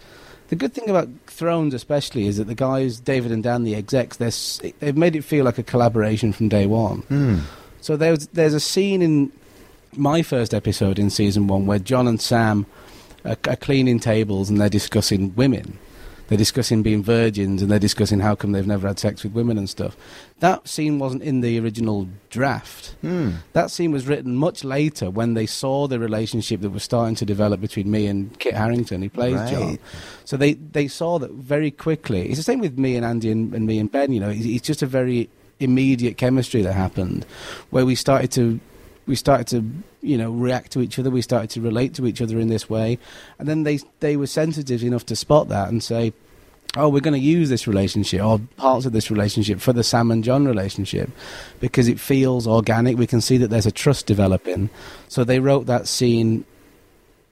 the 0.49 0.55
good 0.55 0.73
thing 0.73 0.89
about 0.89 1.09
Thrones, 1.27 1.73
especially, 1.73 2.27
is 2.27 2.37
that 2.37 2.45
the 2.45 2.55
guys, 2.55 2.99
David 2.99 3.31
and 3.31 3.43
Dan, 3.43 3.63
the 3.63 3.75
execs, 3.75 4.17
they're, 4.17 4.71
they've 4.79 4.97
made 4.97 5.15
it 5.15 5.23
feel 5.23 5.45
like 5.45 5.57
a 5.57 5.63
collaboration 5.63 6.33
from 6.33 6.49
day 6.49 6.65
one. 6.67 7.01
Mm. 7.03 7.41
So 7.81 7.97
there's, 7.97 8.27
there's 8.27 8.53
a 8.53 8.59
scene 8.59 9.01
in 9.01 9.31
my 9.95 10.21
first 10.21 10.53
episode 10.53 10.99
in 10.99 11.09
season 11.09 11.47
one 11.47 11.65
where 11.65 11.79
Jon 11.79 12.07
and 12.07 12.21
Sam 12.21 12.65
are, 13.23 13.37
are 13.47 13.55
cleaning 13.55 13.99
tables 13.99 14.49
and 14.49 14.59
they're 14.59 14.69
discussing 14.69 15.33
women. 15.35 15.77
They're 16.27 16.37
discussing 16.37 16.81
being 16.81 17.03
virgins 17.03 17.61
and 17.61 17.69
they're 17.69 17.79
discussing 17.79 18.19
how 18.19 18.35
come 18.35 18.51
they've 18.51 18.65
never 18.65 18.87
had 18.87 18.99
sex 18.99 19.23
with 19.23 19.33
women 19.33 19.57
and 19.57 19.69
stuff. 19.69 19.95
That 20.39 20.67
scene 20.67 20.97
wasn't 20.99 21.23
in 21.23 21.41
the 21.41 21.59
original 21.59 22.07
draft. 22.29 22.95
Hmm. 23.01 23.31
That 23.53 23.69
scene 23.71 23.91
was 23.91 24.07
written 24.07 24.35
much 24.35 24.63
later 24.63 25.09
when 25.09 25.35
they 25.35 25.45
saw 25.45 25.87
the 25.87 25.99
relationship 25.99 26.61
that 26.61 26.71
was 26.71 26.83
starting 26.83 27.15
to 27.15 27.25
develop 27.25 27.61
between 27.61 27.91
me 27.91 28.07
and 28.07 28.37
Kit 28.39 28.55
Harington, 28.55 29.01
who 29.01 29.09
plays 29.09 29.35
Right. 29.35 29.51
Jon. 29.51 29.79
So 30.25 30.37
they, 30.37 30.53
they 30.53 30.87
saw 30.87 31.19
that 31.19 31.31
very 31.31 31.71
quickly. 31.71 32.27
It's 32.27 32.37
the 32.37 32.43
same 32.43 32.59
with 32.59 32.77
me 32.79 32.95
and 32.95 33.05
Andy 33.05 33.29
and, 33.31 33.53
and 33.53 33.67
me 33.67 33.79
and 33.79 33.91
Ben. 33.91 34.11
You 34.11 34.19
know, 34.19 34.29
it's, 34.29 34.45
it's 34.45 34.65
just 34.65 34.81
a 34.81 34.87
very 34.87 35.29
immediate 35.59 36.17
chemistry 36.17 36.61
that 36.63 36.73
happened, 36.73 37.25
where 37.69 37.85
we 37.85 37.95
started 37.95 38.31
to 38.31 38.59
we 39.07 39.15
started 39.15 39.47
to 39.47 39.63
you 40.05 40.17
know 40.17 40.31
react 40.31 40.71
to 40.73 40.81
each 40.81 40.97
other. 40.99 41.09
We 41.09 41.21
started 41.21 41.49
to 41.51 41.61
relate 41.61 41.93
to 41.95 42.05
each 42.07 42.21
other 42.21 42.39
in 42.39 42.47
this 42.47 42.69
way, 42.69 42.97
and 43.39 43.47
then 43.47 43.63
they 43.63 43.79
they 43.99 44.15
were 44.17 44.27
sensitive 44.27 44.83
enough 44.83 45.05
to 45.07 45.15
spot 45.15 45.49
that 45.49 45.69
and 45.69 45.83
say. 45.83 46.13
Oh, 46.77 46.89
we're 46.89 46.99
going 46.99 47.13
to 47.13 47.25
use 47.25 47.47
this 47.47 47.67
relationship 47.67 48.21
or 48.21 48.37
parts 48.57 48.85
of 48.85 48.91
this 48.91 49.09
relationship 49.09 49.61
for 49.61 49.71
the 49.71 49.81
Sam 49.81 50.11
and 50.11 50.25
Jon 50.25 50.45
relationship 50.45 51.09
because 51.61 51.87
it 51.87 52.01
feels 52.01 52.47
organic. 52.47 52.97
We 52.97 53.07
can 53.07 53.21
see 53.21 53.37
that 53.37 53.49
there's 53.49 53.65
a 53.65 53.71
trust 53.71 54.07
developing. 54.07 54.69
So 55.07 55.23
they 55.23 55.39
wrote 55.39 55.67
that 55.67 55.87
scene 55.87 56.43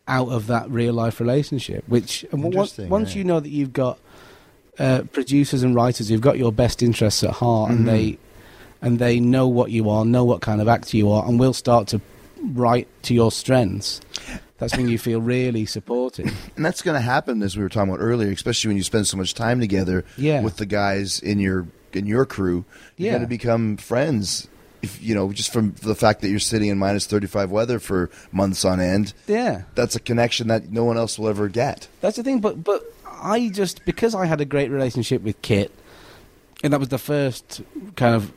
out 0.08 0.30
of 0.30 0.48
that 0.48 0.70
real 0.70 0.94
life 0.94 1.20
relationship. 1.20 1.84
Which 1.90 2.26
once, 2.32 2.78
yeah. 2.80 3.18
you 3.18 3.24
know 3.26 3.42
that 3.42 3.50
you've 3.50 3.74
got 3.74 4.00
uh, 4.80 5.02
producers 5.12 5.62
and 5.62 5.76
writers 5.76 6.08
who've 6.08 6.22
got 6.22 6.38
your 6.38 6.54
best 6.54 6.82
interests 6.82 7.22
at 7.22 7.32
heart, 7.32 7.70
Mhm. 7.72 7.76
and 7.76 7.88
they 7.90 8.18
and 8.82 9.00
they 9.00 9.20
know 9.20 9.48
what 9.48 9.72
you 9.72 9.90
are, 9.90 10.06
know 10.06 10.24
what 10.24 10.40
kind 10.40 10.62
of 10.62 10.70
actor 10.70 10.96
you 10.96 11.10
are, 11.12 11.26
and 11.28 11.38
will 11.38 11.54
start 11.54 11.88
to 11.90 12.00
write 12.44 12.88
to 13.04 13.14
your 13.14 13.32
strengths. 13.32 14.02
That's 14.58 14.76
when 14.78 14.88
you 14.88 14.98
feel 14.98 15.20
really 15.22 15.66
supported. 15.66 16.32
And 16.56 16.64
that's 16.66 16.82
going 16.82 16.96
to 16.96 17.02
happen, 17.02 17.42
as 17.44 17.58
we 17.58 17.64
were 17.64 17.70
talking 17.70 17.90
about 17.94 18.02
earlier, 18.02 18.30
especially 18.32 18.70
when 18.70 18.78
you 18.78 18.84
spend 18.84 19.08
so 19.08 19.18
much 19.18 19.34
time 19.34 19.60
together 19.60 20.06
Yeah. 20.18 20.42
with 20.42 20.58
the 20.58 20.66
guys 20.66 21.20
in 21.20 21.40
your 21.40 21.68
in 21.92 22.06
your 22.08 22.26
crew. 22.26 22.66
You're 22.98 23.08
Yeah. 23.08 23.12
going 23.14 23.22
to 23.24 23.28
become 23.28 23.78
friends. 23.78 24.48
If 24.82 25.02
you 25.02 25.16
know, 25.16 25.32
just 25.32 25.54
from 25.54 25.76
the 25.82 25.96
fact 25.96 26.22
that 26.22 26.30
you're 26.30 26.40
sitting 26.40 26.70
in 26.70 26.78
minus 26.78 27.06
thirty 27.06 27.28
five 27.28 27.52
weather 27.52 27.80
for 27.80 28.10
months 28.32 28.66
on 28.66 28.80
end, 28.80 29.14
Yeah. 29.28 29.64
that's 29.76 29.96
a 29.96 30.00
connection 30.00 30.48
that 30.48 30.72
no 30.72 30.84
one 30.84 30.98
else 30.98 31.18
will 31.20 31.30
ever 31.30 31.48
get. 31.50 31.88
That's 32.02 32.18
the 32.18 32.24
thing, 32.24 32.40
but 32.40 32.64
but 32.64 32.84
I 33.22 33.50
just 33.50 33.84
because 33.86 34.14
I 34.16 34.26
had 34.26 34.42
a 34.42 34.46
great 34.46 34.72
relationship 34.72 35.22
with 35.24 35.42
Kit, 35.42 35.72
and 36.64 36.72
that 36.74 36.80
was 36.80 36.90
the 36.90 36.98
first 36.98 37.62
kind 37.96 38.16
of 38.16 38.32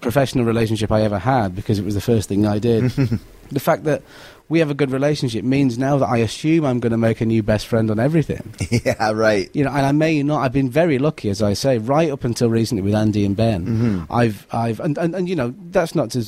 professional 0.00 0.44
relationship 0.44 0.90
I 0.92 1.02
ever 1.02 1.18
had 1.18 1.54
because 1.56 1.78
it 1.78 1.84
was 1.84 1.94
the 1.94 2.00
first 2.00 2.28
thing 2.28 2.46
I 2.46 2.58
did. 2.58 2.92
the 3.50 3.60
fact 3.60 3.84
that 3.84 4.02
we 4.48 4.58
have 4.58 4.70
a 4.70 4.74
good 4.74 4.90
relationship 4.90 5.44
means 5.44 5.78
now 5.78 5.96
that 5.98 6.08
I 6.08 6.18
assume 6.18 6.64
I'm 6.64 6.80
going 6.80 6.90
to 6.90 6.98
make 6.98 7.20
a 7.20 7.24
new 7.26 7.42
best 7.42 7.66
friend 7.68 7.88
on 7.90 8.00
everything. 8.00 8.52
yeah, 8.84 9.12
right. 9.12 9.48
You 9.54 9.64
know, 9.64 9.70
and 9.70 9.86
I 9.86 9.92
may 9.92 10.22
not. 10.24 10.40
I've 10.42 10.52
been 10.52 10.68
very 10.68 10.98
lucky, 10.98 11.30
as 11.30 11.40
I 11.40 11.52
say, 11.52 11.78
right 11.78 12.10
up 12.10 12.24
until 12.24 12.50
recently 12.50 12.82
with 12.82 12.94
Andy 12.94 13.24
and 13.24 13.36
Ben. 13.36 13.66
Mm-hmm. 13.66 14.12
I've, 14.12 14.46
I've, 14.50 14.80
and, 14.80 14.98
and, 14.98 15.14
and 15.14 15.28
you 15.28 15.36
know, 15.36 15.54
that's 15.70 15.94
not 15.94 16.10
to, 16.12 16.26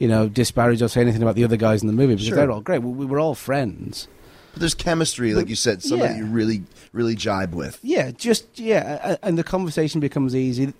you 0.00 0.08
know, 0.08 0.28
disparage 0.28 0.82
or 0.82 0.88
say 0.88 1.00
anything 1.00 1.22
about 1.22 1.36
the 1.36 1.44
other 1.44 1.56
guys 1.56 1.80
in 1.80 1.86
the 1.86 1.92
movie 1.92 2.14
because 2.14 2.26
Sure. 2.26 2.36
they're 2.36 2.50
all 2.50 2.60
great. 2.60 2.82
We, 2.82 2.90
we 2.90 3.06
were 3.06 3.20
all 3.20 3.36
friends. 3.36 4.08
But 4.52 4.60
there's 4.60 4.74
chemistry, 4.74 5.32
like 5.34 5.48
you 5.48 5.54
said, 5.54 5.80
somebody 5.80 6.14
yeah. 6.14 6.18
you 6.18 6.26
really, 6.26 6.64
really 6.92 7.14
jibe 7.14 7.54
with. 7.54 7.78
Yeah, 7.82 8.10
just 8.10 8.58
yeah, 8.58 9.16
and 9.22 9.38
the 9.38 9.44
conversation 9.44 10.00
becomes 10.00 10.34
easy. 10.34 10.74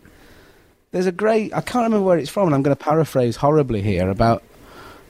There's 0.90 1.06
a 1.06 1.12
great. 1.12 1.54
I 1.54 1.60
can't 1.60 1.84
remember 1.84 2.04
where 2.04 2.18
it's 2.18 2.30
from, 2.30 2.48
and 2.48 2.54
I'm 2.56 2.64
going 2.64 2.76
to 2.76 2.82
paraphrase 2.84 3.36
horribly 3.36 3.80
here 3.80 4.10
about 4.10 4.42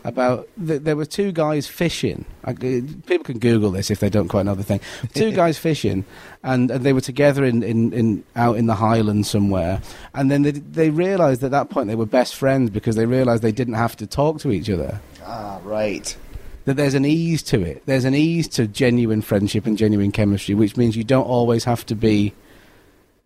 about 0.04 0.48
th- 0.64 0.82
there 0.82 0.96
were 0.96 1.04
two 1.04 1.32
guys 1.32 1.66
fishing. 1.66 2.24
I, 2.44 2.54
people 2.54 3.24
can 3.24 3.38
Google 3.38 3.70
this 3.70 3.90
if 3.90 4.00
they 4.00 4.10
don't 4.10 4.28
quite 4.28 4.46
know 4.46 4.54
the 4.54 4.62
thing. 4.62 4.80
Two 5.14 5.32
guys 5.42 5.58
fishing, 5.58 6.04
and, 6.42 6.70
and 6.70 6.84
they 6.84 6.92
were 6.92 7.00
together 7.00 7.44
in, 7.44 7.62
in, 7.62 7.92
in 7.92 8.24
out 8.36 8.56
in 8.56 8.66
the 8.66 8.74
Highlands 8.74 9.28
somewhere. 9.28 9.80
And 10.14 10.30
then 10.30 10.42
they 10.42 10.52
they 10.52 10.90
realised 10.90 11.42
at 11.44 11.50
that 11.50 11.70
point 11.70 11.88
they 11.88 11.96
were 11.96 12.06
best 12.06 12.34
friends 12.36 12.70
because 12.70 12.96
they 12.96 13.06
realised 13.06 13.42
they 13.42 13.52
didn't 13.52 13.74
have 13.74 13.96
to 13.96 14.06
talk 14.06 14.40
to 14.40 14.50
each 14.50 14.70
other. 14.70 15.00
Ah, 15.24 15.60
right. 15.64 16.16
That 16.64 16.74
there's 16.74 16.94
an 16.94 17.04
ease 17.04 17.42
to 17.44 17.62
it. 17.62 17.82
There's 17.86 18.04
an 18.04 18.14
ease 18.14 18.46
to 18.48 18.66
genuine 18.66 19.22
friendship 19.22 19.66
and 19.66 19.78
genuine 19.78 20.12
chemistry, 20.12 20.54
which 20.54 20.76
means 20.76 20.96
you 20.96 21.04
don't 21.04 21.26
always 21.26 21.64
have 21.64 21.86
to 21.86 21.94
be. 21.94 22.34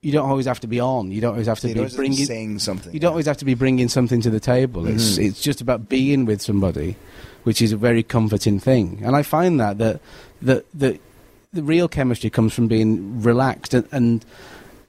You 0.04 0.12
don't 0.12 0.28
always 0.28 0.44
have 0.46 0.60
to 0.60 0.66
be 0.66 0.80
on. 0.80 1.10
You 1.10 1.20
don't 1.22 1.32
always 1.32 1.46
have 1.46 1.60
to 1.60 1.68
You 1.68 1.74
be 1.74 1.80
don't 1.80 1.88
to 1.88 1.94
be 1.94 1.96
bringing. 1.96 2.26
saying 2.26 2.58
something. 2.58 2.92
You 2.92 3.00
don't 3.00 3.12
always 3.12 3.26
have 3.26 3.38
to 3.38 3.44
be 3.46 3.54
bringing 3.54 3.88
something 3.88 4.20
to 4.20 4.30
the 4.30 4.38
table. 4.40 4.86
It's 4.86 5.16
Mhm. 5.18 5.26
it's 5.30 5.40
just 5.40 5.60
about 5.62 5.88
being 5.88 6.26
with 6.26 6.42
somebody, 6.42 6.96
which 7.44 7.62
is 7.62 7.72
a 7.72 7.76
very 7.78 8.02
comforting 8.02 8.60
thing. 8.60 9.00
And 9.02 9.16
I 9.16 9.22
find 9.22 9.58
that 9.60 9.78
that 9.78 10.00
that 10.42 10.66
that 10.74 11.00
the 11.54 11.62
real 11.62 11.88
chemistry 11.88 12.28
comes 12.28 12.52
from 12.52 12.66
being 12.68 13.22
relaxed 13.22 13.72
and 13.72 13.86
and, 13.92 14.24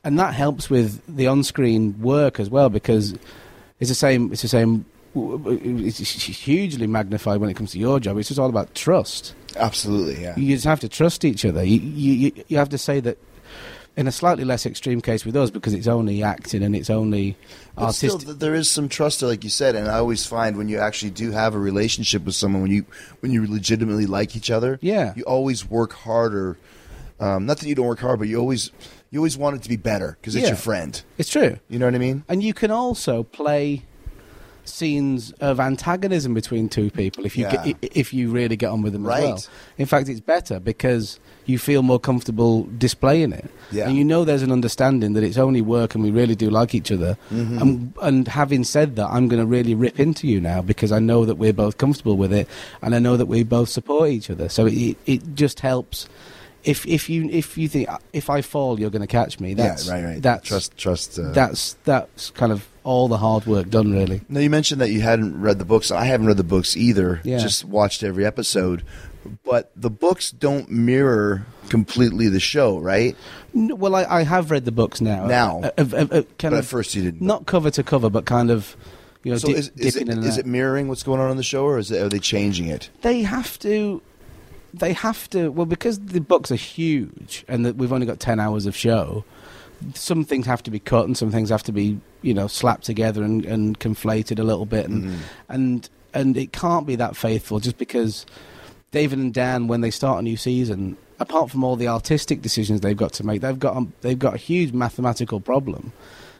and 0.03 0.19
that 0.19 0.33
helps 0.33 0.69
with 0.69 0.99
the 1.07 1.27
on-screen 1.27 1.95
work 2.01 2.39
as 2.39 2.49
well 2.49 2.69
because 2.69 3.13
it's 3.79 3.89
the 3.89 3.95
same. 3.95 4.31
It's 4.33 4.41
the 4.41 4.47
same. 4.49 4.83
It's 5.15 5.97
hugely 5.99 6.87
magnified 6.87 7.39
when 7.39 7.49
it 7.49 7.53
comes 7.55 7.71
to 7.71 7.79
your 7.79 7.99
job. 7.99 8.17
It's 8.17 8.27
just 8.27 8.39
all 8.39 8.49
about 8.49 8.75
trust. 8.75 9.33
Absolutely, 9.55 10.21
yeah. 10.21 10.37
You 10.37 10.53
just 10.55 10.65
have 10.65 10.81
to 10.81 10.89
trust 10.89 11.23
each 11.23 11.45
other. 11.45 11.63
You, 11.63 11.79
you- 11.79 12.31
you 12.49 12.57
have 12.57 12.69
to 12.69 12.77
say 12.77 12.99
that 12.99 13.17
in 13.97 14.07
a 14.07 14.11
slightly 14.11 14.43
less 14.43 14.65
extreme 14.65 14.99
case 15.01 15.25
with 15.25 15.35
us 15.35 15.49
because 15.49 15.73
it's 15.73 15.87
only 15.87 16.21
acting 16.21 16.61
and 16.63 16.75
it's 16.75 16.89
only 16.89 17.37
But 17.75 17.91
still, 17.93 18.13
artistic. 18.13 18.39
there 18.39 18.53
is 18.53 18.69
some 18.69 18.89
trust 18.89 19.21
there, 19.21 19.29
like 19.29 19.43
you 19.43 19.49
said, 19.49 19.75
and 19.75 19.87
I 19.87 19.95
always 19.99 20.25
find 20.25 20.57
when 20.57 20.67
you 20.67 20.79
actually 20.79 21.11
do 21.11 21.31
have 21.31 21.55
a 21.55 21.59
relationship 21.59 22.25
with 22.25 22.35
someone, 22.35 22.61
when 22.61 22.71
you 22.71 22.85
when 23.21 23.31
you 23.31 23.47
legitimately 23.49 24.05
like 24.05 24.35
each 24.35 24.51
other, 24.51 24.77
Yeah. 24.81 25.13
you 25.15 25.23
always 25.23 25.69
work 25.69 25.93
harder. 25.93 26.57
Um, 27.19 27.45
not 27.45 27.59
that 27.59 27.67
you 27.67 27.75
don't 27.75 27.87
work 27.87 27.99
hard, 27.99 28.19
but 28.19 28.27
you 28.27 28.37
always 28.37 28.71
you 29.11 29.19
always 29.19 29.37
want 29.37 29.55
it 29.55 29.61
to 29.63 29.69
be 29.69 29.77
better 29.77 30.17
because 30.19 30.35
it's 30.35 30.43
Yeah. 30.43 30.49
your 30.49 30.57
friend. 30.57 31.01
It's 31.17 31.29
true. 31.29 31.57
You 31.69 31.79
know 31.79 31.85
what 31.85 31.95
I 31.95 31.99
mean? 31.99 32.23
And 32.27 32.43
you 32.43 32.53
can 32.53 32.71
also 32.71 33.23
play 33.23 33.83
scenes 34.65 35.31
of 35.39 35.59
antagonism 35.59 36.33
between 36.33 36.67
two 36.67 36.89
people 36.89 37.25
if 37.25 37.37
you 37.37 37.45
Yeah. 37.45 37.63
get, 37.65 37.77
if 37.95 38.13
you 38.13 38.31
really 38.31 38.55
get 38.57 38.71
on 38.71 38.81
with 38.81 38.93
them 38.93 39.05
as 39.05 39.21
well. 39.21 39.33
Right. 39.33 39.49
In 39.77 39.85
fact, 39.85 40.09
it's 40.09 40.19
better 40.19 40.59
because 40.59 41.19
you 41.45 41.59
feel 41.59 41.83
more 41.83 41.99
comfortable 41.99 42.63
displaying 42.77 43.31
it. 43.31 43.49
Yeah. 43.71 43.87
And 43.87 43.95
you 43.95 44.03
know 44.03 44.25
there's 44.25 44.41
an 44.41 44.51
understanding 44.51 45.13
that 45.13 45.23
it's 45.23 45.37
only 45.37 45.61
work 45.61 45.95
and 45.95 46.03
we 46.03 46.11
really 46.11 46.35
do 46.35 46.49
like 46.49 46.73
each 46.73 46.91
other. 46.91 47.17
Mm-hmm. 47.31 47.61
And, 47.61 47.93
and 48.01 48.27
having 48.27 48.63
said 48.63 48.95
that, 48.95 49.07
I'm 49.07 49.27
going 49.27 49.39
to 49.41 49.45
really 49.45 49.75
rip 49.75 49.99
into 49.99 50.27
you 50.27 50.41
now 50.41 50.61
because 50.61 50.91
I 50.91 50.99
know 50.99 51.25
that 51.25 51.35
we're 51.35 51.53
both 51.53 51.77
comfortable 51.77 52.17
with 52.17 52.33
it 52.33 52.47
and 52.81 52.95
I 52.95 52.99
know 52.99 53.17
that 53.17 53.27
we 53.27 53.43
both 53.43 53.69
support 53.69 54.09
each 54.09 54.29
other. 54.29 54.49
So 54.49 54.65
it, 54.65 54.97
it 55.05 55.35
just 55.35 55.59
helps. 55.59 56.07
If, 56.63 56.83
if 56.87 57.11
you 57.11 57.29
if 57.29 57.59
you 57.59 57.67
think 57.67 57.87
if 58.11 58.27
I 58.27 58.41
fall 58.41 58.79
you're 58.79 58.89
going 58.89 59.03
to 59.03 59.07
catch 59.07 59.39
me 59.39 59.53
that's 59.53 59.85
yeah, 59.85 59.93
right, 59.93 60.03
right. 60.03 60.21
that's 60.23 60.47
trust, 60.47 60.75
trust. 60.75 61.19
Uh, 61.19 61.29
that's 61.29 61.75
that's 61.83 62.31
kind 62.31 62.51
of 62.51 62.67
all 62.83 63.07
the 63.07 63.19
hard 63.19 63.45
work 63.45 63.69
done 63.69 63.91
really 63.91 64.21
Now 64.29 64.39
you 64.39 64.49
mentioned 64.49 64.81
that 64.81 64.89
you 64.89 65.01
hadn't 65.01 65.39
read 65.39 65.59
the 65.59 65.65
books. 65.65 65.91
I 65.91 66.05
haven't 66.05 66.25
read 66.25 66.37
the 66.37 66.43
books 66.43 66.75
either. 66.75 67.21
Yeah. 67.23 67.37
Just 67.37 67.65
watched 67.65 68.01
every 68.01 68.25
episode. 68.25 68.81
But 69.43 69.71
the 69.75 69.89
books 69.89 70.31
don't 70.31 70.69
mirror 70.69 71.45
completely 71.69 72.27
the 72.29 72.39
show, 72.39 72.77
right? 72.79 73.15
N- 73.55 73.77
well 73.77 73.95
I, 73.95 74.03
I 74.05 74.23
have 74.23 74.51
read 74.51 74.65
the 74.65 74.71
books 74.71 75.01
now 75.01 75.25
Now. 75.25 75.61
Uh, 75.63 75.71
uh, 75.77 75.81
uh, 75.81 75.83
uh, 75.83 76.07
kind 76.07 76.25
But 76.39 76.53
of 76.53 76.59
at 76.59 76.65
first 76.65 76.93
you 76.95 77.03
didn't. 77.03 77.21
not 77.21 77.45
cover 77.45 77.71
to 77.71 77.83
cover 77.83 78.09
but 78.09 78.25
kind 78.25 78.51
of 78.51 78.75
you 79.23 79.31
know 79.31 79.37
so 79.37 79.47
dip, 79.47 79.57
is, 79.57 79.69
is, 79.77 79.95
it, 79.95 80.09
is 80.09 80.37
it 80.37 80.45
mirroring 80.45 80.87
what's 80.87 81.01
going 81.03 81.19
on 81.19 81.31
in 81.31 81.37
the 81.37 81.43
show, 81.43 81.63
or 81.65 81.79
is 81.79 81.89
it, 81.89 82.01
are 82.01 82.09
they 82.09 82.19
changing 82.19 82.67
it? 82.67 82.89
they 83.01 83.21
have 83.23 83.57
to 83.59 84.01
they 84.73 84.93
have 84.93 85.29
to 85.31 85.49
well 85.51 85.65
because 85.65 85.99
the 85.99 86.19
books 86.21 86.51
are 86.51 86.55
huge 86.55 87.45
and 87.47 87.65
that 87.65 87.75
we've 87.77 87.93
only 87.93 88.05
got 88.05 88.19
10 88.19 88.39
hours 88.39 88.65
of 88.65 88.75
show 88.75 89.23
some 89.93 90.23
things 90.23 90.45
have 90.45 90.61
to 90.63 90.71
be 90.71 90.79
cut 90.79 91.05
and 91.05 91.17
some 91.17 91.31
things 91.31 91.49
have 91.49 91.63
to 91.63 91.71
be 91.71 91.99
you 92.21 92.33
know 92.33 92.47
slapped 92.47 92.83
together 92.85 93.23
and, 93.23 93.45
and 93.45 93.79
conflated 93.79 94.37
a 94.39 94.43
little 94.43 94.65
bit 94.65 94.85
and 94.87 95.03
Mm-hmm. 95.05 95.21
and 95.49 95.89
and 96.13 96.37
it 96.37 96.51
can't 96.53 96.85
be 96.87 96.95
that 96.97 97.15
faithful 97.15 97.59
just 97.59 97.77
because 97.77 98.25
David 98.95 99.19
and 99.19 99.33
Dan 99.33 99.67
when 99.67 99.81
they 99.81 99.91
start 99.91 100.19
a 100.19 100.21
new 100.21 100.37
season 100.37 100.95
apart 101.19 101.51
from 101.51 101.65
all 101.65 101.75
the 101.75 101.89
artistic 101.89 102.41
decisions 102.41 102.79
they've 102.79 102.95
got 102.95 103.11
to 103.13 103.25
make 103.25 103.41
they've 103.41 103.59
got 103.59 103.75
um, 103.75 103.91
they've 104.01 104.17
got 104.17 104.33
a 104.35 104.37
huge 104.37 104.71
mathematical 104.71 105.41
problem 105.41 105.91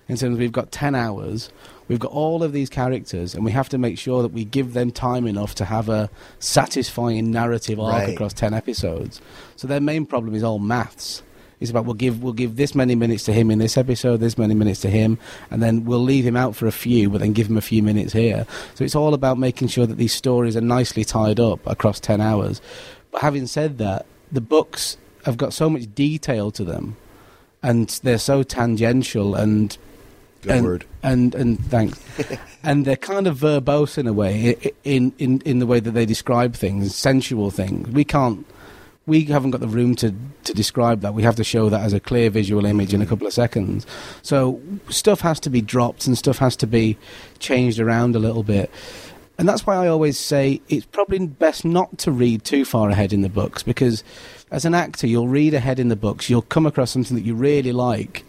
in 0.08 0.16
terms 0.16 0.34
of 0.36 0.40
we've 0.40 0.52
got 0.54 0.72
10 0.72 0.96
hours 0.96 1.50
we've 1.90 2.00
got 2.00 2.12
all 2.14 2.44
of 2.44 2.54
these 2.54 2.70
characters 2.70 3.36
and 3.36 3.44
we 3.44 3.52
have 3.52 3.68
to 3.68 3.78
make 3.78 3.98
sure 4.00 4.22
that 4.22 4.32
we 4.32 4.46
give 4.46 4.72
them 4.74 4.90
time 4.90 5.28
enough 5.28 5.54
to 5.56 5.66
have 5.66 5.90
a 5.90 6.10
satisfying 6.40 7.30
narrative 7.30 7.78
arc 7.80 7.92
Right. 7.94 8.14
across 8.14 8.32
10 8.34 8.54
episodes 8.54 9.20
so 9.58 9.68
their 9.68 9.82
main 9.82 10.06
problem 10.06 10.34
is 10.34 10.42
all 10.44 10.60
maths 10.60 11.24
it's 11.60 11.72
about 11.72 11.86
we'll 11.86 11.94
give 11.94 12.22
we'll 12.22 12.34
give 12.34 12.56
this 12.56 12.76
many 12.76 12.96
minutes 12.96 13.24
to 13.26 13.34
him 13.34 13.50
in 13.52 13.60
this 13.60 13.78
episode, 13.78 14.18
this 14.18 14.38
many 14.38 14.54
minutes 14.54 14.82
to 14.82 14.90
him, 14.90 15.18
and 15.52 15.62
then 15.62 15.86
we'll 15.86 16.04
leave 16.04 16.26
him 16.26 16.36
out 16.36 16.56
for 16.56 16.68
a 16.68 16.72
few, 16.72 17.10
but 17.10 17.22
then 17.22 17.34
give 17.34 17.50
him 17.50 17.58
a 17.58 17.62
few 17.62 17.82
minutes 17.82 18.14
here. 18.14 18.46
So 18.76 18.84
it's 18.84 18.96
all 18.96 19.14
about 19.14 19.38
making 19.38 19.70
sure 19.70 19.86
that 19.86 19.98
these 19.98 20.14
stories 20.14 20.56
are 20.58 20.62
nicely 20.62 21.04
tied 21.04 21.40
up 21.40 21.66
across 21.66 22.00
ten 22.00 22.22
hours. 22.22 22.62
But 23.12 23.22
having 23.22 23.48
said 23.48 23.78
that, 23.78 24.06
the 24.32 24.42
books 24.42 24.98
have 25.26 25.38
got 25.38 25.54
so 25.54 25.70
much 25.70 25.94
detail 25.96 26.52
to 26.52 26.64
them, 26.64 26.98
and 27.64 27.90
they're 28.04 28.18
so 28.18 28.44
tangential 28.44 29.36
and 29.36 29.78
Good 30.46 30.58
and, 30.58 30.66
word. 30.66 30.86
And 31.02 31.34
and 31.34 31.66
thanks. 31.66 32.00
and 32.64 32.86
they're 32.86 32.96
kind 32.96 33.26
of 33.26 33.40
verbose 33.40 33.98
in 33.98 34.06
a 34.08 34.14
way, 34.14 34.74
in 34.84 35.12
in 35.18 35.42
in 35.42 35.60
the 35.60 35.66
way 35.66 35.80
that 35.80 35.92
they 35.92 36.06
describe 36.06 36.54
things, 36.54 36.96
sensual 36.96 37.50
things. 37.50 37.90
We 37.90 38.04
can't 38.04 38.46
we 39.08 39.26
haven't 39.26 39.52
got 39.52 39.62
the 39.62 39.68
room 39.68 39.96
to, 39.98 40.14
to 40.46 40.54
describe 40.54 41.02
that. 41.02 41.14
We 41.14 41.24
have 41.24 41.36
to 41.36 41.44
show 41.44 41.70
that 41.70 41.82
as 41.82 41.94
a 41.94 42.00
clear 42.00 42.30
visual 42.30 42.66
image 42.66 42.94
in 42.94 43.02
a 43.02 43.06
couple 43.06 43.28
of 43.28 43.34
seconds. 43.34 43.86
So 44.24 44.62
stuff 44.90 45.22
has 45.22 45.40
to 45.42 45.50
be 45.50 45.62
dropped 45.62 46.08
and 46.08 46.18
stuff 46.18 46.40
has 46.40 46.56
to 46.58 46.68
be 46.68 46.98
changed 47.40 47.80
around 47.80 48.16
a 48.16 48.20
little 48.20 48.44
bit. 48.44 48.72
And 49.38 49.48
that's 49.48 49.66
why 49.66 49.76
I 49.76 49.88
always 49.88 50.18
say 50.18 50.62
it's 50.70 50.86
probably 50.86 51.28
best 51.28 51.66
not 51.66 51.98
to 52.00 52.12
read 52.12 52.44
too 52.44 52.66
far 52.66 52.90
ahead 52.90 53.14
in 53.14 53.22
the 53.22 53.30
books 53.30 53.64
because 53.64 54.04
as 54.50 54.66
an 54.66 54.74
actor, 54.74 55.08
you'll 55.08 55.28
read 55.28 55.54
ahead 55.54 55.80
in 55.80 55.90
the 55.90 55.96
books, 55.96 56.30
you'll 56.30 56.42
come 56.42 56.66
across 56.66 56.92
something 56.92 57.16
that 57.16 57.26
you 57.26 57.36
really 57.36 57.74
like 57.74 58.24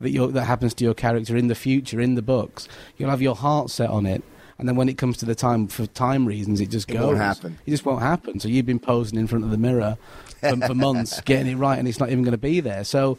that, 0.00 0.32
that 0.34 0.44
happens 0.44 0.74
to 0.74 0.84
your 0.84 0.94
character 0.94 1.36
in 1.36 1.48
the 1.48 1.54
future 1.54 2.00
in 2.00 2.14
the 2.14 2.22
books. 2.22 2.68
You'll 2.96 3.10
have 3.10 3.22
your 3.22 3.34
heart 3.34 3.70
set 3.70 3.90
on 3.90 4.06
it. 4.06 4.22
And 4.58 4.68
then 4.68 4.76
when 4.76 4.88
it 4.88 4.96
comes 4.98 5.16
to 5.18 5.24
the 5.24 5.34
time, 5.34 5.66
for 5.66 5.86
time 5.86 6.26
reasons, 6.26 6.60
it 6.60 6.70
just 6.70 6.88
It 6.88 6.94
goes. 6.94 7.06
won't 7.06 7.18
happen. 7.18 7.58
It 7.66 7.70
just 7.70 7.84
won't 7.84 8.02
happen. 8.02 8.38
So 8.40 8.48
you've 8.48 8.66
been 8.66 8.78
posing 8.78 9.18
in 9.18 9.26
front 9.26 9.44
of 9.44 9.50
the 9.50 9.58
mirror 9.58 9.96
for, 10.40 10.56
for 10.58 10.74
months, 10.74 11.20
getting 11.24 11.50
it 11.52 11.56
right, 11.56 11.78
and 11.78 11.88
it's 11.88 11.98
not 11.98 12.10
even 12.10 12.22
going 12.22 12.32
to 12.32 12.38
be 12.38 12.60
there. 12.60 12.84
So 12.84 13.18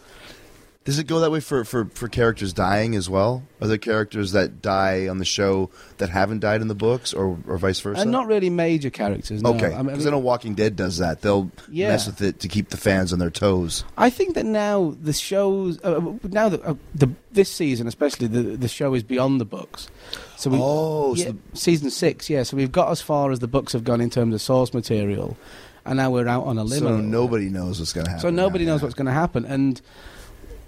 Does 0.85 0.99
it 0.99 1.07
go 1.07 1.19
that 1.21 1.31
way 1.31 1.39
for, 1.39 1.65
for, 1.65 1.85
for 1.85 2.07
characters 2.07 2.53
dying 2.53 2.93
as 2.95 3.09
well? 3.09 3.41
Are 3.59 3.65
there 3.67 3.79
characters 3.79 4.33
that 4.33 4.61
die 4.61 5.07
on 5.07 5.17
the 5.17 5.25
show 5.25 5.71
that 5.97 6.09
haven't 6.09 6.41
died 6.41 6.61
in 6.61 6.67
the 6.67 6.75
books, 6.75 7.11
or, 7.11 7.39
or 7.47 7.57
vice 7.57 7.79
versa? 7.79 8.01
and 8.01 8.11
not 8.11 8.27
really 8.27 8.51
major 8.51 8.91
characters. 8.91 9.41
No. 9.41 9.55
Okay, 9.55 9.73
I, 9.73 9.77
mean, 9.77 9.87
because 9.87 10.05
I 10.05 10.11
know 10.11 10.19
Walking 10.19 10.53
Dead 10.53 10.75
does 10.75 10.99
that. 10.99 11.21
They'll 11.21 11.49
Yeah. 11.71 11.87
mess 11.89 12.05
with 12.05 12.21
it 12.21 12.39
to 12.41 12.47
keep 12.47 12.69
the 12.69 12.77
fans 12.77 13.11
on 13.11 13.17
their 13.17 13.31
toes. 13.31 13.83
I 13.97 14.11
think 14.11 14.35
that 14.35 14.45
now 14.45 14.93
the 15.01 15.11
shows, 15.11 15.79
uh, 15.83 16.01
now 16.23 16.49
that 16.49 16.63
uh, 16.63 16.75
the 16.93 17.09
this 17.31 17.49
season 17.49 17.87
especially, 17.87 18.27
the 18.27 18.43
the 18.55 18.67
show 18.67 18.93
is 18.93 19.01
beyond 19.01 19.41
the 19.41 19.45
books. 19.45 19.89
So 20.37 20.51
we, 20.51 20.59
Oh, 20.61 21.15
yeah, 21.15 21.29
so- 21.29 21.35
season 21.55 21.89
six, 21.89 22.29
yeah. 22.29 22.43
So 22.43 22.55
we've 22.57 22.71
got 22.71 22.91
as 22.91 23.01
far 23.01 23.31
as 23.31 23.39
the 23.39 23.47
books 23.47 23.73
have 23.73 23.83
gone 23.83 24.01
in 24.01 24.11
terms 24.11 24.35
of 24.35 24.41
source 24.41 24.71
material, 24.71 25.35
and 25.83 25.97
now 25.97 26.11
we're 26.11 26.27
out 26.27 26.43
on 26.43 26.59
a 26.59 26.63
limb. 26.63 26.79
So 26.81 26.95
bit. 26.97 27.05
nobody 27.05 27.49
knows 27.49 27.79
what's 27.79 27.91
going 27.91 28.05
to 28.05 28.11
happen. 28.11 28.21
So 28.21 28.29
nobody 28.29 28.65
now, 28.65 28.73
knows 28.73 28.81
yeah. 28.81 28.85
what's 28.85 28.95
going 28.95 29.07
to 29.07 29.13
happen, 29.13 29.45
and 29.45 29.81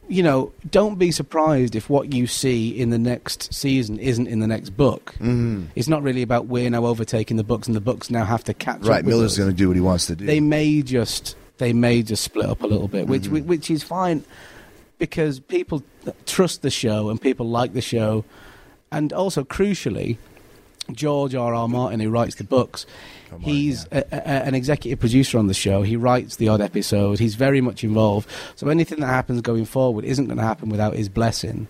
you 0.10 0.24
know, 0.24 0.52
don't 0.72 0.98
be 0.98 1.12
surprised 1.12 1.76
if 1.76 1.90
what 1.90 2.14
you 2.14 2.28
see 2.28 2.70
in 2.70 2.90
the 2.92 2.98
next 2.98 3.54
season 3.54 4.00
isn't 4.00 4.28
in 4.28 4.40
the 4.40 4.48
next 4.48 4.72
book. 4.72 5.16
Mhm. 5.20 5.68
It's 5.76 5.88
not 5.88 6.02
really 6.04 6.22
about 6.22 6.48
we're 6.48 6.70
now 6.70 6.86
overtaking 6.86 7.38
the 7.38 7.44
books, 7.44 7.68
and 7.68 7.76
the 7.76 7.82
books 7.82 8.10
now 8.10 8.24
have 8.26 8.44
to 8.46 8.54
catch 8.54 8.82
up. 8.82 8.88
Right, 8.88 9.06
Miller's 9.06 9.38
going 9.38 9.50
to 9.50 9.56
do 9.56 9.68
what 9.68 9.76
he 9.76 9.82
wants 9.82 10.06
to 10.08 10.16
do. 10.16 10.26
They 10.26 10.40
may 10.40 10.82
just 10.82 11.36
they 11.58 11.74
may 11.74 12.04
just 12.04 12.24
split 12.24 12.46
up 12.46 12.62
a 12.64 12.68
little 12.68 12.88
bit, 12.88 13.08
which 13.08 13.24
Mm-hmm. 13.24 13.48
which 13.48 13.70
is 13.72 13.84
fine 13.84 14.24
because 15.00 15.40
people 15.40 15.84
trust 16.26 16.62
the 16.62 16.70
show 16.70 17.10
and 17.10 17.20
people 17.22 17.48
like 17.50 17.74
the 17.74 17.82
show, 17.82 18.24
and 18.92 19.12
also 19.12 19.44
crucially, 19.44 20.18
George 20.92 21.36
R. 21.36 21.54
R. 21.54 21.68
Martin, 21.68 22.00
who 22.00 22.10
writes 22.10 22.36
the 22.36 22.44
books, 22.44 22.86
he's 23.40 23.86
a, 23.92 24.04
a, 24.12 24.28
an 24.46 24.56
executive 24.56 25.00
producer 25.00 25.38
on 25.38 25.48
the 25.48 25.54
show. 25.54 25.82
He 25.84 25.96
writes 25.96 26.38
the 26.38 26.48
odd 26.50 26.62
episode. 26.62 27.20
He's 27.20 27.36
very 27.36 27.62
much 27.62 27.84
involved. 27.84 28.30
So 28.56 28.68
anything 28.70 29.00
that 29.02 29.08
happens 29.08 29.42
going 29.42 29.66
forward 29.66 30.06
isn't 30.06 30.26
going 30.26 30.38
to 30.38 30.44
happen 30.44 30.70
without 30.70 30.96
his 30.96 31.10
blessing. 31.10 31.68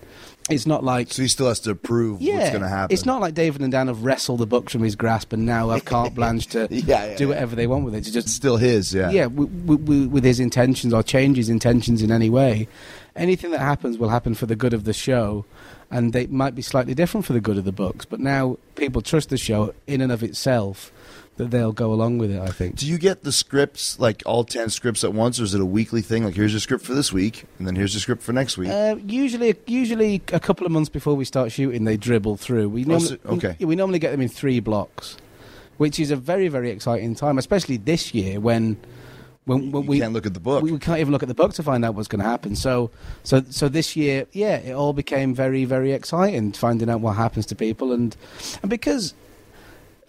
It's 0.49 0.65
not 0.65 0.81
like 0.81 1.11
so 1.11 1.21
he 1.23 1.27
still 1.27 1.49
has 1.49 1.59
to 1.61 1.71
approve 1.71 2.21
yeah, 2.21 2.37
what's 2.37 2.49
going 2.51 2.61
to 2.61 2.69
happen. 2.69 2.93
It's 2.93 3.05
not 3.05 3.19
like 3.19 3.33
David 3.33 3.61
and 3.61 3.69
Dan 3.69 3.87
have 3.87 4.05
wrestled 4.05 4.39
the 4.39 4.45
books 4.47 4.71
from 4.71 4.81
his 4.81 4.95
grasp 4.95 5.33
and 5.33 5.45
now 5.45 5.69
have 5.71 5.83
carte 5.83 6.15
blanche 6.15 6.47
to 6.47 6.69
Yeah, 6.71 7.05
yeah, 7.05 7.15
do 7.17 7.23
yeah. 7.25 7.29
whatever 7.31 7.53
they 7.57 7.67
want 7.67 7.83
with 7.83 7.93
it. 7.95 8.05
To 8.05 8.13
just 8.13 8.27
It's 8.27 8.35
still 8.35 8.55
his, 8.55 8.93
yeah. 8.93 9.09
yeah, 9.09 9.23
w- 9.23 9.49
w- 9.49 9.77
w- 9.79 10.07
with 10.09 10.23
his 10.23 10.39
intentions 10.39 10.93
or 10.93 11.03
change 11.03 11.35
his 11.35 11.49
intentions 11.49 12.01
in 12.01 12.11
any 12.13 12.29
way. 12.29 12.69
Anything 13.17 13.51
that 13.51 13.59
happens 13.59 13.97
will 13.97 14.07
happen 14.07 14.35
for 14.35 14.45
the 14.45 14.55
good 14.55 14.73
of 14.73 14.85
the 14.85 14.93
show, 14.93 15.43
and 15.91 16.13
they 16.13 16.27
might 16.27 16.55
be 16.55 16.61
slightly 16.61 16.93
different 16.93 17.25
for 17.25 17.33
the 17.33 17.41
good 17.41 17.57
of 17.57 17.65
the 17.65 17.71
books. 17.73 18.05
But 18.05 18.21
now 18.21 18.57
people 18.75 19.01
trust 19.01 19.27
the 19.27 19.37
show 19.37 19.73
in 19.85 19.99
and 19.99 20.13
of 20.13 20.23
itself 20.23 20.93
that 21.37 21.51
they'll 21.51 21.71
go 21.71 21.93
along 21.93 22.17
with 22.17 22.31
it. 22.31 22.39
I 22.39 22.49
think. 22.49 22.75
Do 22.75 22.85
you 22.87 22.97
get 22.97 23.23
the 23.23 23.31
scripts, 23.31 23.99
like 23.99 24.21
all 24.25 24.43
10 24.43 24.69
scripts 24.69 25.03
at 25.03 25.13
once, 25.13 25.39
or 25.39 25.43
is 25.43 25.53
it 25.53 25.61
a 25.61 25.65
weekly 25.65 26.01
thing? 26.01 26.23
Like, 26.25 26.35
here's 26.35 26.53
your 26.53 26.59
script 26.59 26.83
for 26.83 26.93
this 26.93 27.13
week, 27.13 27.45
and 27.57 27.67
then 27.67 27.75
here's 27.75 27.93
your 27.93 28.01
script 28.01 28.21
for 28.21 28.33
next 28.33 28.57
week? 28.57 28.69
Uh, 28.69 28.95
usually, 29.05 29.55
usually 29.65 30.21
a 30.33 30.39
couple 30.39 30.65
of 30.65 30.71
months 30.71 30.89
before 30.89 31.15
we 31.15 31.25
start 31.25 31.51
shooting, 31.51 31.83
they 31.85 31.97
dribble 31.97 32.37
through. 32.37 32.69
We 32.69 32.83
Oh, 32.85 32.87
normally, 32.89 33.07
so- 33.07 33.17
okay. 33.25 33.55
we, 33.59 33.65
we 33.65 33.75
normally 33.75 33.99
get 33.99 34.11
them 34.11 34.21
in 34.21 34.29
three 34.29 34.59
blocks, 34.59 35.17
which 35.77 35.99
is 35.99 36.11
a 36.11 36.15
very, 36.15 36.47
very 36.47 36.69
exciting 36.71 37.15
time, 37.15 37.37
especially 37.37 37.77
this 37.77 38.13
year 38.13 38.39
when 38.39 38.77
when, 39.45 39.71
when 39.71 39.85
we 39.85 39.99
can't 40.01 40.11
look 40.13 40.25
at 40.25 40.33
the 40.33 40.41
book. 40.41 40.61
We, 40.61 40.73
we 40.73 40.79
can't 40.79 40.99
even 40.99 41.13
look 41.13 41.21
at 41.23 41.29
the 41.29 41.33
book 41.33 41.53
to 41.53 41.63
find 41.63 41.85
out 41.85 41.95
what's 41.95 42.09
going 42.09 42.21
to 42.21 42.27
happen. 42.29 42.53
So, 42.57 42.91
so, 43.23 43.41
so 43.49 43.69
this 43.69 43.95
year, 43.95 44.25
yeah, 44.33 44.57
it 44.57 44.73
all 44.73 44.91
became 44.91 45.33
very, 45.33 45.63
very 45.63 45.93
exciting 45.93 46.51
finding 46.51 46.89
out 46.89 46.99
what 46.99 47.15
happens 47.15 47.45
to 47.47 47.55
people, 47.55 47.93
and 47.93 48.15
and 48.61 48.69
because. 48.69 49.13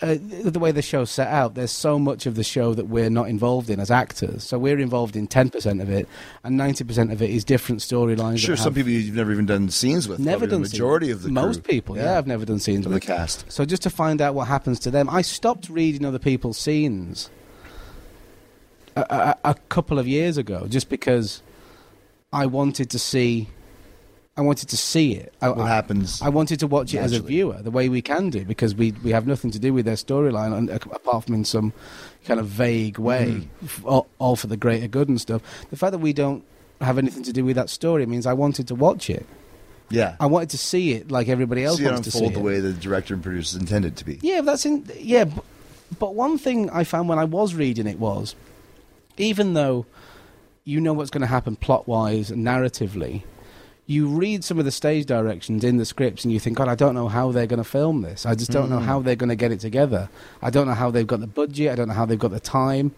Uh, 0.01 0.17
the 0.21 0.61
way 0.61 0.71
the 0.71 0.81
show's 0.81 1.11
set 1.11 1.27
out, 1.27 1.55
there's 1.55 1.73
so 1.73 1.99
much 1.99 2.25
of 2.27 2.37
the 2.37 2.45
show 2.45 2.73
that 2.73 2.87
we're 2.87 3.11
not 3.11 3.29
involved 3.29 3.69
in 3.69 3.81
as 3.81 3.91
actors. 3.91 4.45
So 4.45 4.57
we're 4.57 4.79
involved 4.79 5.17
in 5.17 5.27
10% 5.27 5.83
of 5.83 5.91
it, 5.91 6.09
and 6.45 6.59
90% 6.59 7.11
of 7.11 7.21
it 7.21 7.31
is 7.31 7.45
different 7.45 7.81
storylines. 7.81 8.39
sure, 8.39 8.57
some 8.57 8.75
people 8.75 8.93
you've 8.93 9.17
never 9.17 9.33
even 9.33 9.47
done 9.47 9.71
scenes 9.71 10.07
with. 10.07 10.21
Never 10.21 10.47
done 10.47 10.63
the 10.63 10.69
majority 10.69 11.07
scenes. 11.07 11.17
of 11.17 11.23
the 11.25 11.31
most 11.31 11.65
crew. 11.65 11.73
people. 11.73 11.97
Yeah. 11.97 12.17
I've 12.17 12.29
never 12.29 12.45
done 12.45 12.61
scenes 12.61 12.87
with 12.87 12.95
the 12.95 13.01
cast. 13.01 13.51
So 13.51 13.65
just 13.65 13.83
to 13.83 13.91
find 13.91 14.23
out 14.23 14.37
what 14.37 14.47
happens 14.47 14.79
to 14.81 14.91
them, 14.93 15.11
I 15.11 15.23
stopped 15.23 15.69
reading 15.69 16.05
other 16.05 16.21
people's 16.21 16.59
scenes 16.59 17.29
a, 18.95 19.01
a, 19.45 19.51
a 19.51 19.55
couple 19.69 19.99
of 19.99 20.07
years 20.07 20.37
ago, 20.37 20.69
just 20.69 20.89
because 20.89 21.43
I 22.33 22.47
wanted 22.47 22.89
to 22.91 22.99
see. 23.01 23.49
I 24.39 24.43
wanted 24.43 24.69
to 24.71 24.77
see 24.77 25.15
it. 25.17 25.35
I, 25.43 25.49
What 25.51 25.67
happens 25.67 26.23
I 26.23 26.29
wanted 26.29 26.61
to 26.61 26.67
watch 26.69 26.95
it 26.95 26.99
as 26.99 27.13
a 27.13 27.21
viewer, 27.21 27.61
the 27.61 27.71
way 27.73 27.89
we 27.89 28.01
can 28.01 28.31
do, 28.31 28.45
because 28.45 28.75
we 28.75 28.93
we 29.05 29.11
have 29.11 29.27
nothing 29.27 29.51
to 29.51 29.59
do 29.59 29.75
with 29.75 29.85
their 29.85 29.97
storyline, 29.97 30.71
uh, 30.71 30.79
apart 30.95 31.25
from 31.25 31.35
in 31.35 31.45
some 31.45 31.73
kind 32.25 32.39
of 32.41 32.47
vague 32.47 32.99
way, 32.99 33.27
Mm-hmm. 33.65 33.87
all, 33.89 34.07
all 34.19 34.37
for 34.37 34.47
the 34.47 34.57
greater 34.57 34.87
good 34.89 35.09
and 35.09 35.21
stuff. 35.21 35.43
The 35.71 35.77
fact 35.77 35.93
that 35.93 35.99
we 35.99 36.13
don't 36.13 36.43
have 36.81 36.97
anything 36.99 37.25
to 37.25 37.33
do 37.33 37.45
with 37.45 37.57
that 37.57 37.69
story 37.69 38.07
means 38.07 38.25
I 38.27 38.33
wanted 38.35 38.69
to 38.69 38.75
watch 38.77 39.11
it. 39.11 39.27
Yeah. 39.91 40.15
I 40.21 40.27
wanted 40.27 40.51
to 40.51 40.59
see 40.59 40.93
it 40.93 41.11
like 41.11 41.29
everybody 41.29 41.65
else 41.65 41.79
See 41.79 41.85
it 41.87 41.91
wants 41.91 42.05
to 42.05 42.11
see 42.13 42.27
it. 42.27 42.35
the 42.35 42.41
way 42.41 42.61
the 42.61 42.73
director 42.75 43.15
and 43.15 43.23
producers 43.23 43.59
intended 43.61 43.97
to 43.97 44.05
be. 44.05 44.19
Yeah, 44.23 44.43
that's 44.43 44.65
in. 44.67 44.87
Yeah, 45.01 45.25
but, 45.25 45.45
but 45.99 46.15
one 46.15 46.39
thing 46.39 46.69
I 46.71 46.85
found 46.85 47.09
when 47.09 47.19
I 47.19 47.25
was 47.25 47.55
reading 47.55 47.87
it 47.89 47.99
was, 47.99 48.37
even 49.17 49.55
though 49.55 49.87
you 50.65 50.81
know 50.81 50.93
what's 50.93 51.11
going 51.11 51.23
to 51.23 51.27
happen 51.27 51.57
plot 51.57 51.89
wise 51.89 52.31
and 52.31 52.47
narratively, 52.47 53.23
you 53.89 54.07
read 54.07 54.45
some 54.45 54.59
of 54.59 54.67
the 54.67 54.71
stage 54.71 55.07
directions 55.07 55.65
in 55.65 55.79
the 55.79 55.85
scripts 55.87 56.23
and 56.23 56.31
you 56.31 56.39
think, 56.39 56.59
God, 56.59 56.69
I 56.69 56.75
don't 56.75 56.95
know 56.95 57.09
how 57.09 57.33
they're 57.33 57.47
going 57.47 57.57
to 57.57 57.65
film 57.65 58.03
this. 58.03 58.27
I 58.27 58.35
just 58.35 58.51
don't 58.51 58.69
know 58.69 58.81
how 58.81 59.01
mm. 59.01 59.05
they're 59.05 59.17
going 59.17 59.31
to 59.31 59.35
get 59.35 59.51
it 59.51 59.61
together. 59.61 60.11
I 60.43 60.51
don't 60.51 60.67
know 60.67 60.75
how 60.75 60.91
they've 60.91 61.07
got 61.07 61.21
the 61.21 61.27
budget. 61.27 61.73
I 61.73 61.75
don't 61.75 61.89
know 61.89 61.95
how 61.95 62.05
they've 62.05 62.19
got 62.19 62.31
the 62.31 62.39
time. 62.39 62.95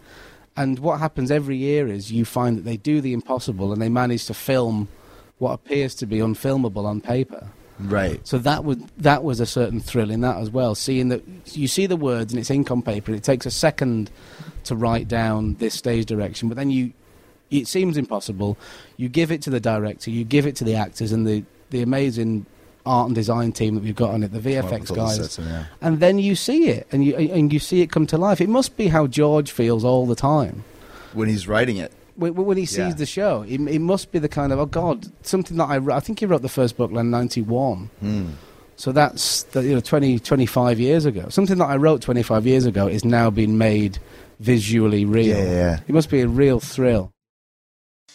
And 0.57 0.79
what 0.79 0.99
happens 0.99 1.31
every 1.31 1.55
year 1.55 1.87
is 1.87 2.11
you 2.11 2.25
find 2.25 2.57
that 2.57 2.63
they 2.63 2.75
do 2.75 2.99
the 2.99 3.13
impossible 3.13 3.71
and 3.71 3.81
they 3.81 3.87
manage 3.87 4.25
to 4.25 4.33
film 4.33 4.89
what 5.37 5.53
appears 5.53 5.95
to 5.95 6.05
be 6.05 6.17
unfilmable 6.17 6.83
on 6.83 6.99
paper. 6.99 7.47
Right. 7.79 8.19
So 8.27 8.37
that 8.39 8.65
was 8.65 8.77
that 8.97 9.23
was 9.23 9.39
a 9.39 9.45
certain 9.45 9.79
thrill 9.79 10.11
in 10.11 10.19
that 10.21 10.37
as 10.37 10.49
well. 10.49 10.75
Seeing 10.75 11.07
that 11.07 11.23
you 11.55 11.69
see 11.69 11.85
the 11.85 11.95
words 11.95 12.33
and 12.33 12.39
it's 12.39 12.51
ink 12.51 12.69
on 12.69 12.81
paper. 12.81 13.11
and 13.11 13.17
It 13.17 13.23
takes 13.23 13.45
a 13.45 13.51
second 13.51 14.11
to 14.65 14.75
write 14.75 15.07
down 15.07 15.55
this 15.55 15.73
stage 15.73 16.05
direction, 16.05 16.49
but 16.49 16.57
then 16.57 16.69
you 16.69 16.91
it 17.51 17.67
seems 17.67 17.97
impossible. 17.97 18.57
You 18.97 19.09
give 19.09 19.31
it 19.31 19.41
to 19.43 19.49
the 19.49 19.59
director, 19.59 20.09
you 20.09 20.23
give 20.23 20.45
it 20.47 20.55
to 20.57 20.63
the 20.63 20.75
actors 20.75 21.11
and 21.11 21.27
the 21.27 21.43
the 21.69 21.81
amazing 21.81 22.45
art 22.85 23.05
and 23.07 23.15
design 23.15 23.51
team 23.51 23.75
that 23.75 23.83
we've 23.83 23.95
got 23.95 24.09
on 24.09 24.23
it, 24.23 24.31
the 24.33 24.39
VFX 24.39 24.95
guys, 24.95 25.37
yeah. 25.37 25.65
and 25.81 25.99
then 25.99 26.17
you 26.17 26.35
see 26.35 26.69
it 26.69 26.87
and 26.91 27.05
you 27.05 27.15
and 27.15 27.53
you 27.53 27.59
see 27.59 27.81
it 27.81 27.91
come 27.91 28.07
to 28.07 28.17
life. 28.17 28.41
It 28.41 28.49
must 28.49 28.75
be 28.75 28.87
how 28.87 29.05
George 29.07 29.51
feels 29.51 29.83
all 29.83 30.05
the 30.07 30.15
time 30.15 30.63
When 31.13 31.29
he's 31.29 31.47
writing 31.47 31.77
it. 31.77 31.91
when, 32.15 32.33
when 32.35 32.57
he 32.57 32.65
sees 32.65 32.77
Yeah. 32.79 32.93
the 32.93 33.05
show. 33.05 33.43
It, 33.43 33.61
it 33.61 33.79
must 33.79 34.11
be 34.11 34.19
the 34.19 34.27
kind 34.29 34.51
of 34.51 34.59
oh 34.59 34.65
god, 34.65 35.07
something 35.25 35.57
that 35.57 35.69
I 35.69 35.77
wrote. 35.77 35.95
I 35.95 35.99
think 35.99 36.19
he 36.19 36.25
wrote 36.25 36.41
the 36.41 36.49
first 36.49 36.75
book 36.77 36.91
in 36.91 37.11
'91. 37.11 37.89
Hmm. 37.99 38.29
So 38.77 38.91
that's 38.91 39.43
the, 39.43 39.61
you 39.63 39.75
know 39.75 39.79
20, 39.79 40.17
25 40.17 40.79
years 40.79 41.05
ago. 41.05 41.29
Something 41.29 41.59
that 41.59 41.69
I 41.69 41.75
wrote 41.75 42.01
25 42.01 42.47
years 42.47 42.65
ago 42.65 42.87
is 42.87 43.05
now 43.05 43.29
being 43.29 43.57
made 43.59 43.99
visually 44.39 45.05
real. 45.05 45.37
Yeah, 45.37 45.43
yeah. 45.43 45.79
It 45.87 45.93
must 45.93 46.09
be 46.09 46.21
a 46.21 46.27
real 46.27 46.59
thrill. 46.59 47.11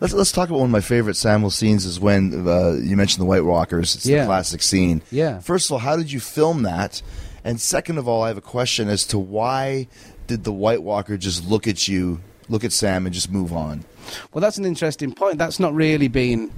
Let's 0.00 0.12
let's 0.12 0.32
talk 0.32 0.48
about 0.48 0.58
one 0.58 0.66
of 0.66 0.72
my 0.72 0.80
favorite 0.80 1.14
Samwell 1.14 1.52
scenes 1.52 1.84
is 1.86 1.98
when 1.98 2.46
uh, 2.46 2.72
you 2.72 2.96
mentioned 2.96 3.22
the 3.22 3.26
White 3.26 3.44
Walkers. 3.44 3.94
It's 3.94 4.06
Yeah. 4.06 4.20
the 4.20 4.26
classic 4.26 4.62
scene. 4.62 5.02
Yeah. 5.10 5.38
First 5.40 5.66
of 5.68 5.72
all, 5.72 5.78
how 5.78 5.96
did 5.96 6.12
you 6.12 6.20
film 6.20 6.62
that? 6.64 7.00
And 7.44 7.60
second 7.60 7.96
of 7.98 8.06
all, 8.08 8.22
I 8.22 8.28
have 8.28 8.36
a 8.36 8.42
question 8.42 8.88
as 8.88 9.06
to 9.06 9.18
why 9.18 9.86
did 10.26 10.44
the 10.44 10.52
White 10.52 10.82
Walker 10.82 11.16
just 11.16 11.46
look 11.48 11.66
at 11.66 11.86
you, 11.88 12.20
look 12.48 12.64
at 12.64 12.72
Sam, 12.72 13.06
and 13.06 13.14
just 13.14 13.30
move 13.30 13.52
on? 13.52 13.84
Well, 14.32 14.42
that's 14.42 14.58
an 14.58 14.64
interesting 14.64 15.12
point. 15.12 15.38
That's 15.38 15.58
not 15.60 15.74
really 15.74 16.08
been 16.08 16.50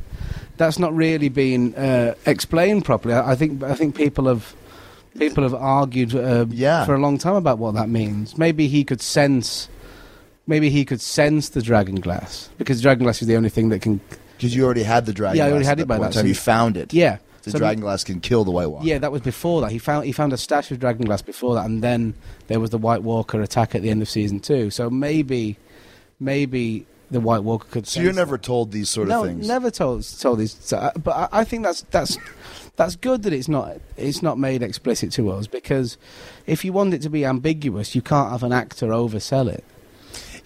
that's 0.57 0.79
not 0.81 0.93
really 0.95 1.29
been 1.29 1.75
uh, 1.77 2.15
explained 2.27 2.85
properly. 2.85 3.15
I, 3.15 3.33
I 3.33 3.35
think 3.37 3.63
I 3.63 3.75
think 3.75 3.95
people 3.95 4.27
have 4.27 4.53
people 5.17 5.45
have 5.45 5.55
argued 5.55 6.15
uh, 6.15 6.47
Yeah. 6.51 6.85
for 6.85 6.95
a 6.95 6.99
long 6.99 7.19
time 7.19 7.37
about 7.37 7.59
what 7.59 7.75
that 7.75 7.89
means. 7.89 8.37
Maybe 8.37 8.67
he 8.67 8.83
could 8.85 9.01
sense. 9.01 9.69
Maybe 10.49 10.71
he 10.71 10.85
could 10.85 11.01
sense 11.01 11.51
the 11.51 11.63
dragon 11.63 11.97
glass 12.01 12.49
because 12.59 12.81
dragon 12.83 13.05
glass 13.05 13.23
is 13.23 13.29
the 13.29 13.37
only 13.37 13.51
thing 13.51 13.69
that 13.69 13.83
can. 13.83 14.01
Because 14.37 14.57
you 14.57 14.65
already 14.65 14.83
had 14.83 15.07
the 15.07 15.13
dragon. 15.13 15.37
Yeah, 15.37 15.45
I 15.45 15.49
glass 15.49 15.53
already 15.53 15.67
at 15.67 15.69
had 15.69 15.81
it 15.81 15.89
by 15.89 15.99
that 15.99 16.13
time. 16.13 16.27
You 16.27 16.35
found 16.35 16.77
it. 16.77 16.93
Yeah, 16.93 17.19
The 17.43 17.51
So- 17.53 17.59
dragon 17.59 17.83
glass 17.83 18.03
can 18.03 18.21
kill 18.21 18.45
the 18.45 18.51
White 18.51 18.67
Walker. 18.67 18.87
Yeah, 18.87 18.99
that 18.99 19.13
was 19.13 19.21
before 19.21 19.61
that. 19.63 19.71
He 19.73 19.79
found 19.79 20.07
he 20.07 20.13
found 20.13 20.33
a 20.33 20.37
stash 20.39 20.71
of 20.71 20.81
dragon 20.81 21.05
glass 21.07 21.23
before 21.23 21.55
that, 21.57 21.67
and 21.67 21.83
then 21.83 22.15
there 22.49 22.61
was 22.61 22.71
the 22.71 22.79
White 22.79 23.03
Walker 23.03 23.41
attack 23.43 23.75
at 23.75 23.83
the 23.83 23.91
end 23.91 24.01
of 24.03 24.09
season 24.09 24.41
two. 24.41 24.71
So 24.71 24.89
maybe, 24.91 25.59
maybe 26.19 26.87
the 27.11 27.21
White 27.21 27.43
Walker 27.43 27.67
could. 27.71 27.87
So 27.87 28.01
you're 28.01 28.13
never 28.13 28.37
that. 28.37 28.43
told 28.43 28.73
these 28.73 28.89
sort 28.91 29.09
no, 29.09 29.25
of 29.25 29.29
things. 29.29 29.47
never 29.47 29.71
told 29.71 30.03
told 30.19 30.39
these. 30.39 30.57
So, 30.61 30.77
uh, 30.79 30.93
but 31.03 31.13
I, 31.33 31.41
I 31.41 31.45
think 31.45 31.63
that's 31.65 31.83
that's 31.91 32.17
that's 32.77 32.97
good 32.97 33.23
that 33.25 33.33
it's 33.33 33.49
not 33.49 33.79
it's 33.97 34.23
not 34.23 34.39
made 34.39 34.63
explicit 34.63 35.13
to 35.13 35.31
us 35.31 35.47
because 35.47 35.97
if 36.47 36.65
you 36.65 36.73
want 36.73 36.95
it 36.95 37.03
to 37.03 37.11
be 37.11 37.25
ambiguous, 37.25 37.95
you 37.95 38.03
can't 38.03 38.31
have 38.31 38.43
an 38.43 38.53
actor 38.53 38.89
oversell 38.89 39.49
it. 39.53 39.65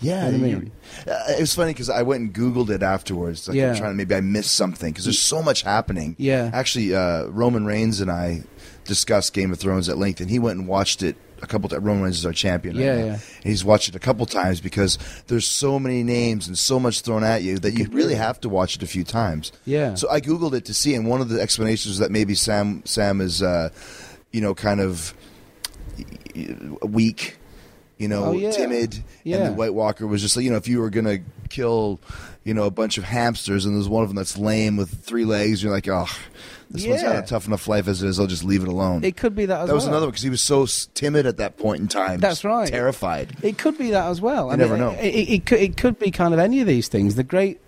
Yeah, 0.02 0.28
You 0.28 0.38
know 0.38 0.44
I 0.44 0.48
you- 0.50 0.56
mean? 0.56 0.72
uh, 1.06 1.12
it 1.30 1.40
was 1.40 1.54
funny 1.54 1.72
because 1.72 1.88
I 1.88 2.02
went 2.02 2.20
and 2.22 2.34
Googled 2.34 2.70
it 2.70 2.82
afterwards. 2.82 3.48
Like, 3.48 3.56
Yeah. 3.56 3.70
I'm 3.70 3.76
trying 3.76 3.92
to 3.92 3.96
maybe 3.96 4.14
I 4.14 4.20
missed 4.20 4.52
something 4.56 4.90
because 4.92 5.04
there's 5.04 5.20
so 5.20 5.42
much 5.42 5.62
happening. 5.62 6.16
Yeah. 6.18 6.50
actually, 6.52 6.94
uh, 6.94 7.24
Roman 7.26 7.64
Reigns 7.64 8.00
and 8.00 8.10
I 8.10 8.42
discussed 8.84 9.32
Game 9.32 9.52
of 9.52 9.58
Thrones 9.58 9.88
at 9.88 9.96
length, 9.96 10.20
and 10.20 10.28
he 10.28 10.38
went 10.38 10.58
and 10.58 10.66
watched 10.68 11.02
it 11.02 11.16
a 11.40 11.46
couple 11.46 11.68
times. 11.68 11.82
Roman 11.82 12.02
Reigns 12.04 12.18
is 12.18 12.26
our 12.26 12.32
champion. 12.32 12.76
right 12.76 12.84
Yeah, 12.84 12.96
now. 12.96 13.04
yeah. 13.04 13.12
And 13.12 13.20
he's 13.44 13.64
watched 13.64 13.88
it 13.88 13.94
a 13.96 13.98
couple 14.00 14.26
times 14.26 14.60
because 14.60 14.98
there's 15.28 15.46
so 15.46 15.78
many 15.78 16.02
names 16.02 16.46
and 16.48 16.56
so 16.58 16.78
much 16.80 17.00
thrown 17.00 17.24
at 17.24 17.42
you 17.42 17.58
that 17.60 17.74
you 17.74 17.88
really 17.92 18.14
have 18.14 18.40
to 18.42 18.48
watch 18.48 18.76
it 18.76 18.82
a 18.82 18.86
few 18.86 19.02
times. 19.04 19.50
Yeah. 19.64 19.94
So 19.94 20.08
I 20.10 20.20
googled 20.20 20.54
it 20.54 20.64
to 20.66 20.74
see, 20.74 20.94
and 20.94 21.06
one 21.08 21.20
of 21.20 21.28
the 21.28 21.40
explanations 21.40 21.86
was 21.92 21.98
that 21.98 22.10
maybe 22.10 22.34
Sam 22.34 22.82
Sam 22.84 23.20
is, 23.20 23.42
uh, 23.42 23.70
you 24.32 24.40
know, 24.40 24.54
kind 24.54 24.80
of 24.80 25.14
weak, 26.82 27.36
you 28.02 28.08
know, 28.08 28.24
Oh, 28.26 28.32
yeah. 28.32 28.50
timid, 28.50 29.02
and 29.24 29.46
the 29.46 29.52
White 29.52 29.72
Walker 29.74 30.06
was 30.06 30.20
just 30.20 30.36
like, 30.36 30.44
you 30.44 30.50
know, 30.50 30.56
if 30.58 30.68
you 30.68 30.80
were 30.80 30.90
gonna 30.90 31.18
kill, 31.48 32.00
you 32.44 32.52
know, 32.52 32.64
a 32.64 32.70
bunch 32.70 32.98
of 32.98 33.04
hamsters, 33.04 33.64
and 33.64 33.74
there's 33.76 33.88
one 33.88 34.02
of 34.02 34.08
them 34.10 34.16
that's 34.16 34.36
lame 34.36 34.76
with 34.76 34.90
three 35.04 35.24
legs, 35.24 35.62
you're 35.62 35.72
like, 35.72 35.88
oh, 35.88 36.08
this 36.70 36.86
one's 36.86 37.02
got 37.02 37.14
Yeah. 37.14 37.20
a 37.20 37.26
tough 37.26 37.46
enough 37.46 37.68
life 37.68 37.86
as 37.86 38.02
it 38.02 38.08
is. 38.08 38.18
I'll 38.18 38.26
just 38.26 38.44
leave 38.44 38.62
it 38.62 38.68
alone. 38.68 39.04
It 39.04 39.16
could 39.16 39.34
be 39.36 39.46
that 39.46 39.60
as 39.62 39.68
that 39.68 39.74
was 39.74 39.84
well. 39.84 39.92
another 39.92 40.06
one 40.06 40.10
because 40.10 40.22
he 40.24 40.30
was 40.30 40.40
so 40.42 40.66
timid 40.94 41.26
at 41.26 41.36
that 41.36 41.56
point 41.58 41.80
in 41.80 41.88
time. 41.88 42.18
That's 42.20 42.44
right. 42.44 42.68
Terrified. 42.68 43.36
It 43.42 43.58
could 43.58 43.78
be 43.78 43.90
that 43.90 44.06
as 44.08 44.20
well. 44.20 44.50
You 44.50 44.56
never 44.56 44.76
know. 44.76 44.90
It, 44.92 45.14
it, 45.14 45.32
it, 45.34 45.46
could, 45.46 45.60
it 45.60 45.76
could 45.76 45.98
be 45.98 46.10
kind 46.10 46.32
of 46.34 46.40
any 46.40 46.60
of 46.60 46.66
these 46.66 46.88
things. 46.88 47.14
The 47.14 47.24
great, 47.24 47.60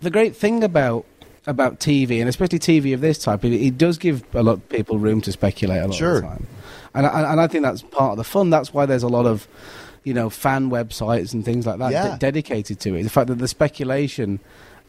the 0.00 0.10
great 0.10 0.34
thing 0.36 0.64
about 0.64 1.04
about 1.46 1.78
TV 1.78 2.20
and 2.20 2.28
especially 2.28 2.58
TV 2.58 2.94
of 2.94 3.02
this 3.02 3.18
type, 3.18 3.44
it, 3.44 3.52
it 3.52 3.76
does 3.76 3.98
give 3.98 4.24
a 4.34 4.42
lot 4.42 4.52
of 4.52 4.68
people 4.70 4.98
room 4.98 5.20
to 5.20 5.30
speculate 5.30 5.82
a 5.82 5.86
lot 5.88 5.94
Sure. 5.94 6.16
of 6.16 6.22
the 6.22 6.28
time, 6.28 6.46
and 6.94 7.06
I, 7.06 7.32
and 7.32 7.40
I 7.40 7.46
think 7.46 7.64
that's 7.64 7.82
part 7.82 8.12
of 8.12 8.16
the 8.16 8.24
fun. 8.24 8.50
That's 8.50 8.72
why 8.72 8.86
there's 8.86 9.02
a 9.02 9.08
lot 9.08 9.26
of, 9.26 9.46
you 10.04 10.14
know, 10.14 10.30
fan 10.30 10.70
websites 10.70 11.32
and 11.34 11.44
things 11.44 11.66
like 11.66 11.78
that 11.78 11.92
Yeah. 11.92 12.12
de- 12.12 12.18
dedicated 12.18 12.80
to 12.80 12.94
it. 12.94 13.02
The 13.02 13.10
fact 13.10 13.28
that 13.28 13.38
the 13.38 13.48
speculation 13.48 14.40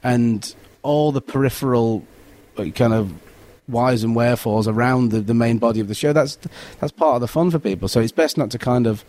and 0.04 0.54
all 0.84 1.12
the 1.12 1.22
peripheral 1.22 2.06
kind 2.76 2.94
of 2.94 3.12
whys 3.68 4.04
and 4.04 4.16
wherefores 4.16 4.68
around 4.68 5.10
the, 5.10 5.20
the 5.22 5.34
main 5.34 5.58
body 5.58 5.80
of 5.80 5.88
the 5.88 5.96
show. 5.96 6.14
That's 6.14 6.38
that's 6.80 6.92
part 6.92 7.16
of 7.16 7.22
the 7.22 7.28
fun 7.28 7.50
for 7.52 7.58
people. 7.60 7.88
So 7.88 8.00
it's 8.00 8.12
best 8.12 8.38
not 8.38 8.52
to 8.52 8.60
kind 8.60 8.86
of 8.88 9.04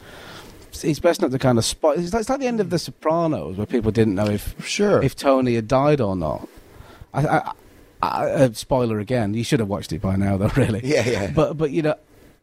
it's 0.82 0.98
best 1.00 1.20
not 1.22 1.30
to 1.30 1.38
kind 1.38 1.58
of 1.58 1.64
spot. 1.64 1.98
It's 1.98 2.12
like, 2.12 2.20
it's 2.20 2.28
like 2.30 2.40
the 2.40 2.46
end 2.46 2.60
of 2.60 2.68
The 2.70 2.78
Sopranos, 2.78 3.56
where 3.56 3.66
people 3.66 3.90
didn't 3.90 4.14
know 4.14 4.26
if 4.26 4.54
Sure. 4.66 5.02
if 5.02 5.14
Tony 5.16 5.54
had 5.54 5.68
died 5.68 6.00
or 6.00 6.14
not. 6.16 6.48
I, 7.14 7.26
I, 7.26 7.52
I, 8.02 8.30
uh, 8.30 8.52
spoiler 8.52 8.98
again. 8.98 9.32
You 9.34 9.42
should 9.44 9.60
have 9.60 9.68
watched 9.70 9.92
it 9.92 10.02
by 10.02 10.16
now, 10.16 10.36
though. 10.36 10.50
Really. 10.56 10.80
Yeah, 10.84 11.06
yeah. 11.08 11.30
But 11.30 11.56
but 11.58 11.70
you 11.70 11.82
know, 11.82 11.94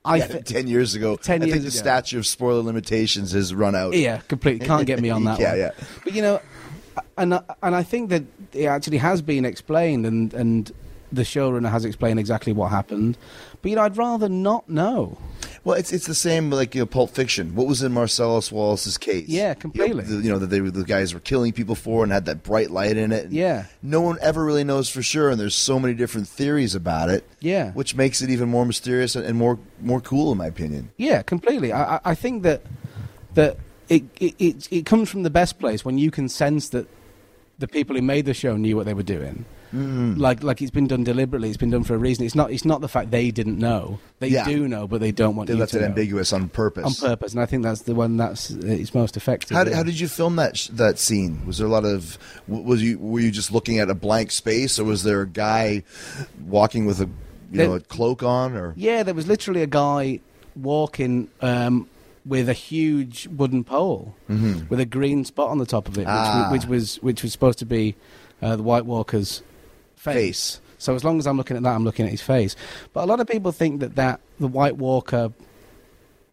I 0.05 0.17
Yeah, 0.17 0.27
ten 0.41 0.67
years 0.67 0.95
ago. 0.95 1.15
10 1.15 1.41
I 1.41 1.45
years 1.45 1.53
think 1.53 1.63
the 1.63 1.69
ago. 1.69 1.77
statute 1.77 2.17
of 2.19 2.25
spoiler 2.27 2.61
limitations 2.61 3.31
has 3.31 3.53
run 3.55 3.73
out. 3.75 3.93
Yeah, 3.93 4.17
completely. 4.27 4.65
Can't 4.67 4.85
get 4.85 4.99
me 5.01 5.09
on 5.09 5.23
that 5.25 5.39
Yeah, 5.39 5.49
one. 5.51 5.59
yeah. 5.59 5.71
But 6.03 6.13
you 6.13 6.21
know, 6.21 6.41
and 7.17 7.35
I- 7.35 7.43
and 7.61 7.73
I 7.75 7.83
think 7.83 8.09
that 8.09 8.23
it 8.53 8.65
actually 8.65 8.97
has 8.97 9.21
been 9.21 9.45
explained, 9.45 10.05
and 10.05 10.33
and 10.33 10.71
the 11.11 11.21
showrunner 11.21 11.69
has 11.71 11.85
explained 11.85 12.19
exactly 12.19 12.51
what 12.53 12.69
happened. 12.69 13.17
But 13.63 13.69
you 13.69 13.75
know, 13.77 13.81
I'd 13.81 13.97
rather 13.97 14.29
not 14.29 14.69
know. 14.69 15.17
Well, 15.63 15.77
it's 15.77 15.93
it's 15.93 16.05
the 16.05 16.13
same 16.13 16.49
like 16.51 16.75
you 16.75 16.81
know, 16.81 16.85
Pulp 16.85 17.11
Fiction. 17.11 17.55
What 17.55 17.65
was 17.67 17.81
in 17.81 17.93
Marcellus 17.93 18.51
Wallace's 18.51 18.97
case? 18.97 19.29
Yeah, 19.29 19.53
completely. 19.53 20.03
You 20.03 20.09
know, 20.09 20.17
the, 20.17 20.23
you 20.25 20.29
know 20.33 20.39
that 20.39 20.47
they 20.47 20.59
were 20.59 20.69
the 20.69 20.83
guys 20.83 21.13
were 21.13 21.21
killing 21.21 21.53
people 21.53 21.73
for 21.75 22.03
and 22.03 22.11
had 22.11 22.25
that 22.25 22.43
bright 22.43 22.69
light 22.69 22.97
in 22.97 23.13
it. 23.13 23.23
and 23.25 23.33
Yeah. 23.33 23.65
No 23.81 24.01
one 24.01 24.17
ever 24.21 24.43
really 24.43 24.65
knows 24.65 24.89
for 24.89 25.01
sure, 25.01 25.29
and 25.29 25.39
there's 25.39 25.55
so 25.55 25.79
many 25.79 25.93
different 25.93 26.27
theories 26.27 26.75
about 26.75 27.09
it. 27.09 27.25
Yeah. 27.39 27.71
Which 27.71 27.95
makes 27.95 28.21
it 28.21 28.29
even 28.29 28.49
more 28.49 28.65
mysterious 28.65 29.15
and, 29.15 29.25
and 29.25 29.37
more 29.37 29.57
more 29.81 30.01
cool, 30.01 30.33
in 30.33 30.37
my 30.37 30.47
opinion. 30.47 30.91
Yeah, 30.97 31.21
completely. 31.21 31.71
I, 31.71 31.95
I- 31.95 32.01
I 32.03 32.15
think 32.15 32.43
that 32.43 32.63
that 33.35 33.57
it, 33.87 34.03
it 34.19 34.35
it 34.39 34.67
it 34.69 34.85
comes 34.85 35.09
from 35.09 35.23
the 35.23 35.29
best 35.29 35.59
place 35.59 35.85
when 35.85 35.97
you 35.97 36.11
can 36.11 36.27
sense 36.27 36.67
that 36.69 36.87
the 37.59 37.69
people 37.69 37.95
who 37.95 38.01
made 38.01 38.25
the 38.25 38.33
show 38.33 38.57
knew 38.57 38.75
what 38.75 38.85
they 38.85 38.93
were 38.93 39.01
doing. 39.03 39.45
Mm. 39.73 40.19
Like 40.19 40.43
like 40.43 40.61
it's 40.61 40.69
been 40.71 40.85
done 40.87 41.03
deliberately. 41.03 41.47
It's 41.49 41.57
been 41.57 41.71
done 41.71 41.83
for 41.83 41.95
a 41.95 41.97
reason. 41.97 42.25
It's 42.25 42.35
not 42.35 42.51
it's 42.51 42.63
not 42.65 42.81
the 42.81 42.87
fact 42.87 43.09
they 43.11 43.31
didn't 43.31 43.57
know. 43.57 43.99
They 44.19 44.27
Yeah. 44.27 44.45
do 44.45 44.67
know, 44.67 44.87
but 44.87 45.01
they 45.01 45.11
don't 45.11 45.35
want 45.35 45.49
They 45.49 45.55
left 45.55 45.73
it 45.73 45.79
know. 45.79 45.87
ambiguous 45.87 46.31
on 46.31 46.49
purpose. 46.49 46.85
on 46.85 47.09
purpose. 47.09 47.31
And 47.33 47.41
I 47.41 47.45
think 47.47 47.63
that's 47.63 47.81
the 47.81 47.95
one 47.95 48.15
that's 48.17 48.51
it's 48.51 48.93
most 48.93 49.17
effective. 49.17 49.57
How 49.57 49.63
did, 49.63 49.71
yeah. 49.71 49.77
how 49.77 49.83
did 49.83 49.99
you 49.99 50.07
film 50.07 50.35
that 50.35 50.57
sh- 50.57 50.67
that 50.73 50.99
scene? 50.99 51.41
Was 51.47 51.57
there 51.57 51.67
a 51.67 51.71
lot 51.71 51.85
of 51.85 52.17
was 52.47 52.83
you 52.83 52.99
were 52.99 53.19
you 53.19 53.31
just 53.31 53.51
looking 53.51 53.79
at 53.79 53.89
a 53.89 53.95
blank 53.95 54.31
space, 54.31 54.77
or 54.77 54.83
was 54.83 55.03
there 55.03 55.21
a 55.21 55.27
guy 55.27 55.81
walking 56.45 56.85
with 56.85 56.99
a 57.01 57.05
you 57.51 57.57
There- 57.57 57.67
know 57.67 57.73
a 57.75 57.79
cloak 57.79 58.21
on, 58.23 58.55
or 58.55 58.73
Yeah, 58.77 59.01
there 59.03 59.13
was 59.15 59.27
literally 59.27 59.61
a 59.63 59.67
guy 59.67 60.19
walking 60.55 61.29
um, 61.41 61.87
with 62.25 62.47
a 62.47 62.53
huge 62.53 63.27
wooden 63.27 63.63
pole 63.63 64.13
with 64.69 64.79
a 64.79 64.85
green 64.85 65.25
spot 65.25 65.49
on 65.49 65.57
the 65.57 65.65
top 65.65 65.87
of 65.87 65.97
it, 65.97 66.01
which, 66.01 66.07
Mm-hmm. 66.07 66.41
Ah. 66.47 66.51
which 66.51 66.65
was 66.65 66.95
which 66.97 67.23
was 67.23 67.31
supposed 67.31 67.59
to 67.59 67.65
be 67.65 67.95
uh, 68.41 68.55
the 68.55 68.63
White 68.63 68.85
Walker's 68.85 69.41
face. 70.03 70.59
So 70.77 70.95
as 70.95 71.03
long 71.03 71.17
as 71.19 71.27
I'm 71.27 71.37
looking 71.37 71.55
at 71.57 71.63
that, 71.63 71.75
I'm 71.75 71.83
looking 71.85 72.05
at 72.05 72.11
his 72.11 72.21
face. 72.21 72.55
But 72.91 73.03
a 73.05 73.07
lot 73.07 73.19
of 73.21 73.27
people 73.27 73.51
think 73.51 73.79
that 73.79 73.95
that 73.95 74.19
the 74.39 74.47
White 74.47 74.77
Walker. 74.77 75.31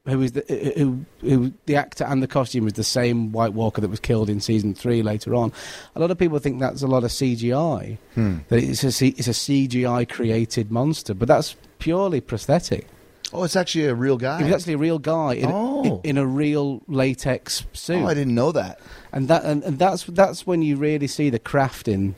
Who 0.07 0.23
is 0.23 0.33
the 0.33 0.43
who, 0.79 1.05
who 1.21 1.53
the 1.67 1.77
actor 1.77 2.05
and 2.05 2.23
the 2.23 2.27
costume 2.27 2.67
is 2.67 2.73
the 2.73 2.83
same 2.83 3.33
White 3.33 3.53
Walker 3.53 3.83
that 3.83 3.89
was 3.91 4.01
killed 4.01 4.31
in 4.31 4.41
season 4.41 4.75
three 4.75 5.03
later 5.03 5.35
on. 5.35 5.53
A 5.95 6.01
lot 6.01 6.11
of 6.11 6.17
people 6.19 6.39
think 6.39 6.59
that's 6.59 6.83
a 6.83 6.87
lot 6.87 7.05
of 7.05 7.11
CGI. 7.11 7.99
Hmm. 8.15 8.39
That 8.49 8.63
it's 8.65 8.83
a 8.83 9.07
it's 9.07 9.29
a 9.29 9.33
CGI 9.33 10.09
created 10.09 10.73
monster, 10.73 11.13
but 11.13 11.29
that's 11.29 11.55
purely 11.79 12.23
prosthetic. 12.23 12.87
oh, 13.35 13.45
it's 13.45 13.57
actually 13.57 13.85
a 13.87 13.95
real 13.95 14.17
guy. 14.17 14.39
He 14.39 14.45
was 14.45 14.55
actually 14.55 14.73
a 14.73 14.79
real 14.79 14.99
guy 14.99 15.35
in, 15.35 15.51
Oh. 15.53 15.85
in, 16.03 16.11
in 16.13 16.19
a 16.19 16.27
real 16.27 16.81
latex 16.89 17.65
suit, 17.75 18.03
oh, 18.03 18.07
I 18.07 18.15
didn't 18.15 18.35
know 18.35 18.53
that. 18.53 18.81
and 19.13 19.29
that 19.29 19.45
and, 19.45 19.63
and 19.63 19.79
that's 19.79 20.05
that's 20.05 20.47
when 20.47 20.63
you 20.63 20.77
really 20.77 21.09
see 21.09 21.29
the 21.29 21.39
craft 21.39 21.87
in. 21.89 22.15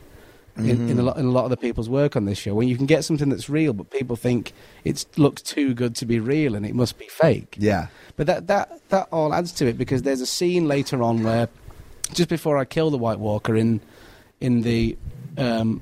In, 0.55 0.63
Mm-hmm. 0.65 0.89
in, 0.89 0.99
a 0.99 1.01
lot, 1.01 1.17
in 1.17 1.25
a 1.25 1.31
lot 1.31 1.45
of 1.45 1.49
the 1.49 1.57
people's 1.57 1.89
work 1.89 2.15
on 2.15 2.25
this 2.25 2.37
show, 2.37 2.53
when 2.53 2.67
you 2.67 2.77
can 2.77 2.85
get 2.85 3.03
something 3.03 3.29
that's 3.29 3.49
real, 3.49 3.73
but 3.73 3.89
people 3.89 4.15
think 4.15 4.53
it 4.83 5.03
looks 5.17 5.41
too 5.41 5.73
good 5.73 5.95
to 5.95 6.05
be 6.05 6.19
real 6.19 6.53
and 6.53 6.63
it 6.63 6.75
must 6.75 6.99
be 6.99 7.07
fake. 7.07 7.55
Yeah. 7.57 7.87
But 8.17 8.27
that, 8.27 8.45
that, 8.47 8.87
that 8.89 9.07
all 9.11 9.33
adds 9.33 9.51
to 9.53 9.65
it 9.65 9.79
because 9.79 10.03
there's 10.03 10.21
a 10.21 10.27
scene 10.27 10.67
later 10.67 11.01
on 11.01 11.23
where, 11.23 11.49
just 12.13 12.29
before 12.29 12.59
I 12.59 12.65
kill 12.65 12.91
the 12.91 12.99
White 12.99 13.17
Walker 13.17 13.55
in, 13.55 13.81
in 14.41 14.61
the, 14.61 14.95
um, 15.39 15.81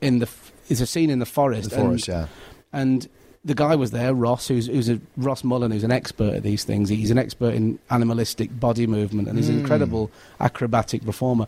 in 0.00 0.20
the, 0.20 0.28
there's 0.68 0.80
a 0.80 0.86
scene 0.86 1.10
in 1.10 1.18
the 1.18 1.26
forest. 1.26 1.68
The 1.68 1.76
forest, 1.76 2.08
and, 2.08 2.16
yeah. 2.16 2.26
And 2.72 3.08
the 3.44 3.54
guy 3.54 3.76
was 3.76 3.92
there, 3.92 4.14
Ross, 4.14 4.48
who's, 4.48 4.66
who's 4.66 4.88
a 4.88 5.00
Ross 5.16 5.42
Mullan, 5.42 5.72
who's 5.72 5.84
an 5.84 5.92
expert 5.92 6.34
at 6.34 6.42
these 6.42 6.64
things. 6.64 6.88
He's 6.88 7.10
an 7.10 7.18
expert 7.18 7.54
in 7.54 7.78
animalistic 7.90 8.58
body 8.58 8.86
movement, 8.86 9.28
and 9.28 9.38
he's 9.38 9.48
an 9.48 9.56
hmm. 9.56 9.60
incredible 9.60 10.10
acrobatic 10.40 11.04
performer. 11.04 11.46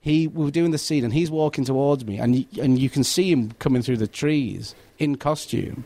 He 0.00 0.28
we 0.28 0.44
were 0.44 0.50
doing 0.50 0.70
the 0.70 0.78
scene, 0.78 1.04
and 1.04 1.12
he's 1.12 1.30
walking 1.30 1.64
towards 1.64 2.04
me, 2.04 2.18
and 2.18 2.36
you, 2.36 2.62
and 2.62 2.78
you 2.78 2.88
can 2.88 3.04
see 3.04 3.30
him 3.30 3.52
coming 3.58 3.82
through 3.82 3.98
the 3.98 4.06
trees 4.06 4.74
in 4.98 5.16
costume. 5.16 5.84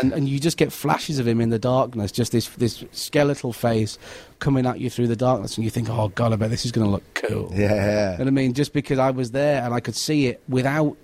And, 0.00 0.14
and 0.14 0.26
you 0.26 0.40
just 0.40 0.56
get 0.56 0.72
flashes 0.72 1.18
of 1.18 1.28
him 1.28 1.42
in 1.42 1.50
the 1.50 1.58
darkness, 1.58 2.10
just 2.10 2.32
this 2.32 2.48
this 2.48 2.82
skeletal 2.92 3.52
face 3.52 3.98
coming 4.38 4.64
at 4.64 4.80
you 4.80 4.88
through 4.88 5.08
the 5.08 5.16
darkness, 5.16 5.56
and 5.56 5.64
you 5.64 5.70
think, 5.70 5.90
"Oh 5.90 6.08
God, 6.08 6.32
I 6.32 6.36
bet 6.36 6.48
this 6.48 6.64
is 6.64 6.72
going 6.72 6.86
to 6.86 6.90
look 6.90 7.04
cool." 7.12 7.52
Yeah. 7.54 8.16
And 8.18 8.26
I 8.26 8.30
mean, 8.30 8.54
just 8.54 8.72
because 8.72 8.98
I 8.98 9.10
was 9.10 9.32
there 9.32 9.62
and 9.62 9.74
I 9.74 9.80
could 9.80 9.94
see 9.94 10.26
it 10.28 10.42
without 10.48 10.96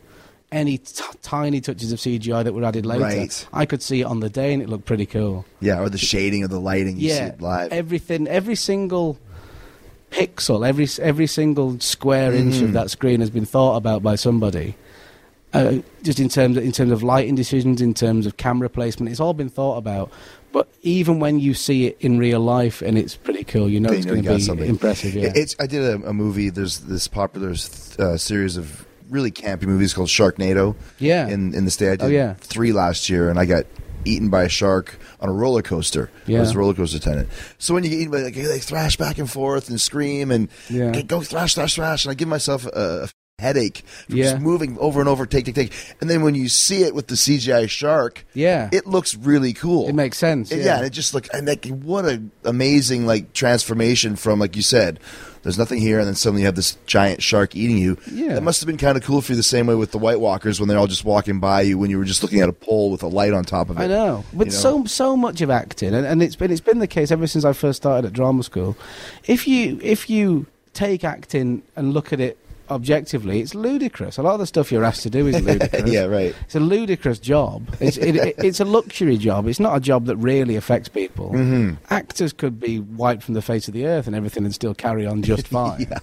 any 0.52 0.78
t- 0.78 1.04
tiny 1.22 1.60
touches 1.60 1.92
of 1.92 1.98
CGI 2.00 2.42
that 2.44 2.52
were 2.52 2.64
added 2.64 2.84
later, 2.86 3.04
Right. 3.04 3.46
I 3.52 3.66
could 3.66 3.82
see 3.82 4.00
it 4.00 4.04
on 4.04 4.20
the 4.20 4.28
day 4.28 4.52
and 4.52 4.62
it 4.62 4.68
looked 4.68 4.84
pretty 4.84 5.06
cool. 5.06 5.44
Yeah, 5.60 5.80
or 5.80 5.88
the 5.88 5.98
shading 5.98 6.42
of 6.44 6.50
the 6.50 6.60
lighting. 6.60 6.96
You 6.98 7.10
see 7.10 7.16
yeah, 7.16 7.26
it 7.26 7.40
live. 7.40 7.72
everything, 7.72 8.26
every 8.26 8.56
single 8.56 9.18
pixel, 10.10 10.66
every 10.66 10.88
every 11.02 11.26
single 11.26 11.78
square 11.80 12.32
inch 12.34 12.54
Mm-hmm. 12.56 12.64
of 12.66 12.72
that 12.72 12.90
screen 12.90 13.20
has 13.20 13.30
been 13.30 13.46
thought 13.46 13.76
about 13.76 14.02
by 14.02 14.16
somebody. 14.16 14.74
uh, 15.52 15.78
just 16.04 16.20
in 16.20 16.28
terms 16.28 16.56
of, 16.56 16.64
in 16.64 16.70
terms 16.72 16.92
of 16.92 17.02
lighting 17.02 17.34
decisions, 17.34 17.80
in 17.80 17.92
terms 17.92 18.24
of 18.24 18.36
camera 18.36 18.68
placement. 18.70 19.10
It's 19.10 19.18
all 19.20 19.34
been 19.34 19.48
thought 19.48 19.78
about. 19.78 20.10
But 20.52 20.68
even 20.82 21.18
when 21.20 21.40
you 21.40 21.54
see 21.54 21.86
it 21.86 21.96
in 22.00 22.18
real 22.18 22.38
life, 22.40 22.82
and 22.82 22.96
it's 22.98 23.16
pretty 23.16 23.42
cool, 23.44 23.68
you 23.68 23.80
know 23.80 23.90
They 23.90 23.96
it's 23.98 24.06
going 24.06 24.22
to 24.22 24.34
be 24.36 24.40
something. 24.40 24.68
impressive. 24.68 25.12
Yeah. 25.14 25.32
It's. 25.34 25.54
I 25.60 25.66
did 25.66 25.82
a, 25.82 26.08
a 26.08 26.12
movie. 26.12 26.50
There's 26.50 26.80
this 26.80 27.06
popular 27.08 27.50
uh, 27.98 28.16
series 28.16 28.56
of 28.56 28.84
really 29.10 29.30
campy 29.30 29.62
movies 29.64 29.92
called 29.92 30.08
Sharknado. 30.08 30.74
Yeah. 30.98 31.28
In 31.28 31.54
in 31.54 31.64
the 31.64 31.70
state, 31.70 31.88
I 31.88 31.92
oh, 31.92 31.96
did 31.96 32.04
Oh, 32.04 32.08
yeah. 32.08 32.34
three 32.34 32.72
last 32.72 33.08
year, 33.10 33.28
and 33.28 33.38
I 33.38 33.44
got 33.44 33.66
eaten 34.06 34.30
by 34.30 34.44
a 34.44 34.48
shark 34.48 34.98
on 35.20 35.28
a 35.28 35.32
roller 35.32 35.60
coaster. 35.60 36.10
I 36.26 36.30
Yeah. 36.32 36.40
was 36.40 36.52
a 36.52 36.58
roller 36.58 36.72
coaster 36.72 36.96
attendant. 36.96 37.28
So 37.58 37.74
when 37.74 37.84
you 37.84 37.90
get 37.90 37.98
eaten 37.98 38.10
by 38.12 38.22
like 38.22 38.34
they 38.34 38.58
thrash 38.58 38.96
back 38.96 39.18
and 39.18 39.30
forth 39.30 39.68
and 39.68 39.78
scream 39.80 40.30
and 40.30 40.48
Yeah. 40.70 41.02
Go 41.02 41.20
thrash 41.20 41.54
thrash 41.54 41.74
thrash, 41.74 42.04
and 42.06 42.10
I 42.10 42.14
give 42.14 42.28
myself 42.28 42.64
a, 42.66 43.02
a 43.04 43.08
headache 43.40 43.82
from 44.06 44.16
Yeah. 44.16 44.24
just 44.30 44.40
moving 44.40 44.76
over 44.78 45.00
and 45.00 45.08
over, 45.08 45.26
take 45.26 45.46
take 45.46 45.54
take, 45.54 45.72
and 46.00 46.08
then 46.08 46.22
when 46.22 46.34
you 46.34 46.48
see 46.48 46.82
it 46.84 46.94
with 46.94 47.08
the 47.08 47.16
CGI 47.16 47.66
shark, 47.68 48.24
Yeah. 48.34 48.68
it 48.72 48.86
looks 48.86 49.16
really 49.16 49.52
cool. 49.52 49.88
It 49.88 49.94
makes 49.94 50.18
sense, 50.18 50.50
Yeah, 50.52 50.58
yeah. 50.58 50.76
and 50.76 50.86
it 50.86 50.90
just 50.90 51.14
look 51.14 51.26
and 51.34 51.46
like 51.48 51.66
what 51.66 52.04
a 52.04 52.22
amazing 52.44 53.06
like 53.06 53.32
transformation 53.32 54.16
from 54.16 54.38
like 54.38 54.54
you 54.56 54.62
said. 54.62 55.00
There's 55.42 55.56
nothing 55.56 55.78
here, 55.80 55.98
and 55.98 56.06
then 56.06 56.14
suddenly 56.16 56.42
you 56.42 56.46
have 56.46 56.54
this 56.54 56.76
giant 56.84 57.22
shark 57.22 57.56
eating 57.56 57.78
you. 57.78 57.96
Yeah. 58.12 58.34
that 58.34 58.42
must 58.42 58.60
have 58.60 58.66
been 58.66 58.76
kind 58.76 58.98
of 58.98 59.02
cool 59.04 59.22
for 59.22 59.32
you. 59.32 59.36
The 59.36 59.42
same 59.42 59.66
way 59.66 59.74
with 59.74 59.90
the 59.90 59.96
White 59.96 60.20
Walkers 60.20 60.60
when 60.60 60.68
they're 60.68 60.76
all 60.76 60.86
just 60.86 61.02
walking 61.02 61.40
by 61.40 61.62
you 61.62 61.78
when 61.78 61.88
you 61.90 61.96
were 61.96 62.04
just 62.04 62.22
looking 62.22 62.40
at 62.40 62.50
a 62.50 62.52
pole 62.52 62.90
with 62.90 63.02
a 63.02 63.06
light 63.06 63.32
on 63.32 63.44
top 63.44 63.70
of 63.70 63.78
it. 63.78 63.84
I 63.84 63.86
know, 63.86 64.22
but 64.34 64.48
you 64.48 64.52
know? 64.52 64.58
so 64.58 64.84
so 64.84 65.16
much 65.16 65.40
of 65.40 65.48
acting, 65.48 65.94
and, 65.94 66.04
and 66.06 66.22
it's 66.22 66.36
been 66.36 66.50
it's 66.50 66.60
been 66.60 66.78
the 66.78 66.86
case 66.86 67.10
ever 67.10 67.26
since 67.26 67.46
I 67.46 67.54
first 67.54 67.78
started 67.78 68.06
at 68.08 68.12
drama 68.12 68.42
school. 68.42 68.76
If 69.26 69.48
you 69.48 69.80
if 69.82 70.10
you 70.10 70.44
take 70.74 71.04
acting 71.04 71.62
and 71.74 71.94
look 71.94 72.12
at 72.12 72.20
it 72.20 72.36
objectively, 72.70 73.40
it's 73.40 73.54
ludicrous. 73.54 74.18
A 74.18 74.22
lot 74.22 74.34
of 74.34 74.40
the 74.40 74.46
stuff 74.46 74.70
you're 74.70 74.84
asked 74.84 75.02
to 75.02 75.10
do 75.10 75.26
is 75.26 75.40
ludicrous. 75.42 75.82
yeah, 75.90 76.04
right. 76.04 76.34
It's 76.44 76.54
a 76.54 76.60
ludicrous 76.60 77.18
job. 77.18 77.74
It's, 77.80 77.96
it, 77.96 78.16
it, 78.16 78.34
it's 78.38 78.60
a 78.60 78.64
luxury 78.64 79.16
job. 79.18 79.46
It's 79.46 79.60
not 79.60 79.76
a 79.76 79.80
job 79.80 80.06
that 80.06 80.16
really 80.16 80.56
affects 80.56 80.88
people. 80.88 81.30
Mm-hmm. 81.30 81.74
Actors 81.90 82.32
could 82.32 82.60
be 82.60 82.78
wiped 82.78 83.22
from 83.22 83.34
the 83.34 83.42
face 83.42 83.68
of 83.68 83.74
the 83.74 83.86
earth 83.86 84.06
and 84.06 84.14
everything 84.14 84.44
and 84.44 84.54
still 84.54 84.74
carry 84.74 85.06
on 85.06 85.22
just 85.22 85.48
fine. 85.48 85.86
Yeah. 85.90 85.98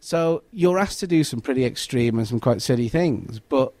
So 0.00 0.42
you're 0.52 0.78
asked 0.78 1.00
to 1.00 1.06
do 1.06 1.24
some 1.24 1.40
pretty 1.40 1.64
extreme 1.64 2.18
and 2.18 2.26
some 2.26 2.40
quite 2.40 2.62
silly 2.62 2.88
things, 2.88 3.40
but 3.40 3.72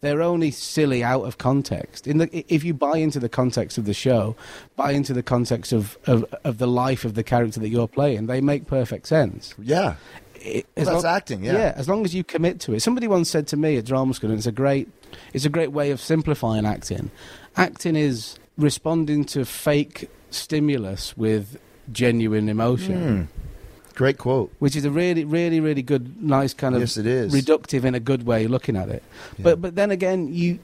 they're 0.00 0.22
only 0.22 0.50
silly 0.50 1.02
out 1.02 1.22
of 1.22 1.38
context. 1.38 2.06
In 2.06 2.18
the, 2.18 2.44
if 2.52 2.64
you 2.64 2.74
buy 2.74 2.98
into 2.98 3.18
the 3.18 3.28
context 3.28 3.78
of 3.78 3.84
the 3.84 3.94
show, 3.94 4.36
buy 4.76 4.92
into 4.92 5.12
the 5.12 5.22
context 5.22 5.72
of, 5.72 5.98
of, 6.06 6.24
of 6.44 6.58
the 6.58 6.68
life 6.68 7.04
of 7.04 7.14
the 7.14 7.24
character 7.24 7.60
that 7.60 7.68
you're 7.68 7.88
playing, 7.88 8.26
they 8.26 8.40
make 8.40 8.66
perfect 8.66 9.08
sense. 9.08 9.54
Yeah, 9.58 9.96
It- 10.40 10.66
Well, 10.76 10.84
that's 10.86 11.04
long- 11.04 11.16
acting, 11.16 11.44
yeah. 11.44 11.52
Yeah, 11.52 11.72
as 11.76 11.88
long 11.88 12.04
as 12.04 12.14
you 12.14 12.24
commit 12.24 12.60
to 12.60 12.74
it. 12.74 12.80
Somebody 12.80 13.08
once 13.08 13.28
said 13.30 13.46
to 13.48 13.56
me 13.56 13.76
at 13.76 13.84
drama 13.84 14.14
school, 14.14 14.30
and 14.30 14.38
it's 14.38 14.46
a 14.46 14.52
great, 14.52 14.88
it's 15.34 15.44
a 15.44 15.48
great 15.48 15.72
way 15.72 15.90
of 15.90 16.00
simplifying 16.00 16.64
acting. 16.66 17.10
Acting 17.56 17.96
is 17.96 18.38
responding 18.56 19.24
to 19.26 19.44
fake 19.44 20.08
stimulus 20.30 21.16
with 21.16 21.58
genuine 21.92 22.48
emotion, 22.48 23.26
hmm. 23.28 23.94
great 23.94 24.18
quote. 24.18 24.52
which 24.58 24.76
is 24.76 24.84
a 24.84 24.90
really, 24.90 25.24
really, 25.24 25.58
really 25.60 25.82
good, 25.82 26.22
nice 26.22 26.54
kind 26.54 26.74
of 26.74 26.80
Yes, 26.80 26.96
it 26.96 27.06
is. 27.06 27.32
reductive 27.32 27.84
in 27.84 27.94
a 27.94 28.00
good 28.00 28.24
way 28.26 28.46
looking 28.46 28.76
at 28.76 28.88
it. 28.88 29.02
But 29.38 29.60
but 29.60 29.74
then 29.74 29.90
again, 29.90 30.32
you 30.32 30.58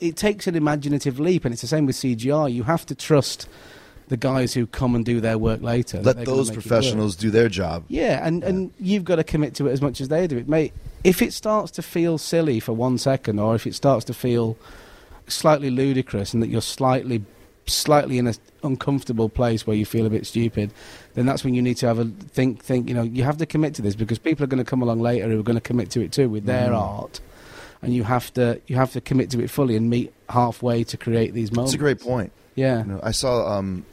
it 0.00 0.16
takes 0.16 0.46
an 0.46 0.54
imaginative 0.54 1.18
leap, 1.20 1.44
and 1.44 1.52
it's 1.52 1.62
the 1.62 1.68
same 1.68 1.86
with 1.86 1.96
CGI. 1.96 2.52
You 2.52 2.64
have 2.64 2.84
to 2.86 2.94
trust 2.94 3.48
the 4.08 4.16
guys 4.16 4.54
who 4.54 4.66
come 4.66 4.94
and 4.94 5.04
do 5.04 5.20
their 5.20 5.38
work 5.38 5.62
later. 5.62 6.00
Let 6.00 6.24
those 6.24 6.48
make 6.48 6.56
it 6.56 6.58
work. 6.58 6.66
professionals 6.66 7.16
do 7.16 7.30
their 7.30 7.48
job. 7.48 7.84
Yeah, 7.88 8.26
and, 8.26 8.44
and 8.44 8.72
you've 8.78 9.04
got 9.04 9.16
to 9.16 9.24
commit 9.24 9.54
to 9.56 9.66
it 9.66 9.72
as 9.72 9.82
much 9.82 10.00
as 10.00 10.08
they 10.08 10.26
do. 10.26 10.38
It 10.38 10.48
mate, 10.48 10.72
if 11.04 11.22
it 11.22 11.32
starts 11.32 11.70
to 11.72 11.82
feel 11.82 12.18
silly 12.18 12.60
for 12.60 12.72
one 12.72 12.98
second, 12.98 13.38
or 13.38 13.54
if 13.54 13.66
it 13.66 13.74
starts 13.74 14.04
to 14.06 14.14
feel 14.14 14.56
slightly 15.26 15.70
ludicrous, 15.70 16.34
and 16.34 16.42
that 16.42 16.48
you're 16.48 16.60
slightly 16.62 17.24
slightly 17.68 18.18
in 18.18 18.28
an 18.28 18.34
uncomfortable 18.62 19.28
place 19.28 19.66
where 19.66 19.76
you 19.76 19.84
feel 19.84 20.06
a 20.06 20.10
bit 20.10 20.24
stupid, 20.24 20.72
then 21.14 21.26
that's 21.26 21.42
when 21.42 21.52
you 21.52 21.60
need 21.60 21.76
to 21.78 21.86
have 21.86 21.98
a 21.98 22.04
think. 22.04 22.62
Think, 22.62 22.88
you 22.88 22.94
know, 22.94 23.02
you 23.02 23.24
have 23.24 23.38
to 23.38 23.46
commit 23.46 23.74
to 23.74 23.82
this 23.82 23.96
because 23.96 24.18
people 24.18 24.44
are 24.44 24.48
going 24.48 24.62
to 24.62 24.68
come 24.68 24.82
along 24.82 25.00
later 25.00 25.28
who 25.28 25.40
are 25.40 25.44
going 25.44 25.56
to 25.56 25.60
commit 25.60 25.90
to 25.90 26.00
it 26.00 26.12
too 26.12 26.28
with 26.28 26.44
their 26.44 26.70
mm. 26.70 26.78
art, 26.78 27.20
and 27.82 27.92
you 27.92 28.04
have 28.04 28.32
to 28.34 28.60
you 28.66 28.76
have 28.76 28.92
to 28.92 29.00
commit 29.00 29.30
to 29.30 29.42
it 29.42 29.50
fully 29.50 29.76
and 29.76 29.90
meet 29.90 30.12
halfway 30.28 30.84
to 30.84 30.96
create 30.96 31.34
these 31.34 31.50
moments. 31.50 31.72
That's 31.72 31.80
a 31.80 31.84
great 31.84 32.00
point. 32.00 32.32
Yeah. 32.56 32.78
You 32.78 32.92
know, 32.92 33.00
I 33.02 33.12
saw 33.12 33.56
um, 33.56 33.86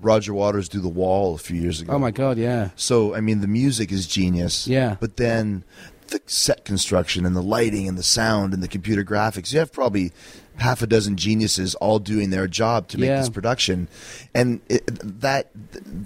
Roger 0.00 0.34
Waters 0.34 0.68
do 0.68 0.80
The 0.80 0.88
Wall 0.88 1.36
a 1.36 1.38
few 1.38 1.60
years 1.60 1.80
ago. 1.80 1.92
Oh 1.92 1.98
my 1.98 2.10
God. 2.10 2.38
Yeah. 2.38 2.70
So 2.74 3.14
I 3.14 3.20
mean, 3.20 3.40
the 3.40 3.46
music 3.46 3.92
is 3.92 4.06
genius. 4.08 4.66
Yeah. 4.66 4.96
But 4.98 5.16
then 5.16 5.62
the 6.08 6.20
set 6.26 6.64
construction 6.64 7.24
and 7.24 7.36
the 7.36 7.42
lighting 7.42 7.86
and 7.86 7.96
the 7.96 8.02
sound 8.02 8.54
and 8.54 8.62
the 8.62 8.68
computer 8.68 9.04
graphics. 9.04 9.52
You 9.52 9.60
have 9.60 9.72
probably 9.72 10.12
half 10.58 10.82
a 10.82 10.86
dozen 10.86 11.16
geniuses 11.16 11.74
all 11.76 11.98
doing 11.98 12.30
their 12.30 12.46
job 12.48 12.88
to 12.88 12.98
make 12.98 13.08
Yeah. 13.08 13.20
this 13.20 13.28
production, 13.28 13.88
and 14.34 14.60
it, 14.68 14.84
that 15.20 15.50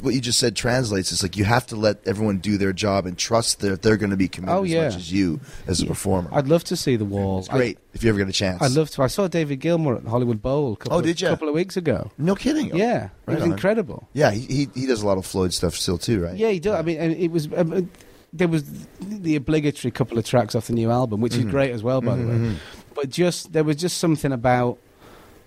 what 0.03 0.15
you 0.15 0.21
just 0.21 0.39
said 0.39 0.55
translates. 0.55 1.11
It's 1.11 1.23
like 1.23 1.37
you 1.37 1.45
have 1.45 1.67
to 1.69 1.77
let 1.77 2.07
everyone 2.07 2.39
do 2.39 2.59
their 2.59 2.73
job 2.73 3.07
and 3.07 3.17
trust 3.17 3.61
that 3.61 3.83
they're 3.83 3.97
going 3.97 4.11
to 4.11 4.17
be 4.17 4.29
committed 4.29 4.55
Oh, 4.55 4.65
as 4.65 4.71
yeah. 4.71 4.85
much 4.85 4.97
as 4.97 5.13
you 5.13 5.41
as 5.67 5.81
a 5.81 5.87
performer. 5.87 6.29
I'd 6.33 6.49
love 6.49 6.65
to 6.65 6.77
see 6.77 6.97
the 6.97 7.05
wall. 7.05 7.41
it's 7.41 7.49
great 7.49 7.79
if 7.95 8.03
you 8.05 8.11
ever 8.11 8.19
get 8.19 8.29
a 8.29 8.33
chance. 8.33 8.61
I, 8.63 8.67
would 8.69 8.77
love 8.77 8.91
to. 8.91 9.03
I 9.03 9.07
saw 9.07 9.27
David 9.27 9.61
Gilmour 9.61 9.97
at 9.97 10.05
the 10.05 10.11
Hollywood 10.11 10.43
Bowl. 10.43 10.75
A 10.75 10.77
couple 10.77 10.97
Oh, 10.97 10.99
of, 11.01 11.05
did 11.07 11.21
ya? 11.21 11.31
couple 11.31 11.49
of 11.49 11.55
weeks 11.55 11.77
ago. 11.77 12.11
No 12.19 12.35
kidding. 12.35 12.77
Yeah, 12.77 13.09
Right 13.27 13.35
it 13.35 13.35
was 13.37 13.43
on. 13.45 13.53
incredible. 13.53 14.09
Yeah, 14.13 14.31
he, 14.33 14.41
he 14.47 14.69
he 14.75 14.87
does 14.87 15.03
a 15.03 15.07
lot 15.07 15.19
of 15.19 15.25
Floyd 15.27 15.53
stuff 15.55 15.75
still 15.77 15.99
too, 15.99 16.23
right? 16.23 16.37
Yeah, 16.37 16.49
he 16.51 16.61
does. 16.61 16.75
I 16.79 16.83
mean, 16.83 16.99
and 16.99 17.13
it 17.17 17.31
was. 17.31 17.49
Um, 17.57 17.73
uh, 17.73 17.81
there 18.35 18.49
was 18.49 18.65
the 19.01 19.37
obligatory 19.37 19.91
couple 19.93 20.17
of 20.17 20.25
tracks 20.25 20.55
off 20.55 20.67
the 20.69 20.73
new 20.73 20.91
album, 20.91 21.21
which 21.21 21.35
Mm-hmm. 21.35 21.49
is 21.49 21.53
great 21.53 21.71
as 21.73 21.83
well, 21.83 22.01
by 22.01 22.17
the 22.17 22.27
way. 22.27 22.57
But 22.95 23.11
just 23.11 23.53
there 23.53 23.65
was 23.65 23.77
just 23.77 23.99
something 23.99 24.33
about 24.33 24.79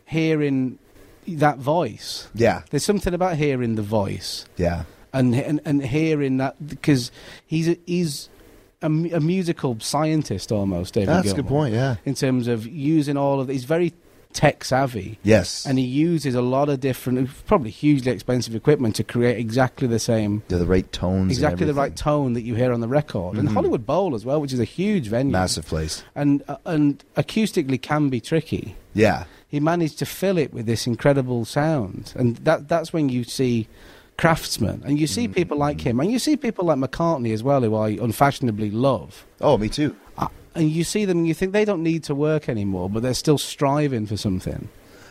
hearing 0.06 0.80
that 1.28 1.58
voice. 1.58 2.28
Yeah, 2.34 2.62
There's 2.70 2.84
something 2.84 3.14
about 3.14 3.38
hearing 3.38 3.76
the 3.76 3.82
voice 3.82 4.46
yeah. 4.58 4.84
and 5.14 5.34
and, 5.36 5.62
and 5.66 5.86
hearing 5.86 6.38
that 6.38 6.56
because 6.66 7.12
he's 7.46 7.68
a, 7.70 7.78
he's 7.86 8.30
a, 8.82 8.88
a 8.88 9.20
musical 9.20 9.80
scientist 9.80 10.52
almost. 10.52 10.94
David 10.94 11.10
That's 11.10 11.32
a 11.32 11.36
good 11.36 11.48
point. 11.48 11.74
Yeah. 11.74 11.96
In 12.06 12.14
terms 12.14 12.48
of 12.48 12.68
using 12.68 13.18
all 13.18 13.40
of, 13.40 13.48
he's 13.48 13.64
very 13.66 13.94
tech 14.36 14.64
savvy. 14.64 15.18
Yes. 15.24 15.66
and 15.66 15.80
he 15.80 15.86
uses 15.86 16.36
a 16.36 16.42
lot 16.42 16.70
of 16.70 16.80
different, 16.82 17.30
probably 17.48 17.72
hugely 17.72 18.12
expensive 18.12 18.54
equipment 18.54 18.96
to 18.98 19.04
create 19.04 19.38
exactly 19.40 19.88
the 19.88 19.98
same, 19.98 20.44
They're 20.50 20.60
the 20.60 20.66
right 20.68 20.92
tones. 20.92 21.32
exactly 21.32 21.66
the 21.66 21.74
right 21.74 21.96
tone 21.96 22.34
that 22.34 22.42
you 22.44 22.54
hear 22.56 22.72
on 22.74 22.82
the 22.82 22.88
record. 22.88 23.38
And 23.38 23.50
Hollywood 23.50 23.86
Bowl 23.86 24.14
as 24.14 24.26
well, 24.26 24.40
which 24.42 24.54
is 24.54 24.60
a 24.60 24.64
huge 24.66 25.08
venue, 25.08 25.32
Massive 25.32 25.66
place. 25.66 26.04
and 26.14 26.44
uh, 26.48 26.58
and 26.66 27.04
acoustically 27.16 27.82
can 27.82 28.10
be 28.10 28.20
tricky. 28.22 28.76
Yeah. 28.94 29.24
He 29.48 29.60
managed 29.60 30.00
to 30.00 30.06
fill 30.06 30.38
it 30.38 30.54
with 30.54 30.66
this 30.66 30.86
incredible 30.86 31.46
sound, 31.46 32.14
and 32.16 32.36
that 32.38 32.68
that's 32.68 32.92
when 32.92 33.08
you 33.10 33.24
see 33.24 33.68
craftsmen, 34.18 34.82
and 34.86 35.00
you 35.00 35.08
see 35.08 35.28
people 35.28 35.58
like 35.58 35.82
him, 35.82 36.00
and 36.00 36.12
you 36.12 36.20
see 36.20 36.36
people 36.38 36.66
like 36.66 36.78
McCartney 36.78 37.34
as 37.34 37.44
well, 37.44 37.62
who 37.62 37.76
I 37.76 37.90
unfashionably 38.02 38.72
love. 38.72 39.26
Oh, 39.42 39.58
me 39.58 39.70
too. 39.70 39.96
And 40.56 40.70
you 40.72 40.84
see 40.84 41.06
them, 41.06 41.20
and 41.20 41.28
you 41.28 41.34
think 41.34 41.52
they 41.52 41.66
don't 41.66 41.84
need 41.84 42.04
to 42.06 42.16
work 42.16 42.48
anymore, 42.50 42.90
but 42.90 43.04
they're 43.04 43.14
still 43.14 43.38
striving 43.38 44.06
for 44.06 44.16
something. 44.18 44.70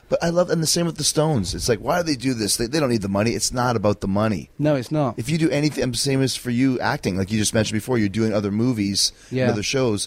But 0.09 0.23
I 0.23 0.29
love, 0.31 0.51
and 0.51 0.63
the 0.63 0.67
same 0.67 0.85
with 0.87 0.97
the 0.99 1.05
Stones. 1.05 1.55
It's 1.55 1.69
like, 1.69 1.79
why 1.79 1.99
do 2.01 2.07
they 2.07 2.15
do 2.17 2.35
this? 2.35 2.57
They, 2.59 2.67
they 2.67 2.79
don't 2.79 2.91
need 2.91 3.01
the 3.03 3.09
money. 3.09 3.31
It's 3.33 3.53
not 3.53 3.75
about 3.75 4.01
the 4.03 4.09
money. 4.09 4.51
No, 4.59 4.75
it's 4.75 4.91
not. 4.93 5.19
If 5.19 5.31
you 5.31 5.39
do 5.39 5.49
anything, 5.51 5.93
same 5.95 6.21
as 6.23 6.37
for 6.37 6.51
you 6.51 6.79
acting, 6.81 7.17
like 7.17 7.31
you 7.33 7.39
just 7.39 7.55
mentioned 7.55 7.77
before, 7.77 7.97
you're 7.97 8.11
doing 8.11 8.33
other 8.35 8.51
movies, 8.51 9.13
and 9.31 9.39
Yeah. 9.39 9.51
other 9.51 9.63
shows. 9.63 10.07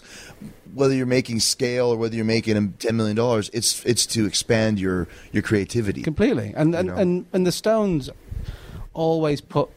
Whether 0.74 0.94
you're 0.94 1.06
making 1.06 1.40
scale 1.40 1.86
or 1.86 1.96
whether 1.96 2.14
you're 2.14 2.24
making 2.24 2.74
ten 2.74 2.96
million 2.96 3.16
dollars, 3.16 3.50
it's 3.52 3.84
it's 3.84 4.06
to 4.06 4.24
expand 4.26 4.78
your 4.78 5.08
your 5.32 5.42
creativity. 5.42 6.02
completely. 6.02 6.52
And 6.56 6.74
and, 6.74 6.88
know? 6.88 6.94
and 6.94 7.26
and 7.32 7.44
the 7.46 7.52
Stones 7.52 8.08
always 8.94 9.40
put 9.40 9.68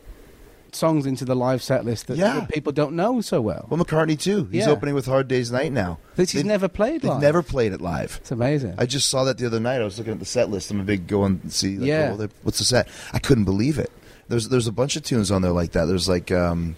songs 0.75 1.05
into 1.05 1.25
the 1.25 1.35
live 1.35 1.61
set 1.61 1.85
list 1.85 2.07
that, 2.07 2.17
Yeah. 2.17 2.39
that 2.41 2.49
people 2.49 2.71
don't 2.71 2.95
know 2.95 3.21
so 3.21 3.41
well. 3.41 3.67
Well, 3.69 3.83
McCartney 3.83 4.19
too. 4.19 4.47
He's 4.51 4.65
Yeah. 4.65 4.71
opening 4.71 4.95
with 4.95 5.05
Hard 5.05 5.27
Day's 5.27 5.51
Night 5.51 5.71
now. 5.71 5.99
That 6.15 6.29
he's 6.31 6.43
never 6.43 6.67
played 6.67 7.03
live. 7.03 7.21
never 7.21 7.41
played 7.43 7.73
it 7.73 7.81
live. 7.81 8.17
It's 8.21 8.31
amazing. 8.31 8.75
I 8.77 8.85
just 8.85 9.09
saw 9.09 9.23
that 9.25 9.37
the 9.37 9.45
other 9.45 9.59
night. 9.59 9.81
I 9.81 9.83
was 9.85 9.97
looking 9.97 10.13
at 10.13 10.19
the 10.19 10.25
set 10.25 10.49
list. 10.49 10.71
I'm 10.71 10.79
a 10.79 10.83
big 10.83 11.07
go 11.07 11.23
and 11.25 11.51
see. 11.51 11.77
Like, 11.77 11.87
Yeah. 11.87 12.15
oh, 12.19 12.27
what's 12.43 12.59
the 12.59 12.65
set? 12.65 12.87
I 13.13 13.19
couldn't 13.19 13.45
believe 13.45 13.77
it. 13.79 13.91
There's 14.29 14.47
there's 14.49 14.67
a 14.67 14.71
bunch 14.71 14.95
of 14.95 15.03
tunes 15.03 15.29
on 15.31 15.41
there 15.41 15.51
like 15.51 15.71
that. 15.73 15.85
There's 15.85 16.07
like 16.07 16.31
um, 16.31 16.75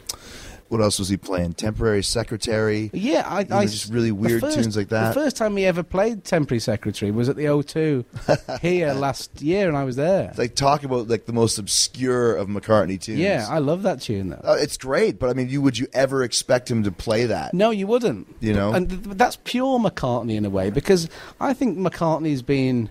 what 0.74 0.82
else 0.82 0.98
was 1.00 1.08
he 1.08 1.16
playing? 1.18 1.54
Temporary 1.54 2.04
Secretary. 2.04 2.90
yeah, 2.94 3.24
I, 3.28 3.46
I 3.50 3.66
just 3.66 3.94
really 3.94 4.12
weird 4.12 4.42
first- 4.42 4.58
tunes 4.58 4.76
like 4.76 4.90
that. 4.90 5.14
The 5.14 5.22
first 5.22 5.38
time 5.38 5.56
he 5.56 5.66
ever 5.66 5.84
played 5.84 6.24
Temporary 6.26 6.60
Secretary 6.60 7.12
was 7.12 7.30
at 7.30 7.36
the 7.36 7.46
O2 7.46 8.60
here 8.62 8.92
last 8.94 9.42
year, 9.42 9.68
and 9.70 9.78
I 9.78 9.84
was 9.84 9.96
there. 9.96 10.30
It's 10.30 10.40
like 10.40 10.56
talk 10.56 10.84
about 10.84 11.08
like 11.08 11.26
the 11.28 11.32
most 11.34 11.60
obscure 11.60 12.36
of 12.36 12.48
McCartney 12.48 13.00
tunes. 13.00 13.20
Yeah, 13.20 13.46
I 13.50 13.60
love 13.60 13.84
that 13.84 14.02
tune 14.02 14.30
though. 14.30 14.42
Uh, 14.44 14.58
it's 14.60 14.76
great, 14.76 15.20
but 15.20 15.30
I 15.30 15.34
mean, 15.34 15.48
you 15.50 15.62
would 15.62 15.78
you 15.78 15.88
ever 15.94 16.24
expect 16.24 16.70
him 16.70 16.84
to 16.84 16.92
play 16.92 17.26
that? 17.28 17.54
No, 17.54 17.70
you 17.70 17.86
wouldn't. 17.88 18.36
You 18.40 18.54
know? 18.54 18.74
and 18.74 18.90
th- 18.90 19.02
that's 19.18 19.38
pure 19.44 19.80
McCartney 19.80 20.36
in 20.36 20.44
a 20.44 20.50
way 20.50 20.72
because 20.72 21.08
I 21.40 21.54
think 21.54 21.78
McCartney's 21.78 22.42
been 22.42 22.90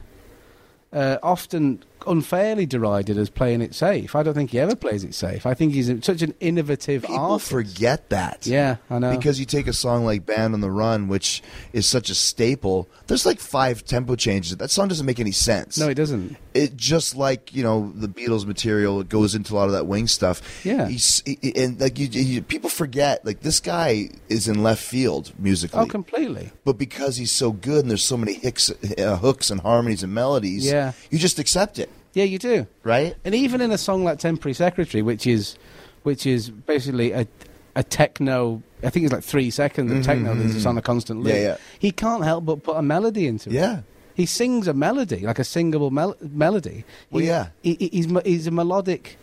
uh, 0.92 1.18
often 1.22 1.82
unfairly 2.06 2.66
derided 2.66 3.16
as 3.18 3.30
playing 3.30 3.60
it 3.62 3.74
safe. 3.74 4.14
I 4.14 4.22
don't 4.22 4.34
think 4.34 4.50
he 4.50 4.58
ever 4.60 4.74
plays 4.76 5.04
it 5.04 5.14
safe. 5.14 5.46
I 5.46 5.54
think 5.54 5.72
he's 5.72 5.90
such 6.04 6.22
an 6.22 6.34
innovative 6.40 7.02
People 7.02 7.16
artist. 7.16 7.50
forget 7.50 8.08
that. 8.10 8.46
Yeah, 8.46 8.76
I 8.90 8.98
know. 8.98 9.16
Because 9.16 9.38
you 9.40 9.46
take 9.46 9.66
a 9.66 9.72
song 9.72 10.04
like 10.04 10.26
Band 10.26 10.54
on 10.54 10.60
the 10.60 10.70
Run, 10.70 11.08
which 11.08 11.42
is 11.72 11.86
such 11.86 12.10
a 12.10 12.14
staple, 12.14 12.88
there's 13.06 13.26
like 13.26 13.40
five 13.40 13.84
tempo 13.84 14.16
changes. 14.16 14.56
That 14.56 14.70
song 14.70 14.88
doesn't 14.88 15.06
make 15.06 15.20
any 15.20 15.32
sense. 15.32 15.78
no, 15.78 15.88
it 15.88 15.94
doesn't. 15.94 16.36
it 16.54 16.76
just 16.76 17.16
like 17.16 17.54
you 17.54 17.62
know 17.62 17.92
the 17.94 18.08
Beatles 18.08 18.46
material 18.46 19.00
it 19.00 19.08
goes 19.08 19.34
into 19.34 19.54
a 19.54 19.56
lot 19.56 19.66
of 19.66 19.72
that 19.72 19.86
wing 19.86 20.06
stuff. 20.06 20.64
Yeah. 20.64 20.88
He's, 20.88 21.22
he, 21.24 21.52
and 21.56 21.80
like 21.80 21.98
you, 21.98 22.06
you, 22.08 22.42
people 22.42 22.70
forget 22.70 23.24
like 23.24 23.40
this 23.40 23.60
guy 23.60 24.08
is 24.28 24.48
in 24.48 24.62
left 24.62 24.82
field 24.82 25.32
musically, 25.38 25.80
Oh, 25.80 25.86
completely. 25.86 26.50
but 26.64 26.78
because 26.78 27.16
he's 27.16 27.32
so 27.32 27.52
good 27.52 27.80
and 27.82 27.90
there's 27.90 28.04
so 28.04 28.16
many 28.16 28.34
hicks, 28.34 28.70
uh, 28.98 29.16
hooks 29.18 29.50
and 29.50 29.60
harmonies 29.60 30.02
and 30.02 30.12
melodies, 30.14 30.64
Yeah. 30.66 30.92
you 31.10 31.18
just 31.18 31.38
accept 31.38 31.78
it, 31.78 31.90
Yeah, 32.14 32.24
you 32.24 32.38
do. 32.38 32.66
right? 32.82 33.14
And 33.24 33.34
even 33.34 33.60
in 33.60 33.70
a 33.70 33.78
song 33.78 34.04
like 34.04 34.18
"Temporary 34.18 34.54
Secretary," 34.54 35.02
which 35.02 35.26
is, 35.26 35.56
which 36.02 36.26
is 36.26 36.50
basically 36.50 37.12
a, 37.12 37.26
a 37.74 37.82
techno. 37.82 38.62
I 38.84 38.90
think 38.90 39.04
it's 39.04 39.12
like 39.12 39.22
three 39.24 39.50
seconds 39.50 39.92
of 39.92 40.02
techno 40.04 40.34
that's 40.34 40.54
just 40.54 40.66
on 40.66 40.76
a 40.76 40.82
constant 40.82 41.20
loop. 41.20 41.32
Mm-hmm, 41.32 41.42
Yeah, 41.42 41.48
yeah. 41.52 41.56
He 41.78 41.92
can't 41.92 42.24
help 42.24 42.44
but 42.44 42.62
put 42.62 42.76
a 42.76 42.82
melody 42.82 43.26
into 43.28 43.48
it. 43.50 43.54
Yeah. 43.54 43.82
He 44.14 44.26
sings 44.26 44.68
a 44.68 44.74
melody, 44.74 45.20
like 45.20 45.38
a 45.38 45.44
singable 45.44 45.90
mel- 45.90 46.16
melody. 46.20 46.84
Well, 47.10 47.22
yeah. 47.24 47.48
he, 47.62 47.74
he- 47.74 47.88
he's 47.88 48.06
he's 48.26 48.46
a 48.46 48.50
melodic 48.50 49.16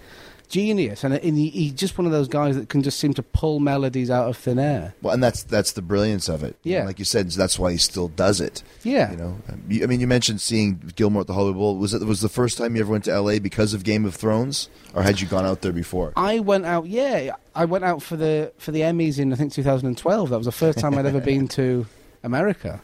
genius, 0.50 1.04
and, 1.04 1.14
and 1.14 1.38
he, 1.38 1.50
he's 1.50 1.74
just 1.74 1.98
one 1.98 2.06
of 2.06 2.12
those 2.12 2.28
guys 2.28 2.56
that 2.58 2.68
can 2.68 2.84
just 2.84 3.00
seem 3.00 3.14
to 3.14 3.24
pull 3.24 3.60
melodies 3.60 4.10
out 4.10 4.28
of 4.28 4.36
thin 4.36 4.60
air. 4.60 4.94
Well, 5.02 5.14
and 5.14 5.24
that's 5.24 5.44
that's 5.44 5.72
the 5.72 5.82
brilliance 5.82 6.28
of 6.28 6.44
it. 6.44 6.58
Yeah. 6.64 6.84
like 6.84 7.00
you 7.00 7.06
said, 7.06 7.30
that's 7.32 7.58
why 7.58 7.72
he 7.72 7.78
still 7.78 8.10
does 8.10 8.42
it. 8.42 8.64
Yeah. 8.84 9.12
you 9.12 9.18
know. 9.18 9.38
Um, 9.48 9.64
I 9.82 9.86
mean, 9.86 10.00
you 10.00 10.08
mentioned 10.08 10.42
seeing 10.42 10.92
Gilmour 10.96 11.22
at 11.22 11.28
the 11.28 11.34
Hollywood 11.34 11.58
Bowl. 11.58 11.78
Was 11.78 11.94
it 11.94 12.04
was 12.04 12.22
the 12.22 12.30
first 12.30 12.58
time 12.58 12.76
you 12.76 12.82
ever 12.82 12.92
went 12.92 13.06
to 13.06 13.12
L.A. 13.12 13.40
because 13.40 13.74
of 13.74 13.84
Game 13.84 14.06
of 14.06 14.16
Thrones, 14.16 14.70
or 14.94 15.04
had 15.04 15.22
you 15.22 15.28
gone 15.28 15.46
out 15.46 15.62
there 15.62 15.72
before? 15.72 16.12
I 16.18 16.40
went 16.40 16.66
out. 16.66 16.88
Yeah, 16.88 17.36
I 17.56 17.66
went 17.66 17.86
out 17.86 18.02
for 18.02 18.18
the 18.18 18.52
for 18.58 18.72
the 18.72 18.82
Emmys 18.82 19.20
in 19.20 19.32
I 19.32 19.36
think 19.36 19.54
2012. 19.54 20.30
That 20.30 20.38
was 20.38 20.46
the 20.46 20.52
first 20.52 20.80
time 20.80 20.98
I'd 20.98 21.06
ever 21.06 21.22
been 21.22 21.48
to 21.50 21.86
America, 22.24 22.82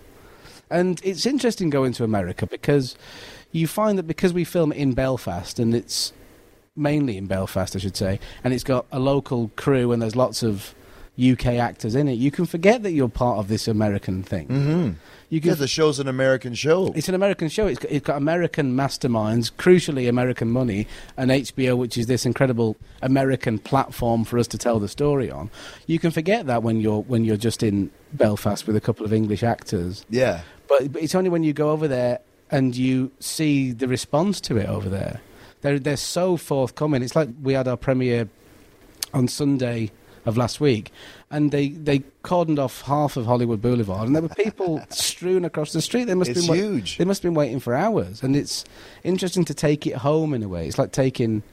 and 0.69 1.01
it's 1.03 1.25
interesting 1.25 1.69
going 1.69 1.93
to 1.93 2.03
America 2.03 2.45
because 2.45 2.95
you 3.51 3.67
find 3.67 3.97
that 3.97 4.03
because 4.03 4.33
we 4.33 4.43
film 4.43 4.71
in 4.71 4.93
Belfast 4.93 5.59
and 5.59 5.73
it's 5.73 6.11
mainly 6.75 7.17
in 7.17 7.25
Belfast, 7.27 7.75
I 7.75 7.79
should 7.79 7.97
say, 7.97 8.19
and 8.43 8.53
it's 8.53 8.63
got 8.63 8.85
a 8.91 8.99
local 8.99 9.51
crew 9.55 9.91
and 9.91 10.01
there's 10.01 10.15
lots 10.15 10.43
of 10.43 10.75
UK 11.17 11.45
actors 11.45 11.95
in 11.95 12.07
it. 12.07 12.13
You 12.13 12.29
can 12.31 12.45
forget 12.45 12.83
that 12.83 12.91
you're 12.91 13.07
part 13.07 13.39
of 13.39 13.47
this 13.47 13.67
American 13.67 14.21
thing. 14.21 14.47
Mm-hmm. 14.47 14.91
You 15.29 15.41
can 15.41 15.49
Yeah, 15.51 15.55
the 15.55 15.67
show's 15.67 15.99
an 15.99 16.07
American 16.07 16.53
show. 16.53 16.91
it's 16.93 17.07
an 17.09 17.15
American 17.15 17.47
show. 17.47 17.67
It's 17.67 17.79
got, 17.79 17.91
it's 17.91 18.05
got 18.05 18.17
American 18.17 18.75
masterminds, 18.75 19.51
crucially 19.51 20.09
American 20.09 20.51
money, 20.51 20.87
and 21.17 21.31
HBO, 21.31 21.77
which 21.77 21.97
is 21.97 22.07
this 22.07 22.25
incredible 22.25 22.75
American 23.01 23.57
platform 23.57 24.23
for 24.25 24.37
us 24.37 24.47
to 24.47 24.57
tell 24.57 24.79
the 24.79 24.87
story 24.89 25.31
on. 25.31 25.49
You 25.87 25.99
can 25.99 26.11
forget 26.11 26.45
that 26.47 26.63
when 26.63 26.79
you're 26.81 27.01
when 27.01 27.23
you're 27.23 27.37
just 27.37 27.63
in 27.63 27.91
Belfast 28.13 28.67
with 28.67 28.75
a 28.75 28.81
couple 28.81 29.05
of 29.05 29.13
English 29.13 29.41
actors. 29.41 30.05
yeah, 30.09 30.41
But, 30.67 30.91
but 30.91 31.01
it's 31.01 31.15
only 31.15 31.29
when 31.29 31.43
you 31.43 31.53
go 31.53 31.71
over 31.71 31.87
there 31.87 32.19
and 32.51 32.75
you 32.75 33.11
see 33.19 33.71
the 33.71 33.87
response 33.87 34.39
to 34.41 34.57
it 34.57 34.67
over 34.67 34.89
there. 34.89 35.21
They're 35.61 35.79
they're 35.79 35.97
so 35.97 36.37
forthcoming. 36.37 37.01
It's 37.01 37.15
like 37.15 37.29
we 37.41 37.53
had 37.53 37.67
our 37.67 37.77
premiere 37.77 38.29
on 39.13 39.27
Sunday 39.27 39.91
of 40.25 40.37
last 40.37 40.59
week, 40.59 40.91
and 41.29 41.51
they, 41.51 41.69
they 41.69 41.99
cordoned 42.23 42.57
off 42.57 42.81
half 42.81 43.15
of 43.15 43.27
Hollywood 43.27 43.61
Boulevard, 43.61 44.07
and 44.07 44.15
there 44.15 44.23
were 44.23 44.29
people 44.29 44.83
strewn 44.89 45.45
across 45.45 45.71
the 45.71 45.81
street. 45.81 46.05
They 46.05 46.15
must 46.15 46.31
It's 46.31 46.39
have 46.39 46.47
been 46.55 46.63
wait- 46.71 46.73
huge. 46.75 46.97
They 46.97 47.05
must 47.05 47.21
have 47.21 47.29
been 47.29 47.35
waiting 47.37 47.59
for 47.59 47.75
hours, 47.75 48.23
and 48.23 48.35
it's 48.35 48.65
interesting 49.03 49.45
to 49.45 49.53
take 49.53 49.85
it 49.85 49.97
home 49.97 50.33
in 50.33 50.41
a 50.43 50.47
way. 50.47 50.67
It's 50.67 50.77
like 50.79 50.91
taking. 50.91 51.43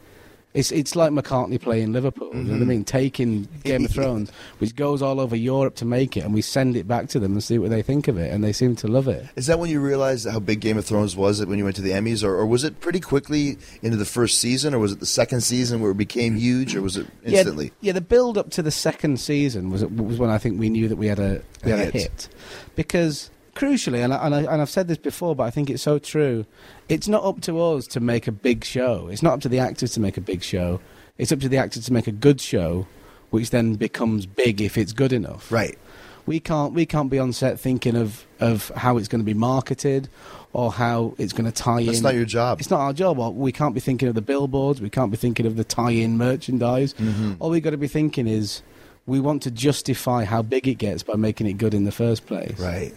It's 0.55 0.71
it's 0.71 0.95
like 0.95 1.13
McCartney 1.13 1.59
playing 1.59 1.93
Liverpool. 1.93 2.29
You 2.29 2.35
know 2.35 2.41
Mm-hmm. 2.43 2.53
what 2.59 2.63
I 2.63 2.65
mean? 2.67 2.85
Taking 2.85 3.49
Game 3.65 3.87
of 3.87 3.91
Thrones, 3.95 4.31
which 4.59 4.77
goes 4.77 5.01
all 5.01 5.19
over 5.19 5.35
Europe 5.35 5.77
to 5.77 5.87
make 5.87 6.17
it, 6.17 6.25
and 6.25 6.35
we 6.35 6.43
send 6.43 6.77
it 6.77 6.87
back 6.87 7.09
to 7.11 7.19
them 7.19 7.33
and 7.33 7.43
see 7.43 7.59
what 7.59 7.71
they 7.71 7.81
think 7.81 8.07
of 8.07 8.19
it, 8.19 8.31
and 8.33 8.45
they 8.45 8.53
seem 8.53 8.77
to 8.77 8.87
love 8.89 9.09
it. 9.09 9.27
is 9.35 9.47
that 9.47 9.59
when 9.59 9.71
you 9.71 9.81
realized 9.81 10.29
how 10.29 10.39
big 10.39 10.61
Game 10.61 10.77
of 10.77 10.85
Thrones 10.85 11.17
was? 11.17 11.45
When 11.47 11.57
you 11.57 11.65
went 11.65 11.77
to 11.77 11.83
the 11.83 11.93
Emmys, 11.93 12.23
or, 12.23 12.35
or 12.37 12.45
was 12.45 12.65
it 12.65 12.81
pretty 12.81 13.01
quickly 13.01 13.57
into 13.81 13.97
the 13.97 14.05
first 14.05 14.39
season, 14.41 14.75
or 14.75 14.79
was 14.79 14.93
it 14.93 15.01
the 15.01 15.07
second 15.07 15.41
season 15.41 15.81
where 15.81 15.93
it 15.93 15.97
became 15.97 16.37
huge, 16.37 16.77
or 16.77 16.83
was 16.83 16.99
it 16.99 17.07
instantly? 17.25 17.67
Yeah, 17.81 17.89
yeah. 17.89 17.93
The 17.95 18.03
build 18.03 18.37
up 18.37 18.51
to 18.51 18.63
the 18.63 18.71
second 18.71 19.21
season 19.21 19.71
was 19.71 19.83
was 19.87 20.19
when 20.19 20.29
I 20.29 20.37
think 20.37 20.61
we 20.61 20.69
knew 20.69 20.87
that 20.89 20.97
we 20.97 21.07
had 21.07 21.19
a 21.19 21.41
we 21.65 21.73
A 21.73 21.77
had 21.79 21.89
a 21.89 21.91
hit. 21.93 22.03
hit, 22.03 22.29
because 22.77 23.31
crucially, 23.55 24.03
and 24.03 24.13
I, 24.13 24.27
and, 24.27 24.35
I, 24.35 24.39
and 24.41 24.63
I've 24.63 24.71
said 24.71 24.89
this 24.89 24.99
before, 24.99 25.35
but 25.35 25.45
I 25.45 25.51
think 25.51 25.71
it's 25.71 25.83
so 25.83 25.99
true. 25.99 26.47
It's 26.89 27.09
not 27.09 27.25
up 27.25 27.41
to 27.43 27.61
us 27.61 27.87
to 27.89 28.01
make 28.01 28.27
a 28.27 28.33
big 28.33 28.65
show. 28.65 29.09
It's 29.09 29.23
not 29.23 29.35
up 29.35 29.41
to 29.43 29.49
the 29.49 29.59
actors 29.59 29.93
to 29.93 30.01
make 30.01 30.17
a 30.17 30.21
big 30.21 30.43
show. 30.43 30.81
It's 31.19 31.33
up 31.33 31.41
to 31.41 31.49
the 31.49 31.59
actors 31.59 31.85
to 31.87 31.93
make 31.93 32.07
a 32.07 32.13
good 32.13 32.41
show, 32.41 32.87
which 33.31 33.51
then 33.51 33.75
becomes 33.75 34.27
big 34.27 34.61
if 34.61 34.77
it's 34.77 34.93
good 34.93 35.13
enough. 35.13 35.51
Right. 35.53 35.79
We 36.25 36.39
can't 36.39 36.73
we 36.73 36.87
can't 36.87 37.11
be 37.11 37.19
on 37.19 37.33
set 37.33 37.59
thinking 37.59 37.97
of 37.97 38.25
of 38.39 38.69
how 38.77 38.97
it's 38.97 39.09
going 39.09 39.21
to 39.21 39.25
be 39.25 39.35
marketed 39.35 40.09
or 40.53 40.71
how 40.71 41.15
it's 41.19 41.33
going 41.33 41.51
to 41.51 41.53
tie 41.53 41.77
That's 41.77 41.87
in. 41.87 41.95
It's 41.95 42.03
not 42.03 42.15
your 42.15 42.25
job. 42.25 42.61
It's 42.61 42.71
not 42.71 42.81
our 42.81 42.93
job. 42.93 43.19
Or 43.19 43.33
We 43.33 43.53
can't 43.53 43.75
be 43.75 43.81
thinking 43.81 44.09
of 44.09 44.15
the 44.15 44.23
billboards. 44.23 44.81
We 44.81 44.91
can't 44.91 45.11
be 45.11 45.17
thinking 45.17 45.47
of 45.47 45.57
the 45.57 45.65
tie-in 45.65 46.19
merchandise. 46.19 46.95
Mm-hmm. 46.95 47.35
All 47.41 47.51
we've 47.51 47.63
got 47.63 47.71
to 47.71 47.77
be 47.77 47.89
thinking 47.89 48.29
is 48.29 48.63
we 49.07 49.19
want 49.19 49.43
to 49.43 49.51
justify 49.51 50.25
how 50.25 50.43
big 50.43 50.69
it 50.69 50.77
gets 50.77 51.03
by 51.03 51.15
making 51.15 51.47
it 51.47 51.55
good 51.55 51.75
in 51.75 51.85
the 51.85 51.93
first 51.93 52.27
place. 52.27 52.59
Right. 52.61 52.95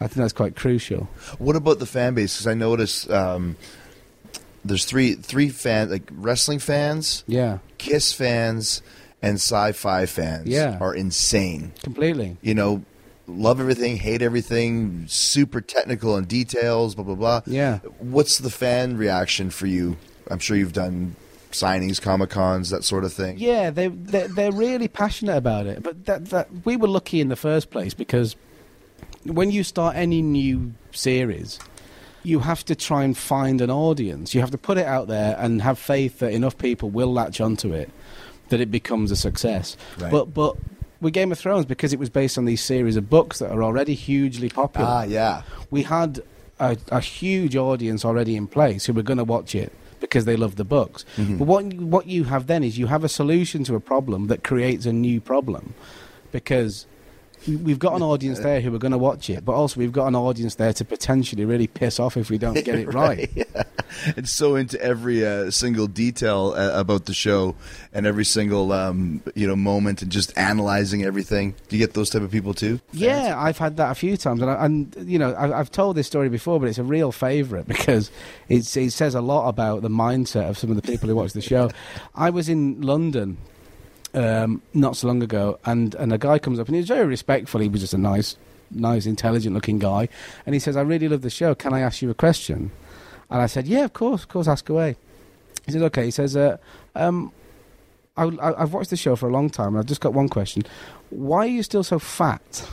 I 0.00 0.06
think 0.06 0.16
that's 0.16 0.32
quite 0.32 0.56
crucial. 0.56 1.08
What 1.38 1.56
about 1.56 1.78
the 1.78 1.86
fan 1.86 2.14
base? 2.14 2.34
Because 2.34 2.46
I 2.46 2.54
noticed 2.54 3.10
um, 3.10 3.56
there's 4.64 4.84
three 4.84 5.14
three 5.14 5.48
fan 5.50 5.90
like 5.90 6.08
wrestling 6.12 6.58
fans, 6.58 7.24
Yeah, 7.26 7.58
Kiss 7.78 8.12
fans, 8.12 8.82
and 9.22 9.34
sci-fi 9.36 10.06
fans. 10.06 10.46
Yeah. 10.48 10.78
are 10.80 10.94
insane. 10.94 11.72
completely. 11.82 12.36
You 12.42 12.54
know, 12.54 12.82
love 13.26 13.60
everything, 13.60 13.96
hate 13.96 14.22
everything, 14.22 15.04
super 15.08 15.60
technical 15.60 16.16
and 16.16 16.26
details, 16.26 16.94
blah 16.94 17.04
blah 17.04 17.14
blah. 17.14 17.40
Yeah. 17.46 17.78
What's 17.98 18.38
the 18.38 18.50
fan 18.50 18.96
reaction 18.96 19.50
for 19.50 19.66
you? 19.66 19.96
I'm 20.30 20.38
sure 20.38 20.56
you've 20.56 20.72
done 20.72 21.16
signings, 21.52 22.00
comic 22.00 22.30
cons, 22.30 22.70
that 22.70 22.84
sort 22.84 23.04
of 23.04 23.12
thing. 23.12 23.36
Yeah, 23.38 23.70
they 23.70 23.88
they're, 23.88 24.28
they're 24.28 24.52
really 24.52 24.88
passionate 24.88 25.36
about 25.36 25.66
it. 25.66 25.82
But 25.82 26.06
that 26.06 26.26
that 26.26 26.48
we 26.64 26.76
were 26.76 26.88
lucky 26.88 27.20
in 27.20 27.28
the 27.28 27.36
first 27.36 27.70
place 27.70 27.92
because 27.94 28.36
when 29.24 29.50
you 29.50 29.62
start 29.62 29.96
any 29.96 30.22
new 30.22 30.72
series, 30.92 31.58
you 32.22 32.40
have 32.40 32.64
to 32.66 32.74
try 32.74 33.04
and 33.04 33.16
find 33.16 33.60
an 33.60 33.70
audience. 33.70 34.34
You 34.34 34.40
have 34.40 34.50
to 34.50 34.58
put 34.58 34.78
it 34.78 34.86
out 34.86 35.08
there 35.08 35.36
and 35.38 35.62
have 35.62 35.78
faith 35.78 36.18
that 36.18 36.32
enough 36.32 36.58
people 36.58 36.90
will 36.90 37.12
latch 37.12 37.40
onto 37.40 37.72
it 37.72 37.90
that 38.50 38.60
it 38.60 38.70
becomes 38.70 39.10
a 39.10 39.16
success. 39.16 39.76
Right. 39.98 40.10
But 40.10 40.34
but 40.34 40.56
with 41.00 41.14
Game 41.14 41.32
of 41.32 41.38
Thrones 41.38 41.64
because 41.64 41.92
it 41.92 41.98
was 41.98 42.10
based 42.10 42.36
on 42.36 42.44
these 42.44 42.62
series 42.62 42.96
of 42.96 43.08
books 43.08 43.38
that 43.38 43.50
are 43.50 43.62
already 43.62 43.94
hugely 43.94 44.50
popular. 44.50 44.86
Ah, 44.88 45.02
yeah. 45.04 45.42
we 45.70 45.82
had 45.82 46.20
a, 46.58 46.76
a 46.90 47.00
huge 47.00 47.56
audience 47.56 48.04
already 48.04 48.36
in 48.36 48.46
place 48.46 48.84
who 48.84 48.92
were 48.92 49.02
going 49.02 49.18
to 49.18 49.24
watch 49.24 49.54
it 49.54 49.72
because 49.98 50.24
they 50.26 50.36
love 50.36 50.56
the 50.56 50.64
books. 50.64 51.04
But 51.16 51.46
what 51.46 51.64
what 51.74 52.06
you 52.06 52.24
have 52.24 52.46
then 52.46 52.62
is 52.64 52.78
you 52.78 52.86
have 52.86 53.04
a 53.04 53.08
solution 53.08 53.64
to 53.64 53.74
a 53.74 53.80
problem 53.80 54.26
that 54.26 54.44
creates 54.44 54.84
a 54.86 54.92
new 54.92 55.20
problem 55.20 55.74
because 56.32 56.86
we've 57.46 57.78
got 57.78 57.94
an 57.94 58.02
audience 58.02 58.38
there 58.40 58.60
who 58.60 58.74
are 58.74 58.78
going 58.78 58.92
to 58.92 58.98
watch 58.98 59.30
it, 59.30 59.44
but 59.44 59.52
also 59.52 59.80
we've 59.80 59.92
got 59.92 60.06
an 60.06 60.14
audience 60.14 60.56
there 60.56 60.72
to 60.72 60.84
potentially 60.84 61.44
really 61.44 61.66
piss 61.66 61.98
off 61.98 62.16
if 62.16 62.30
we 62.30 62.38
don't 62.38 62.64
get 62.64 62.78
it 62.78 62.88
right. 62.94 63.30
It's 64.16 64.30
so 64.30 64.56
into 64.56 64.80
every 64.80 65.26
uh, 65.26 65.50
single 65.50 65.86
detail 65.86 66.54
uh, 66.56 66.78
about 66.78 67.06
the 67.06 67.14
show 67.14 67.56
and 67.92 68.06
every 68.06 68.24
single 68.24 68.72
um, 68.72 69.22
you 69.34 69.46
know 69.46 69.56
moment 69.56 70.02
and 70.02 70.12
just 70.12 70.36
analyzing 70.38 71.04
everything. 71.04 71.54
Do 71.68 71.76
you 71.76 71.84
get 71.84 71.94
those 71.94 72.10
type 72.10 72.22
of 72.22 72.30
people 72.30 72.54
too? 72.54 72.80
Yeah, 72.92 73.34
I've 73.36 73.58
had 73.58 73.76
that 73.78 73.90
a 73.90 73.94
few 73.94 74.16
times, 74.16 74.42
and, 74.42 74.50
I, 74.50 74.64
and 74.64 74.94
you 75.04 75.18
know, 75.18 75.32
I, 75.32 75.58
I've 75.58 75.70
told 75.70 75.96
this 75.96 76.06
story 76.06 76.28
before, 76.28 76.60
but 76.60 76.68
it's 76.68 76.78
a 76.78 76.84
real 76.84 77.12
favourite 77.12 77.66
because 77.80 78.10
it's, 78.48 78.76
it 78.76 78.90
says 78.90 79.14
a 79.14 79.20
lot 79.20 79.48
about 79.48 79.82
the 79.82 79.88
mindset 79.88 80.48
of 80.48 80.58
some 80.58 80.70
of 80.70 80.76
the 80.76 80.82
people 80.82 81.08
who 81.08 81.16
watch 81.16 81.32
the 81.32 81.40
show. 81.40 81.70
I 82.14 82.30
was 82.30 82.48
in 82.48 82.80
London 82.80 83.38
um, 84.14 84.62
not 84.74 84.96
so 84.96 85.06
long 85.06 85.22
ago, 85.22 85.58
and, 85.64 85.94
and 85.94 86.12
a 86.12 86.18
guy 86.18 86.38
comes 86.38 86.58
up, 86.58 86.66
and 86.66 86.76
he's 86.76 86.88
very 86.88 87.06
respectful. 87.06 87.60
He 87.60 87.68
was 87.68 87.80
just 87.80 87.94
a 87.94 87.98
nice, 87.98 88.36
nice, 88.70 89.06
intelligent-looking 89.06 89.78
guy, 89.78 90.08
and 90.46 90.54
he 90.54 90.58
says, 90.58 90.76
"I 90.76 90.82
really 90.82 91.08
love 91.08 91.22
the 91.22 91.30
show. 91.30 91.54
Can 91.54 91.72
I 91.72 91.80
ask 91.80 92.02
you 92.02 92.10
a 92.10 92.14
question?" 92.14 92.70
And 93.30 93.40
I 93.40 93.46
said, 93.46 93.66
"Yeah, 93.66 93.84
of 93.84 93.92
course, 93.92 94.22
of 94.22 94.28
course, 94.28 94.48
ask 94.48 94.68
away." 94.68 94.96
He 95.66 95.72
says, 95.72 95.82
"Okay." 95.82 96.04
He 96.06 96.10
says, 96.10 96.36
uh, 96.36 96.56
um, 96.94 97.32
I, 98.16 98.24
I, 98.24 98.62
"I've 98.62 98.72
watched 98.72 98.90
the 98.90 98.96
show 98.96 99.16
for 99.16 99.28
a 99.28 99.32
long 99.32 99.50
time, 99.50 99.68
and 99.68 99.78
I've 99.78 99.86
just 99.86 100.00
got 100.00 100.12
one 100.14 100.28
question. 100.28 100.64
Why 101.10 101.38
are 101.38 101.46
you 101.46 101.62
still 101.62 101.84
so 101.84 101.98
fat?" 101.98 102.68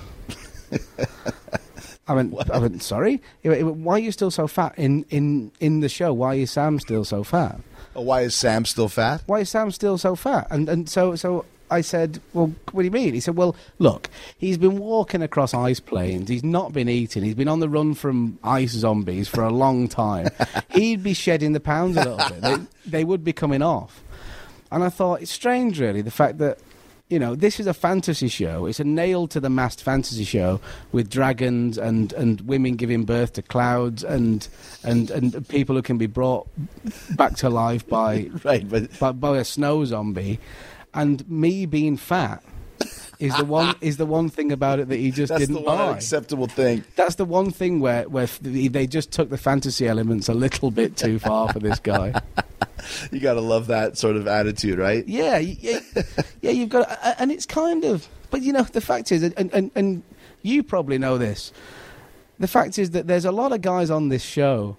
I 2.08 2.14
went, 2.14 2.34
I 2.52 2.60
went, 2.60 2.82
sorry. 2.82 3.22
He 3.42 3.50
went, 3.50 3.60
he 3.60 3.64
went, 3.64 3.78
Why 3.78 3.94
are 3.94 4.00
you 4.00 4.12
still 4.12 4.32
so 4.32 4.48
fat 4.48 4.74
in, 4.78 5.06
in, 5.10 5.52
in 5.60 5.82
the 5.82 5.90
show? 5.90 6.14
Why 6.14 6.36
is 6.36 6.52
Sam 6.52 6.80
still 6.80 7.04
so 7.06 7.24
fat? 7.24 7.60
Oh, 7.98 8.04
why 8.04 8.22
is 8.22 8.36
Sam 8.36 8.64
still 8.64 8.89
fat? 8.89 9.24
Why 9.26 9.39
is 9.39 9.50
Sam 9.50 9.72
still 9.72 9.98
so 9.98 10.16
fat? 10.16 10.45
And 10.52 10.70
and 10.70 10.88
so 10.88 11.16
so 11.16 11.45
I 11.72 11.82
said, 11.82 12.22
"Well, 12.32 12.54
what 12.72 12.84
do 12.84 12.86
you 12.86 12.91
mean?" 12.91 13.16
He 13.16 13.20
said, 13.20 13.36
"Well, 13.36 13.56
look, 13.80 14.10
he's 14.38 14.60
been 14.60 14.78
walking 14.78 15.24
across 15.24 15.54
ice 15.56 15.80
plains. 15.80 16.30
He's 16.30 16.43
not 16.43 16.74
been 16.74 16.89
eating. 16.89 17.24
He's 17.24 17.34
been 17.34 17.48
on 17.48 17.60
the 17.60 17.68
run 17.68 17.95
from 17.95 18.38
ice 18.43 18.72
zombies 18.72 19.28
for 19.28 19.43
a 19.43 19.50
long 19.50 19.88
time. 19.88 20.30
He'd 20.70 21.02
be 21.02 21.14
shedding 21.14 21.54
the 21.54 21.60
pounds 21.60 21.98
a 21.98 22.04
little 22.04 22.30
bit. 22.30 22.41
They, 22.41 22.58
they 22.86 23.04
would 23.04 23.24
be 23.24 23.34
coming 23.34 23.64
off." 23.64 24.04
And 24.72 24.84
I 24.84 24.89
thought 24.89 25.22
it's 25.22 25.32
strange, 25.32 25.80
really, 25.80 26.02
the 26.02 26.12
fact 26.12 26.38
that 26.39 26.60
you 27.10 27.20
know 27.20 27.36
this 27.36 27.60
is 27.60 27.68
a 27.68 27.74
fantasy 27.74 28.28
show. 28.28 28.66
It's 28.66 28.80
a 28.80 28.84
nailed 28.84 29.32
to 29.32 29.39
the 29.39 29.49
mast 29.49 29.82
fantasy 29.82 30.24
show 30.24 30.60
with 30.91 31.10
dragons 31.10 31.78
and, 31.78 32.12
and 32.14 32.41
women 32.41 32.76
giving 32.76 33.05
birth 33.05 33.34
to 33.34 33.41
clouds 33.41 34.03
and 34.03 34.47
and 34.84 35.10
and 35.12 35.47
people 35.47 35.76
who 35.76 35.82
can 35.82 35.97
be 35.97 36.08
brought 36.08 36.47
back 37.16 37.36
to 37.38 37.49
life 37.49 37.88
by 37.88 38.30
Right, 38.43 38.68
but 38.68 38.99
by, 38.99 39.12
by 39.14 39.38
a 39.38 39.45
snow 39.45 39.86
zombie, 39.86 40.39
and 40.93 41.28
me 41.30 41.66
being 41.66 41.97
fat 41.97 42.43
is 43.20 43.36
the 43.36 43.45
one 43.45 43.76
is 43.82 43.97
the 43.97 44.05
one 44.05 44.30
thing 44.30 44.51
about 44.51 44.80
it 44.80 44.89
that 44.89 44.97
he 44.97 45.11
just 45.11 45.30
that's 45.30 45.39
didn't 45.41 45.55
the 45.55 45.61
one 45.61 45.78
buy. 45.78 45.95
acceptable 45.95 46.47
thing. 46.47 46.84
That's 46.95 47.15
the 47.15 47.26
one 47.26 47.51
thing 47.51 47.80
where 47.80 48.03
where 48.09 48.28
they 48.41 48.88
just 48.88 49.11
took 49.11 49.30
the 49.30 49.38
fantasy 49.38 49.88
elements 49.88 50.30
a 50.30 50.34
little 50.34 50.72
bit 50.72 50.95
too 50.97 51.20
far 51.20 51.51
for 51.51 51.59
this 51.59 51.80
guy. 51.80 52.22
You 53.11 53.20
got 53.20 53.34
to 53.34 53.41
love 53.41 53.68
that 53.68 53.97
sort 53.97 54.15
of 54.15 54.28
attitude, 54.28 54.80
right? 54.80 55.05
Yeah, 55.07 55.39
yeah, 55.39 55.80
yeah. 56.41 56.51
You've 56.51 56.70
got, 56.70 56.97
and 57.20 57.32
it's 57.32 57.45
kind 57.45 57.84
of, 57.84 58.07
but 58.30 58.41
you 58.43 58.53
know, 58.53 58.63
the 58.63 58.80
fact 58.80 59.11
is, 59.11 59.24
and 59.24 59.51
and, 59.53 59.72
and 59.76 60.03
you 60.41 60.63
probably 60.63 60.97
know 60.97 61.18
this. 61.18 61.51
The 62.39 62.47
fact 62.47 62.78
is 62.80 62.91
that 62.91 63.07
there's 63.07 63.26
a 63.26 63.32
lot 63.32 63.51
of 63.51 63.61
guys 63.61 63.89
on 63.89 64.07
this 64.09 64.22
show 64.24 64.78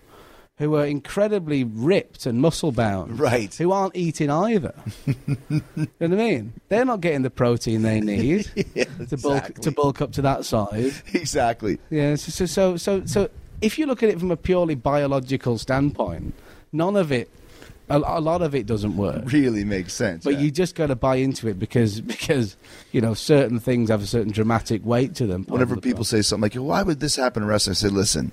who 0.59 0.75
are 0.75 0.85
incredibly 0.85 1.65
ripped 1.65 2.27
and 2.27 2.41
muscle 2.41 2.73
bound, 2.73 3.19
Right. 3.19 3.55
Who 3.55 3.73
aren't 3.73 3.97
eating 3.97 4.29
either. 4.29 4.75
you 5.07 5.15
know 5.49 5.61
what 5.79 6.13
I 6.13 6.17
mean? 6.17 6.53
They're 6.69 6.85
not 6.85 7.01
getting 7.01 7.23
the 7.23 7.31
protein 7.31 7.83
they 7.83 8.01
need 8.01 8.45
to 9.09 9.17
bulk 9.17 9.55
to 9.55 9.71
bulk 9.71 10.01
up 10.01 10.13
to 10.13 10.23
that 10.23 10.45
size. 10.45 11.03
Exactly. 11.15 11.79
Yeah. 11.91 12.17
So 12.17 12.31
so 12.31 12.47
so 12.47 12.77
so, 12.77 13.07
so 13.07 13.31
if 13.61 13.79
you 13.79 13.87
look 13.87 14.03
at 14.03 14.09
it 14.09 14.19
from 14.19 14.31
a 14.31 14.37
purely 14.37 14.75
biological 14.75 15.59
standpoint, 15.59 16.35
none 16.73 16.97
of 16.97 17.13
it, 17.13 17.31
a, 17.89 17.99
a 17.99 18.21
lot 18.21 18.43
of 18.43 18.55
it 18.55 18.67
doesn't 18.67 18.97
work. 18.97 19.33
Really 19.33 19.65
makes 19.65 19.93
sense. 19.93 20.25
But 20.25 20.35
yeah. 20.35 20.41
you 20.41 20.51
just 20.51 20.75
got 20.75 20.89
to 20.89 20.97
buy 20.97 21.17
into 21.17 21.49
it 21.49 21.59
because 21.59 22.01
because 22.19 22.57
you 22.93 23.01
know 23.01 23.15
certain 23.15 23.61
things 23.61 23.91
have 23.91 24.03
a 24.03 24.07
certain 24.07 24.33
dramatic 24.33 24.85
weight 24.85 25.15
to 25.17 25.27
them. 25.27 25.45
Whenever 25.49 25.77
people 25.77 26.05
say 26.05 26.23
something 26.23 26.43
like, 26.43 26.55
"Why 26.55 26.83
would 26.83 27.01
this 27.01 27.17
happen 27.17 27.43
in 27.43 27.49
wrestling?" 27.49 27.73
I 27.73 27.75
say, 27.75 27.89
"Listen, 27.89 28.33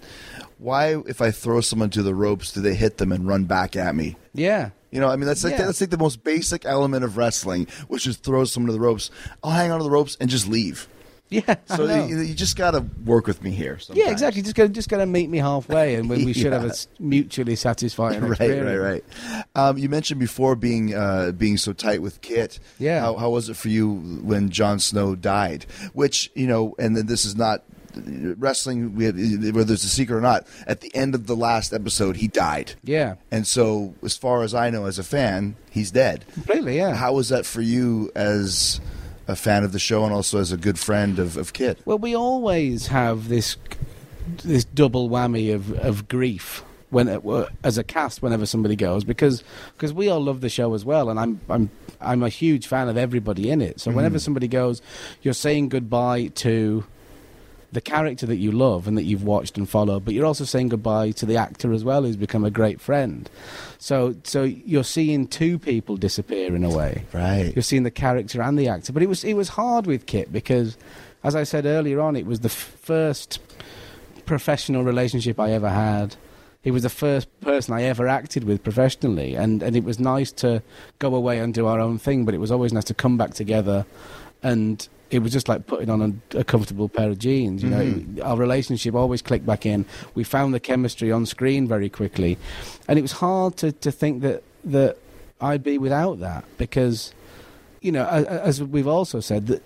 why 0.57 0.95
if 1.07 1.21
I 1.21 1.31
throw 1.31 1.61
someone 1.61 1.89
to 1.91 2.03
the 2.03 2.15
ropes, 2.15 2.51
do 2.51 2.61
they 2.61 2.75
hit 2.75 2.97
them 2.97 3.11
and 3.11 3.27
run 3.27 3.45
back 3.45 3.75
at 3.75 3.95
me?" 3.95 4.15
yeah, 4.33 4.69
You 4.91 4.99
know, 5.01 5.09
I 5.09 5.15
mean, 5.17 5.25
that's 5.27 5.43
like 5.43 5.53
Yeah. 5.57 5.65
that's 5.65 5.81
like 5.81 5.89
the 5.89 5.97
most 5.97 6.23
basic 6.23 6.65
element 6.65 7.03
of 7.03 7.17
wrestling, 7.17 7.67
which 7.87 8.07
is 8.07 8.17
throw 8.17 8.45
someone 8.45 8.67
to 8.67 8.73
the 8.73 8.79
ropes. 8.79 9.11
I'll 9.43 9.51
hang 9.51 9.71
on 9.71 9.79
to 9.79 9.83
the 9.83 9.89
ropes 9.91 10.15
and 10.19 10.29
just 10.29 10.47
leave. 10.47 10.87
yeah, 11.29 11.55
So 11.65 12.05
you, 12.05 12.19
you 12.21 12.33
just 12.35 12.55
got 12.55 12.71
to 12.71 12.85
work 13.03 13.25
with 13.27 13.41
me 13.43 13.49
here. 13.51 13.79
yeah, 13.93 14.11
exactly. 14.11 14.41
Just 14.43 14.55
got 14.55 14.71
just 14.71 14.87
got 14.89 14.97
to 14.97 15.05
meet 15.07 15.27
me 15.29 15.39
halfway, 15.39 15.95
and 15.95 16.07
when 16.07 16.23
we 16.23 16.33
should 16.39 16.53
have 16.53 16.63
a 16.65 16.71
mutually 16.99 17.55
satisfying 17.55 18.21
right, 18.21 18.31
experience. 18.31 18.79
right, 18.79 19.03
right. 19.33 19.45
Um, 19.55 19.77
you 19.77 19.89
mentioned 19.89 20.19
before 20.19 20.55
being 20.55 20.93
uh, 20.93 21.31
being 21.31 21.57
so 21.57 21.73
tight 21.73 22.01
with 22.01 22.21
Kit. 22.21 22.59
Yeah. 22.79 23.01
How, 23.01 23.15
how 23.15 23.29
was 23.31 23.49
it 23.49 23.57
for 23.57 23.69
you 23.69 23.95
when 24.23 24.49
Jon 24.51 24.79
Snow 24.79 25.15
died? 25.15 25.65
Which 25.93 26.29
you 26.35 26.45
know, 26.47 26.75
and 26.79 26.95
then 26.95 27.07
this 27.07 27.25
is 27.25 27.35
not 27.35 27.63
wrestling. 28.37 28.95
We 28.95 29.05
had, 29.05 29.15
whether 29.55 29.73
it's 29.73 29.83
a 29.83 29.89
secret 29.89 30.15
or 30.17 30.21
not. 30.21 30.47
At 30.67 30.81
the 30.81 30.93
end 30.95 31.15
of 31.15 31.27
the 31.27 31.35
last 31.35 31.73
episode, 31.73 32.17
he 32.17 32.27
died. 32.27 32.73
Yeah, 32.83 33.15
And 33.31 33.45
so, 33.47 33.93
as 34.03 34.15
far 34.17 34.43
as 34.43 34.53
I 34.53 34.69
know, 34.69 34.85
as 34.85 34.99
a 34.99 35.03
fan, 35.03 35.55
he's 35.71 35.91
dead. 35.91 36.25
completely. 36.33 36.77
Yeah. 36.77 36.95
How 36.95 37.13
was 37.13 37.29
that 37.29 37.45
for 37.45 37.61
you 37.61 38.11
as 38.15 38.79
a 39.27 39.35
fan 39.35 39.63
of 39.63 39.71
the 39.71 39.79
show 39.79 40.03
and 40.05 40.13
also 40.13 40.39
as 40.39 40.51
a 40.51 40.57
good 40.57 40.77
friend 40.77 41.17
of, 41.19 41.37
of 41.37 41.53
Kit? 41.53 41.79
Well, 41.85 41.97
we 41.97 42.15
always 42.15 42.87
have 42.87 43.27
this 43.29 43.57
this 44.43 44.65
double 44.65 45.07
whammy 45.09 45.53
of, 45.53 45.71
of 45.73 46.07
grief 46.07 46.63
when 46.89 47.07
it, 47.07 47.23
uh, 47.25 47.47
as 47.63 47.77
a 47.77 47.83
cast 47.83 48.21
whenever 48.23 48.45
somebody 48.45 48.75
goes 48.75 49.03
because 49.03 49.43
because 49.73 49.93
we 49.93 50.09
all 50.09 50.19
love 50.19 50.41
the 50.41 50.49
show 50.49 50.73
as 50.73 50.83
well, 50.85 51.09
and 51.09 51.19
I'm 51.19 51.39
I'm 51.49 51.69
I'm 52.01 52.23
a 52.23 52.29
huge 52.29 52.67
fan 52.67 52.87
of 52.89 52.97
everybody 52.97 53.49
in 53.49 53.61
it. 53.61 53.79
So 53.79 53.91
whenever 53.91 54.17
somebody 54.19 54.47
goes, 54.47 54.81
you're 55.21 55.33
saying 55.35 55.69
goodbye 55.69 56.27
to 56.35 56.83
the 57.75 57.81
character 57.81 58.25
that 58.25 58.37
you 58.37 58.51
love 58.51 58.87
and 58.87 58.97
that 58.97 59.03
you've 59.03 59.23
watched 59.23 59.57
and 59.57 59.69
followed, 59.69 60.03
but 60.05 60.13
you're 60.13 60.25
also 60.25 60.45
saying 60.45 60.69
goodbye 60.69 61.11
to 61.11 61.25
the 61.25 61.37
actor 61.37 61.71
as 61.73 61.83
well, 61.83 62.03
who's 62.03 62.15
become 62.15 62.43
a 62.43 62.49
great 62.49 62.81
friend. 62.81 63.29
So 63.77 64.15
so 64.23 64.43
you're 64.43 64.83
seeing 64.83 65.27
two 65.27 65.59
people 65.59 65.97
disappear 65.97 66.55
in 66.55 66.63
a 66.63 66.69
way. 66.69 67.03
Right. 67.13 67.53
You're 67.55 67.61
seeing 67.61 67.83
the 67.83 67.91
character 67.91 68.41
and 68.41 68.57
the 68.57 68.67
actor, 68.69 68.91
but 68.93 69.03
it 69.03 69.09
was 69.09 69.23
it 69.23 69.35
was 69.35 69.49
hard 69.49 69.85
with 69.85 70.07
Kit 70.07 70.31
because, 70.31 70.77
as 71.23 71.35
I 71.35 71.43
said 71.43 71.65
earlier 71.65 71.99
on, 71.99 72.15
it 72.15 72.25
was 72.25 72.39
the 72.39 72.49
f- 72.49 72.77
first 72.81 73.39
professional 74.25 74.83
relationship 74.83 75.39
I 75.39 75.51
ever 75.51 75.69
had. 75.69 76.15
He 76.63 76.71
was 76.71 76.81
the 76.81 76.89
first 76.89 77.27
person 77.41 77.75
I 77.75 77.83
ever 77.83 78.07
acted 78.07 78.43
with 78.43 78.63
professionally, 78.63 79.35
and, 79.35 79.61
and 79.61 79.75
it 79.75 79.83
was 79.83 79.99
nice 79.99 80.31
to 80.31 80.63
go 80.97 81.13
away 81.13 81.37
and 81.37 81.53
do 81.53 81.67
our 81.67 81.79
own 81.79 81.99
thing. 81.99 82.25
But 82.25 82.33
it 82.33 82.39
was 82.39 82.51
always 82.51 82.73
nice 82.73 82.85
to 82.85 82.95
come 82.95 83.17
back 83.17 83.35
together, 83.35 83.85
and 84.41 84.87
it 85.11 85.19
was 85.19 85.31
just 85.31 85.47
like 85.47 85.67
putting 85.67 85.89
on 85.89 86.01
a, 86.33 86.39
a 86.39 86.43
comfortable 86.43 86.89
pair 86.89 87.09
of 87.09 87.19
jeans. 87.19 87.63
You 87.63 87.69
know, 87.69 87.83
mm-hmm. 87.83 88.21
our 88.23 88.37
relationship 88.37 88.95
always 88.95 89.21
clicked 89.21 89.45
back 89.45 89.65
in. 89.65 89.85
We 90.15 90.23
found 90.23 90.53
the 90.53 90.59
chemistry 90.59 91.11
on 91.11 91.25
screen 91.25 91.67
very 91.67 91.89
quickly, 91.89 92.37
and 92.87 92.97
it 92.97 93.01
was 93.01 93.13
hard 93.13 93.57
to, 93.57 93.71
to 93.71 93.91
think 93.91 94.21
that 94.21 94.43
that 94.63 94.97
I'd 95.39 95.63
be 95.63 95.77
without 95.77 96.19
that 96.19 96.43
because, 96.57 97.13
you 97.81 97.91
know, 97.91 98.07
as, 98.07 98.25
as 98.25 98.63
we've 98.63 98.87
also 98.87 99.19
said 99.19 99.47
that 99.47 99.61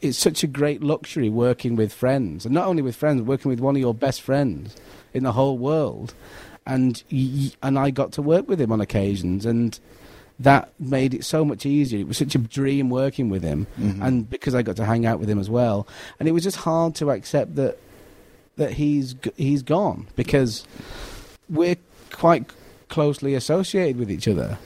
it's 0.00 0.18
such 0.18 0.42
a 0.44 0.46
great 0.46 0.82
luxury 0.82 1.30
working 1.30 1.76
with 1.76 1.92
friends, 1.92 2.44
and 2.44 2.54
not 2.54 2.66
only 2.66 2.82
with 2.82 2.94
friends, 2.94 3.22
working 3.22 3.48
with 3.48 3.60
one 3.60 3.74
of 3.74 3.80
your 3.80 3.94
best 3.94 4.20
friends 4.22 4.76
in 5.12 5.22
the 5.22 5.32
whole 5.32 5.58
world. 5.58 6.14
And 6.66 7.02
y- 7.12 7.52
and 7.62 7.78
I 7.78 7.90
got 7.90 8.12
to 8.12 8.22
work 8.22 8.48
with 8.48 8.60
him 8.60 8.72
on 8.72 8.80
occasions, 8.80 9.44
and 9.44 9.78
that 10.40 10.72
made 10.80 11.14
it 11.14 11.24
so 11.24 11.44
much 11.44 11.64
easier. 11.64 12.00
It 12.00 12.08
was 12.08 12.18
such 12.18 12.34
a 12.34 12.38
dream 12.38 12.90
working 12.90 13.28
with 13.28 13.42
him, 13.42 13.66
mm-hmm. 13.78 14.02
and 14.02 14.28
because 14.28 14.54
I 14.54 14.62
got 14.62 14.76
to 14.76 14.84
hang 14.84 15.06
out 15.06 15.20
with 15.20 15.30
him 15.30 15.38
as 15.38 15.48
well, 15.48 15.86
and 16.18 16.28
it 16.28 16.32
was 16.32 16.42
just 16.42 16.58
hard 16.58 16.94
to 16.96 17.10
accept 17.10 17.56
that 17.56 17.78
that 18.56 18.72
he's 18.72 19.14
he's 19.36 19.62
gone 19.62 20.08
because 20.16 20.64
we're 21.48 21.76
quite 22.12 22.44
closely 22.88 23.34
associated 23.34 23.96
with 23.96 24.10
each 24.10 24.28
other. 24.28 24.58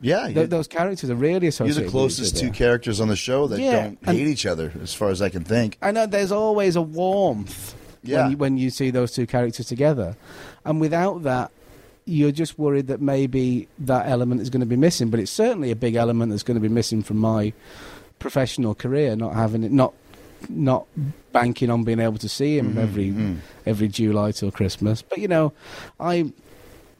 Yeah. 0.00 0.28
Th- 0.28 0.50
those 0.50 0.66
characters 0.66 1.10
are 1.10 1.14
really 1.14 1.42
You're 1.44 1.48
associated. 1.50 1.76
the 1.76 1.84
with 1.84 1.92
closest 1.92 2.36
two 2.36 2.50
characters 2.50 3.00
on 3.00 3.08
the 3.08 3.16
show 3.16 3.46
that 3.46 3.60
Yeah, 3.60 3.82
don't 3.82 4.04
hate 4.04 4.26
each 4.26 4.46
other, 4.46 4.72
as 4.82 4.92
far 4.92 5.10
as 5.10 5.22
I 5.22 5.28
can 5.28 5.44
think. 5.44 5.78
I 5.80 5.92
know 5.92 6.06
there's 6.06 6.32
always 6.32 6.76
a 6.76 6.82
warmth 6.82 7.74
Yeah. 8.02 8.22
when, 8.22 8.30
you, 8.30 8.36
when 8.36 8.58
you 8.58 8.70
see 8.70 8.90
those 8.90 9.12
two 9.12 9.26
characters 9.26 9.66
together, 9.66 10.16
and 10.64 10.80
without 10.80 11.22
that, 11.22 11.52
you're 12.04 12.32
just 12.32 12.58
worried 12.58 12.88
that 12.88 13.00
maybe 13.00 13.68
that 13.78 14.08
element 14.08 14.40
is 14.40 14.50
going 14.50 14.60
to 14.60 14.66
be 14.66 14.76
missing. 14.76 15.10
But 15.10 15.20
it's 15.20 15.30
certainly 15.30 15.70
a 15.70 15.76
big 15.76 15.94
element 15.94 16.30
that's 16.30 16.42
going 16.42 16.56
to 16.56 16.60
be 16.60 16.68
missing 16.68 17.02
from 17.02 17.18
my 17.18 17.52
professional 18.18 18.74
career, 18.74 19.16
not 19.16 19.34
having 19.34 19.64
it, 19.64 19.72
not 19.72 19.94
not 20.48 20.86
banking 21.32 21.70
on 21.70 21.84
being 21.84 22.00
able 22.00 22.18
to 22.18 22.28
see 22.28 22.58
him 22.58 22.76
every 22.78 23.14
every 23.66 23.88
July 23.88 24.32
till 24.32 24.50
Christmas. 24.50 25.02
But 25.02 25.18
you 25.18 25.28
know, 25.28 25.52
I. 26.00 26.32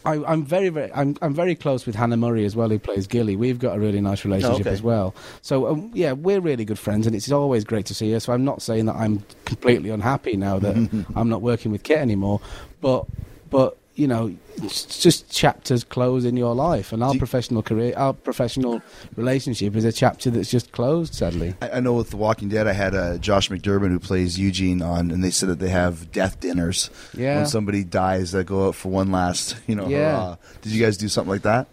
I, 0.04 0.14
I'm 0.24 0.44
very, 0.44 0.68
very, 0.68 0.92
I'm, 0.92 1.16
I'm 1.22 1.32
very 1.32 1.54
close 1.54 1.86
with 1.86 1.94
Hannah 1.94 2.16
Murray 2.16 2.44
as 2.44 2.56
well, 2.56 2.68
who 2.68 2.80
plays 2.80 3.06
Gilly. 3.06 3.36
We've 3.36 3.60
got 3.60 3.76
a 3.76 3.78
really 3.78 4.00
nice 4.00 4.24
relationship 4.24 4.62
okay. 4.62 4.70
as 4.70 4.82
well. 4.82 5.14
So 5.42 5.68
um, 5.68 5.92
yeah, 5.94 6.10
we're 6.10 6.40
really 6.40 6.64
good 6.64 6.80
friends, 6.80 7.06
and 7.06 7.14
it's 7.14 7.30
always 7.30 7.62
great 7.62 7.86
to 7.86 7.94
see 7.94 8.10
her. 8.10 8.18
So 8.18 8.32
I'm 8.32 8.44
not 8.44 8.62
saying 8.62 8.86
that 8.86 8.96
I'm 8.96 9.24
completely 9.44 9.90
unhappy 9.90 10.36
now 10.36 10.58
that 10.58 11.06
I'm 11.14 11.28
not 11.28 11.40
working 11.40 11.70
with 11.70 11.84
Kit 11.84 11.98
anymore, 11.98 12.40
but 12.80 13.06
but 13.48 13.76
you 13.94 14.06
know, 14.08 14.34
it's 14.56 15.02
just 15.02 15.30
chapters 15.30 15.84
close 15.84 16.24
in 16.24 16.36
your 16.36 16.54
life, 16.54 16.92
and 16.92 17.02
our 17.04 17.12
you- 17.12 17.18
professional 17.18 17.62
career, 17.62 17.92
our 17.96 18.12
professional 18.14 18.80
relationship 19.16 19.76
is 19.76 19.84
a 19.84 19.92
chapter 19.92 20.30
that's 20.30 20.50
just 20.50 20.72
closed. 20.72 21.14
Sadly, 21.14 21.54
I, 21.60 21.70
I 21.72 21.80
know 21.80 21.92
with 21.94 22.10
The 22.10 22.16
Walking 22.16 22.48
Dead, 22.48 22.66
I 22.66 22.72
had 22.72 22.94
uh, 22.94 23.18
Josh 23.18 23.50
McDermitt 23.50 23.88
who 23.90 23.98
plays 23.98 24.38
Eugene 24.38 24.80
on, 24.80 25.10
and 25.10 25.22
they 25.22 25.30
said 25.30 25.48
that 25.50 25.58
they 25.58 25.68
have 25.68 26.10
death 26.10 26.40
dinners 26.40 26.88
Yeah. 27.14 27.36
when 27.36 27.46
somebody 27.46 27.84
dies. 27.84 28.32
they 28.32 28.44
go 28.44 28.68
out 28.68 28.74
for 28.76 28.88
one 28.90 29.12
last, 29.12 29.56
you 29.66 29.74
know, 29.74 29.86
Yeah. 29.88 29.98
hurrah. 30.16 30.36
Did 30.62 30.72
you 30.72 30.82
guys 30.82 30.96
do 30.96 31.08
something 31.08 31.30
like 31.30 31.42
that? 31.42 31.66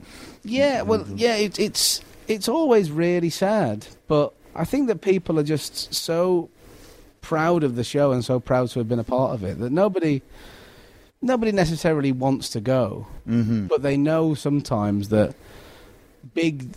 Yeah, 0.44 0.82
well, 0.84 1.06
yeah, 1.16 1.36
it, 1.36 1.60
it's 1.60 2.02
it's 2.28 2.48
always 2.48 2.92
really 2.92 3.30
sad, 3.30 3.88
but 4.08 4.34
I 4.56 4.64
think 4.66 4.88
that 4.88 5.02
people 5.02 5.40
are 5.40 5.44
just 5.44 5.94
so 5.94 6.50
proud 7.22 7.64
of 7.64 7.76
the 7.76 7.84
show 7.84 8.12
and 8.12 8.24
so 8.24 8.40
proud 8.40 8.70
to 8.70 8.80
have 8.80 8.88
been 8.88 9.00
a 9.00 9.04
part 9.04 9.34
of 9.34 9.44
it 9.44 9.60
that 9.60 9.72
nobody 9.72 10.22
nobody 11.22 11.52
necessarily 11.52 12.12
wants 12.12 12.50
to 12.50 12.62
go, 12.62 13.08
mm-hmm. 13.28 13.68
but 13.68 13.82
they 13.82 13.98
know 13.98 14.34
sometimes 14.34 15.10
that 15.10 15.36
big 16.34 16.74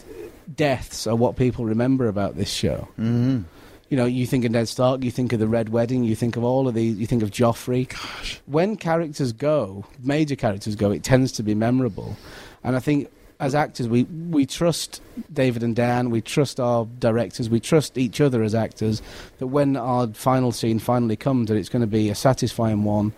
deaths 0.54 1.06
are 1.06 1.16
what 1.16 1.36
people 1.36 1.64
remember 1.64 2.08
about 2.08 2.36
this 2.36 2.50
show. 2.50 2.88
Mm-hmm. 2.98 3.42
You 3.88 3.96
know, 3.96 4.06
you 4.06 4.26
think 4.26 4.46
of 4.46 4.52
Ned 4.52 4.68
Stark, 4.68 5.04
you 5.04 5.10
think 5.10 5.34
of 5.34 5.40
the 5.40 5.46
Red 5.46 5.68
Wedding, 5.68 6.02
you 6.02 6.16
think 6.16 6.36
of 6.36 6.44
all 6.44 6.66
of 6.66 6.74
these, 6.74 6.96
you 6.96 7.06
think 7.06 7.22
of 7.22 7.30
Joffrey. 7.30 7.88
Gosh. 7.88 8.40
When 8.46 8.76
characters 8.76 9.32
go, 9.32 9.84
major 10.02 10.34
characters 10.34 10.76
go, 10.76 10.90
it 10.90 11.04
tends 11.04 11.30
to 11.32 11.42
be 11.42 11.54
memorable. 11.54 12.16
And 12.64 12.74
I 12.74 12.78
think 12.78 13.10
as 13.38 13.56
actors, 13.56 13.88
we 13.88 14.04
we 14.04 14.46
trust 14.46 15.02
David 15.32 15.64
and 15.64 15.74
Dan. 15.74 16.10
We 16.10 16.20
trust 16.20 16.60
our 16.60 16.86
directors. 17.00 17.50
We 17.50 17.58
trust 17.58 17.98
each 17.98 18.20
other 18.20 18.42
as 18.44 18.54
actors. 18.54 19.02
That 19.40 19.48
when 19.48 19.76
our 19.76 20.06
final 20.08 20.52
scene 20.52 20.78
finally 20.78 21.16
comes, 21.16 21.48
that 21.48 21.56
it's 21.56 21.68
going 21.68 21.80
to 21.80 21.88
be 21.88 22.08
a 22.08 22.14
satisfying 22.14 22.84
one, 22.84 23.12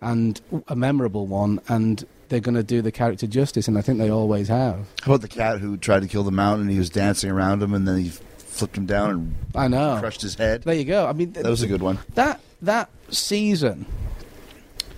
and 0.00 0.40
a 0.68 0.76
memorable 0.76 1.26
one, 1.26 1.60
and 1.68 2.04
they're 2.28 2.40
going 2.40 2.54
to 2.54 2.62
do 2.62 2.80
the 2.82 2.92
character 2.92 3.26
justice. 3.26 3.68
And 3.68 3.76
I 3.76 3.82
think 3.82 3.98
they 3.98 4.10
always 4.10 4.48
have. 4.48 4.76
How 5.02 5.12
about 5.12 5.20
the 5.22 5.28
cat 5.28 5.58
who 5.60 5.76
tried 5.76 6.00
to 6.02 6.08
kill 6.08 6.22
the 6.22 6.30
mountain? 6.30 6.62
and 6.62 6.70
He 6.70 6.78
was 6.78 6.90
dancing 6.90 7.30
around 7.30 7.62
him, 7.62 7.74
and 7.74 7.86
then 7.86 7.98
he 7.98 8.08
flipped 8.38 8.76
him 8.76 8.86
down 8.86 9.10
and 9.10 9.34
I 9.54 9.68
know. 9.68 9.98
crushed 10.00 10.22
his 10.22 10.34
head. 10.34 10.62
There 10.62 10.74
you 10.74 10.84
go. 10.84 11.06
I 11.06 11.12
mean, 11.12 11.32
th- 11.32 11.44
That 11.44 11.50
was 11.50 11.62
a 11.62 11.66
good 11.66 11.82
one. 11.82 11.98
that 12.14 12.40
that 12.62 12.90
season, 13.10 13.86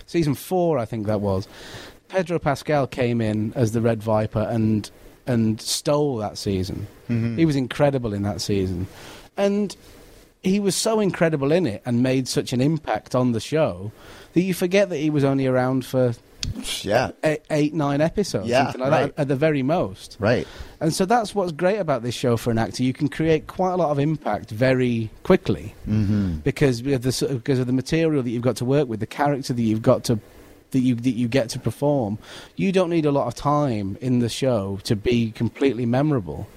season 0.06 0.34
four, 0.34 0.78
I 0.78 0.84
think 0.84 1.06
that 1.06 1.20
was. 1.20 1.46
Pedro 2.08 2.38
Pascal 2.38 2.86
came 2.86 3.20
in 3.20 3.52
as 3.54 3.72
the 3.72 3.80
Red 3.80 4.02
Viper 4.02 4.46
and 4.50 4.90
and 5.26 5.60
stole 5.60 6.16
that 6.18 6.36
season. 6.36 6.86
Mm-hmm. 7.08 7.36
He 7.38 7.44
was 7.46 7.56
incredible 7.56 8.12
in 8.12 8.22
that 8.22 8.40
season, 8.40 8.86
and 9.36 9.74
he 10.42 10.58
was 10.60 10.74
so 10.74 11.00
incredible 11.00 11.52
in 11.52 11.66
it 11.66 11.82
and 11.86 12.02
made 12.02 12.26
such 12.28 12.52
an 12.52 12.60
impact 12.60 13.14
on 13.14 13.32
the 13.32 13.40
show 13.40 13.92
that 14.34 14.42
you 14.42 14.54
forget 14.54 14.88
that 14.88 14.96
he 14.98 15.10
was 15.10 15.24
only 15.24 15.46
around 15.46 15.84
for 15.84 16.14
Yeah, 16.82 17.12
eight, 17.22 17.42
eight 17.50 17.74
nine 17.74 18.00
episodes, 18.00 18.48
Yeah, 18.48 18.64
something 18.64 18.80
like 18.80 18.90
right. 18.90 19.16
that 19.16 19.22
at 19.22 19.28
the 19.28 19.36
very 19.36 19.62
most. 19.62 20.16
right. 20.18 20.46
And 20.80 20.92
so 20.92 21.04
that's 21.04 21.32
what's 21.34 21.52
great 21.52 21.78
about 21.78 22.02
this 22.02 22.14
show 22.14 22.36
for 22.36 22.50
an 22.50 22.58
actor. 22.58 22.82
You 22.82 22.92
can 22.92 23.08
create 23.08 23.46
quite 23.46 23.72
a 23.72 23.76
lot 23.76 23.90
of 23.90 23.98
impact 24.00 24.50
very 24.50 25.10
quickly 25.22 25.74
Mm-hmm. 25.88 26.38
because 26.38 26.80
of 26.80 27.02
the 27.02 27.28
because 27.34 27.58
of 27.60 27.66
the 27.68 27.72
material 27.72 28.22
that 28.22 28.30
you've 28.30 28.42
got 28.42 28.56
to 28.56 28.64
work 28.64 28.88
with, 28.88 28.98
the 29.00 29.06
character 29.06 29.52
that 29.52 29.62
you've 29.62 29.82
got 29.82 30.02
to 30.04 30.18
that 30.72 30.80
you 30.80 30.94
that 30.96 31.10
you 31.10 31.28
get 31.28 31.50
to 31.50 31.58
perform. 31.60 32.18
You 32.56 32.72
don't 32.72 32.90
need 32.90 33.04
a 33.06 33.12
lot 33.12 33.26
of 33.28 33.34
time 33.36 33.96
in 34.00 34.18
the 34.18 34.28
show 34.28 34.80
to 34.84 34.96
be 34.96 35.30
completely 35.30 35.86
memorable. 35.86 36.48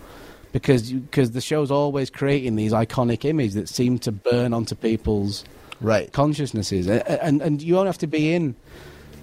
Because 0.55 0.89
because 0.93 1.31
the 1.31 1.41
show's 1.41 1.69
always 1.69 2.09
creating 2.09 2.55
these 2.55 2.71
iconic 2.71 3.25
images 3.25 3.55
that 3.55 3.67
seem 3.67 3.99
to 3.99 4.11
burn 4.13 4.53
onto 4.53 4.73
people's 4.73 5.43
Right. 5.81 6.09
consciousnesses, 6.13 6.87
A- 6.87 7.03
a- 7.05 7.21
and 7.25 7.41
and 7.41 7.61
you 7.61 7.73
don't 7.73 7.87
have 7.87 7.97
to 7.97 8.07
be 8.07 8.33
in 8.33 8.55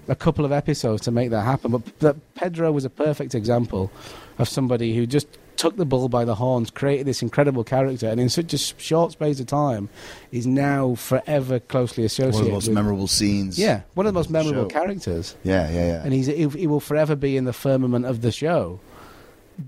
a 0.08 0.14
couple 0.14 0.44
of 0.44 0.52
episodes 0.52 1.00
to 1.04 1.10
make 1.10 1.30
that 1.30 1.40
happen. 1.46 1.70
But 1.70 1.98
that 2.00 2.16
Pedro 2.34 2.70
was 2.70 2.84
a 2.84 2.90
perfect 2.90 3.34
example 3.34 3.90
of 4.38 4.46
somebody 4.46 4.94
who 4.94 5.06
just 5.06 5.26
took 5.56 5.76
the 5.76 5.86
bull 5.86 6.10
by 6.10 6.26
the 6.26 6.34
horns, 6.34 6.70
created 6.70 7.06
this 7.06 7.22
incredible 7.22 7.64
character, 7.64 8.08
and 8.08 8.20
in 8.20 8.28
such 8.28 8.52
a 8.52 8.58
short 8.58 9.12
space 9.12 9.40
of 9.40 9.46
time, 9.46 9.88
is 10.32 10.46
now 10.46 10.94
forever 10.96 11.60
closely 11.60 12.04
associated. 12.04 12.34
One 12.34 12.42
of 12.42 12.46
the 12.48 12.52
most 12.52 12.68
with, 12.68 12.74
memorable 12.74 13.06
scenes. 13.08 13.58
Yeah, 13.58 13.80
one 13.94 14.04
of 14.04 14.12
the 14.12 14.18
most 14.20 14.28
memorable 14.28 14.66
characters, 14.66 15.34
Yeah, 15.44 15.70
yeah, 15.70 15.86
yeah. 15.86 16.02
and 16.04 16.12
he's 16.12 16.26
he, 16.26 16.46
he 16.48 16.66
will 16.66 16.80
forever 16.80 17.16
be 17.16 17.38
in 17.38 17.46
the 17.46 17.54
firmament 17.54 18.04
of 18.04 18.20
the 18.20 18.30
show. 18.32 18.80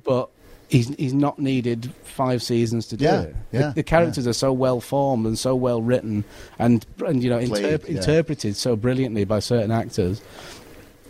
But. 0.05 0.29
He's, 0.69 0.89
he's 0.97 1.15
not 1.15 1.39
needed 1.39 1.93
five 2.05 2.43
seasons 2.43 2.87
to 2.89 2.97
do 2.97 3.05
Yeah, 3.05 3.21
it. 3.23 3.37
yeah, 3.53 3.69
the, 3.69 3.75
the 3.75 3.83
characters 3.83 4.27
are 4.27 4.33
so 4.33 4.53
well 4.53 4.81
formed 4.81 5.27
and 5.27 5.39
so 5.39 5.55
well 5.55 5.83
written, 5.83 6.25
and 6.59 6.85
and 7.07 7.23
you 7.23 7.31
know 7.31 7.39
Played, 7.47 7.65
interp- 7.81 7.89
yeah. 7.89 7.97
interpreted 7.99 8.57
so 8.57 8.75
brilliantly 8.75 9.25
by 9.25 9.39
certain 9.41 9.71
actors 9.71 10.21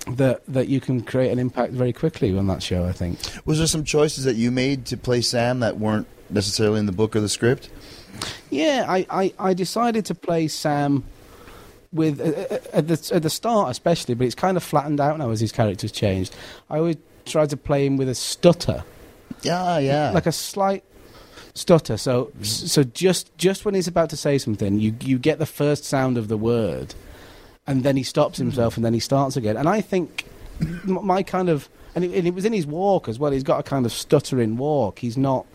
that 0.09 0.43
that 0.47 0.69
you 0.69 0.81
can 0.81 1.03
create 1.03 1.31
an 1.31 1.39
impact 1.39 1.73
very 1.73 1.93
quickly 1.93 2.37
on 2.37 2.47
that 2.49 2.63
show. 2.63 2.85
I 2.85 2.93
think. 2.93 3.19
Was 3.45 3.59
there 3.59 3.67
some 3.67 3.85
choices 3.85 4.25
that 4.25 4.35
you 4.37 4.51
made 4.51 4.87
to 4.87 4.97
play 4.97 5.21
Sam 5.21 5.61
that 5.61 5.79
weren't 5.79 6.07
necessarily 6.31 6.81
in 6.81 6.87
the 6.87 6.93
book 6.93 7.15
or 7.17 7.21
the 7.21 7.29
script? 7.29 7.71
Yeah, 8.51 8.85
I, 8.89 9.07
I, 9.11 9.33
I 9.39 9.55
decided 9.55 10.05
to 10.07 10.15
play 10.15 10.49
Sam 10.49 11.05
with 11.93 12.21
at 12.21 12.89
the 12.89 13.11
at 13.15 13.23
the 13.23 13.31
start 13.31 13.71
especially, 13.71 14.15
but 14.15 14.27
it's 14.27 14.35
kind 14.35 14.57
of 14.57 14.63
flattened 14.63 15.01
out 15.01 15.19
now 15.19 15.31
as 15.31 15.41
his 15.41 15.53
character's 15.53 15.93
changed. 15.93 16.35
I 16.69 16.79
always 16.79 16.97
tried 17.25 17.51
to 17.51 17.57
play 17.57 17.87
him 17.87 17.97
with 17.97 18.09
a 18.09 18.15
stutter, 18.15 18.85
Yeah, 19.45 19.79
yeah. 19.79 20.11
like 20.11 20.27
a 20.27 20.33
slight 20.33 20.85
stutter. 21.55 21.97
So 21.97 22.33
so 22.43 22.83
just 22.85 23.37
just 23.39 23.65
when 23.65 23.75
he's 23.75 23.89
about 23.89 24.11
to 24.11 24.17
say 24.17 24.39
something, 24.39 24.79
you 24.79 24.95
you 25.01 25.19
get 25.19 25.39
the 25.39 25.47
first 25.47 25.85
sound 25.85 26.19
of 26.19 26.29
the 26.29 26.37
word, 26.37 26.95
and 27.67 27.83
then 27.83 27.97
he 27.97 28.03
stops 28.03 28.39
himself, 28.39 28.77
and 28.77 28.85
then 28.85 28.95
he 28.95 29.01
starts 29.01 29.37
again. 29.37 29.57
And 29.57 29.69
I 29.69 29.81
think 29.81 30.27
my 30.85 31.23
kind 31.23 31.49
of 31.49 31.69
and 31.95 32.05
it, 32.05 32.13
and 32.13 32.27
it 32.27 32.35
was 32.35 32.45
in 32.45 32.53
his 32.53 32.67
walk 32.67 33.09
as 33.09 33.19
well. 33.19 33.33
He's 33.33 33.43
got 33.43 33.61
a 33.61 33.63
kind 33.63 33.87
of 33.87 33.93
stuttering 33.93 34.57
walk. 34.57 34.99
He's 34.99 35.17
not 35.17 35.47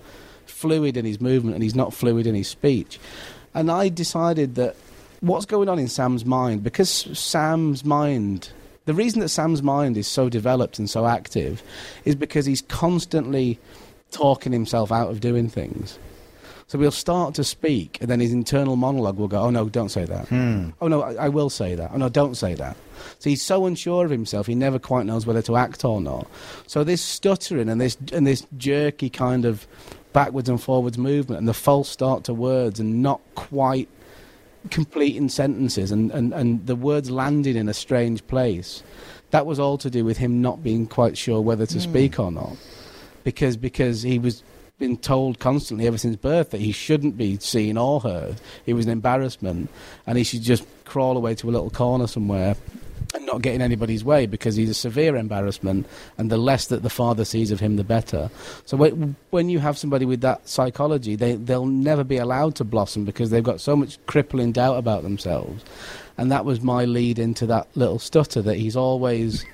fluid 0.46 0.98
in 0.98 1.06
his 1.06 1.22
movement, 1.22 1.56
and 1.56 1.64
he's 1.64 1.76
not 1.76 1.94
fluid 1.94 2.26
in 2.26 2.36
his 2.36 2.48
speech. 2.48 3.00
And 3.54 3.70
I 3.72 3.90
decided 3.90 4.56
that 4.56 4.76
what's 5.22 5.46
going 5.46 5.70
on 5.70 5.80
in 5.80 5.88
Sam's 5.88 6.26
mind 6.26 6.64
because 6.64 6.90
Sam's 6.90 7.84
mind. 7.84 8.52
The 8.86 8.94
reason 8.96 9.20
that 9.20 9.30
Sam's 9.30 9.62
mind 9.62 9.98
is 9.98 10.08
so 10.08 10.30
developed 10.30 10.80
and 10.80 10.90
so 10.90 11.06
active 11.06 11.62
is 12.06 12.16
because 12.16 12.48
he's 12.48 12.64
constantly 12.64 13.60
talking 14.12 14.52
himself 14.52 14.92
out 14.92 15.10
of 15.10 15.20
doing 15.20 15.50
things. 15.50 16.00
So 16.70 16.78
he'll 16.78 16.92
start 16.92 17.34
to 17.34 17.44
speak, 17.44 17.98
and 18.00 18.08
then 18.12 18.20
his 18.20 18.32
internal 18.32 18.76
monologue 18.76 19.18
will 19.18 19.28
go, 19.28 19.42
"Oh 19.42 19.50
no, 19.50 19.70
don't 19.70 19.90
say 19.90 20.06
that. 20.06 20.28
Hmm. 20.28 20.70
Oh 20.80 20.88
no, 20.88 21.02
I, 21.02 21.26
I 21.26 21.30
will 21.30 21.50
say 21.50 21.74
that. 21.74 21.90
Oh 21.92 21.98
no, 21.98 22.10
don't 22.10 22.36
say 22.36 22.54
that." 22.54 22.78
So 23.18 23.32
he's 23.32 23.42
so 23.42 23.66
unsure 23.66 24.06
of 24.06 24.12
himself, 24.12 24.46
he 24.46 24.54
never 24.54 24.78
quite 24.78 25.08
knows 25.08 25.26
whether 25.26 25.42
to 25.44 25.56
act 25.56 25.84
or 25.84 26.00
not. 26.00 26.28
So 26.68 26.84
this 26.84 27.02
stuttering 27.02 27.70
and 27.70 27.82
this 27.82 27.98
and 28.14 28.28
this 28.28 28.46
jerky 28.56 29.10
kind 29.10 29.46
of 29.46 29.68
backwards 30.14 30.48
and 30.48 30.62
forwards 30.62 31.00
movement, 31.00 31.40
and 31.40 31.48
the 31.48 31.56
false 31.56 31.90
start 31.90 32.24
to 32.26 32.36
words, 32.36 32.80
and 32.80 33.02
not 33.02 33.20
quite 33.34 33.90
completing 34.70 35.30
sentences, 35.30 35.92
and, 35.92 36.12
and, 36.12 36.34
and 36.34 36.68
the 36.68 36.76
words 36.76 37.10
landing 37.10 37.56
in 37.56 37.68
a 37.68 37.74
strange 37.74 38.26
place. 38.28 38.84
That 39.32 39.48
was 39.48 39.60
all 39.60 39.80
to 39.80 39.90
do 39.90 40.06
with 40.06 40.18
him 40.18 40.40
not 40.42 40.62
being 40.62 40.86
quite 40.86 41.18
sure 41.18 41.42
whether 41.42 41.66
to 41.66 41.74
hmm. 41.76 41.80
speak 41.80 42.20
or 42.20 42.32
not 42.32 42.58
because 43.24 43.58
because 43.58 44.02
he 44.02 44.20
was 44.20 44.44
been 44.80 44.98
told 44.98 45.40
constantly 45.40 45.86
ever 45.86 45.98
since 45.98 46.16
birth 46.16 46.52
that 46.52 46.62
he 46.62 46.72
shouldn't 46.72 47.18
be 47.18 47.38
seen 47.38 47.78
or 47.78 48.00
heard. 48.00 48.40
He 48.66 48.74
was 48.74 48.86
an 48.86 48.92
embarrassment, 48.94 49.70
and 50.08 50.18
he 50.18 50.24
should 50.24 50.42
just 50.42 50.66
crawl 50.86 51.18
away 51.18 51.36
to 51.36 51.50
a 51.50 51.52
little 51.52 51.70
corner 51.70 52.08
somewhere 52.08 52.56
and 53.14 53.26
not 53.26 53.42
get 53.42 53.56
in 53.56 53.62
anybody's 53.62 54.04
way 54.04 54.26
because 54.26 54.56
he's 54.56 54.70
a 54.70 54.74
severe 54.74 55.16
embarrassment. 55.16 55.88
And 56.18 56.32
the 56.32 56.38
less 56.38 56.68
that 56.68 56.84
the 56.84 56.90
father 56.90 57.26
sees 57.26 57.52
of 57.52 57.60
him, 57.60 57.76
the 57.76 57.84
better. 57.84 58.30
So 58.66 58.78
when 58.78 59.50
you 59.50 59.60
have 59.60 59.78
somebody 59.78 60.06
with 60.06 60.22
that 60.22 60.48
psychology, 60.48 61.16
they 61.16 61.36
they'll 61.36 61.66
never 61.66 62.04
be 62.04 62.18
allowed 62.18 62.56
to 62.56 62.64
blossom 62.64 63.06
because 63.06 63.30
they've 63.30 63.44
got 63.44 63.62
so 63.62 63.76
much 63.76 64.04
crippling 64.06 64.52
doubt 64.52 64.78
about 64.78 65.04
themselves. 65.04 65.64
And 66.18 66.32
that 66.32 66.46
was 66.46 66.62
my 66.62 66.86
lead 66.86 67.18
into 67.18 67.46
that 67.48 67.68
little 67.76 68.00
stutter 68.00 68.42
that 68.42 68.56
he's 68.56 68.76
always 68.76 69.46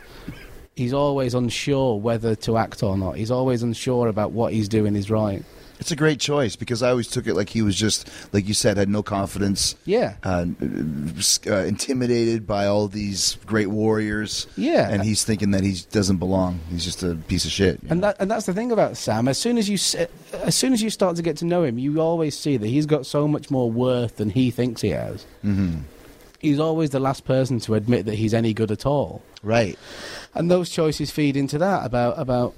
he's 0.75 0.93
always 0.93 1.33
unsure 1.33 1.99
whether 1.99 2.35
to 2.35 2.57
act 2.57 2.83
or 2.83 2.97
not. 2.97 3.15
He's 3.15 3.31
always 3.31 3.63
unsure 3.63 4.07
about 4.07 4.31
what 4.31 4.53
he's 4.53 4.67
doing 4.67 4.95
is 4.95 5.09
right. 5.09 5.43
It's 5.79 5.91
a 5.91 5.95
great 5.95 6.21
choice 6.21 6.55
because 6.55 6.81
I 6.81 6.89
always 6.89 7.09
took 7.09 7.27
it 7.27 7.33
like 7.33 7.49
he 7.49 7.61
was 7.61 7.75
just, 7.75 8.09
like 8.33 8.47
you 8.47 8.53
said, 8.53 8.77
had 8.77 8.87
no 8.87 9.03
confidence. 9.03 9.75
Yeah. 9.83 10.15
Uh, 10.23 10.45
uh, 11.47 11.55
intimidated 11.57 12.47
by 12.47 12.65
all 12.65 12.87
these 12.87 13.37
great 13.45 13.67
warriors. 13.67 14.47
Yeah. 14.55 14.89
And 14.89 15.03
he's 15.03 15.25
thinking 15.25 15.51
that 15.51 15.63
he 15.63 15.81
doesn't 15.91 16.17
belong. 16.17 16.61
He's 16.69 16.85
just 16.85 17.03
a 17.03 17.15
piece 17.15 17.43
of 17.43 17.51
shit. 17.51 17.81
And 17.89 18.01
know? 18.01 18.07
that 18.07 18.17
and 18.19 18.31
that's 18.31 18.45
the 18.45 18.53
thing 18.53 18.71
about 18.71 18.95
Sam. 18.95 19.27
As 19.27 19.37
soon 19.37 19.57
as 19.57 19.67
you 19.67 19.75
as 20.43 20.55
soon 20.55 20.71
as 20.71 20.81
you 20.81 20.89
start 20.89 21.17
to 21.17 21.21
get 21.21 21.37
to 21.37 21.45
know 21.45 21.63
him, 21.63 21.77
you 21.77 21.99
always 21.99 22.37
see 22.37 22.55
that 22.55 22.67
he's 22.67 22.85
got 22.85 23.05
so 23.05 23.27
much 23.27 23.51
more 23.51 23.69
worth 23.69 24.15
than 24.15 24.29
he 24.29 24.51
thinks 24.51 24.79
he 24.79 24.89
has. 24.89 25.25
Mm-hmm. 25.43 25.79
He's 26.45 26.59
always 26.59 26.91
the 26.91 26.99
last 26.99 27.25
person 27.25 27.59
to 27.61 27.73
admit 27.73 28.05
that 28.05 28.15
he's 28.15 28.33
any 28.33 28.53
good 28.53 28.71
at 28.71 28.85
all. 28.85 29.23
right. 29.41 29.77
and 30.35 30.51
those 30.51 30.69
choices 30.69 31.09
feed 31.11 31.35
into 31.35 31.57
that 31.57 31.85
about 31.85 32.19
about 32.19 32.53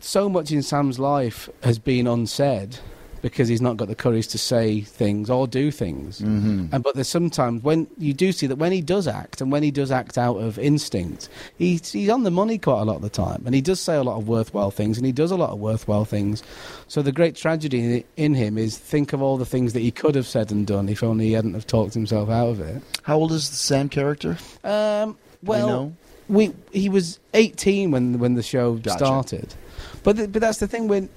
so 0.00 0.28
much 0.28 0.50
in 0.50 0.62
Sam's 0.62 0.98
life 0.98 1.48
has 1.62 1.78
been 1.78 2.06
unsaid 2.06 2.78
because 3.22 3.48
he's 3.48 3.62
not 3.62 3.76
got 3.76 3.88
the 3.88 3.94
courage 3.94 4.28
to 4.28 4.38
say 4.38 4.80
things 4.80 5.30
or 5.30 5.46
do 5.46 5.70
things. 5.70 6.20
Mm-hmm. 6.20 6.66
And 6.72 6.82
but 6.82 6.94
there's 6.94 7.08
sometimes 7.08 7.62
when 7.62 7.86
you 7.96 8.12
do 8.12 8.32
see 8.32 8.46
that 8.48 8.56
when 8.56 8.72
he 8.72 8.82
does 8.82 9.06
act 9.06 9.40
and 9.40 9.50
when 9.50 9.62
he 9.62 9.70
does 9.70 9.90
act 9.90 10.18
out 10.18 10.36
of 10.36 10.58
instinct, 10.58 11.28
he's 11.56 11.92
he's 11.92 12.10
on 12.10 12.24
the 12.24 12.30
money 12.30 12.58
quite 12.58 12.80
a 12.80 12.84
lot 12.84 12.96
of 12.96 13.02
the 13.02 13.08
time, 13.08 13.42
and 13.46 13.54
he 13.54 13.60
does 13.60 13.80
say 13.80 13.94
a 13.94 14.02
lot 14.02 14.18
of 14.18 14.28
worthwhile 14.28 14.70
things, 14.70 14.98
and 14.98 15.06
he 15.06 15.12
does 15.12 15.30
a 15.30 15.36
lot 15.36 15.50
of 15.50 15.60
worthwhile 15.60 16.04
things. 16.04 16.42
So 16.88 17.00
the 17.00 17.12
great 17.12 17.36
tragedy 17.36 18.04
in 18.16 18.34
him 18.34 18.58
is 18.58 18.76
think 18.76 19.12
of 19.12 19.22
all 19.22 19.38
the 19.38 19.46
things 19.46 19.72
that 19.72 19.80
he 19.80 19.90
could 19.90 20.14
have 20.16 20.26
said 20.26 20.50
and 20.50 20.66
done 20.66 20.88
if 20.88 21.02
only 21.02 21.26
he 21.26 21.32
hadn't 21.32 21.54
have 21.54 21.66
talked 21.66 21.94
himself 21.94 22.28
out 22.28 22.48
of 22.48 22.60
it. 22.60 22.82
How 23.02 23.16
old 23.16 23.32
is 23.32 23.48
the 23.48 23.56
Sam 23.56 23.88
character? 23.88 24.36
Um, 24.64 25.16
well, 25.42 25.92
we 26.28 26.52
he 26.72 26.88
was 26.88 27.20
18 27.34 27.90
when 27.90 28.18
when 28.18 28.34
the 28.34 28.42
show 28.42 28.74
Gotcha. 28.74 28.98
started, 28.98 29.54
but 30.02 30.16
th- 30.16 30.32
but 30.32 30.40
that's 30.40 30.58
the 30.58 30.66
thing 30.66 30.88
when 30.88 31.08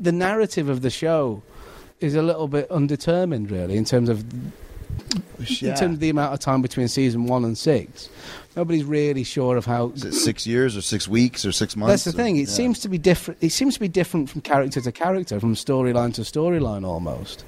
the 0.00 0.12
narrative 0.12 0.68
of 0.68 0.82
the 0.82 0.90
show 0.90 1.42
is 2.00 2.14
a 2.14 2.22
little 2.22 2.48
bit 2.48 2.70
undetermined, 2.70 3.50
really, 3.50 3.76
in 3.76 3.84
terms 3.84 4.08
of 4.08 4.24
in 5.38 5.74
terms 5.76 5.94
of 5.94 6.00
the 6.00 6.10
amount 6.10 6.32
of 6.34 6.40
time 6.40 6.62
between 6.62 6.88
season 6.88 7.26
one 7.26 7.44
and 7.44 7.56
six. 7.56 8.08
Nobody's 8.56 8.84
really 8.84 9.22
sure 9.22 9.56
of 9.56 9.64
how. 9.64 9.90
Is 9.90 10.04
it 10.04 10.14
six 10.14 10.46
years 10.46 10.76
or 10.76 10.82
six 10.82 11.06
weeks 11.06 11.44
or 11.44 11.52
six 11.52 11.76
months? 11.76 11.90
That's 11.90 12.04
the 12.04 12.20
or- 12.20 12.24
thing. 12.24 12.36
It 12.36 12.40
yeah. 12.40 12.46
seems 12.46 12.80
to 12.80 12.88
be 12.88 12.98
different. 12.98 13.42
It 13.42 13.50
seems 13.50 13.74
to 13.74 13.80
be 13.80 13.88
different 13.88 14.28
from 14.28 14.40
character 14.40 14.80
to 14.80 14.92
character, 14.92 15.38
from 15.38 15.54
storyline 15.54 16.14
to 16.14 16.22
storyline, 16.22 16.84
almost. 16.86 17.44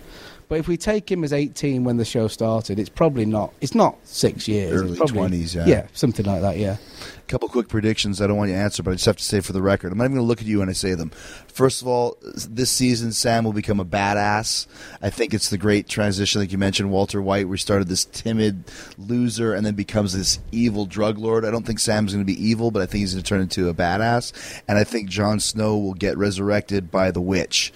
But 0.48 0.59
if 0.59 0.69
we 0.69 0.77
take 0.77 1.10
him 1.10 1.24
as 1.24 1.32
18 1.32 1.85
when 1.85 1.97
the 1.97 2.05
show 2.05 2.28
started, 2.28 2.78
it's 2.78 2.90
probably 2.90 3.24
not. 3.24 3.52
It's 3.60 3.74
not 3.74 3.97
six 4.05 4.47
years. 4.47 4.81
Early 4.82 4.97
probably- 4.97 5.19
20s, 5.39 5.55
yeah. 5.55 5.66
Yeah, 5.66 5.86
something 5.93 6.27
like 6.27 6.43
that. 6.43 6.59
Yeah. 6.59 6.77
A 7.19 7.27
couple 7.32 7.48
quick 7.48 7.69
predictions. 7.69 8.20
I 8.20 8.27
don't 8.27 8.36
want 8.36 8.51
you 8.51 8.56
to 8.56 8.62
answer, 8.62 8.82
but 8.82 8.90
I 8.90 8.94
just 8.94 9.06
have 9.06 9.16
to 9.16 9.24
say 9.24 9.40
for 9.40 9.52
the 9.52 9.62
record. 9.62 9.90
I'm 9.93 9.98
not 9.98 10.05
even 10.05 10.16
going 10.16 10.24
to 10.24 10.28
look 10.28 10.40
at 10.40 10.47
you 10.47 10.59
when 10.59 10.69
I 10.69 10.73
say 10.73 10.94
them. 10.94 11.10
First 11.48 11.81
of 11.81 11.89
all, 11.89 12.19
this 12.23 12.70
season, 12.70 13.12
Sam 13.12 13.44
will 13.44 13.52
become 13.55 13.81
a 13.81 13.85
badass. 13.85 14.66
I 15.01 15.09
think 15.10 15.32
it's 15.32 15.48
the 15.48 15.56
great 15.59 15.89
transition, 15.89 16.40
like 16.40 16.52
you 16.52 16.59
mentioned, 16.59 16.90
Walter 16.90 17.23
White, 17.23 17.48
where 17.48 17.56
he 17.56 17.60
started 17.60 17.89
this 17.89 18.05
timid 18.05 18.64
loser 18.98 19.55
and 19.55 19.64
then 19.64 19.74
becomes 19.74 20.12
this 20.12 20.39
evil 20.52 20.85
drug 20.85 21.16
lord. 21.19 21.44
I 21.44 21.51
don't 21.51 21.66
think 21.66 21.78
Sam's 21.78 22.12
going 22.12 22.24
to 22.24 22.31
be 22.32 22.44
evil, 22.47 22.70
but 22.70 22.82
I 22.82 22.86
think 22.86 23.01
he's 23.01 23.14
going 23.14 23.23
to 23.23 23.28
turn 23.28 23.40
into 23.40 23.69
a 23.69 23.74
badass. 23.74 24.60
And 24.69 24.77
I 24.78 24.85
think 24.85 25.09
Jon 25.09 25.40
Snow 25.40 25.78
will 25.78 25.94
get 25.94 26.19
resurrected 26.19 26.90
by 26.90 27.10
the 27.10 27.20
witch. 27.23 27.73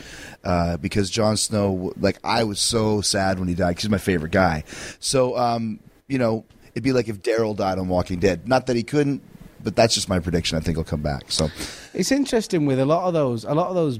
Uh, 0.46 0.76
because 0.76 1.10
Jon 1.10 1.36
Snow, 1.36 1.92
like, 1.98 2.18
I 2.22 2.44
was 2.44 2.60
so 2.60 3.00
sad 3.00 3.40
when 3.40 3.48
he 3.48 3.54
died 3.56 3.80
he's 3.80 3.90
my 3.90 3.98
favorite 3.98 4.30
guy. 4.30 4.62
So, 5.00 5.36
um, 5.36 5.80
you 6.06 6.18
know, 6.18 6.44
it'd 6.72 6.84
be 6.84 6.92
like 6.92 7.08
if 7.08 7.20
Daryl 7.20 7.56
died 7.56 7.78
on 7.80 7.88
Walking 7.88 8.20
Dead. 8.20 8.46
Not 8.46 8.66
that 8.68 8.76
he 8.76 8.84
couldn't, 8.84 9.22
but 9.64 9.74
that's 9.74 9.92
just 9.94 10.08
my 10.08 10.20
prediction. 10.20 10.56
I 10.56 10.60
think 10.60 10.76
he'll 10.76 10.84
come 10.84 11.02
back. 11.02 11.32
So, 11.32 11.48
It's 11.94 12.12
interesting 12.12 12.64
with 12.64 12.78
a 12.78 12.86
lot 12.86 13.08
of 13.08 13.12
those, 13.12 13.42
a 13.44 13.54
lot 13.54 13.70
of 13.70 13.74
those, 13.74 13.98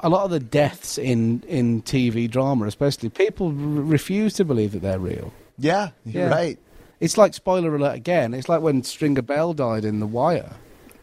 a 0.00 0.08
lot 0.08 0.24
of 0.24 0.30
the 0.30 0.40
deaths 0.40 0.96
in 0.96 1.42
in 1.48 1.82
TV 1.82 2.30
drama, 2.30 2.66
especially 2.66 3.10
people 3.10 3.48
r- 3.48 3.52
refuse 3.54 4.32
to 4.34 4.44
believe 4.44 4.72
that 4.72 4.80
they're 4.82 4.98
real. 4.98 5.32
yeah, 5.58 5.90
you're 6.06 6.24
Yeah. 6.28 6.30
right. 6.30 6.58
It's 7.00 7.18
like 7.18 7.34
spoiler 7.34 7.74
alert 7.76 7.94
again. 7.96 8.32
It's 8.32 8.48
like 8.48 8.62
when 8.62 8.82
Stringer 8.82 9.20
Bell 9.22 9.52
died 9.52 9.84
in 9.84 10.00
The 10.00 10.06
Wire. 10.06 10.52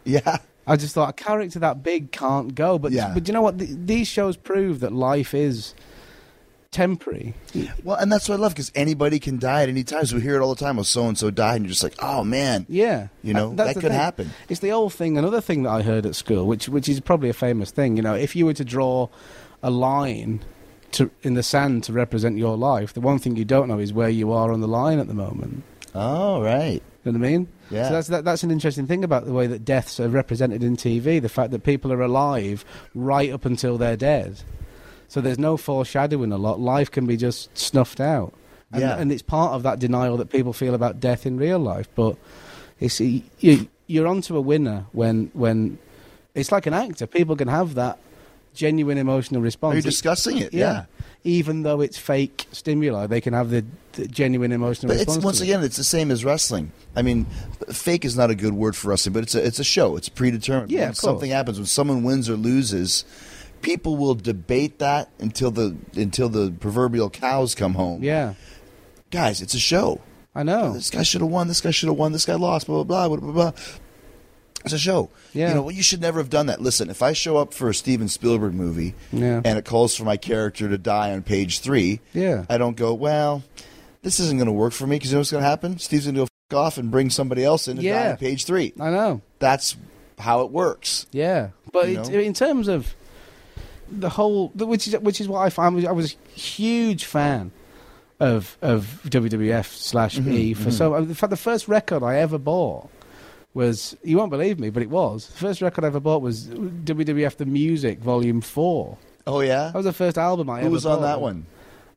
Yeah. 0.06 0.38
I 0.66 0.76
just 0.78 0.94
thought 0.96 1.10
a 1.10 1.14
character 1.14 1.60
that 1.60 1.84
big 1.84 2.12
can't 2.12 2.56
go. 2.56 2.80
But 2.80 2.92
Yeah. 2.94 3.12
but 3.14 3.28
you 3.28 3.34
know 3.34 3.42
what? 3.42 3.60
Th 3.60 3.70
these 3.86 4.08
shows 4.08 4.38
prove 4.38 4.80
that 4.80 4.94
life 4.94 5.34
is 5.34 5.74
temporary. 6.72 7.36
Well, 7.84 7.98
and 7.98 8.12
that's 8.12 8.28
what 8.28 8.40
I 8.40 8.42
love 8.42 8.54
because 8.54 8.72
anybody 8.74 9.20
can 9.20 9.38
die 9.38 9.62
at 9.64 9.70
any 9.70 9.84
time. 9.84 10.06
So 10.06 10.16
we 10.16 10.22
hear 10.24 10.36
it 10.38 10.42
all 10.42 10.56
the 10.56 10.64
time. 10.66 10.80
Oh, 10.80 10.84
so 10.84 11.08
and 11.08 11.18
so 11.18 11.30
died, 11.30 11.58
and 11.58 11.66
you're 11.66 11.70
just 11.72 11.84
like, 11.84 11.96
oh 12.00 12.24
man, 12.24 12.66
Yeah, 12.68 13.08
You 13.22 13.34
know, 13.34 13.54
that's 13.54 13.76
that 13.76 13.82
could 13.82 13.92
thing. 13.92 14.00
happen. 14.00 14.30
It's 14.50 14.60
the 14.60 14.72
old 14.72 14.94
thing. 14.94 15.18
Another 15.18 15.42
thing 15.42 15.64
that 15.64 15.70
I 15.70 15.82
heard 15.84 16.06
at 16.06 16.16
school, 16.16 16.48
which 16.48 16.68
which 16.70 16.90
is 16.90 17.00
probably 17.00 17.30
a 17.30 17.34
famous 17.34 17.70
thing. 17.72 17.96
You 17.98 18.02
know, 18.04 18.16
if 18.16 18.36
you 18.36 18.46
were 18.46 18.54
to 18.56 18.66
draw 18.66 19.10
a 19.62 19.70
line 19.70 20.42
to 20.94 21.12
in 21.22 21.36
the 21.36 21.44
sand 21.44 21.84
to 21.86 21.94
represent 21.94 22.38
your 22.38 22.58
life, 22.58 22.94
the 22.94 23.02
one 23.02 23.20
thing 23.20 23.36
you 23.36 23.46
don't 23.46 23.68
know 23.68 23.78
is 23.80 23.94
where 23.94 24.10
you 24.10 24.32
are 24.32 24.52
on 24.52 24.62
the 24.62 24.68
line 24.68 24.98
at 25.00 25.08
the 25.08 25.14
moment. 25.14 25.64
Oh, 25.96 26.42
right. 26.42 26.82
You 27.06 27.12
know 27.12 27.20
what 27.20 27.26
I 27.28 27.32
mean? 27.32 27.48
Yeah. 27.70 27.88
So 27.88 27.94
that's 27.94 28.08
that, 28.08 28.26
that's 28.26 28.44
an 28.44 28.52
interesting 28.52 28.88
thing 28.88 29.04
about 29.04 29.26
the 29.26 29.34
way 29.34 29.48
that 29.48 29.66
deaths 29.66 30.00
are 30.00 30.08
represented 30.08 30.64
in 30.64 30.78
TV. 30.78 31.22
The 31.22 31.30
fact 31.30 31.52
that 31.52 31.64
people 31.64 31.92
are 31.92 32.02
alive 32.02 32.64
right 32.96 33.32
up 33.32 33.46
until 33.46 33.78
they're 33.78 33.98
dead. 33.98 34.42
So 35.08 35.22
there's 35.22 35.38
no 35.40 35.58
foreshadowing 35.58 36.32
a 36.32 36.38
lot. 36.38 36.60
Life 36.60 36.90
can 36.90 37.06
be 37.06 37.18
just 37.18 37.56
snuffed 37.58 38.00
out. 38.00 38.34
And, 38.72 38.82
Yeah. 38.82 38.98
and 38.98 39.12
it's 39.12 39.22
part 39.22 39.52
of 39.54 39.64
that 39.64 39.80
denial 39.80 40.18
that 40.18 40.30
people 40.32 40.54
feel 40.54 40.74
about 40.74 41.00
death 41.00 41.26
in 41.26 41.38
real 41.38 41.60
life. 41.60 41.88
But 41.94 42.16
it's 42.80 43.00
you, 43.00 43.22
you're 43.88 44.08
onto 44.08 44.36
a 44.38 44.42
winner 44.42 44.86
when 44.94 45.30
when 45.34 45.78
it's 46.34 46.52
like 46.52 46.66
an 46.66 46.74
actor. 46.74 47.06
People 47.06 47.36
can 47.36 47.48
have 47.50 47.76
that 47.76 48.00
genuine 48.56 48.98
emotional 48.98 49.42
response. 49.42 49.74
Are 49.74 49.78
you 49.78 49.82
discussing 49.84 50.38
it? 50.38 50.54
Yeah. 50.54 50.86
Even 51.24 51.64
though 51.64 51.82
it's 51.82 51.98
fake 51.98 52.48
stimuli, 52.52 53.08
they 53.08 53.22
can 53.22 53.34
have 53.34 53.50
the 53.50 53.64
genuine 54.10 54.52
emotional 54.52 54.90
But 54.90 54.98
response. 54.98 55.18
it's 55.18 55.26
once 55.26 55.42
again, 55.42 55.64
it's 55.64 55.78
the 55.78 55.84
same 55.84 56.12
as 56.12 56.24
wrestling. 56.26 56.72
I 56.96 57.02
mean, 57.02 57.26
fake 57.72 58.06
is 58.06 58.16
not 58.18 58.30
a 58.30 58.36
good 58.36 58.54
word 58.54 58.76
for 58.76 58.90
wrestling, 58.90 59.14
but 59.14 59.24
it's 59.24 59.36
a 59.36 59.46
it's 59.46 59.60
a 59.60 59.64
show. 59.64 59.96
It's 59.98 60.10
predetermined. 60.10 60.72
Yeah, 60.72 60.92
something 60.92 61.30
happens 61.32 61.58
when 61.58 61.66
someone 61.66 62.04
wins 62.04 62.30
or 62.30 62.36
loses. 62.36 63.06
People 63.62 63.96
will 63.96 64.16
debate 64.16 64.80
that 64.80 65.10
until 65.20 65.52
the 65.52 65.76
until 65.96 66.30
the 66.30 66.52
proverbial 66.60 67.10
cows 67.10 67.56
come 67.56 67.76
home. 67.76 68.04
Yeah, 68.04 68.34
guys, 69.12 69.42
it's 69.42 69.54
a 69.54 69.60
show. 69.60 70.02
I 70.36 70.44
know. 70.44 70.74
This 70.74 70.90
guy 70.90 71.04
should 71.04 71.22
have 71.22 71.30
won. 71.30 71.48
This 71.48 71.62
guy 71.62 71.72
should 71.72 71.88
have 71.90 71.98
won. 71.98 72.12
This 72.12 72.26
guy 72.26 72.36
lost. 72.36 72.68
Blah 72.68 72.84
blah 72.84 73.08
blah 73.08 73.18
blah 73.18 73.32
blah. 73.32 73.52
blah. 73.52 73.62
It's 74.66 74.74
a 74.74 74.80
show. 74.80 75.10
Yeah. 75.34 75.50
You 75.50 75.56
know, 75.56 75.62
well, 75.64 75.72
you 75.76 75.84
should 75.84 76.00
never 76.00 76.20
have 76.20 76.30
done 76.30 76.46
that. 76.46 76.62
Listen, 76.62 76.90
if 76.90 77.02
I 77.02 77.12
show 77.12 77.36
up 77.36 77.54
for 77.54 77.68
a 77.70 77.74
Steven 77.74 78.08
Spielberg 78.08 78.54
movie 78.54 78.96
Yeah. 79.12 79.42
and 79.44 79.58
it 79.60 79.66
calls 79.66 79.94
for 79.94 80.06
my 80.06 80.16
character 80.16 80.70
to 80.70 80.78
die 80.78 81.12
on 81.12 81.22
page 81.22 81.60
three, 81.60 82.00
Yeah. 82.14 82.46
I 82.50 82.58
don't 82.58 82.78
go, 82.78 82.94
well, 82.94 83.44
this 84.04 84.20
isn't 84.20 84.38
going 84.38 84.46
to 84.48 84.52
work 84.54 84.74
for 84.74 84.86
me 84.86 84.96
because 84.98 85.12
you 85.12 85.16
know 85.16 85.22
what's 85.22 85.32
going 85.32 85.44
to 85.44 85.50
happen? 85.50 85.80
Steve's 85.80 86.06
going 86.06 86.16
to 86.16 86.20
go 86.20 86.24
f- 86.24 86.58
off 86.58 86.78
and 86.78 86.92
bring 86.92 87.10
somebody 87.10 87.44
else 87.44 87.68
in 87.68 87.78
Yeah. 87.78 88.12
on 88.12 88.18
page 88.18 88.46
three. 88.46 88.74
I 88.80 88.92
know. 88.92 89.22
That's 89.40 89.76
how 90.20 90.42
it 90.42 90.52
works. 90.52 91.08
Yeah, 91.12 91.50
but 91.72 91.90
it, 91.90 92.10
in 92.14 92.34
terms 92.34 92.68
of 92.68 92.94
the 93.92 94.10
whole, 94.10 94.50
which 94.50 94.88
is 94.88 94.98
which 95.00 95.20
is 95.20 95.28
what 95.28 95.40
I 95.40 95.50
found. 95.50 95.86
I 95.88 95.92
was 95.92 96.14
a 96.14 96.40
huge 96.40 97.06
fan 97.06 97.52
of 98.20 98.58
of 98.62 99.02
WWF 99.06 99.66
slash 99.68 100.18
Mm-hmm, 100.18 100.32
E 100.32 100.54
for 100.54 100.70
so. 100.72 100.96
In 100.96 101.14
fact, 101.14 101.32
the 101.32 101.38
first 101.38 101.68
record 101.68 102.04
I 102.04 102.18
ever 102.20 102.38
bought 102.38 102.90
was 103.54 103.96
you 104.04 104.18
won't 104.18 104.32
believe 104.32 104.60
me, 104.60 104.70
but 104.70 104.82
it 104.84 104.90
was 104.90 105.28
the 105.28 105.34
first 105.38 105.62
record 105.62 105.84
I 105.84 105.88
ever 105.88 106.00
bought 106.00 106.22
was 106.22 106.48
WWF 106.48 107.38
the 107.38 107.46
Music 107.46 108.00
Volume 108.00 108.42
Four. 108.42 108.98
Oh, 109.26 109.40
yeah? 109.42 109.66
That 109.68 109.76
was 109.76 109.86
the 109.86 109.94
first 109.94 110.18
album 110.18 110.50
I 110.50 110.56
Who 110.56 110.60
ever 110.62 110.68
Who 110.68 110.72
was 110.74 110.86
on 110.86 111.00
bought. 111.00 111.06
that 111.06 111.22
one? 111.22 111.46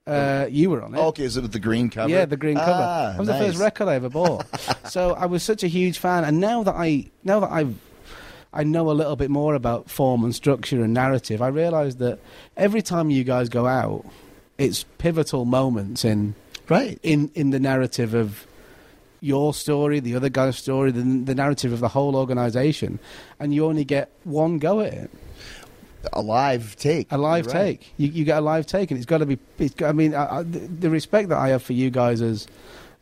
Uh, 0.06 0.46
you 0.48 0.70
were 0.70 0.82
on 0.82 0.94
it. 0.94 0.98
Okay, 0.98 1.24
is 1.24 1.36
it 1.36 1.42
with 1.42 1.52
the 1.52 1.58
green 1.58 1.90
cover? 1.90 2.08
Yeah, 2.08 2.26
the 2.26 2.36
green 2.36 2.56
cover. 2.56 2.70
Ah, 2.72 3.10
that 3.12 3.18
was 3.18 3.28
the 3.28 3.34
first 3.38 3.58
record 3.58 3.88
I 3.88 3.94
ever 3.96 4.08
bought. 4.08 4.46
so 4.88 5.14
I 5.14 5.26
was 5.26 5.42
such 5.42 5.64
a 5.64 5.66
huge 5.66 5.98
fan, 5.98 6.22
and 6.24 6.40
now 6.40 6.62
that 6.62 6.74
I 6.76 7.06
now 7.24 7.40
that 7.40 7.50
I've 7.50 7.74
I 8.52 8.62
know 8.62 8.90
a 8.90 8.92
little 8.92 9.16
bit 9.16 9.30
more 9.30 9.54
about 9.54 9.90
form 9.90 10.22
and 10.24 10.34
structure 10.34 10.82
and 10.82 10.94
narrative, 10.94 11.42
I 11.42 11.48
realise 11.48 11.96
that 11.96 12.20
every 12.56 12.82
time 12.82 13.10
you 13.10 13.24
guys 13.24 13.48
go 13.48 13.66
out, 13.66 14.06
it's 14.58 14.84
pivotal 14.98 15.44
moments 15.44 16.04
in 16.04 16.34
Right. 16.68 16.98
in 17.02 17.30
in 17.34 17.50
the 17.50 17.60
narrative 17.60 18.14
of 18.14 18.46
your 19.20 19.54
story, 19.54 19.98
the 19.98 20.14
other 20.14 20.28
guy's 20.28 20.56
story, 20.56 20.90
the, 20.92 21.02
the 21.02 21.34
narrative 21.34 21.72
of 21.72 21.80
the 21.80 21.88
whole 21.88 22.14
organisation, 22.14 22.98
and 23.40 23.52
you 23.52 23.64
only 23.66 23.84
get 23.84 24.10
one 24.24 24.58
go 24.58 24.80
at 24.80 24.92
it. 24.92 25.10
A 26.12 26.22
live 26.22 26.76
take. 26.76 27.10
A 27.10 27.18
live 27.18 27.46
You're 27.46 27.54
right. 27.54 27.80
take. 27.80 27.92
You, 27.96 28.08
you 28.08 28.24
get 28.24 28.38
a 28.38 28.40
live 28.40 28.66
take, 28.66 28.90
and 28.90 28.98
it's 28.98 29.06
got 29.06 29.18
to 29.18 29.26
be. 29.26 29.38
Got- 29.76 29.88
I 29.88 29.92
mean, 29.92 30.14
I, 30.14 30.38
I, 30.38 30.42
the, 30.42 30.90
respect 30.90 31.28
that 31.30 31.38
I 31.38 31.48
have 31.48 31.62
for 31.62 31.72
you 31.72 31.90
guys 31.90 32.20
as 32.22 32.46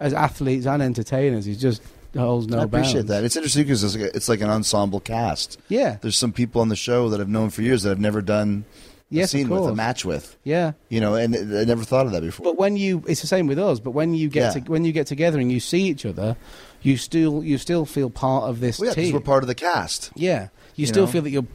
as 0.00 0.12
athletes 0.12 0.66
and 0.66 0.82
entertainers 0.82 1.46
is 1.46 1.58
just 1.60 1.82
holds 2.16 2.46
no 2.48 2.58
I 2.60 2.64
appreciate 2.64 2.94
bounds. 2.94 3.08
that. 3.08 3.24
It's 3.24 3.36
interesting 3.36 3.62
because 3.64 3.82
it's, 3.84 3.96
like 3.96 4.14
it's 4.14 4.28
like 4.28 4.40
an 4.40 4.50
ensemble 4.50 5.00
cast. 5.00 5.58
Yeah. 5.68 5.98
There's 6.00 6.16
some 6.16 6.32
people 6.32 6.60
on 6.60 6.68
the 6.68 6.76
show 6.76 7.08
that 7.10 7.20
I've 7.20 7.28
known 7.28 7.50
for 7.50 7.62
years 7.62 7.82
that 7.84 7.90
I've 7.90 8.00
never 8.00 8.22
done 8.22 8.64
a 9.10 9.14
Yes, 9.16 9.30
scene 9.30 9.48
with, 9.48 9.64
a 9.64 9.74
match 9.74 10.04
with. 10.04 10.36
Yeah. 10.42 10.72
You 10.88 11.00
know, 11.00 11.14
and 11.14 11.34
I 11.36 11.64
never 11.64 11.84
thought 11.84 12.06
of 12.06 12.12
that 12.12 12.22
before. 12.22 12.42
But 12.44 12.56
when 12.58 12.76
you, 12.76 13.04
it's 13.06 13.20
the 13.20 13.26
same 13.28 13.46
with 13.46 13.58
us. 13.58 13.78
But 13.78 13.92
when 13.92 14.14
you 14.14 14.28
get 14.28 14.54
Yeah. 14.56 14.62
to, 14.62 14.70
when 14.70 14.84
you 14.84 14.92
get 14.92 15.06
together 15.06 15.38
and 15.38 15.52
you 15.52 15.60
see 15.60 15.82
each 15.84 16.04
other, 16.06 16.36
you 16.82 16.96
still 16.96 17.42
you 17.44 17.56
still 17.58 17.84
feel 17.86 18.10
part 18.10 18.44
of 18.44 18.60
this 18.60 18.78
well, 18.78 18.88
yeah, 18.88 18.94
because 18.94 19.12
we're 19.12 19.20
part 19.20 19.42
of 19.42 19.48
the 19.48 19.54
cast. 19.54 20.10
yeah, 20.16 20.44
you, 20.74 20.82
you 20.82 20.86
still 20.86 21.06
know? 21.06 21.12
feel 21.12 21.22
that 21.22 21.30
you're 21.30 21.46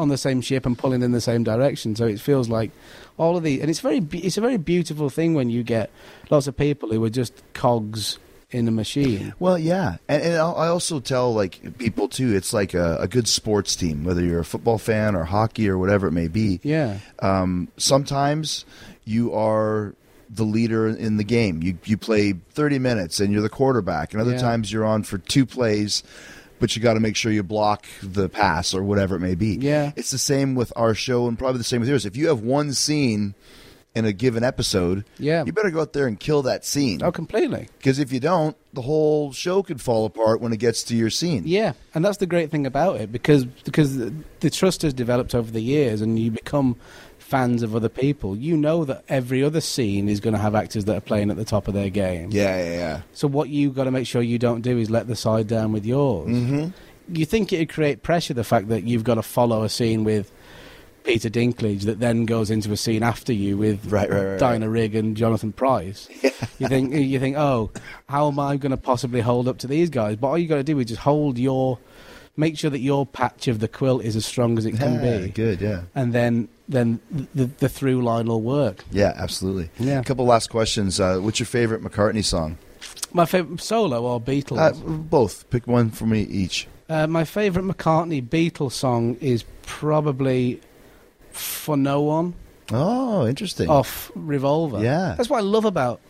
on 0.00 0.08
the 0.08 0.18
same 0.18 0.40
ship 0.40 0.66
and 0.66 0.76
pulling 0.78 1.02
in 1.02 1.12
the 1.12 1.20
same 1.20 1.44
direction. 1.44 1.94
So 1.94 2.06
it 2.06 2.20
feels 2.20 2.48
like 2.48 2.70
all 3.18 3.36
of 3.36 3.42
the, 3.44 3.60
and 3.60 3.70
it's 3.70 3.80
very, 3.80 3.98
it's 4.12 4.36
a 4.38 4.40
very 4.40 4.56
beautiful 4.56 5.10
thing 5.10 5.34
when 5.34 5.50
you 5.50 5.62
get 5.62 5.90
lots 6.30 6.46
of 6.46 6.56
people 6.56 6.90
who 6.90 7.04
are 7.04 7.10
just 7.10 7.34
cogs 7.54 8.18
in 8.50 8.66
a 8.66 8.70
machine. 8.72 9.32
Well, 9.38 9.56
yeah, 9.58 9.98
and, 10.08 10.22
and 10.24 10.34
I 10.34 10.66
also 10.66 10.98
tell 10.98 11.32
like 11.32 11.78
people 11.78 12.08
too. 12.08 12.34
It's 12.34 12.52
like 12.52 12.74
a, 12.74 12.96
a 13.00 13.06
good 13.06 13.28
sports 13.28 13.76
team, 13.76 14.02
whether 14.02 14.22
you're 14.22 14.40
a 14.40 14.44
football 14.44 14.76
fan 14.78 15.14
or 15.14 15.22
hockey 15.22 15.68
or 15.68 15.78
whatever 15.78 16.08
it 16.08 16.12
may 16.12 16.26
be. 16.26 16.58
Yeah. 16.64 16.98
Um, 17.20 17.68
sometimes 17.76 18.64
you 19.04 19.32
are 19.34 19.94
the 20.28 20.44
leader 20.44 20.88
in 20.88 21.16
the 21.16 21.22
game. 21.24 21.62
You 21.62 21.78
you 21.84 21.96
play 21.96 22.32
30 22.32 22.78
minutes 22.80 23.20
and 23.20 23.32
you're 23.32 23.42
the 23.42 23.48
quarterback, 23.48 24.12
and 24.12 24.20
other 24.20 24.32
Yeah. 24.32 24.38
times 24.38 24.72
you're 24.72 24.84
on 24.84 25.04
for 25.04 25.18
two 25.18 25.46
plays, 25.46 26.02
but 26.60 26.76
you 26.76 26.82
got 26.82 26.94
to 26.94 27.00
make 27.00 27.16
sure 27.16 27.32
you 27.32 27.42
block 27.42 27.86
the 28.02 28.28
pass 28.28 28.72
or 28.74 28.82
whatever 28.84 29.16
it 29.16 29.20
may 29.20 29.34
be. 29.34 29.56
Yeah. 29.60 29.92
it's 29.96 30.10
the 30.12 30.18
same 30.18 30.54
with 30.54 30.72
our 30.76 30.94
show, 30.94 31.26
and 31.26 31.38
probably 31.38 31.58
the 31.58 31.64
same 31.64 31.80
with 31.80 31.88
yours. 31.88 32.06
If 32.06 32.16
you 32.16 32.28
have 32.28 32.40
one 32.40 32.72
scene 32.72 33.34
in 33.92 34.04
a 34.04 34.12
given 34.12 34.44
episode, 34.44 35.04
Yeah. 35.18 35.42
you 35.44 35.52
better 35.52 35.70
go 35.70 35.80
out 35.80 35.92
there 35.94 36.06
and 36.06 36.20
kill 36.20 36.42
that 36.42 36.64
scene. 36.64 37.02
Oh, 37.02 37.10
completely. 37.10 37.68
Because 37.78 37.98
if 37.98 38.12
you 38.12 38.20
don't, 38.20 38.56
the 38.72 38.82
whole 38.82 39.32
show 39.32 39.64
could 39.64 39.80
fall 39.80 40.06
apart 40.06 40.40
when 40.40 40.52
it 40.52 40.58
gets 40.58 40.84
to 40.84 40.94
your 40.96 41.10
scene. 41.10 41.42
Yeah, 41.44 41.72
and 41.92 42.04
that's 42.04 42.18
the 42.18 42.26
great 42.26 42.52
thing 42.52 42.66
about 42.66 43.00
it 43.00 43.10
because 43.10 43.44
because 43.44 43.96
the, 43.96 44.14
the 44.38 44.50
trust 44.50 44.82
has 44.82 44.94
developed 44.94 45.34
over 45.34 45.50
the 45.50 45.60
years, 45.62 46.02
and 46.02 46.20
you 46.20 46.30
become 46.30 46.76
fans 47.30 47.62
of 47.62 47.76
other 47.76 47.88
people. 47.88 48.36
You 48.36 48.56
know 48.56 48.84
that 48.84 49.04
every 49.08 49.42
other 49.44 49.60
scene 49.60 50.08
is 50.08 50.18
going 50.18 50.34
to 50.34 50.40
have 50.40 50.56
actors 50.56 50.84
that 50.86 50.96
are 50.96 51.00
playing 51.00 51.30
at 51.30 51.36
the 51.36 51.44
top 51.44 51.68
of 51.68 51.74
their 51.74 51.88
game. 51.88 52.30
Yeah, 52.32 52.56
yeah, 52.56 52.72
yeah. 52.72 53.00
So 53.12 53.28
what 53.28 53.48
you 53.48 53.70
got 53.70 53.84
to 53.84 53.92
make 53.92 54.06
sure 54.06 54.20
you 54.20 54.38
don't 54.38 54.62
do 54.62 54.76
is 54.78 54.90
let 54.90 55.06
the 55.06 55.14
side 55.14 55.46
down 55.46 55.72
with 55.72 55.86
yours. 55.86 56.28
Mm-hmm. 56.28 57.14
You 57.14 57.24
think 57.24 57.52
it'd 57.52 57.68
create 57.70 58.02
pressure 58.02 58.34
the 58.34 58.44
fact 58.44 58.68
that 58.68 58.82
you've 58.82 59.04
got 59.04 59.14
to 59.14 59.22
follow 59.22 59.62
a 59.62 59.68
scene 59.68 60.02
with 60.02 60.32
Peter 61.04 61.30
Dinklage 61.30 61.82
that 61.82 62.00
then 62.00 62.26
goes 62.26 62.50
into 62.50 62.72
a 62.72 62.76
scene 62.76 63.02
after 63.02 63.32
you 63.32 63.56
with 63.56 63.90
Right, 63.90 64.10
right, 64.10 64.22
right, 64.22 64.38
Diana 64.38 64.68
Rigg 64.68 64.94
and 64.94 65.16
Jonathan 65.16 65.52
Pryce. 65.52 66.08
You 66.58 66.68
think 66.68 66.92
you 66.92 67.18
think, 67.18 67.36
oh, 67.38 67.70
how 68.06 68.28
am 68.28 68.38
I 68.38 68.58
going 68.58 68.70
to 68.70 68.76
possibly 68.76 69.22
hold 69.22 69.48
up 69.48 69.58
to 69.58 69.66
these 69.66 69.88
guys? 69.88 70.16
But 70.16 70.28
all 70.28 70.38
you 70.38 70.46
got 70.46 70.56
to 70.56 70.62
do 70.62 70.78
is 70.78 70.86
just 70.86 71.00
hold 71.00 71.38
your, 71.38 71.78
make 72.36 72.58
sure 72.58 72.70
that 72.70 72.80
your 72.80 73.04
patch 73.06 73.48
of 73.48 73.58
the 73.60 73.68
quilt 73.68 74.04
is 74.04 74.16
as 74.16 74.24
strong 74.24 74.56
as 74.58 74.64
it 74.66 74.72
can 74.76 74.94
Yeah, 75.04 75.18
be, 75.18 75.28
Good, 75.28 75.60
yeah. 75.60 75.82
and 75.94 76.12
then 76.12 76.48
then 76.68 77.00
the 77.34 77.46
the 77.46 77.68
through 77.68 78.02
line 78.02 78.26
will 78.26 78.40
work. 78.42 78.84
Yeah, 78.90 79.12
absolutely. 79.16 79.70
Yeah. 79.78 80.00
A 80.00 80.04
couple 80.04 80.24
last 80.26 80.50
questions. 80.50 81.00
Uh, 81.00 81.18
what's 81.18 81.40
your 81.40 81.46
favorite 81.46 81.82
McCartney 81.82 82.24
song? 82.24 82.56
My 83.12 83.26
favorite 83.26 83.60
solo 83.60 84.02
or 84.04 84.20
Beatles. 84.20 84.58
Uh, 84.58 84.72
both. 84.88 85.48
Pick 85.50 85.66
one 85.66 85.90
for 85.90 86.06
me 86.06 86.22
each. 86.22 86.66
Uh, 86.88 87.06
my 87.06 87.24
favourite 87.24 87.66
McCartney 87.66 88.26
Beatles 88.26 88.72
song 88.72 89.16
is 89.20 89.44
probably 89.62 90.60
"For 91.32 91.76
No 91.76 92.02
One" 92.02 92.34
Oh, 92.72 93.26
interesting. 93.26 93.68
off 93.68 94.12
Revolver. 94.14 94.80
Yeah. 94.82 95.14
that's 95.16 95.28
what 95.28 95.38
I 95.38 95.42
love 95.42 95.64
about. 95.64 96.00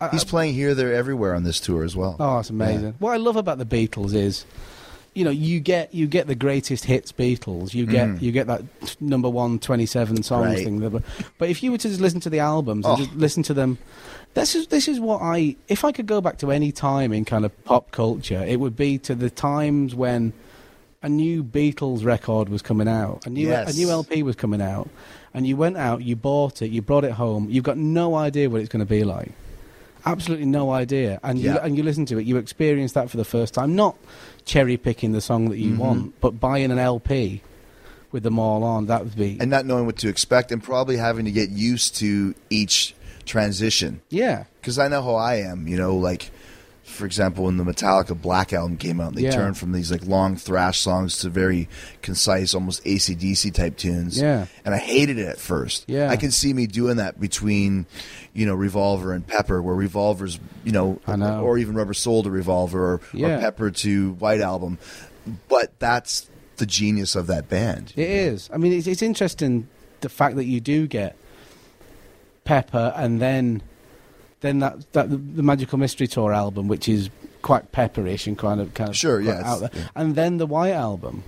I, 0.00 0.08
He's 0.10 0.24
playing 0.24 0.54
here, 0.54 0.74
there, 0.74 0.92
everywhere 0.94 1.34
on 1.34 1.42
this 1.44 1.58
tour 1.60 1.82
as 1.84 1.94
well. 1.96 2.16
oh, 2.20 2.38
it's 2.38 2.50
amazing. 2.50 2.84
Yeah. 2.86 2.92
What 2.98 3.12
I 3.12 3.16
love 3.18 3.36
about 3.36 3.58
the 3.58 3.66
Beatles 3.66 4.14
is, 4.14 4.44
you 5.18 5.24
know, 5.24 5.30
you 5.30 5.58
get 5.60 5.92
you 5.92 6.06
get 6.06 6.26
the 6.28 6.34
greatest 6.36 6.84
hits 6.84 7.10
Beatles. 7.12 7.74
You 7.74 7.84
get 7.86 8.08
Mhm. 8.08 8.22
you 8.22 8.30
get 8.32 8.46
that 8.46 8.62
number 9.00 9.28
one 9.28 9.58
twenty 9.58 9.84
seven 9.86 10.22
songs 10.22 10.46
Right. 10.46 10.64
thing. 10.64 11.02
But 11.38 11.48
if 11.48 11.62
you 11.62 11.72
were 11.72 11.78
to 11.78 11.88
just 11.88 12.00
listen 12.00 12.20
to 12.20 12.30
the 12.30 12.38
albums 12.38 12.86
and 12.86 12.94
Oh. 12.94 12.96
just 13.04 13.14
listen 13.16 13.42
to 13.44 13.54
them. 13.54 13.78
This 14.34 14.54
is 14.54 14.68
this 14.68 14.86
is 14.88 15.00
what 15.00 15.20
I. 15.20 15.56
If 15.68 15.84
I 15.84 15.90
could 15.92 16.06
go 16.06 16.20
back 16.20 16.38
to 16.38 16.52
any 16.52 16.70
time 16.70 17.12
in 17.12 17.24
kind 17.24 17.44
of 17.44 17.64
pop 17.64 17.90
culture, 17.90 18.44
it 18.46 18.60
would 18.60 18.76
be 18.76 18.96
to 18.98 19.14
the 19.14 19.30
times 19.30 19.94
when 19.94 20.32
a 21.02 21.08
new 21.08 21.42
Beatles 21.42 22.04
record 22.04 22.48
was 22.48 22.62
coming 22.62 22.86
out, 22.88 23.26
a 23.26 23.30
new 23.30 23.48
Yes. 23.48 23.74
a 23.74 23.78
new 23.78 23.90
LP 23.90 24.22
was 24.22 24.36
coming 24.36 24.60
out, 24.62 24.88
and 25.34 25.46
you 25.46 25.56
went 25.56 25.76
out, 25.76 26.02
you 26.02 26.14
bought 26.16 26.60
it, 26.62 26.70
you 26.70 26.82
brought 26.82 27.04
it 27.04 27.12
home. 27.12 27.48
You've 27.50 27.64
got 27.64 27.78
no 27.78 28.14
idea 28.14 28.48
what 28.50 28.60
it's 28.60 28.68
going 28.68 28.84
to 28.86 28.92
be 28.98 29.02
like. 29.04 29.32
Absolutely 30.06 30.46
no 30.46 30.70
idea, 30.70 31.18
and 31.24 31.38
you 31.40 31.52
and 31.58 31.76
you 31.76 31.82
listen 31.82 32.06
to 32.06 32.18
it, 32.18 32.24
you 32.26 32.36
experience 32.36 32.92
that 32.92 33.10
for 33.10 33.16
the 33.16 33.24
first 33.24 33.52
time. 33.54 33.74
Not 33.74 33.96
cherry 34.48 34.76
picking 34.78 35.12
the 35.12 35.20
song 35.20 35.50
that 35.50 35.58
you 35.58 35.74
Mhm. 35.74 35.78
want, 35.78 36.20
but 36.20 36.40
buying 36.40 36.70
an 36.72 36.78
LP 36.78 37.42
with 38.10 38.22
them 38.22 38.38
all 38.38 38.64
on. 38.64 38.86
That 38.86 39.04
would 39.04 39.14
be 39.14 39.36
And 39.38 39.50
not 39.50 39.66
knowing 39.66 39.84
what 39.86 39.98
to 39.98 40.08
expect 40.08 40.50
and 40.50 40.62
probably 40.62 40.96
having 40.96 41.26
to 41.26 41.30
get 41.30 41.50
used 41.50 41.94
to 41.96 42.34
each 42.50 42.94
transition. 43.26 44.00
yeah. 44.08 44.44
Because 44.60 44.78
I 44.78 44.88
know 44.88 45.02
how 45.02 45.14
I 45.16 45.36
am, 45.36 45.68
you 45.68 45.76
know, 45.76 45.94
like, 45.96 46.30
for 46.88 47.06
example, 47.06 47.44
when 47.44 47.56
the 47.56 47.64
Metallica 47.64 48.20
Black 48.20 48.52
album 48.52 48.76
came 48.76 49.00
out, 49.00 49.14
they 49.14 49.22
Yeah. 49.22 49.30
turned 49.30 49.56
from 49.56 49.72
these 49.72 49.90
like 49.92 50.06
long 50.06 50.36
thrash 50.36 50.80
songs 50.80 51.18
to 51.18 51.28
very 51.28 51.68
concise, 52.02 52.54
almost 52.54 52.82
ACDC 52.84 53.50
type 53.52 53.76
tunes. 53.76 54.18
Yeah. 54.20 54.46
And 54.64 54.74
I 54.74 54.78
hated 54.78 55.18
it 55.18 55.26
at 55.26 55.38
first. 55.38 55.84
Yeah. 55.86 56.10
I 56.10 56.16
can 56.16 56.30
see 56.30 56.52
me 56.52 56.66
doing 56.66 56.96
that 56.96 57.20
between, 57.20 57.86
you 58.32 58.46
know, 58.46 58.54
Revolver 58.54 59.12
and 59.12 59.26
Pepper, 59.26 59.60
where 59.62 59.74
Revolver's, 59.74 60.40
you 60.64 60.72
know, 60.72 61.00
know. 61.06 61.40
or 61.42 61.58
even 61.58 61.74
Rubber 61.74 61.94
Soul 61.94 62.22
to 62.24 62.30
Revolver 62.30 62.94
or, 62.94 63.00
Yeah. 63.12 63.36
or 63.36 63.40
Pepper 63.40 63.70
to 63.70 64.12
White 64.14 64.40
Album. 64.40 64.78
But 65.48 65.78
that's 65.78 66.26
the 66.56 66.66
genius 66.66 67.14
of 67.14 67.26
that 67.28 67.48
band. 67.48 67.92
It 67.96 68.08
is. 68.08 68.48
I 68.52 68.56
mean, 68.56 68.72
it's, 68.72 68.86
it's 68.86 69.02
interesting 69.02 69.68
the 70.00 70.08
fact 70.08 70.36
that 70.36 70.44
you 70.46 70.60
do 70.60 70.86
get 70.86 71.16
Pepper 72.44 72.92
and 72.96 73.20
then 73.20 73.62
then 74.40 74.60
that 74.60 74.92
that 74.92 75.10
the, 75.10 75.16
the 75.16 75.42
Magical 75.42 75.78
Mystery 75.78 76.06
Tour 76.06 76.32
album, 76.32 76.68
which 76.68 76.88
is 76.88 77.10
quite 77.42 77.70
pepperish 77.72 78.26
and 78.26 78.36
kind 78.38 78.60
of 78.60 78.74
kind 78.74 78.90
of 78.90 78.96
Sure, 78.96 79.22
quite 79.22 79.34
yeah, 79.36 79.42
out 79.50 79.60
there, 79.60 79.70
yeah. 79.72 79.88
and 79.94 80.14
then 80.16 80.38
the 80.38 80.46
White 80.46 80.72
album, 80.72 81.22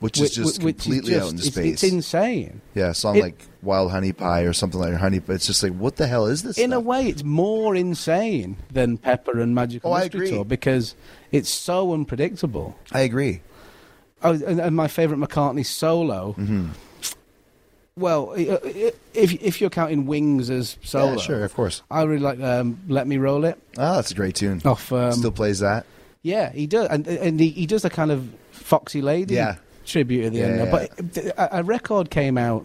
Which 0.00 0.18
whi- 0.18 0.24
is 0.24 0.34
just 0.34 0.58
whi- 0.60 0.66
which 0.66 0.76
is 0.78 0.82
completely 0.84 1.10
just- 1.12 1.22
out 1.24 1.30
into 1.32 1.42
it's, 1.46 1.54
space. 1.54 1.72
It's 1.82 1.92
insane. 1.92 2.60
Yeah, 2.74 2.90
a 2.90 2.94
song 2.94 3.16
It- 3.16 3.22
like 3.22 3.42
Wild 3.62 3.90
Honey 3.92 4.12
Pie 4.12 4.42
or 4.42 4.52
something 4.52 4.80
like 4.80 4.94
Honey, 4.94 5.18
but 5.20 5.34
it's 5.34 5.46
just 5.46 5.62
like, 5.62 5.72
what 5.74 5.96
the 5.96 6.06
hell 6.06 6.26
is 6.26 6.42
this? 6.42 6.58
In 6.58 6.72
a 6.72 6.80
way, 6.80 7.06
it's 7.08 7.22
more 7.24 7.74
insane 7.76 8.56
than 8.72 8.98
Pepper 8.98 9.38
and 9.40 9.54
Magical 9.54 9.92
Oh, 9.92 9.98
Mystery. 9.98 10.30
Tour 10.30 10.44
because 10.44 10.94
it's 11.30 11.48
so 11.50 11.92
unpredictable. 11.92 12.76
I 12.92 13.00
agree. 13.00 13.40
Oh, 14.24 14.32
and, 14.32 14.60
and 14.60 14.76
my 14.76 14.86
favourite 14.88 15.20
McCartney 15.20 15.66
solo. 15.66 16.34
Mm-hmm. 16.38 16.68
Well, 17.96 18.32
if 18.36 18.94
if 19.14 19.60
you're 19.60 19.68
counting 19.70 20.06
Wings 20.06 20.48
as 20.48 20.78
solo, 20.82 21.12
Yeah, 21.12 21.16
sure, 21.18 21.44
of 21.44 21.52
course. 21.54 21.82
I 21.90 22.02
really 22.04 22.22
like 22.22 22.40
um, 22.40 22.78
"Let 22.88 23.06
Me 23.06 23.18
Roll 23.18 23.44
It." 23.44 23.60
Oh, 23.76 23.96
that's 23.96 24.10
a 24.10 24.14
great 24.14 24.34
tune. 24.34 24.62
Off, 24.64 24.90
um, 24.92 25.12
Still 25.12 25.30
plays 25.30 25.58
that. 25.58 25.84
yeah, 26.22 26.50
he 26.52 26.66
does, 26.66 26.88
and 26.88 27.06
and 27.06 27.38
he, 27.38 27.50
he 27.50 27.66
does 27.66 27.84
a 27.84 27.90
kind 27.90 28.10
of 28.10 28.26
Foxy 28.52 29.02
Lady 29.02 29.34
Yeah. 29.34 29.56
tribute 29.84 30.24
at 30.26 30.32
the 30.32 30.38
Yeah, 30.38 30.44
end. 30.46 30.58
yeah. 30.58 30.70
But 31.36 31.50
a, 31.52 31.62
record 31.64 32.08
came 32.10 32.38
out, 32.38 32.64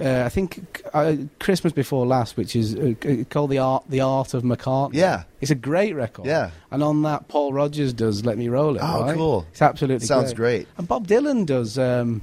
uh, 0.00 0.22
I 0.24 0.30
think 0.30 0.82
uh, 0.94 1.16
Christmas 1.38 1.74
before 1.74 2.06
last, 2.06 2.38
which 2.38 2.56
is 2.56 2.74
uh, 2.76 2.94
called 3.28 3.50
the 3.50 3.58
art 3.58 3.84
the 3.90 4.00
art 4.00 4.32
of 4.32 4.42
McCartney. 4.42 4.94
Yeah. 4.94 5.24
it's 5.42 5.50
a 5.50 5.54
great 5.54 5.94
record. 5.94 6.24
Yeah. 6.24 6.50
and 6.70 6.82
on 6.82 7.02
that 7.02 7.28
Paul 7.28 7.52
Rodgers 7.52 7.92
does 7.92 8.24
"Let 8.24 8.38
Me 8.38 8.48
Roll 8.48 8.76
It." 8.76 8.80
Oh, 8.82 9.02
right? 9.02 9.14
cool. 9.14 9.46
It's 9.50 9.60
absolutely 9.60 10.06
Sounds 10.06 10.32
great. 10.32 10.66
And 10.78 10.88
Bob 10.88 11.06
Dylan 11.06 11.44
does 11.44 11.76
um, 11.78 12.22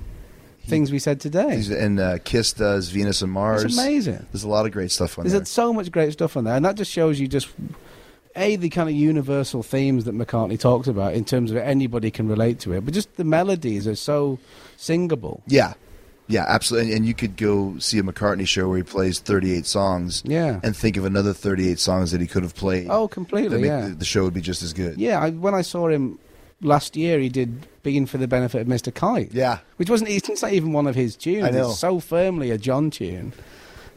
things 0.65 0.91
we 0.91 0.99
said 0.99 1.19
today. 1.19 1.63
And 1.71 1.99
uh, 1.99 2.17
Kiss 2.23 2.53
does 2.53 2.89
Venus 2.89 3.21
and 3.21 3.31
Mars. 3.31 3.63
It's 3.63 3.77
amazing. 3.77 4.25
There's 4.31 4.43
a 4.43 4.49
lot 4.49 4.65
of 4.65 4.71
great 4.71 4.91
stuff 4.91 5.17
on 5.17 5.25
There's 5.25 5.33
there. 5.33 5.45
so 5.45 5.73
much 5.73 5.91
great 5.91 6.13
stuff 6.13 6.37
on 6.37 6.43
there, 6.45 6.55
and 6.55 6.63
that 6.65 6.75
just 6.75 6.91
shows 6.91 7.19
you 7.19 7.27
just 7.27 7.49
a 8.35 8.55
the 8.55 8.69
kind 8.69 8.87
of 8.87 8.95
universal 8.95 9.61
themes 9.63 10.05
that 10.05 10.15
McCartney 10.15 10.57
talks 10.59 10.87
about 10.87 11.13
in 11.13 11.25
terms 11.25 11.51
of 11.51 11.57
anybody 11.57 12.09
can 12.11 12.27
relate 12.29 12.59
to 12.61 12.71
it, 12.73 12.85
but 12.85 12.93
just 12.93 13.13
the 13.17 13.23
melodies 13.25 13.85
are 13.87 13.95
so 13.95 14.39
singable. 14.77 15.43
yeah, 15.47 15.73
yeah, 16.27 16.45
absolutely. 16.47 16.91
And, 16.91 16.99
and 16.99 17.05
you 17.05 17.13
could 17.13 17.35
go 17.35 17.77
see 17.79 17.99
a 17.99 18.03
McCartney 18.03 18.47
show 18.47 18.69
where 18.69 18.77
he 18.77 18.83
plays 18.83 19.19
38 19.19 19.65
songs, 19.65 20.23
Yeah. 20.25 20.61
and 20.63 20.73
think 20.77 20.95
of 20.95 21.03
another 21.03 21.33
38 21.33 21.77
songs 21.77 22.11
that 22.11 22.21
he 22.21 22.27
could 22.27 22.43
have 22.43 22.55
played. 22.55 22.87
Oh, 22.89 23.09
completely. 23.09 23.57
make 23.57 23.65
Yeah, 23.67 23.89
the, 23.89 23.95
the 23.95 24.05
show 24.05 24.23
would 24.23 24.33
be 24.33 24.39
just 24.41 24.63
as 24.63 24.71
good. 24.71 24.97
yeah. 24.97 25.19
I, 25.19 25.31
when 25.31 25.53
I 25.53 25.61
saw 25.61 25.89
him 25.89 26.17
last 26.61 26.95
year, 26.95 27.19
he 27.19 27.29
did 27.29 27.67
"Being 27.83 28.05
for 28.05 28.17
the 28.17 28.27
Benefit 28.27 28.61
of 28.61 28.67
Mr. 28.67 28.93
Kite," 28.93 29.33
Yeah. 29.33 29.59
which 29.77 29.89
wasn't. 29.89 30.09
It's 30.09 30.41
not 30.41 30.53
even 30.53 30.73
one 30.73 30.87
of 30.87 30.95
his 30.95 31.15
tunes. 31.15 31.43
I 31.45 31.49
know. 31.51 31.69
It's 31.71 31.79
so 31.79 31.99
firmly 31.99 32.51
a 32.51 32.57
John 32.57 32.89
tune. 32.91 33.33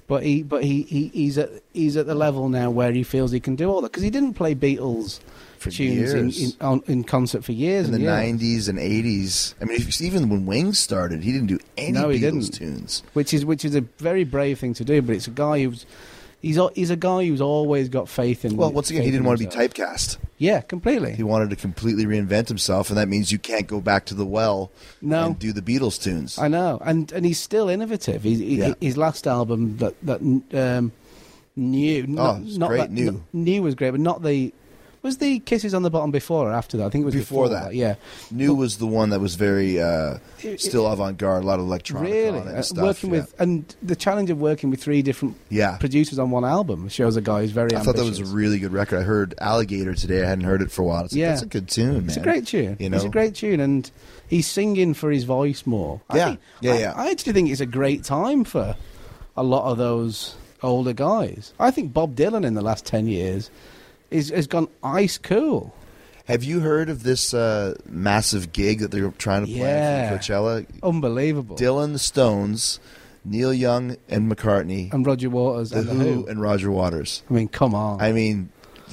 But 0.07 0.23
he, 0.23 0.43
but 0.43 0.63
he, 0.65 0.83
he, 0.83 1.09
he's 1.09 1.39
at 1.39 1.51
he's 1.73 1.97
at 1.97 2.07
the 2.07 2.15
level 2.15 2.51
now 2.51 2.71
where 2.71 2.93
he 2.93 3.03
feels 3.03 3.31
he 3.33 3.41
can 3.41 3.57
do 3.57 3.71
all 3.71 3.81
that 3.81 3.91
because 3.91 4.03
he 4.03 4.11
didn't 4.11 4.35
play 4.35 4.55
Beatles 4.55 5.21
For 5.59 5.71
tunes 5.71 6.13
in, 6.13 6.31
in, 6.31 6.53
on, 6.61 6.83
in 6.87 7.05
concert 7.05 7.43
for 7.43 7.53
years 7.53 7.87
in 7.89 7.93
the 7.93 7.99
90s 8.07 8.69
and 8.69 8.79
80s. 8.79 9.55
I 9.63 9.65
mean, 9.65 9.77
if, 9.81 10.03
even 10.03 10.29
when 10.29 10.45
Wings 10.45 10.79
started, 10.79 11.23
he 11.23 11.33
didn't 11.33 11.47
do 11.47 11.59
any 11.79 11.93
No, 11.93 12.11
he 12.11 12.19
Beatles 12.21 12.51
didn't. 12.51 12.55
tunes. 12.55 13.03
which 13.15 13.33
is 13.33 13.47
which 13.47 13.65
is 13.65 13.75
a 13.75 13.81
very 13.97 14.25
brave 14.25 14.59
thing 14.59 14.75
to 14.75 14.85
do. 14.85 15.01
But 15.01 15.17
it's 15.17 15.27
a 15.27 15.31
guy 15.31 15.65
who's 15.65 15.87
he's 16.45 16.57
a- 16.59 16.71
he's 16.75 16.91
a 16.91 16.97
guy 16.97 17.25
who's 17.27 17.41
always 17.41 17.89
got 17.89 18.09
faith 18.09 18.45
in. 18.45 18.57
Well, 18.57 18.71
once 18.73 18.91
again, 18.91 19.03
he 19.03 19.11
didn't 19.11 19.25
want 19.27 19.39
to 19.41 19.45
be 19.49 19.51
typecast. 19.51 20.19
Yeah, 20.39 20.61
completely. 20.61 21.13
He 21.15 21.23
wanted 21.23 21.51
to 21.51 21.57
completely 21.57 22.05
reinvent 22.07 22.49
himself, 22.49 22.91
and 22.91 22.99
that 22.99 23.09
means 23.09 23.31
you 23.33 23.39
can't 23.39 23.67
go 23.67 23.81
back 23.81 24.05
to 24.07 24.15
the 24.15 24.27
well 24.27 24.71
No. 25.01 25.27
and 25.27 25.39
do 25.39 25.53
the 25.53 25.63
Beatles 25.63 26.01
tunes. 26.03 26.39
I 26.39 26.49
know, 26.49 26.81
and 26.85 27.11
and 27.13 27.25
he's 27.25 27.39
still 27.41 27.69
innovative. 27.69 28.23
He, 28.23 28.35
he, 28.37 28.57
Yeah. 28.59 28.75
His 28.81 28.97
last 28.97 29.27
album 29.27 29.77
that 29.79 29.95
that 30.03 30.21
um, 30.53 30.93
new, 31.57 32.07
not, 32.07 32.43
not 32.43 32.69
great, 32.69 32.79
that, 32.81 32.91
New. 32.91 33.23
new 33.33 33.63
was 33.63 33.75
great, 33.75 33.91
but 33.93 34.01
not 34.01 34.23
the. 34.23 34.53
Was 35.05 35.19
the 35.19 35.39
kisses 35.41 35.75
on 35.75 35.83
the 35.83 35.91
bottom 35.91 36.11
before 36.11 36.49
or 36.49 36.53
after 36.53 36.79
that? 36.79 36.87
I 36.87 36.89
think 36.89 37.03
it 37.03 37.05
was 37.05 37.15
Before 37.15 37.45
before, 37.45 37.61
that. 37.61 37.75
Yeah, 37.75 37.95
New 38.33 38.55
was 38.55 38.79
the 38.79 38.87
one 38.87 39.11
that 39.11 39.21
was 39.21 39.35
very 39.35 39.81
uh, 39.81 40.17
It- 40.43 40.61
still 40.63 40.87
avant-garde, 40.91 41.45
a 41.45 41.47
lot 41.47 41.61
of 41.61 41.67
electronic 41.67 42.11
really. 42.11 42.39
on 42.41 42.49
it 42.49 42.51
Uh, 42.53 42.55
and 42.57 42.65
stuff. 42.65 42.83
working 42.85 43.11
yeah. 43.11 43.21
with 43.21 43.35
and 43.39 43.77
the 43.83 43.95
challenge 43.97 44.31
of 44.31 44.41
working 44.41 44.71
with 44.71 44.83
three 44.83 45.03
different 45.03 45.37
Yeah. 45.51 45.77
producers 45.77 46.19
on 46.19 46.31
one 46.31 46.45
album 46.47 46.89
shows 46.89 47.17
a 47.17 47.21
guy 47.21 47.43
who's 47.43 47.51
very. 47.51 47.77
I 47.77 47.81
thought 47.83 47.97
that 47.97 48.05
was 48.05 48.19
a 48.19 48.25
really 48.25 48.59
good 48.59 48.73
record. 48.73 48.99
I 48.99 49.03
heard 49.03 49.35
Alligator 49.43 49.95
today. 49.95 50.23
I 50.25 50.27
hadn't 50.27 50.45
heard 50.45 50.63
it 50.63 50.71
for 50.73 50.81
a 50.81 50.87
while. 50.87 51.05
It's 51.05 51.13
like, 51.13 51.21
Yeah. 51.21 51.29
that's 51.29 51.43
a 51.43 51.47
good 51.47 51.69
tune, 51.69 51.93
man. 51.93 52.05
It's 52.09 52.17
a 52.17 52.21
great 52.21 52.47
tune. 52.47 52.77
You 52.81 52.89
know, 52.89 52.97
It's 52.97 53.05
a 53.05 53.11
great 53.11 53.35
tune, 53.35 53.61
and 53.61 53.91
he's 54.27 54.47
singing 54.47 54.95
for 54.95 55.11
his 55.11 55.25
voice 55.25 55.65
more. 55.67 56.01
Yeah. 56.15 56.25
think- 56.29 56.41
Yeah, 56.63 56.73
I, 56.73 56.79
yeah. 56.79 56.93
I 56.97 57.11
actually 57.11 57.35
think 57.35 57.51
it's 57.51 57.61
a 57.61 57.67
great 57.67 58.05
time 58.05 58.43
for 58.45 58.75
a 59.37 59.43
lot 59.43 59.71
of 59.71 59.77
those 59.77 60.35
older 60.63 60.95
guys. 60.95 61.53
I 61.61 61.71
think 61.71 61.93
Bob 61.93 62.17
Dylan 62.17 62.43
in 62.47 62.55
the 62.55 62.63
last 62.63 62.87
ten 62.87 63.07
years 63.07 63.51
is, 64.15 64.31
has 64.31 64.47
gone 64.47 64.69
ice 64.83 65.19
cool. 65.19 65.75
Have 66.27 66.43
you 66.43 66.61
heard 66.61 66.89
of 66.89 67.03
this 67.03 67.35
uh, 67.35 67.75
massive 67.87 68.53
gig 68.53 68.79
that 68.79 68.91
they're 68.91 69.11
trying 69.13 69.45
to 69.47 69.53
plan 69.53 69.59
Yeah. 69.61 70.11
for 70.11 70.17
Coachella? 70.19 70.67
Unbelievable. 70.83 71.57
Dylan, 71.57 71.93
the 71.93 71.99
Stones, 71.99 72.81
Neil 73.27 73.53
Young, 73.53 73.97
and 74.09 74.31
McCartney, 74.31 74.93
and 74.93 75.05
Roger 75.07 75.29
Waters 75.29 75.71
the 75.71 75.81
and 75.81 75.89
the 75.89 75.95
Who, 75.95 76.27
and 76.27 76.41
Roger 76.41 76.71
Waters. 76.71 77.23
I 77.29 77.35
mean, 77.35 77.49
come 77.49 77.75
on. 77.75 78.01
I 78.01 78.13
mean, 78.13 78.49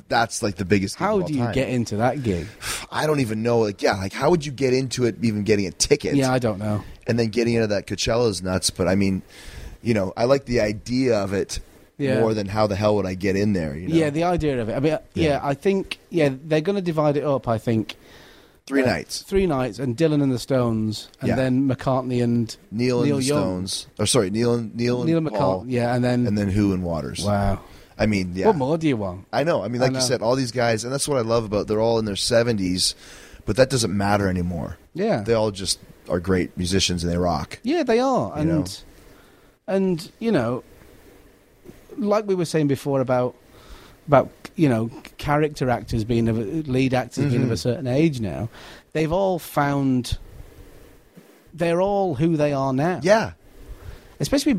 that's 0.10 0.44
like 0.44 0.56
the 0.56 0.66
biggest. 0.66 0.96
How 0.96 1.22
do 1.22 1.32
you 1.34 1.40
time. 1.40 1.54
get 1.54 1.70
into 1.70 1.98
that 1.98 2.22
gig? 2.22 2.48
I 2.92 3.08
don't 3.08 3.22
even 3.22 3.44
know. 3.44 3.60
Like, 3.60 3.82
yeah, 3.82 3.94
like 3.96 4.12
how 4.14 4.30
would 4.30 4.46
you 4.46 4.52
get 4.52 4.74
into 4.74 5.06
it? 5.06 5.16
Even 5.24 5.44
getting 5.44 5.68
a 5.68 5.72
ticket, 5.72 6.16
Yeah, 6.16 6.34
I 6.34 6.40
don't 6.40 6.60
know. 6.60 6.84
and 7.08 7.18
then 7.18 7.30
getting 7.30 7.54
into 7.54 7.68
that 7.68 7.88
Coachella's 7.88 8.42
nuts. 8.44 8.70
But 8.72 8.90
I 8.90 8.96
mean, 8.96 9.22
you 9.82 9.94
know, 9.94 10.12
I 10.18 10.26
like 10.26 10.44
the 10.46 10.60
idea 10.60 11.18
of 11.18 11.32
it 11.32 11.62
Yeah. 12.02 12.20
more 12.20 12.34
than 12.34 12.48
how 12.48 12.68
the 12.68 12.76
hell 12.76 12.96
would 12.96 13.06
I 13.06 13.14
get 13.14 13.36
in 13.36 13.54
there? 13.54 13.76
You 13.76 13.88
know? 13.88 13.96
Yeah, 13.96 14.10
the 14.10 14.24
idea 14.24 14.62
of 14.62 14.70
it. 14.70 14.74
I 14.74 14.80
mean, 14.80 14.92
yeah, 14.92 15.00
Yeah. 15.14 15.40
I 15.42 15.54
think 15.54 16.00
yeah 16.10 16.30
they're 16.44 16.62
going 16.62 16.76
to 16.78 16.82
divide 16.82 17.16
it 17.18 17.24
up. 17.24 17.48
I 17.48 17.58
think 17.58 17.96
three 18.66 18.84
Uh, 18.84 18.86
nights. 18.88 19.22
three 19.22 19.46
nights, 19.48 19.80
and 19.80 19.96
Dylan 19.98 20.22
and 20.24 20.32
the 20.32 20.40
Stones, 20.40 21.10
and 21.20 21.30
Yeah. 21.30 21.36
then 21.36 21.68
McCartney 21.70 22.24
and 22.24 22.56
Neil 22.72 23.00
and 23.00 23.08
Neil 23.08 23.18
the 23.18 23.24
Young. 23.24 23.40
Stones, 23.68 23.88
or 24.00 24.06
sorry, 24.06 24.30
Neil 24.30 24.54
and 24.56 24.76
Neil 24.76 25.02
and 25.02 25.10
Neil 25.10 25.22
Paul, 25.32 25.64
McCartney. 25.66 25.72
Yeah, 25.72 25.94
and 25.96 26.04
then 26.04 26.26
and 26.28 26.38
then 26.38 26.50
Who 26.50 26.74
and 26.74 26.84
Waters. 26.84 27.24
wow. 27.26 27.60
I 28.00 28.08
mean, 28.08 28.32
yeah, 28.34 28.48
What 28.48 28.56
more 28.56 28.78
do 28.80 28.88
you 28.88 28.98
want? 28.98 29.28
I 29.32 29.44
know. 29.44 29.64
I 29.64 29.68
mean, 29.68 29.82
I 29.82 29.86
like 29.86 29.94
you 29.96 30.02
said, 30.02 30.22
all 30.24 30.36
these 30.36 30.52
guys, 30.52 30.84
and 30.84 30.92
that's 30.92 31.08
what 31.08 31.18
I 31.20 31.22
love 31.22 31.44
about. 31.46 31.68
They're 31.68 31.82
all 31.82 32.00
in 32.00 32.06
their 32.06 32.16
seventies, 32.16 32.96
but 33.46 33.58
that 33.58 33.70
doesn't 33.70 33.96
matter 33.96 34.28
anymore. 34.28 34.78
Yeah, 34.96 35.22
They 35.22 35.34
all 35.34 35.52
just 35.52 35.78
are 36.10 36.20
great 36.20 36.58
musicians 36.58 37.04
and 37.04 37.14
they 37.14 37.18
rock. 37.18 37.60
yeah, 37.64 37.84
they 37.84 38.00
are, 38.00 38.34
and 38.36 38.50
know. 38.50 38.66
and 39.68 40.12
you 40.20 40.32
know, 40.32 40.64
like 42.02 42.28
we 42.28 42.36
were 42.36 42.46
saying 42.46 42.68
before 42.68 43.00
about 43.00 43.36
about 44.08 44.30
you 44.56 44.68
know, 44.70 44.90
character 45.18 45.70
actors 45.70 46.04
being 46.04 46.28
of 46.28 46.38
a, 46.38 46.42
lead 46.42 46.94
actors 46.94 47.26
being 47.26 47.44
of 47.44 47.52
a 47.52 47.54
mm-hmm. 47.54 47.56
certain 47.56 47.88
age 47.88 48.20
now, 48.20 48.50
they've 48.94 49.12
all 49.12 49.40
found. 49.40 50.18
They're 51.54 51.82
all 51.82 52.16
who 52.16 52.38
they 52.38 52.54
are 52.54 52.74
now. 52.74 53.02
Yeah. 53.04 53.34
Especially, 54.20 54.56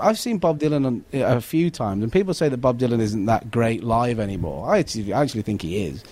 I've 0.00 0.18
seen 0.18 0.38
Bob 0.38 0.58
Dylan 0.58 1.02
a 1.12 1.40
few 1.40 1.70
times, 1.70 2.02
and 2.02 2.12
people 2.12 2.34
say 2.34 2.48
that 2.48 2.56
Bob 2.56 2.80
Dylan 2.80 3.00
isn't 3.00 3.26
that 3.26 3.50
great 3.50 3.84
live 3.84 4.18
anymore. 4.18 4.68
I 4.68 4.80
actually, 4.80 5.12
I 5.12 5.22
actually 5.22 5.42
think 5.42 5.62
he 5.62 5.86
is. 5.86 6.02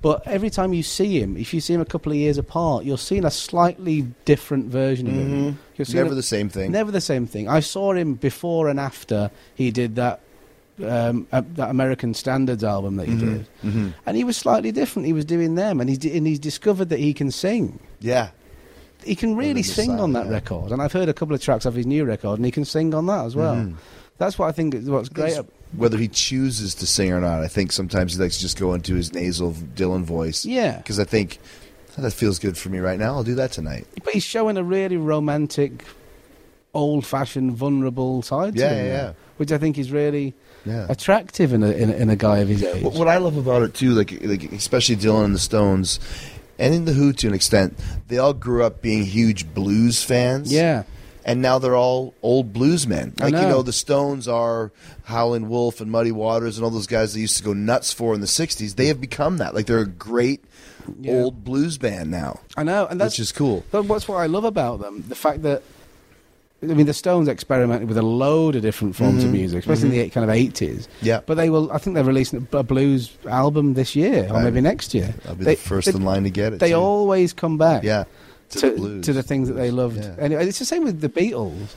But 0.00 0.26
every 0.26 0.48
time 0.50 0.72
you 0.74 0.84
see 0.84 1.20
him, 1.20 1.36
if 1.36 1.52
you 1.52 1.60
see 1.60 1.74
him 1.74 1.80
a 1.80 1.84
couple 1.84 2.12
of 2.12 2.18
years 2.18 2.38
apart, 2.38 2.84
you're 2.84 2.98
seeing 2.98 3.24
a 3.24 3.30
slightly 3.32 4.02
different 4.24 4.66
version 4.66 5.08
of 5.08 5.14
him. 5.14 5.58
You're 5.76 5.84
seeing 5.86 6.04
Never 6.04 6.12
a- 6.12 6.16
the 6.16 6.22
same 6.22 6.48
thing. 6.48 6.70
Never 6.70 6.92
the 6.92 7.00
same 7.00 7.26
thing. 7.26 7.48
I 7.48 7.60
saw 7.60 7.92
him 7.92 8.14
before 8.14 8.68
and 8.68 8.78
after 8.78 9.30
he 9.56 9.70
did 9.72 9.96
that 9.96 10.20
um, 10.84 11.26
uh, 11.32 11.42
that 11.54 11.70
American 11.70 12.14
Standards 12.14 12.62
album 12.62 12.96
that 12.96 13.08
he 13.08 13.16
did, 13.16 13.48
and 13.64 14.16
he 14.16 14.22
was 14.22 14.36
slightly 14.36 14.70
different. 14.70 15.06
He 15.06 15.12
was 15.12 15.24
doing 15.24 15.56
them, 15.56 15.80
and 15.80 15.88
he's 15.88 15.98
di- 15.98 16.16
and 16.16 16.24
he's 16.24 16.38
discovered 16.38 16.90
that 16.90 17.00
he 17.00 17.12
can 17.12 17.32
sing. 17.32 17.80
Yeah. 17.98 18.30
He 19.04 19.16
can 19.16 19.34
really 19.36 19.62
sing 19.64 19.98
on 19.98 20.12
that 20.12 20.26
yeah. 20.26 20.32
record, 20.32 20.70
and 20.70 20.80
I've 20.80 20.92
heard 20.92 21.08
a 21.08 21.14
couple 21.14 21.34
of 21.34 21.42
tracks 21.42 21.64
of 21.66 21.74
his 21.74 21.86
new 21.86 22.04
record, 22.04 22.38
and 22.38 22.44
he 22.44 22.52
can 22.52 22.64
sing 22.64 22.94
on 22.94 23.06
that 23.06 23.24
as 23.24 23.34
well. 23.34 23.72
That's 24.18 24.38
what 24.38 24.48
I 24.48 24.52
think. 24.52 24.74
is 24.74 24.88
What's 24.88 25.08
great. 25.08 25.38
Whether 25.76 25.98
he 25.98 26.08
chooses 26.08 26.74
to 26.76 26.86
sing 26.86 27.12
or 27.12 27.20
not, 27.20 27.40
I 27.40 27.48
think 27.48 27.72
sometimes 27.72 28.14
he 28.16 28.22
likes 28.22 28.36
to 28.36 28.42
just 28.42 28.58
go 28.58 28.72
into 28.74 28.94
his 28.94 29.12
nasal 29.12 29.52
Dylan 29.52 30.02
voice. 30.02 30.44
Yeah. 30.46 30.78
Because 30.78 30.98
I 30.98 31.04
think 31.04 31.38
"Oh, 31.98 32.02
that 32.02 32.12
feels 32.12 32.38
good 32.38 32.56
for 32.56 32.68
me 32.70 32.78
right 32.78 32.98
now. 32.98 33.14
I'll 33.14 33.24
do 33.24 33.34
that 33.36 33.52
tonight. 33.52 33.86
But 34.02 34.14
he's 34.14 34.22
showing 34.24 34.56
a 34.56 34.62
really 34.64 34.96
romantic, 34.96 35.84
old-fashioned, 36.74 37.52
vulnerable 37.52 38.22
side 38.22 38.56
Yeah, 38.56 38.68
to 38.70 38.74
him, 38.74 38.86
yeah, 38.86 38.92
yeah. 38.92 39.12
which 39.36 39.52
I 39.52 39.58
think 39.58 39.78
is 39.78 39.90
really 39.90 40.34
Yeah. 40.64 40.86
attractive 40.88 41.52
in 41.52 41.62
a, 41.62 41.70
in 41.70 41.90
a 41.90 41.94
in 41.94 42.10
a 42.10 42.16
guy 42.16 42.38
of 42.38 42.48
his 42.48 42.62
age. 42.62 42.82
What, 42.82 42.94
what 42.94 43.08
I 43.08 43.18
love 43.18 43.36
about 43.36 43.62
it 43.62 43.74
too, 43.74 43.90
like 43.92 44.12
like 44.22 44.50
especially 44.52 44.96
Dylan 44.96 45.24
and 45.26 45.34
the 45.34 45.38
Stones, 45.38 45.98
and 46.58 46.74
in 46.74 46.84
the 46.84 46.92
Who 46.92 47.12
to 47.12 47.28
an 47.28 47.34
extent, 47.34 47.78
they 48.08 48.18
all 48.18 48.32
grew 48.34 48.64
up 48.64 48.82
being 48.82 49.04
huge 49.04 49.52
blues 49.54 50.02
fans. 50.02 50.52
yeah, 50.52 50.82
and 51.28 51.40
now 51.42 51.58
they're 51.58 51.76
all 51.76 52.14
old 52.22 52.52
bluesmen. 52.52 53.20
I 53.20 53.24
Like 53.26 53.34
you 53.34 53.40
know. 53.42 53.48
know, 53.48 53.62
the 53.62 53.72
Stones 53.72 54.26
are 54.26 54.72
Howlin' 55.04 55.48
Wolf 55.48 55.80
and 55.80 55.90
Muddy 55.90 56.12
Waters 56.12 56.56
and 56.58 56.64
all 56.64 56.70
those 56.70 56.86
guys 56.86 57.12
that 57.14 57.20
used 57.20 57.36
to 57.36 57.44
go 57.44 57.52
nuts 57.52 57.92
for 57.92 58.14
in 58.14 58.20
the 58.20 58.26
'60s. 58.26 58.74
They 58.74 58.86
have 58.86 59.00
become 59.00 59.36
that. 59.38 59.54
Like 59.54 59.66
they're 59.66 59.78
a 59.78 59.86
great 59.86 60.42
Yeah. 61.00 61.12
old 61.12 61.44
blues 61.44 61.76
band 61.78 62.10
now, 62.10 62.40
I 62.56 62.62
know, 62.64 62.86
and 62.86 62.98
that's 63.00 63.14
which 63.14 63.20
is 63.20 63.32
cool. 63.32 63.62
But 63.70 63.84
what's 63.84 64.08
what 64.08 64.16
I 64.16 64.26
love 64.26 64.44
about 64.44 64.80
them? 64.80 65.04
The 65.06 65.14
fact 65.14 65.42
that 65.42 65.62
I 66.60 66.66
mean, 66.66 66.86
the 66.86 66.94
Stones 66.94 67.28
experimented 67.28 67.86
with 67.88 67.98
a 67.98 68.02
load 68.02 68.56
of 68.56 68.62
different 68.62 68.96
forms 68.96 69.22
of 69.22 69.30
music, 69.30 69.60
especially 69.60 69.96
in 69.96 70.02
the 70.04 70.10
kind 70.10 70.24
of 70.28 70.34
eighties. 70.34 70.88
Mm-hmm. 70.88 71.06
Yeah. 71.06 71.20
but 71.24 71.36
they 71.36 71.50
will. 71.50 71.70
I 71.70 71.78
think 71.78 71.94
they're 71.94 72.02
releasing 72.02 72.48
a, 72.52 72.62
blues 72.64 73.16
album 73.28 73.74
this 73.74 73.94
year, 73.94 74.24
or 74.28 74.32
Right. 74.34 74.44
maybe 74.44 74.60
next 74.60 74.92
year. 74.92 75.14
I'll 75.28 75.36
be 75.36 75.44
They- 75.44 75.54
the 75.54 75.60
first 75.60 75.86
they, 75.86 75.96
in 75.96 76.04
line 76.04 76.24
to 76.24 76.30
get 76.30 76.52
it. 76.54 76.58
They 76.58 76.70
too. 76.70 76.76
always 76.76 77.32
come 77.32 77.58
back. 77.58 77.84
yeah, 77.84 78.04
to, 78.50 78.60
to, 78.60 78.70
the 78.70 79.02
to 79.02 79.12
the 79.12 79.22
things 79.22 79.48
that 79.48 79.54
they 79.54 79.70
loved. 79.70 79.98
Yeah. 79.98 80.14
And 80.18 80.32
it's 80.32 80.58
the 80.58 80.64
same 80.64 80.84
with 80.84 81.00
the 81.00 81.08
Beatles. 81.08 81.74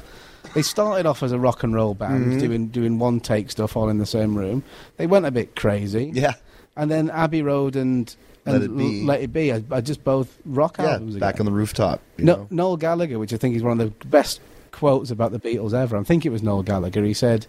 They 0.54 0.62
started 0.64 1.06
off 1.06 1.24
as 1.24 1.32
a 1.32 1.40
rock 1.40 1.64
and 1.64 1.74
roll 1.74 1.94
band, 1.94 2.26
Mm-hmm. 2.26 2.40
doing 2.40 2.68
doing 2.68 3.00
one 3.00 3.20
take 3.20 3.52
stuff 3.52 3.78
all 3.78 3.90
in 3.90 4.00
the 4.00 4.06
same 4.06 4.38
room. 4.38 4.64
They 4.98 5.08
went 5.08 5.26
a 5.26 5.32
bit 5.32 5.56
crazy, 5.56 6.12
Yeah, 6.14 6.34
and 6.76 6.90
then 6.92 7.10
Abbey 7.10 7.42
Road 7.42 7.76
and, 7.76 8.14
and 8.46 8.54
Let 8.56 8.64
It 8.64 8.76
Be. 8.78 9.04
Let 9.06 9.22
It 9.22 9.32
Be 9.34 9.52
are, 9.52 9.62
are 9.72 9.82
just 9.82 10.04
both 10.04 10.38
rock 10.46 10.76
yeah. 10.80 10.94
albums. 10.94 11.16
Back 11.18 11.36
again. 11.36 11.48
on 11.48 11.54
the 11.54 11.58
rooftop. 11.58 12.02
You 12.18 12.26
No, 12.26 12.36
know? 12.36 12.48
Noel 12.50 12.78
Gallagher, 12.78 13.20
which 13.20 13.34
I 13.34 13.38
think 13.38 13.56
is 13.56 13.64
one 13.64 13.80
of 13.80 14.00
the 14.00 14.08
best 14.08 14.42
quotes 14.72 15.12
about 15.12 15.32
the 15.32 15.40
Beatles 15.40 15.74
ever. 15.74 15.96
I 15.98 16.04
think 16.04 16.26
it 16.26 16.30
was 16.30 16.42
Noel 16.42 16.64
Gallagher. 16.64 17.04
He 17.04 17.14
said, 17.14 17.46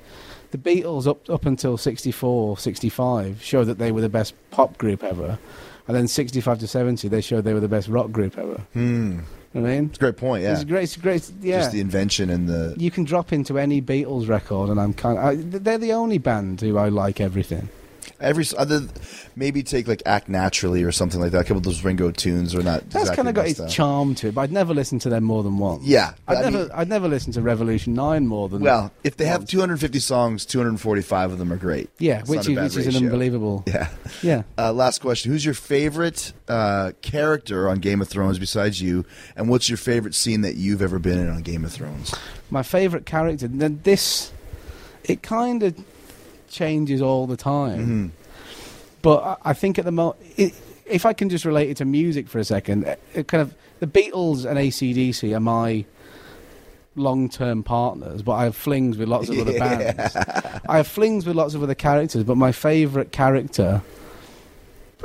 The 0.50 0.58
Beatles 0.58 1.06
up, 1.08 1.28
up 1.30 1.46
until 1.46 1.76
64, 1.78 2.58
65 2.58 3.42
showed 3.42 3.64
that 3.64 3.78
they 3.78 3.90
were 3.90 4.00
the 4.02 4.08
best 4.10 4.34
pop 4.50 4.76
group 4.78 5.02
ever. 5.02 5.38
And 5.88 5.96
then 5.96 6.06
65 6.08 6.60
to 6.60 6.66
70, 6.68 7.08
they 7.08 7.20
showed 7.20 7.44
they 7.44 7.54
were 7.54 7.60
the 7.60 7.68
best 7.68 7.88
rock 7.88 8.12
group 8.12 8.38
ever. 8.38 8.60
Hmm. 8.72 9.18
You 9.54 9.60
know 9.60 9.66
what 9.66 9.70
I 9.70 9.74
mean? 9.80 9.84
It's 9.86 9.98
a 9.98 10.00
great 10.00 10.16
point. 10.16 10.44
Yeah, 10.44 10.52
It's 10.52 10.62
a 10.62 10.64
great. 10.64 10.84
It's 10.84 10.96
great. 10.96 11.30
Yeah. 11.42 11.58
just 11.58 11.72
the 11.72 11.80
invention 11.80 12.30
and 12.30 12.48
the 12.48 12.74
you 12.78 12.90
can 12.90 13.04
drop 13.04 13.32
into 13.32 13.58
any 13.58 13.82
Beatles 13.82 14.28
record, 14.28 14.70
and 14.70 14.80
I'm 14.80 14.94
kind 14.94 15.18
of. 15.18 15.64
They're 15.64 15.76
the 15.78 15.92
only 15.92 16.18
band 16.18 16.60
who 16.62 16.78
I 16.78 16.88
like 16.88 17.20
everything. 17.20 17.68
Every 18.22 18.44
other 18.56 18.86
maybe 19.36 19.62
take 19.62 19.86
like 19.88 20.02
Act 20.06 20.28
Naturally 20.28 20.82
or 20.82 20.92
something 20.92 21.20
like 21.20 21.32
that. 21.32 21.40
A 21.40 21.44
couple 21.44 21.58
of 21.58 21.62
those 21.64 21.82
Ringo 21.84 22.10
tunes 22.10 22.54
or 22.54 22.62
not. 22.62 22.80
That's 22.90 23.10
exactly 23.10 23.16
kind 23.16 23.28
of 23.28 23.34
got 23.34 23.46
its 23.48 23.74
charm 23.74 24.14
to 24.16 24.28
it, 24.28 24.34
but 24.34 24.42
I'd 24.42 24.52
never 24.52 24.72
listen 24.74 24.98
to 25.00 25.08
them 25.08 25.24
more 25.24 25.42
than 25.42 25.58
once. 25.58 25.84
Yeah, 25.84 26.14
I'd 26.28 26.36
I 26.38 26.40
never, 26.42 26.58
mean- 26.58 26.70
I'd 26.74 26.88
never 26.88 27.08
listen 27.08 27.32
to 27.34 27.42
Revolution 27.42 27.94
Nine 27.94 28.26
more 28.26 28.48
than 28.48 28.62
Well, 28.62 28.92
if 29.04 29.16
they 29.16 29.26
have 29.26 29.46
250 29.46 29.98
songs, 29.98 30.46
245 30.46 31.32
of 31.32 31.38
them 31.38 31.52
are 31.52 31.56
great. 31.56 31.90
yeah, 31.98 32.20
It's 32.20 32.28
which 32.30 32.48
is 32.48 32.76
which 32.76 32.86
is 32.86 32.96
an 32.96 33.04
unbelievable. 33.04 33.64
Yeah. 33.72 33.88
Yeah. 34.22 34.42
Uh, 34.58 34.72
last 34.72 35.00
question: 35.00 35.32
Who's 35.32 35.44
your 35.44 35.54
favorite 35.54 36.32
uh, 36.48 36.92
character 37.02 37.68
on 37.68 37.78
Game 37.78 38.00
of 38.00 38.08
Thrones 38.08 38.38
besides 38.38 38.80
you, 38.80 39.04
and 39.36 39.48
what's 39.48 39.68
your 39.68 39.78
favorite 39.78 40.14
scene 40.14 40.42
that 40.42 40.56
you've 40.56 40.82
ever 40.82 40.98
been 40.98 41.18
in 41.18 41.28
on 41.28 41.42
Game 41.42 41.64
of 41.64 41.72
Thrones? 41.72 42.14
My 42.50 42.62
favourite 42.62 43.06
character. 43.06 43.48
Then 43.48 43.80
this, 43.82 44.32
it 45.04 45.22
kind 45.22 45.62
of 45.62 45.74
changes 46.52 47.02
all 47.02 47.26
the 47.26 47.36
time. 47.36 47.78
Mm-hmm. 47.80 48.06
But 49.02 49.40
I- 49.44 49.52
think 49.54 49.78
at 49.78 49.84
the 49.84 49.90
moment, 49.92 50.20
if 50.86 51.04
I 51.06 51.12
can 51.12 51.28
just 51.28 51.44
relate 51.44 51.70
it 51.70 51.76
to 51.78 51.84
music 51.84 52.28
for 52.28 52.38
a 52.38 52.44
second, 52.44 52.84
it, 52.84 53.02
it 53.14 53.28
kind 53.28 53.42
of 53.42 53.54
the 53.80 53.86
Beatles 53.88 54.44
and 54.44 54.58
ACDC 54.58 55.34
are 55.34 55.40
my 55.40 55.84
long-term 56.94 57.62
partners, 57.62 58.22
but 58.22 58.32
I 58.32 58.44
have 58.44 58.54
flings 58.54 58.98
with 58.98 59.08
lots 59.08 59.28
of 59.28 59.38
other 59.38 59.58
bands. 59.58 60.14
I 60.68 60.76
have 60.76 60.86
flings 60.86 61.26
with 61.26 61.34
lots 61.36 61.54
of 61.54 61.62
other 61.62 61.74
characters, 61.74 62.22
but 62.24 62.36
my 62.36 62.52
favourite 62.52 63.12
character 63.12 63.82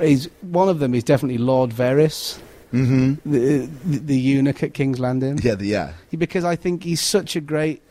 is 0.02 0.30
one 0.42 0.70
of 0.70 0.80
them 0.80 0.94
is 0.94 1.04
definitely 1.04 1.38
Lord 1.40 1.72
Varys, 1.72 2.40
Mm-hmm. 2.74 3.32
the, 3.32 3.60
the 3.86 3.98
the 4.00 4.18
eunuch 4.20 4.62
at 4.62 4.74
King's 4.74 5.00
Landing, 5.00 5.40
Yeah, 5.42 5.56
the, 5.56 5.66
yeah. 5.68 5.94
because 6.18 6.44
I 6.44 6.58
think 6.58 6.84
he's 6.84 7.00
such 7.00 7.38
a 7.38 7.42
great. 7.42 7.82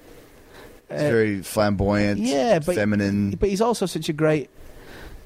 Uh, 0.91 0.97
very 0.97 1.43
flamboyant, 1.43 2.21
yeah, 2.21 2.59
but 2.61 2.77
feminine. 2.77 3.33
but 3.33 3.49
he's 3.49 3.61
also 3.61 3.87
such 3.87 4.09
a 4.09 4.13
great 4.13 4.49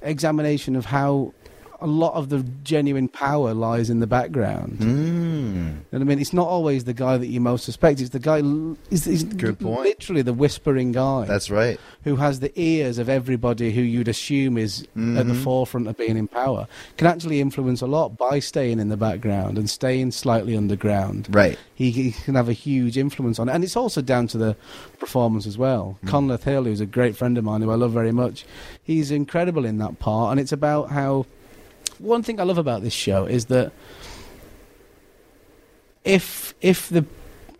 examination 0.02 0.74
of 0.74 0.86
how 0.86 1.34
a 1.81 1.86
lot 1.86 2.15
of 2.15 2.28
the 2.28 2.43
genuine 2.65 3.09
power 3.09 3.55
lies 3.55 3.90
in 3.90 4.01
the 4.01 4.07
background. 4.07 4.78
Mm. 4.81 5.77
And 5.93 6.02
I 6.02 6.05
mean, 6.05 6.19
it's 6.19 6.32
not 6.32 6.47
always 6.47 6.85
the 6.85 6.93
guy 6.94 7.16
that 7.16 7.27
you 7.27 7.40
most 7.40 7.65
suspect. 7.65 8.01
It's 8.01 8.11
the 8.11 8.19
guy. 8.19 8.43
Is 8.90 9.24
Good 9.24 9.59
point. 9.59 9.82
literally 9.82 10.23
the 10.23 10.32
whispering 10.32 10.93
guy 10.93 11.24
That's 11.27 11.51
right. 11.51 11.78
who 12.05 12.16
has 12.16 12.40
the 12.40 12.52
ears 12.61 12.98
of 12.98 13.09
everybody 13.09 13.73
who 13.73 13.81
you'd 13.81 14.09
assume 14.09 14.57
is 14.59 14.82
at 14.82 15.27
the 15.27 15.35
Mhm. 15.35 15.43
forefront 15.44 15.89
of 15.89 15.97
being 15.97 16.16
in 16.16 16.28
power. 16.28 16.66
Can 16.97 17.07
actually 17.07 17.40
influence 17.40 17.81
a 17.82 17.86
lot 17.86 18.16
by 18.16 18.39
staying 18.39 18.78
in 18.78 18.89
the 18.89 18.97
background 18.97 19.59
and 19.59 19.69
staying 19.69 20.11
slightly 20.12 20.57
underground. 20.57 21.28
Right. 21.31 21.59
He, 21.74 21.90
he 21.90 22.12
can 22.12 22.35
have 22.35 22.48
a 22.48 22.52
huge 22.55 22.98
influence 22.98 23.39
on 23.39 23.48
it. 23.48 23.52
And 23.52 23.65
it's 23.65 23.77
also 23.77 24.01
down 24.02 24.27
to 24.28 24.39
the 24.39 24.57
performance 24.98 25.47
as 25.47 25.57
well. 25.59 25.98
Mm. 26.05 26.11
Conleth 26.11 26.43
Hill, 26.44 26.65
who's 26.65 26.81
a 26.81 26.86
great 26.86 27.16
friend 27.16 27.36
of 27.39 27.44
mine 27.44 27.62
who 27.62 27.70
I 27.70 27.74
love 27.77 27.93
very 27.93 28.12
much, 28.12 28.44
he's 28.82 29.11
incredible 29.11 29.65
in 29.65 29.78
that 29.78 29.98
part. 29.98 30.31
And 30.32 30.40
it's 30.40 30.52
about 30.52 30.90
how. 30.90 31.27
One 32.01 32.22
thing 32.22 32.40
I 32.40 32.44
love 32.44 32.59
about 32.59 32.82
this 32.82 32.93
show 32.93 33.27
is 33.27 33.47
that 33.47 33.72
if 36.05 36.55
if 36.60 36.89
the 36.89 37.05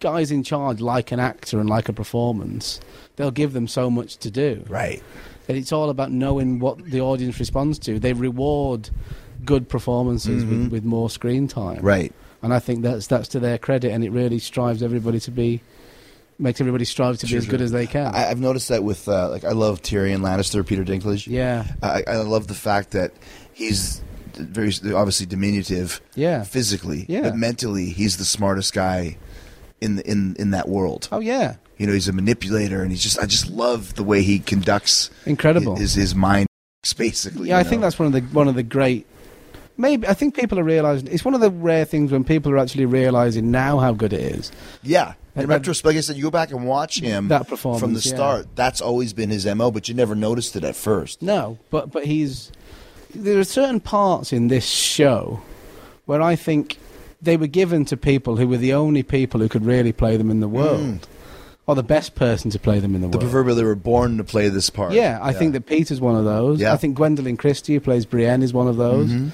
guys 0.01 0.31
in 0.31 0.43
charge 0.43 0.81
like 0.81 1.13
an 1.13 1.21
actor 1.21 1.61
and 1.61 1.69
like 1.69 1.89
a 1.89 1.93
performance, 1.93 2.81
they'll 3.17 3.31
give 3.31 3.53
them 3.53 3.69
so 3.69 3.91
much 3.91 4.17
to 4.19 4.31
do. 4.31 4.65
Right. 4.69 5.03
And 5.49 5.59
it's 5.59 5.73
all 5.73 5.91
about 5.91 6.11
knowing 6.11 6.59
what 6.59 6.83
the 6.85 7.01
audience 7.01 7.39
responds 7.39 7.79
to. 7.81 7.99
They 7.99 8.13
reward 8.13 8.89
good 9.45 9.69
performances 9.69 10.45
with, 10.45 10.71
with 10.71 10.85
more 10.85 11.11
screen 11.11 11.49
time. 11.49 11.79
Mm-hmm. 11.79 11.87
Right. 11.87 12.13
And 12.43 12.55
I 12.55 12.59
think 12.61 12.83
that's 12.83 13.07
that's 13.09 13.29
to 13.29 13.41
their 13.41 13.59
credit, 13.59 13.93
and 13.93 14.03
it 14.03 14.11
really 14.11 14.39
strives 14.39 14.83
everybody 14.83 15.21
to 15.21 15.31
be, 15.31 15.61
makes 16.39 16.59
everybody 16.61 16.87
strive 16.87 17.19
to 17.19 17.27
be 17.27 17.31
Sure, 17.31 17.39
as 17.39 17.45
sure. 17.45 17.51
good 17.51 17.61
as 17.61 17.73
they 17.73 17.87
can. 17.87 18.15
I, 18.15 18.31
I've 18.31 18.41
noticed 18.41 18.69
that 18.69 18.83
with 18.83 19.07
uh, 19.07 19.29
like 19.29 19.45
I 19.45 19.53
love 19.53 19.83
Tyrion 19.83 20.21
Lannister, 20.21 20.67
Peter 20.67 20.83
Dinklage. 20.85 21.27
yeah, 21.27 21.67
I, 21.83 22.03
I 22.07 22.17
love 22.19 22.47
the 22.47 22.55
fact 22.55 22.93
that 22.93 23.13
he's 23.53 24.01
very 24.37 24.73
obviously 24.95 25.27
diminutive 25.27 26.01
yeah. 26.15 26.43
physically, 26.43 27.07
Yeah. 27.09 27.23
but 27.23 27.37
mentally 27.37 27.87
he's 27.91 28.17
the 28.17 28.25
smartest 28.25 28.73
guy 28.73 29.17
in 29.81 29.97
the, 29.97 30.11
in 30.11 30.37
in 30.39 30.51
that 30.51 30.69
world. 30.69 31.09
Oh 31.13 31.21
yeah, 31.21 31.57
You 31.79 31.87
know, 31.87 31.93
he's 31.93 32.09
a 32.09 32.13
manipulator, 32.13 32.83
and 32.83 32.91
he's 32.91 33.03
just 33.03 33.19
I 33.19 33.27
just 33.27 33.49
love 33.51 33.95
the 33.95 34.05
way 34.05 34.23
he 34.23 34.39
conducts 34.39 35.11
incredible. 35.27 35.77
his 35.77 35.95
his 35.95 36.15
mind 36.15 36.47
basically. 36.97 37.49
yeah, 37.49 37.57
I 37.59 37.63
you 37.63 37.69
think 37.69 37.83
that's 37.83 37.99
one 37.99 38.07
of 38.07 38.13
the 38.13 38.21
one 38.35 38.49
of 38.49 38.55
the 38.55 38.63
great. 38.63 39.07
Maybe 39.77 40.07
I 40.07 40.13
think 40.15 40.35
people 40.35 40.59
are 40.59 40.65
realizing 40.65 41.09
it's 41.09 41.25
one 41.25 41.35
of 41.35 41.41
the 41.41 41.51
rare 41.51 41.85
things 41.87 42.13
when 42.13 42.23
people 42.25 42.53
are 42.53 42.59
actually 42.59 42.85
realizing 42.87 43.51
now 43.51 43.79
how 43.79 43.93
good 43.93 44.13
it 44.13 44.21
is. 44.21 44.53
yeah. 44.83 45.15
In 45.37 45.43
And- 45.43 45.49
retrospect, 45.49 45.87
like 45.87 45.97
I 45.97 46.01
said, 46.01 46.17
you 46.17 46.25
go 46.25 46.31
back 46.33 46.51
and 46.51 46.67
watch 46.67 47.01
him 47.01 47.29
That 47.29 47.47
performance, 47.47 47.81
from 47.81 47.95
the 47.95 48.01
yeah. 48.01 48.15
start. 48.17 48.47
That's 48.57 48.81
always 48.81 49.13
been 49.13 49.31
his 49.31 49.47
mo, 49.47 49.71
but 49.71 49.89
you 49.89 49.95
never 49.95 50.17
noticed 50.17 50.57
it 50.57 50.65
at 50.65 50.75
first. 50.75 51.23
No, 51.23 51.57
but 51.71 51.93
but 51.93 52.05
he's 52.05 52.51
there 53.15 53.39
are 53.39 53.45
certain 53.45 53.81
parts 53.81 54.33
in 54.33 54.49
this 54.49 54.65
show 54.67 55.41
where 56.07 56.23
I 56.23 56.37
think 56.37 56.79
they 57.23 57.37
were 57.37 57.47
given 57.47 57.85
to 57.87 57.97
people 57.97 58.37
who 58.37 58.49
were 58.49 58.57
the 58.57 58.73
only 58.73 59.03
people 59.03 59.41
who 59.41 59.49
could 59.49 59.65
really 59.65 59.93
play 59.93 60.17
them 60.17 60.31
in 60.31 60.41
the 60.41 60.49
world. 60.49 61.07
or 61.67 61.75
the 61.77 61.83
best 61.83 62.15
person 62.17 62.51
to 62.51 62.59
play 62.59 62.81
them 62.81 62.95
in 62.97 63.01
the, 63.03 63.07
The 63.07 63.19
world. 63.19 63.23
The 63.23 63.27
proverbial 63.27 63.57
they 63.57 63.63
were 63.65 63.75
born 63.77 64.17
to 64.17 64.25
play 64.25 64.49
this 64.49 64.71
part. 64.71 64.93
Yeah, 64.93 65.19
I 65.23 65.33
think 65.33 65.53
that 65.53 65.67
Peter's 65.67 66.01
one 66.01 66.17
of 66.17 66.25
those. 66.25 66.61
Yeah. 66.61 66.73
I 66.73 66.77
think 66.77 66.99
Gwendoline 66.99 67.39
Christie, 67.39 67.75
who 67.75 67.81
plays 67.81 68.05
Brienne, 68.07 68.43
is 68.43 68.53
one 68.53 68.67
of 68.67 68.77
those. 68.77 69.09
Mm-hmm. 69.11 69.29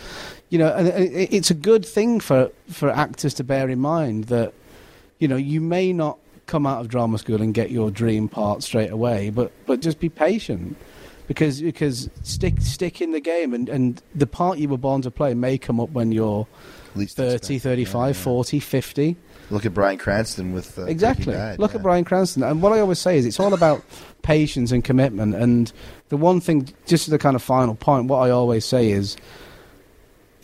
You 0.50 0.58
know, 0.58 0.68
and 0.74 0.88
it's 0.88 1.50
a 1.50 1.54
good 1.54 1.84
thing 1.86 2.20
for, 2.20 2.50
for 2.68 2.90
actors 2.90 3.32
to 3.34 3.44
bear 3.44 3.68
in 3.70 3.80
mind 3.80 4.24
that, 4.24 4.52
you 5.18 5.28
know, 5.28 5.36
you 5.36 5.60
may 5.60 5.92
not 5.92 6.18
come 6.46 6.66
out 6.66 6.80
of 6.80 6.88
drama 6.88 7.18
school 7.18 7.40
and 7.40 7.54
get 7.54 7.70
your 7.70 7.90
dream 7.90 8.28
part 8.28 8.62
straight 8.62 8.90
away, 8.90 9.30
but, 9.30 9.50
but 9.66 9.80
just 9.80 9.98
be 9.98 10.08
patient. 10.08 10.76
Because 11.26 11.60
because 11.60 12.08
stick 12.22 12.60
stick 12.60 13.00
in 13.00 13.10
the 13.12 13.20
game 13.20 13.52
and, 13.52 13.68
and 13.68 14.00
the 14.14 14.26
part 14.28 14.58
you 14.58 14.68
were 14.68 14.78
born 14.78 15.02
to 15.02 15.10
play 15.10 15.34
may 15.34 15.58
come 15.58 15.80
up 15.80 15.90
when 15.90 16.12
you're 16.12 16.46
Least 16.94 17.16
30, 17.16 17.34
expect. 17.36 17.62
35, 17.62 17.94
Yeah, 18.00 18.06
yeah. 18.18 18.24
40, 18.24 18.60
50. 18.60 19.16
Look 19.50 19.66
at 19.66 19.74
Bryan 19.74 19.98
Cranston 19.98 20.52
with 20.54 20.78
uh, 20.78 20.84
Exactly. 20.84 21.34
Bad, 21.34 21.58
Look 21.58 21.72
yeah. 21.72 21.76
at 21.78 21.82
Bryan 21.82 22.04
Cranston. 22.04 22.42
And 22.42 22.62
what 22.62 22.72
I 22.72 22.80
always 22.80 22.98
say 22.98 23.18
is 23.18 23.26
it's 23.26 23.38
all 23.40 23.54
about 23.54 23.82
patience 24.22 24.72
and 24.72 24.82
commitment. 24.84 25.34
And 25.34 25.72
the 26.08 26.16
one 26.16 26.40
thing, 26.40 26.68
just 26.86 27.06
as 27.08 27.12
a 27.12 27.18
kind 27.18 27.36
of 27.36 27.42
final 27.42 27.74
point, 27.74 28.06
what 28.06 28.18
I 28.18 28.30
always 28.30 28.64
say 28.64 28.90
is 28.90 29.16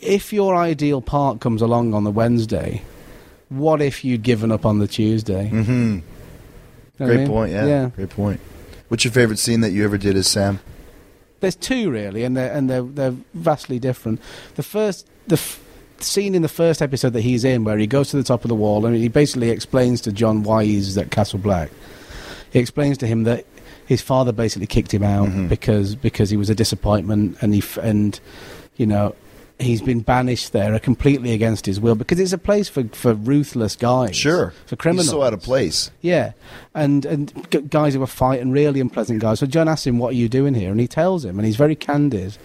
if 0.00 0.32
your 0.32 0.54
ideal 0.56 1.00
part 1.00 1.40
comes 1.40 1.62
along 1.62 1.94
on 1.94 2.04
the 2.04 2.10
Wednesday, 2.12 2.82
what 3.48 3.80
if 3.80 4.04
you'd 4.04 4.22
given 4.22 4.50
up 4.52 4.64
on 4.66 4.78
the 4.78 4.86
Tuesday? 4.88 5.48
Mm-hmm. 5.52 5.94
know 5.96 6.02
what 6.98 7.04
I 7.04 7.06
Great 7.06 7.18
mean? 7.20 7.28
point. 7.28 7.52
Yeah. 7.52 7.66
Yeah. 7.66 7.88
Great 7.96 8.10
point. 8.10 8.40
What's 8.88 9.04
your 9.04 9.12
favorite 9.12 9.38
scene 9.38 9.60
that 9.62 9.70
you 9.70 9.84
ever 9.84 9.96
did 9.98 10.16
as 10.16 10.26
Sam? 10.28 10.60
There's 11.43 11.56
two 11.56 11.90
really, 11.90 12.24
and 12.24 12.35
they're 12.36 12.51
and 12.52 12.70
they're 12.70 12.82
they're 12.82 13.14
vastly 13.35 13.78
different. 13.78 14.20
The 14.55 14.62
first, 14.62 15.06
the 15.27 15.35
f- 15.35 15.60
scene 15.98 16.35
in 16.35 16.43
the 16.43 16.48
first 16.48 16.81
episode 16.81 17.12
that 17.12 17.20
he's 17.20 17.44
in, 17.44 17.64
where 17.64 17.77
he 17.77 17.86
goes 17.86 18.09
to 18.10 18.16
the 18.16 18.23
top 18.23 18.44
of 18.44 18.48
the 18.48 18.55
wall 18.55 18.86
and 18.86 18.97
he 18.97 19.09
basically 19.09 19.51
explains 19.51 20.01
to 20.02 20.12
Jon 20.12 20.43
why 20.44 20.64
he's 20.64 20.97
at 20.97 21.10
Castle 21.10 21.39
Black. 21.39 21.70
He 22.52 22.59
explains 22.59 22.97
to 22.98 23.06
him 23.06 23.24
that 23.24 23.44
his 23.86 24.01
father 24.01 24.32
basically 24.32 24.66
kicked 24.66 24.93
him 24.94 25.02
out 25.02 25.28
Mhm. 25.28 25.48
because 25.48 25.94
because 25.94 26.31
he 26.31 26.36
was 26.36 26.48
a 26.48 26.55
disappointment, 26.55 27.36
and 27.43 27.52
he 27.55 27.60
f- 27.60 27.77
and 27.78 28.19
you 28.77 28.86
know 28.86 29.14
he's 29.62 29.80
been 29.82 30.01
banished 30.01 30.52
there 30.52 30.78
completely 30.78 31.32
against 31.32 31.66
his 31.66 31.80
will 31.80 31.94
because 31.94 32.18
it's 32.20 32.32
a 32.32 32.39
place 32.39 32.68
for 32.68 32.84
for 32.93 33.14
ruthless 33.14 33.76
guys, 33.76 34.16
Sure. 34.16 34.52
for 34.66 34.76
criminals. 34.76 35.06
He's 35.06 35.10
so 35.12 35.22
out 35.22 35.32
of 35.32 35.43
place. 35.43 35.90
Yeah, 36.01 36.32
and 36.74 37.05
and 37.06 37.32
g- 37.51 37.60
guys 37.62 37.94
who 37.94 38.02
are 38.02 38.06
fighting 38.06 38.51
really 38.51 38.80
unpleasant 38.80 39.20
guys. 39.20 39.40
So 39.40 39.47
Jon 39.47 39.68
asks 39.68 39.86
him, 39.86 39.98
"What 39.98 40.10
are 40.10 40.16
you 40.16 40.28
doing 40.28 40.55
here?" 40.55 40.70
And 40.70 40.80
he 40.80 40.89
tells 40.89 41.24
him, 41.24 41.39
and 41.39 41.47
he's 41.47 41.56
very 41.56 41.74
candid, 41.76 42.36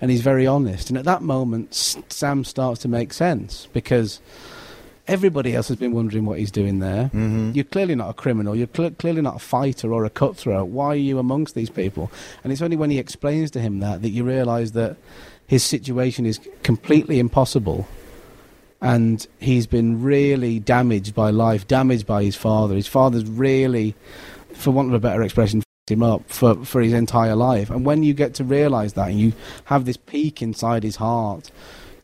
and 0.00 0.10
he's 0.10 0.20
very 0.22 0.46
honest. 0.46 0.88
And 0.90 0.98
at 0.98 1.04
that 1.06 1.22
moment, 1.22 1.70
S- 1.72 1.96
Sam 2.08 2.44
starts 2.44 2.80
to 2.82 2.88
make 2.88 3.12
sense 3.12 3.68
because 3.72 4.20
everybody 5.06 5.54
else 5.54 5.68
has 5.68 5.76
been 5.78 5.92
wondering 5.92 6.26
what 6.26 6.38
he's 6.38 6.50
doing 6.50 6.80
there. 6.80 7.04
Mm-hmm. 7.04 7.52
You're 7.54 7.64
clearly 7.64 7.94
not 7.94 8.10
a 8.10 8.12
criminal. 8.12 8.54
You're 8.54 8.68
cl- 8.74 8.90
clearly 8.90 9.22
not 9.22 9.36
a 9.36 9.38
fighter 9.38 9.92
or 9.92 10.04
a 10.04 10.10
cutthroat. 10.10 10.68
Why 10.68 10.88
are 10.88 10.96
you 10.96 11.18
amongst 11.18 11.54
these 11.54 11.70
people? 11.70 12.10
And 12.44 12.52
it's 12.52 12.60
only 12.60 12.76
when 12.76 12.90
he 12.90 12.98
explains 12.98 13.50
to 13.52 13.60
him 13.60 13.80
that 13.80 14.02
that 14.02 14.10
you 14.10 14.22
realise 14.24 14.72
that 14.72 14.96
his 15.48 15.64
situation 15.64 16.24
is 16.26 16.38
completely 16.62 17.18
impossible. 17.18 17.88
And 18.80 19.26
he's 19.40 19.66
been 19.66 20.00
really 20.02 20.60
damaged 20.60 21.12
by 21.12 21.30
life, 21.30 21.66
damaged 21.66 22.06
by 22.06 22.22
his 22.22 22.36
father. 22.36 22.76
His 22.76 22.86
father's 22.86 23.24
really, 23.28 23.96
for 24.54 24.70
want 24.70 24.86
of 24.86 24.94
a 24.94 25.00
better 25.00 25.22
expression, 25.22 25.58
f***ed 25.58 25.94
him 25.94 26.02
up 26.04 26.30
for, 26.30 26.64
for 26.64 26.80
his 26.80 26.92
entire 26.92 27.34
life. 27.34 27.70
And 27.70 27.84
when 27.84 28.04
you 28.04 28.14
get 28.14 28.34
to 28.34 28.44
realise 28.44 28.92
that 28.92 29.08
and 29.08 29.18
you 29.18 29.32
have 29.64 29.84
this 29.84 29.96
peak 29.96 30.42
inside 30.42 30.84
his 30.84 30.94
heart, 30.94 31.50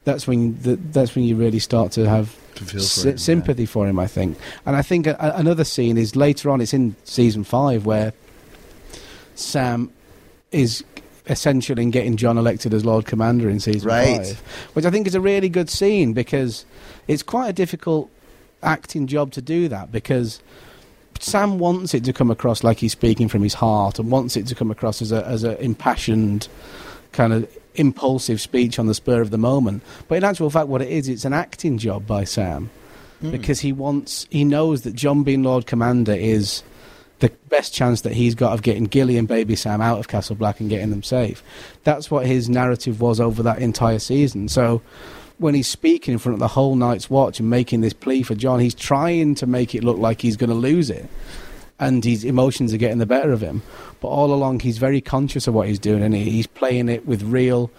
that's 0.02 0.26
when 0.26 0.60
the, 0.62 0.74
that's 0.74 1.14
when 1.14 1.24
you 1.24 1.36
really 1.36 1.60
start 1.60 1.92
to 1.92 2.08
have 2.08 2.36
To 2.56 2.80
sy- 2.80 3.02
him, 3.02 3.10
yeah. 3.10 3.16
sympathy 3.18 3.66
for 3.66 3.86
him, 3.86 4.00
I 4.00 4.08
think. 4.08 4.36
And 4.66 4.74
I 4.74 4.82
think 4.82 5.06
a, 5.06 5.16
a- 5.20 5.38
another 5.38 5.62
scene 5.64 5.96
is 5.96 6.16
later 6.16 6.50
on. 6.50 6.60
It's 6.60 6.74
in 6.74 6.96
season 7.04 7.44
five 7.44 7.86
where 7.86 8.14
Sam 9.36 9.92
is 10.50 10.82
essential 11.26 11.78
in 11.78 11.90
getting 11.90 12.16
Jon 12.16 12.36
elected 12.36 12.74
as 12.74 12.84
Lord 12.84 13.06
Commander 13.06 13.48
in 13.48 13.60
season 13.60 13.88
Right. 13.88 14.26
five, 14.26 14.38
which 14.74 14.84
I 14.84 14.90
think 14.90 15.06
is 15.06 15.14
a 15.14 15.20
really 15.20 15.48
good 15.48 15.70
scene 15.70 16.12
because 16.12 16.64
it's 17.08 17.22
quite 17.22 17.48
a 17.48 17.52
difficult 17.52 18.10
acting 18.62 19.06
job 19.06 19.32
to 19.32 19.42
do 19.42 19.68
that 19.68 19.92
because. 19.92 20.40
Sam 21.20 21.58
wants 21.58 21.94
it 21.94 22.04
to 22.04 22.12
come 22.12 22.28
across 22.28 22.64
like 22.64 22.78
he's 22.78 22.90
speaking 22.90 23.28
from 23.28 23.42
his 23.42 23.54
heart, 23.54 24.00
and 24.00 24.10
wants 24.10 24.36
it 24.36 24.48
to 24.48 24.54
come 24.54 24.72
across 24.72 25.00
as 25.00 25.12
a 25.12 25.24
as 25.24 25.44
an 25.44 25.56
impassioned, 25.58 26.48
kind 27.12 27.32
of 27.32 27.48
impulsive 27.74 28.40
speech 28.40 28.78
on 28.78 28.86
the 28.86 28.94
spur 28.94 29.20
of 29.20 29.30
the 29.30 29.38
moment. 29.38 29.82
But 30.08 30.16
in 30.16 30.24
actual 30.24 30.50
fact, 30.50 30.68
what 30.68 30.82
it 30.82 30.88
is, 30.88 31.08
it's 31.08 31.24
an 31.24 31.32
acting 31.32 31.78
job 31.78 32.06
by 32.06 32.24
Sam 32.24 32.70
hmm. 33.20 33.30
because 33.30 33.60
he 33.60 33.72
wants, 33.72 34.26
he 34.30 34.44
knows 34.44 34.82
that 34.82 34.94
Jon 34.94 35.22
being 35.22 35.42
Lord 35.42 35.66
Commander 35.66 36.12
is 36.12 36.62
the 37.24 37.32
best 37.48 37.72
chance 37.72 38.02
that 38.02 38.12
he's 38.12 38.34
got 38.34 38.52
of 38.52 38.62
getting 38.62 38.84
Gilly 38.84 39.16
and 39.16 39.26
Baby 39.26 39.56
Sam 39.56 39.80
out 39.80 39.98
of 39.98 40.08
Castle 40.08 40.36
Black 40.36 40.60
and 40.60 40.68
getting 40.68 40.90
them 40.90 41.02
safe. 41.02 41.42
That's 41.82 42.10
what 42.10 42.26
his 42.26 42.50
narrative 42.50 43.00
was 43.00 43.18
over 43.18 43.42
that 43.42 43.60
entire 43.60 43.98
season. 43.98 44.48
So 44.48 44.82
when 45.38 45.54
he's 45.54 45.66
speaking 45.66 46.12
in 46.12 46.18
front 46.18 46.34
of 46.34 46.40
the 46.40 46.48
whole 46.48 46.76
night's 46.76 47.08
watch 47.08 47.40
and 47.40 47.48
making 47.48 47.80
this 47.80 47.94
plea 47.94 48.22
for 48.22 48.34
Jon, 48.34 48.60
he's 48.60 48.74
trying 48.74 49.34
to 49.36 49.46
make 49.46 49.74
it 49.74 49.82
look 49.82 49.96
like 49.96 50.20
he's 50.20 50.36
going 50.36 50.50
to 50.50 50.56
lose 50.56 50.90
it. 50.90 51.08
And 51.80 52.04
his 52.04 52.24
emotions 52.24 52.74
are 52.74 52.76
getting 52.76 52.98
the 52.98 53.06
better 53.06 53.32
of 53.32 53.40
him. 53.40 53.62
But 54.00 54.08
all 54.08 54.32
along, 54.32 54.60
he's 54.60 54.76
very 54.76 55.00
conscious 55.00 55.46
of 55.48 55.54
what 55.54 55.66
he's 55.66 55.78
doing 55.78 56.02
and 56.02 56.14
he's 56.14 56.46
playing 56.46 56.90
it 56.90 57.06
with 57.06 57.22
real 57.22 57.70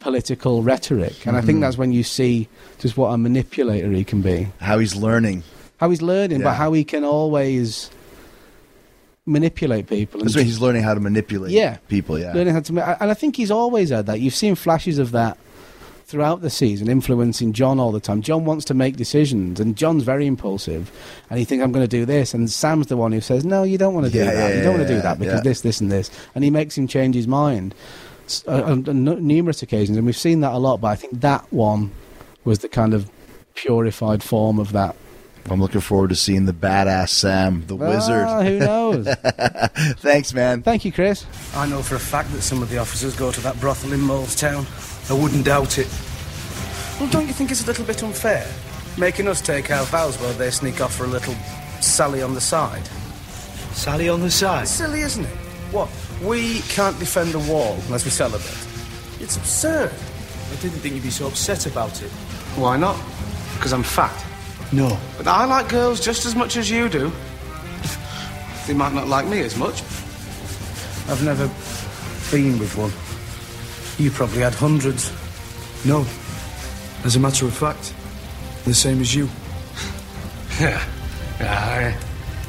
political 0.00 0.62
rhetoric. 0.62 1.26
And 1.26 1.36
I 1.36 1.40
think 1.42 1.56
mm-hmm. 1.56 1.60
that's 1.60 1.76
when 1.76 1.92
you 1.92 2.02
see 2.02 2.48
just 2.78 2.96
what 2.96 3.08
a 3.08 3.18
manipulator 3.18 3.90
he 3.90 4.04
can 4.04 4.22
be 4.22 4.48
How 4.58 4.78
he's 4.78 4.96
learning. 4.96 5.42
how 5.76 5.90
he's 5.90 6.00
learning, 6.00 6.42
but 6.42 6.54
how 6.54 6.72
he 6.72 6.82
can 6.82 7.04
always 7.04 7.90
manipulate 9.26 9.88
people. 9.88 10.20
That's 10.20 10.36
why 10.36 10.42
he's 10.44 10.60
learning 10.60 10.82
how 10.84 10.94
to 10.94 11.00
manipulate 11.00 11.50
Yeah. 11.52 11.76
people. 11.88 12.18
Yeah. 12.18 12.32
learning 12.32 12.54
how 12.54 12.60
to, 12.60 12.72
ma- 12.72 12.96
and 13.00 13.10
I 13.10 13.14
think 13.14 13.36
he's 13.36 13.50
always 13.50 13.90
had 13.90 14.06
that. 14.06 14.20
You've 14.20 14.34
seen 14.34 14.54
flashes 14.54 14.98
of 14.98 15.10
that 15.12 15.36
throughout 16.06 16.40
the 16.40 16.50
season, 16.50 16.88
influencing 16.88 17.52
Jon 17.52 17.80
all 17.80 17.90
the 17.90 17.98
time. 17.98 18.22
Jon 18.22 18.44
wants 18.44 18.64
to 18.66 18.74
make 18.74 18.96
decisions, 18.96 19.58
and 19.58 19.74
Jon's 19.76 20.04
very 20.04 20.24
impulsive, 20.26 20.92
and 21.28 21.38
he 21.40 21.44
thinks 21.44 21.64
I'm 21.64 21.72
going 21.72 21.82
to 21.84 21.88
do 21.88 22.04
this, 22.04 22.32
and 22.32 22.48
Sam's 22.48 22.86
the 22.86 22.96
one 22.96 23.10
who 23.10 23.20
says, 23.20 23.44
"No, 23.44 23.64
you 23.64 23.76
don't 23.76 23.92
want 23.94 24.06
to 24.06 24.12
do 24.12 24.18
Yeah, 24.18 24.26
that. 24.26 24.50
yeah, 24.50 24.56
you 24.58 24.62
don't 24.62 24.74
want 24.76 24.86
to 24.86 24.94
do 24.94 25.00
that 25.02 25.18
because 25.18 25.42
this, 25.42 25.62
this, 25.62 25.80
and 25.80 25.90
this," 25.90 26.08
and 26.36 26.44
he 26.44 26.50
makes 26.50 26.78
him 26.78 26.86
change 26.86 27.16
his 27.16 27.26
mind 27.26 27.74
uh, 28.46 28.62
on, 28.62 28.88
on 28.88 29.26
numerous 29.26 29.62
occasions, 29.62 29.96
and 29.96 30.06
we've 30.06 30.16
seen 30.16 30.40
that 30.42 30.52
a 30.52 30.58
lot. 30.58 30.80
But 30.80 30.88
I 30.88 30.94
think 30.94 31.20
that 31.22 31.44
one 31.52 31.90
was 32.44 32.60
the 32.60 32.68
kind 32.68 32.94
of 32.94 33.10
purified 33.56 34.22
form 34.22 34.60
of 34.60 34.70
that. 34.72 34.94
I'm 35.48 35.60
looking 35.60 35.80
forward 35.80 36.10
to 36.10 36.16
seeing 36.16 36.44
the 36.46 36.52
badass 36.52 37.10
Sam, 37.10 37.64
the 37.66 37.76
Ah, 37.76 37.88
wizard. 37.88 38.46
who 38.46 38.58
knows? 38.58 39.06
Thanks, 40.00 40.34
man. 40.34 40.62
Thank 40.62 40.84
you, 40.84 40.92
Chris. 40.92 41.24
I 41.54 41.66
know 41.66 41.82
for 41.82 41.94
a 41.94 42.00
fact 42.00 42.32
that 42.32 42.42
some 42.42 42.62
of 42.62 42.68
the 42.70 42.78
officers 42.78 43.14
go 43.16 43.30
to 43.30 43.40
that 43.42 43.58
brothel 43.60 43.92
in 43.92 44.00
Mole's 44.00 44.34
Town. 44.34 44.66
I 45.08 45.12
wouldn't 45.12 45.44
doubt 45.44 45.78
it. 45.78 45.88
Well, 46.98 47.08
don't 47.10 47.26
you 47.28 47.32
think 47.32 47.50
it's 47.50 47.62
a 47.62 47.66
little 47.66 47.84
bit 47.84 48.02
unfair? 48.02 48.46
Making 48.98 49.28
us 49.28 49.40
take 49.40 49.70
our 49.70 49.84
vows 49.84 50.16
while 50.18 50.32
they 50.32 50.50
sneak 50.50 50.80
off 50.80 50.94
for 50.96 51.04
a 51.04 51.08
little 51.08 51.34
sally 51.80 52.22
on 52.22 52.34
the 52.34 52.40
side. 52.40 52.84
Sally 53.72 54.08
on 54.08 54.20
the 54.20 54.30
side. 54.30 54.62
It's 54.62 54.72
silly, 54.72 55.00
isn't 55.02 55.24
it? 55.26 55.36
What? 55.70 55.88
We 56.24 56.60
can't 56.62 56.98
defend 56.98 57.32
the 57.32 57.38
wall 57.50 57.74
unless 57.86 58.04
we 58.04 58.10
celebrate. 58.10 58.66
It's 59.20 59.36
absurd. 59.36 59.92
I 59.92 60.56
didn't 60.62 60.78
think 60.78 60.94
you'd 60.94 61.02
be 61.04 61.10
so 61.10 61.26
upset 61.26 61.66
about 61.66 62.00
it. 62.02 62.10
Why 62.56 62.76
not? 62.78 62.96
Because 63.54 63.72
I'm 63.72 63.82
fat. 63.82 64.24
No. 64.72 64.98
But 65.16 65.26
I 65.26 65.44
like 65.44 65.68
girls 65.68 66.00
just 66.00 66.26
as 66.26 66.34
much 66.34 66.56
as 66.56 66.70
you 66.70 66.88
do. 66.88 67.12
They 68.66 68.74
might 68.74 68.92
not 68.92 69.06
like 69.06 69.26
me 69.26 69.40
as 69.40 69.56
much. 69.56 69.82
I've 71.08 71.22
never 71.24 71.46
been 72.30 72.58
with 72.58 72.76
one. 72.76 72.92
You 73.98 74.10
probably 74.10 74.40
had 74.40 74.54
hundreds. 74.54 75.12
No. 75.84 76.04
As 77.04 77.14
a 77.16 77.20
matter 77.20 77.46
of 77.46 77.54
fact, 77.54 77.94
the 78.64 78.74
same 78.74 79.00
as 79.00 79.14
you. 79.14 79.28
Yeah. 80.58 80.82
I, 81.38 81.94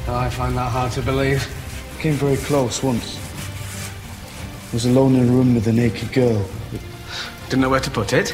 I 0.07 0.29
find 0.29 0.55
that 0.55 0.71
hard 0.71 0.93
to 0.93 1.01
believe. 1.01 1.45
Came 1.99 2.13
very 2.13 2.37
close 2.37 2.81
once. 2.81 3.19
Was 4.71 4.85
alone 4.85 5.15
in 5.15 5.27
a 5.27 5.31
room 5.31 5.55
with 5.55 5.67
a 5.67 5.73
naked 5.73 6.13
girl. 6.13 6.47
Didn't 7.49 7.61
know 7.61 7.69
where 7.69 7.81
to 7.81 7.91
put 7.91 8.13
it. 8.13 8.33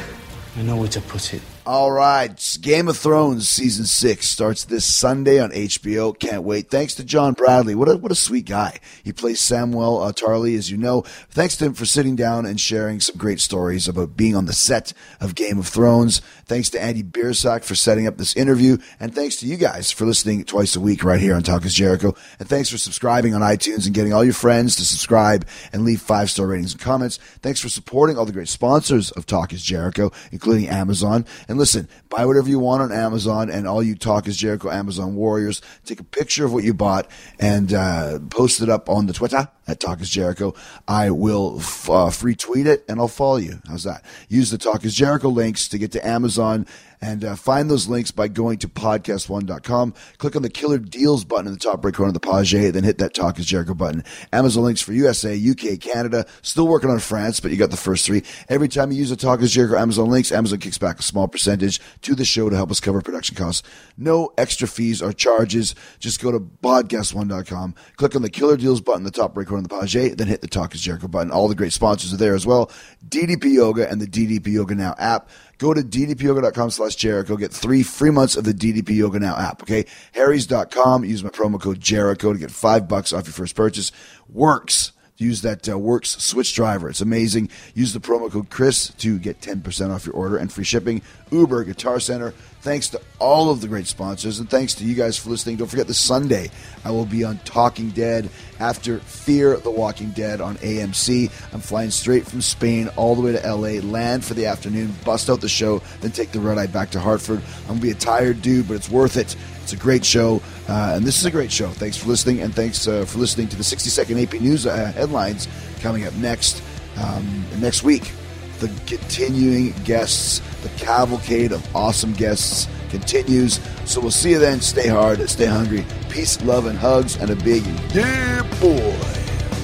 I 0.56 0.62
know 0.62 0.76
where 0.76 0.88
to 0.88 1.00
put 1.00 1.34
it. 1.34 1.42
All 1.66 1.90
right, 1.90 2.58
Game 2.60 2.88
of 2.88 2.98
Thrones 2.98 3.48
season 3.48 3.86
six 3.86 4.28
starts 4.28 4.64
this 4.64 4.84
Sunday 4.84 5.40
on 5.40 5.50
HBO. 5.50 6.18
Can't 6.18 6.42
wait. 6.42 6.68
Thanks 6.68 6.94
to 6.96 7.04
John 7.04 7.32
Bradley. 7.32 7.74
What 7.74 7.88
a 7.88 7.96
what 7.96 8.12
a 8.12 8.14
sweet 8.14 8.44
guy. 8.44 8.80
He 9.02 9.14
plays 9.14 9.40
Samuel 9.40 10.02
uh, 10.02 10.12
Tarly, 10.12 10.58
as 10.58 10.70
you 10.70 10.76
know. 10.76 11.00
Thanks 11.30 11.56
to 11.56 11.64
him 11.64 11.72
for 11.72 11.86
sitting 11.86 12.16
down 12.16 12.44
and 12.44 12.60
sharing 12.60 13.00
some 13.00 13.16
great 13.16 13.40
stories 13.40 13.88
about 13.88 14.14
being 14.14 14.36
on 14.36 14.44
the 14.44 14.52
set 14.52 14.92
of 15.22 15.34
Game 15.34 15.58
of 15.58 15.66
Thrones. 15.66 16.20
Thanks 16.44 16.68
to 16.68 16.82
Andy 16.82 17.02
Biersack 17.02 17.64
for 17.64 17.74
setting 17.74 18.06
up 18.06 18.18
this 18.18 18.36
interview, 18.36 18.76
and 19.00 19.14
thanks 19.14 19.36
to 19.36 19.46
you 19.46 19.56
guys 19.56 19.90
for 19.90 20.04
listening 20.04 20.44
twice 20.44 20.76
a 20.76 20.80
week 20.80 21.02
right 21.02 21.18
here 21.18 21.34
on 21.34 21.42
Talk 21.42 21.64
is 21.64 21.72
Jericho. 21.72 22.14
And 22.38 22.46
thanks 22.46 22.68
for 22.68 22.76
subscribing 22.76 23.34
on 23.34 23.40
iTunes 23.40 23.86
and 23.86 23.94
getting 23.94 24.12
all 24.12 24.22
your 24.22 24.34
friends 24.34 24.76
to 24.76 24.84
subscribe 24.84 25.46
and 25.72 25.86
leave 25.86 26.02
five 26.02 26.30
star 26.30 26.46
ratings 26.46 26.72
and 26.72 26.82
comments. 26.82 27.16
Thanks 27.40 27.62
for 27.62 27.70
supporting 27.70 28.18
all 28.18 28.26
the 28.26 28.32
great 28.32 28.48
sponsors 28.48 29.12
of 29.12 29.24
Talk 29.24 29.54
is 29.54 29.62
Jericho, 29.62 30.12
including 30.30 30.68
Amazon. 30.68 31.24
And 31.48 31.53
And 31.54 31.60
listen, 31.60 31.88
buy 32.08 32.26
whatever 32.26 32.48
you 32.48 32.58
want 32.58 32.82
on 32.82 32.90
Amazon, 32.90 33.48
and 33.48 33.68
all 33.68 33.80
you 33.80 33.94
Talk 33.94 34.26
is 34.26 34.36
Jericho 34.36 34.72
Amazon 34.72 35.14
warriors, 35.14 35.62
take 35.84 36.00
a 36.00 36.04
picture 36.04 36.44
of 36.44 36.52
what 36.52 36.64
you 36.64 36.74
bought 36.74 37.08
and 37.38 37.72
uh, 37.72 38.18
post 38.28 38.60
it 38.60 38.68
up 38.68 38.88
on 38.88 39.06
the 39.06 39.12
Twitter 39.12 39.48
at 39.68 39.78
Talk 39.78 40.00
is 40.00 40.10
Jericho. 40.10 40.52
I 40.88 41.10
will 41.10 41.60
f- 41.60 41.88
uh, 41.88 42.10
free 42.10 42.34
tweet 42.34 42.66
it 42.66 42.84
and 42.88 42.98
I'll 42.98 43.06
follow 43.06 43.36
you. 43.36 43.60
How's 43.68 43.84
that? 43.84 44.04
Use 44.28 44.50
the 44.50 44.58
Talk 44.58 44.84
is 44.84 44.96
Jericho 44.96 45.28
links 45.28 45.68
to 45.68 45.78
get 45.78 45.92
to 45.92 46.04
Amazon 46.04 46.66
and 47.04 47.22
uh, 47.22 47.36
find 47.36 47.70
those 47.70 47.86
links 47.86 48.10
by 48.10 48.28
going 48.28 48.56
to 48.56 48.66
podcast1.com. 48.66 49.92
Click 50.16 50.36
on 50.36 50.40
the 50.40 50.48
Killer 50.48 50.78
Deals 50.78 51.22
button 51.22 51.46
in 51.46 51.52
the 51.52 51.58
top 51.58 51.84
right 51.84 51.92
corner 51.92 52.08
of 52.08 52.14
the 52.14 52.20
page, 52.20 52.52
then 52.52 52.82
hit 52.82 52.96
that 52.96 53.12
Talk 53.12 53.38
is 53.38 53.44
Jericho 53.44 53.74
button. 53.74 54.02
Amazon 54.32 54.64
links 54.64 54.80
for 54.80 54.94
USA, 54.94 55.38
UK, 55.38 55.78
Canada. 55.78 56.24
Still 56.40 56.66
working 56.66 56.88
on 56.88 56.98
France, 57.00 57.40
but 57.40 57.50
you 57.50 57.58
got 57.58 57.70
the 57.70 57.76
first 57.76 58.06
three. 58.06 58.22
Every 58.48 58.68
time 58.68 58.90
you 58.90 58.96
use 58.96 59.10
a 59.10 59.16
Talk 59.16 59.42
is 59.42 59.52
Jericho 59.52 59.76
Amazon 59.76 60.08
links, 60.08 60.32
Amazon 60.32 60.60
kicks 60.60 60.78
back 60.78 60.98
a 60.98 61.02
small 61.02 61.28
percentage 61.28 61.78
to 62.02 62.14
the 62.14 62.24
show 62.24 62.48
to 62.48 62.56
help 62.56 62.70
us 62.70 62.80
cover 62.80 63.02
production 63.02 63.36
costs. 63.36 63.68
No 63.98 64.32
extra 64.38 64.66
fees 64.66 65.02
or 65.02 65.12
charges. 65.12 65.74
Just 65.98 66.22
go 66.22 66.32
to 66.32 66.40
podcast1.com, 66.40 67.74
click 67.96 68.16
on 68.16 68.22
the 68.22 68.30
Killer 68.30 68.56
Deals 68.56 68.80
button 68.80 69.00
in 69.00 69.04
the 69.04 69.10
top 69.10 69.36
right 69.36 69.46
corner 69.46 69.62
of 69.62 69.68
the 69.68 69.78
page, 69.78 70.16
then 70.16 70.26
hit 70.26 70.40
the 70.40 70.48
Talk 70.48 70.74
is 70.74 70.80
Jericho 70.80 71.08
button. 71.08 71.30
All 71.30 71.48
the 71.48 71.54
great 71.54 71.74
sponsors 71.74 72.14
are 72.14 72.18
there 72.18 72.34
as 72.34 72.46
well. 72.46 72.70
DDP 73.06 73.52
Yoga 73.52 73.90
and 73.90 74.00
the 74.00 74.06
DDP 74.06 74.54
Yoga 74.54 74.74
Now 74.74 74.94
app. 74.98 75.28
Go 75.64 75.72
to 75.72 75.82
ddpyoga.com 75.82 76.68
slash 76.68 76.94
Jericho. 76.94 77.38
Get 77.38 77.50
three 77.50 77.82
free 77.82 78.10
months 78.10 78.36
of 78.36 78.44
the 78.44 78.52
DDP 78.52 78.96
Yoga 78.96 79.18
Now 79.18 79.34
app. 79.34 79.62
Okay. 79.62 79.86
Harry's.com. 80.12 81.06
Use 81.06 81.24
my 81.24 81.30
promo 81.30 81.58
code 81.58 81.80
Jericho 81.80 82.34
to 82.34 82.38
get 82.38 82.50
five 82.50 82.86
bucks 82.86 83.14
off 83.14 83.24
your 83.24 83.32
first 83.32 83.56
purchase. 83.56 83.90
Worx. 84.30 84.92
Use 85.16 85.42
that 85.42 85.68
uh, 85.68 85.72
Worx 85.72 86.20
Switch 86.20 86.54
driver. 86.54 86.88
It's 86.88 87.00
amazing. 87.00 87.48
Use 87.74 87.92
the 87.92 88.00
promo 88.00 88.30
code 88.30 88.50
Chris 88.50 88.88
to 88.94 89.18
get 89.18 89.40
10% 89.40 89.94
off 89.94 90.06
your 90.06 90.14
order 90.14 90.36
and 90.36 90.52
free 90.52 90.64
shipping. 90.64 91.02
Uber, 91.30 91.64
Guitar 91.64 92.00
Center. 92.00 92.32
Thanks 92.62 92.88
to 92.88 93.00
all 93.18 93.50
of 93.50 93.60
the 93.60 93.68
great 93.68 93.86
sponsors 93.86 94.40
and 94.40 94.48
thanks 94.48 94.74
to 94.76 94.84
you 94.84 94.94
guys 94.94 95.18
for 95.18 95.30
listening. 95.30 95.56
Don't 95.56 95.68
forget 95.68 95.86
this 95.86 95.98
Sunday, 95.98 96.50
I 96.84 96.90
will 96.90 97.04
be 97.04 97.22
on 97.22 97.38
Talking 97.44 97.90
Dead 97.90 98.30
after 98.58 98.98
Fear 99.00 99.58
the 99.58 99.70
Walking 99.70 100.10
Dead 100.12 100.40
on 100.40 100.56
AMC. 100.56 101.30
I'm 101.52 101.60
flying 101.60 101.90
straight 101.90 102.26
from 102.26 102.40
Spain 102.40 102.88
all 102.96 103.14
the 103.14 103.22
way 103.22 103.32
to 103.32 103.54
LA, 103.54 103.80
land 103.86 104.24
for 104.24 104.32
the 104.34 104.46
afternoon, 104.46 104.94
bust 105.04 105.28
out 105.28 105.42
the 105.42 105.48
show, 105.48 105.80
then 106.00 106.10
take 106.10 106.32
the 106.32 106.40
red 106.40 106.56
eye 106.56 106.66
back 106.66 106.90
to 106.92 107.00
Hartford. 107.00 107.42
I'm 107.62 107.66
going 107.66 107.78
to 107.80 107.82
be 107.82 107.90
a 107.90 107.94
tired 107.94 108.40
dude, 108.40 108.66
but 108.66 108.74
it's 108.74 108.90
worth 108.90 109.18
it. 109.18 109.36
It's 109.64 109.72
a 109.72 109.76
great 109.78 110.04
show, 110.04 110.42
uh, 110.68 110.92
and 110.94 111.06
this 111.06 111.16
is 111.16 111.24
a 111.24 111.30
great 111.30 111.50
show. 111.50 111.70
Thanks 111.70 111.96
for 111.96 112.06
listening, 112.06 112.42
and 112.42 112.54
thanks 112.54 112.86
uh, 112.86 113.06
for 113.06 113.18
listening 113.18 113.48
to 113.48 113.56
the 113.56 113.64
60 113.64 113.88
second 113.88 114.18
AP 114.18 114.34
News 114.34 114.66
uh, 114.66 114.92
headlines 114.92 115.48
coming 115.80 116.04
up 116.04 116.12
next 116.16 116.62
um, 117.02 117.46
next 117.60 117.82
week. 117.82 118.12
The 118.58 118.68
continuing 118.86 119.72
guests, 119.84 120.40
the 120.62 120.68
cavalcade 120.76 121.50
of 121.50 121.74
awesome 121.74 122.12
guests 122.12 122.68
continues. 122.90 123.58
So 123.86 124.02
we'll 124.02 124.10
see 124.10 124.32
you 124.32 124.38
then. 124.38 124.60
Stay 124.60 124.86
hard, 124.86 125.26
stay 125.30 125.46
hungry. 125.46 125.86
Peace, 126.10 126.42
love, 126.42 126.66
and 126.66 126.78
hugs, 126.78 127.16
and 127.16 127.30
a 127.30 127.36
big 127.36 127.64
yeah, 127.94 128.42
boy. 128.60 128.94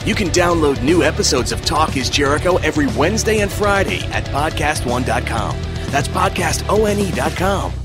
You 0.07 0.15
can 0.15 0.29
download 0.29 0.83
new 0.83 1.03
episodes 1.03 1.53
of 1.53 1.63
Talk 1.67 1.99
is 1.99 2.09
Jericho 2.09 2.57
every 2.57 2.87
Wednesday 2.97 3.41
and 3.41 3.53
Friday 3.53 4.01
at 4.13 4.25
podcastone.com. 4.25 5.57
That's 5.91 6.09
podcastone.com. 6.09 7.80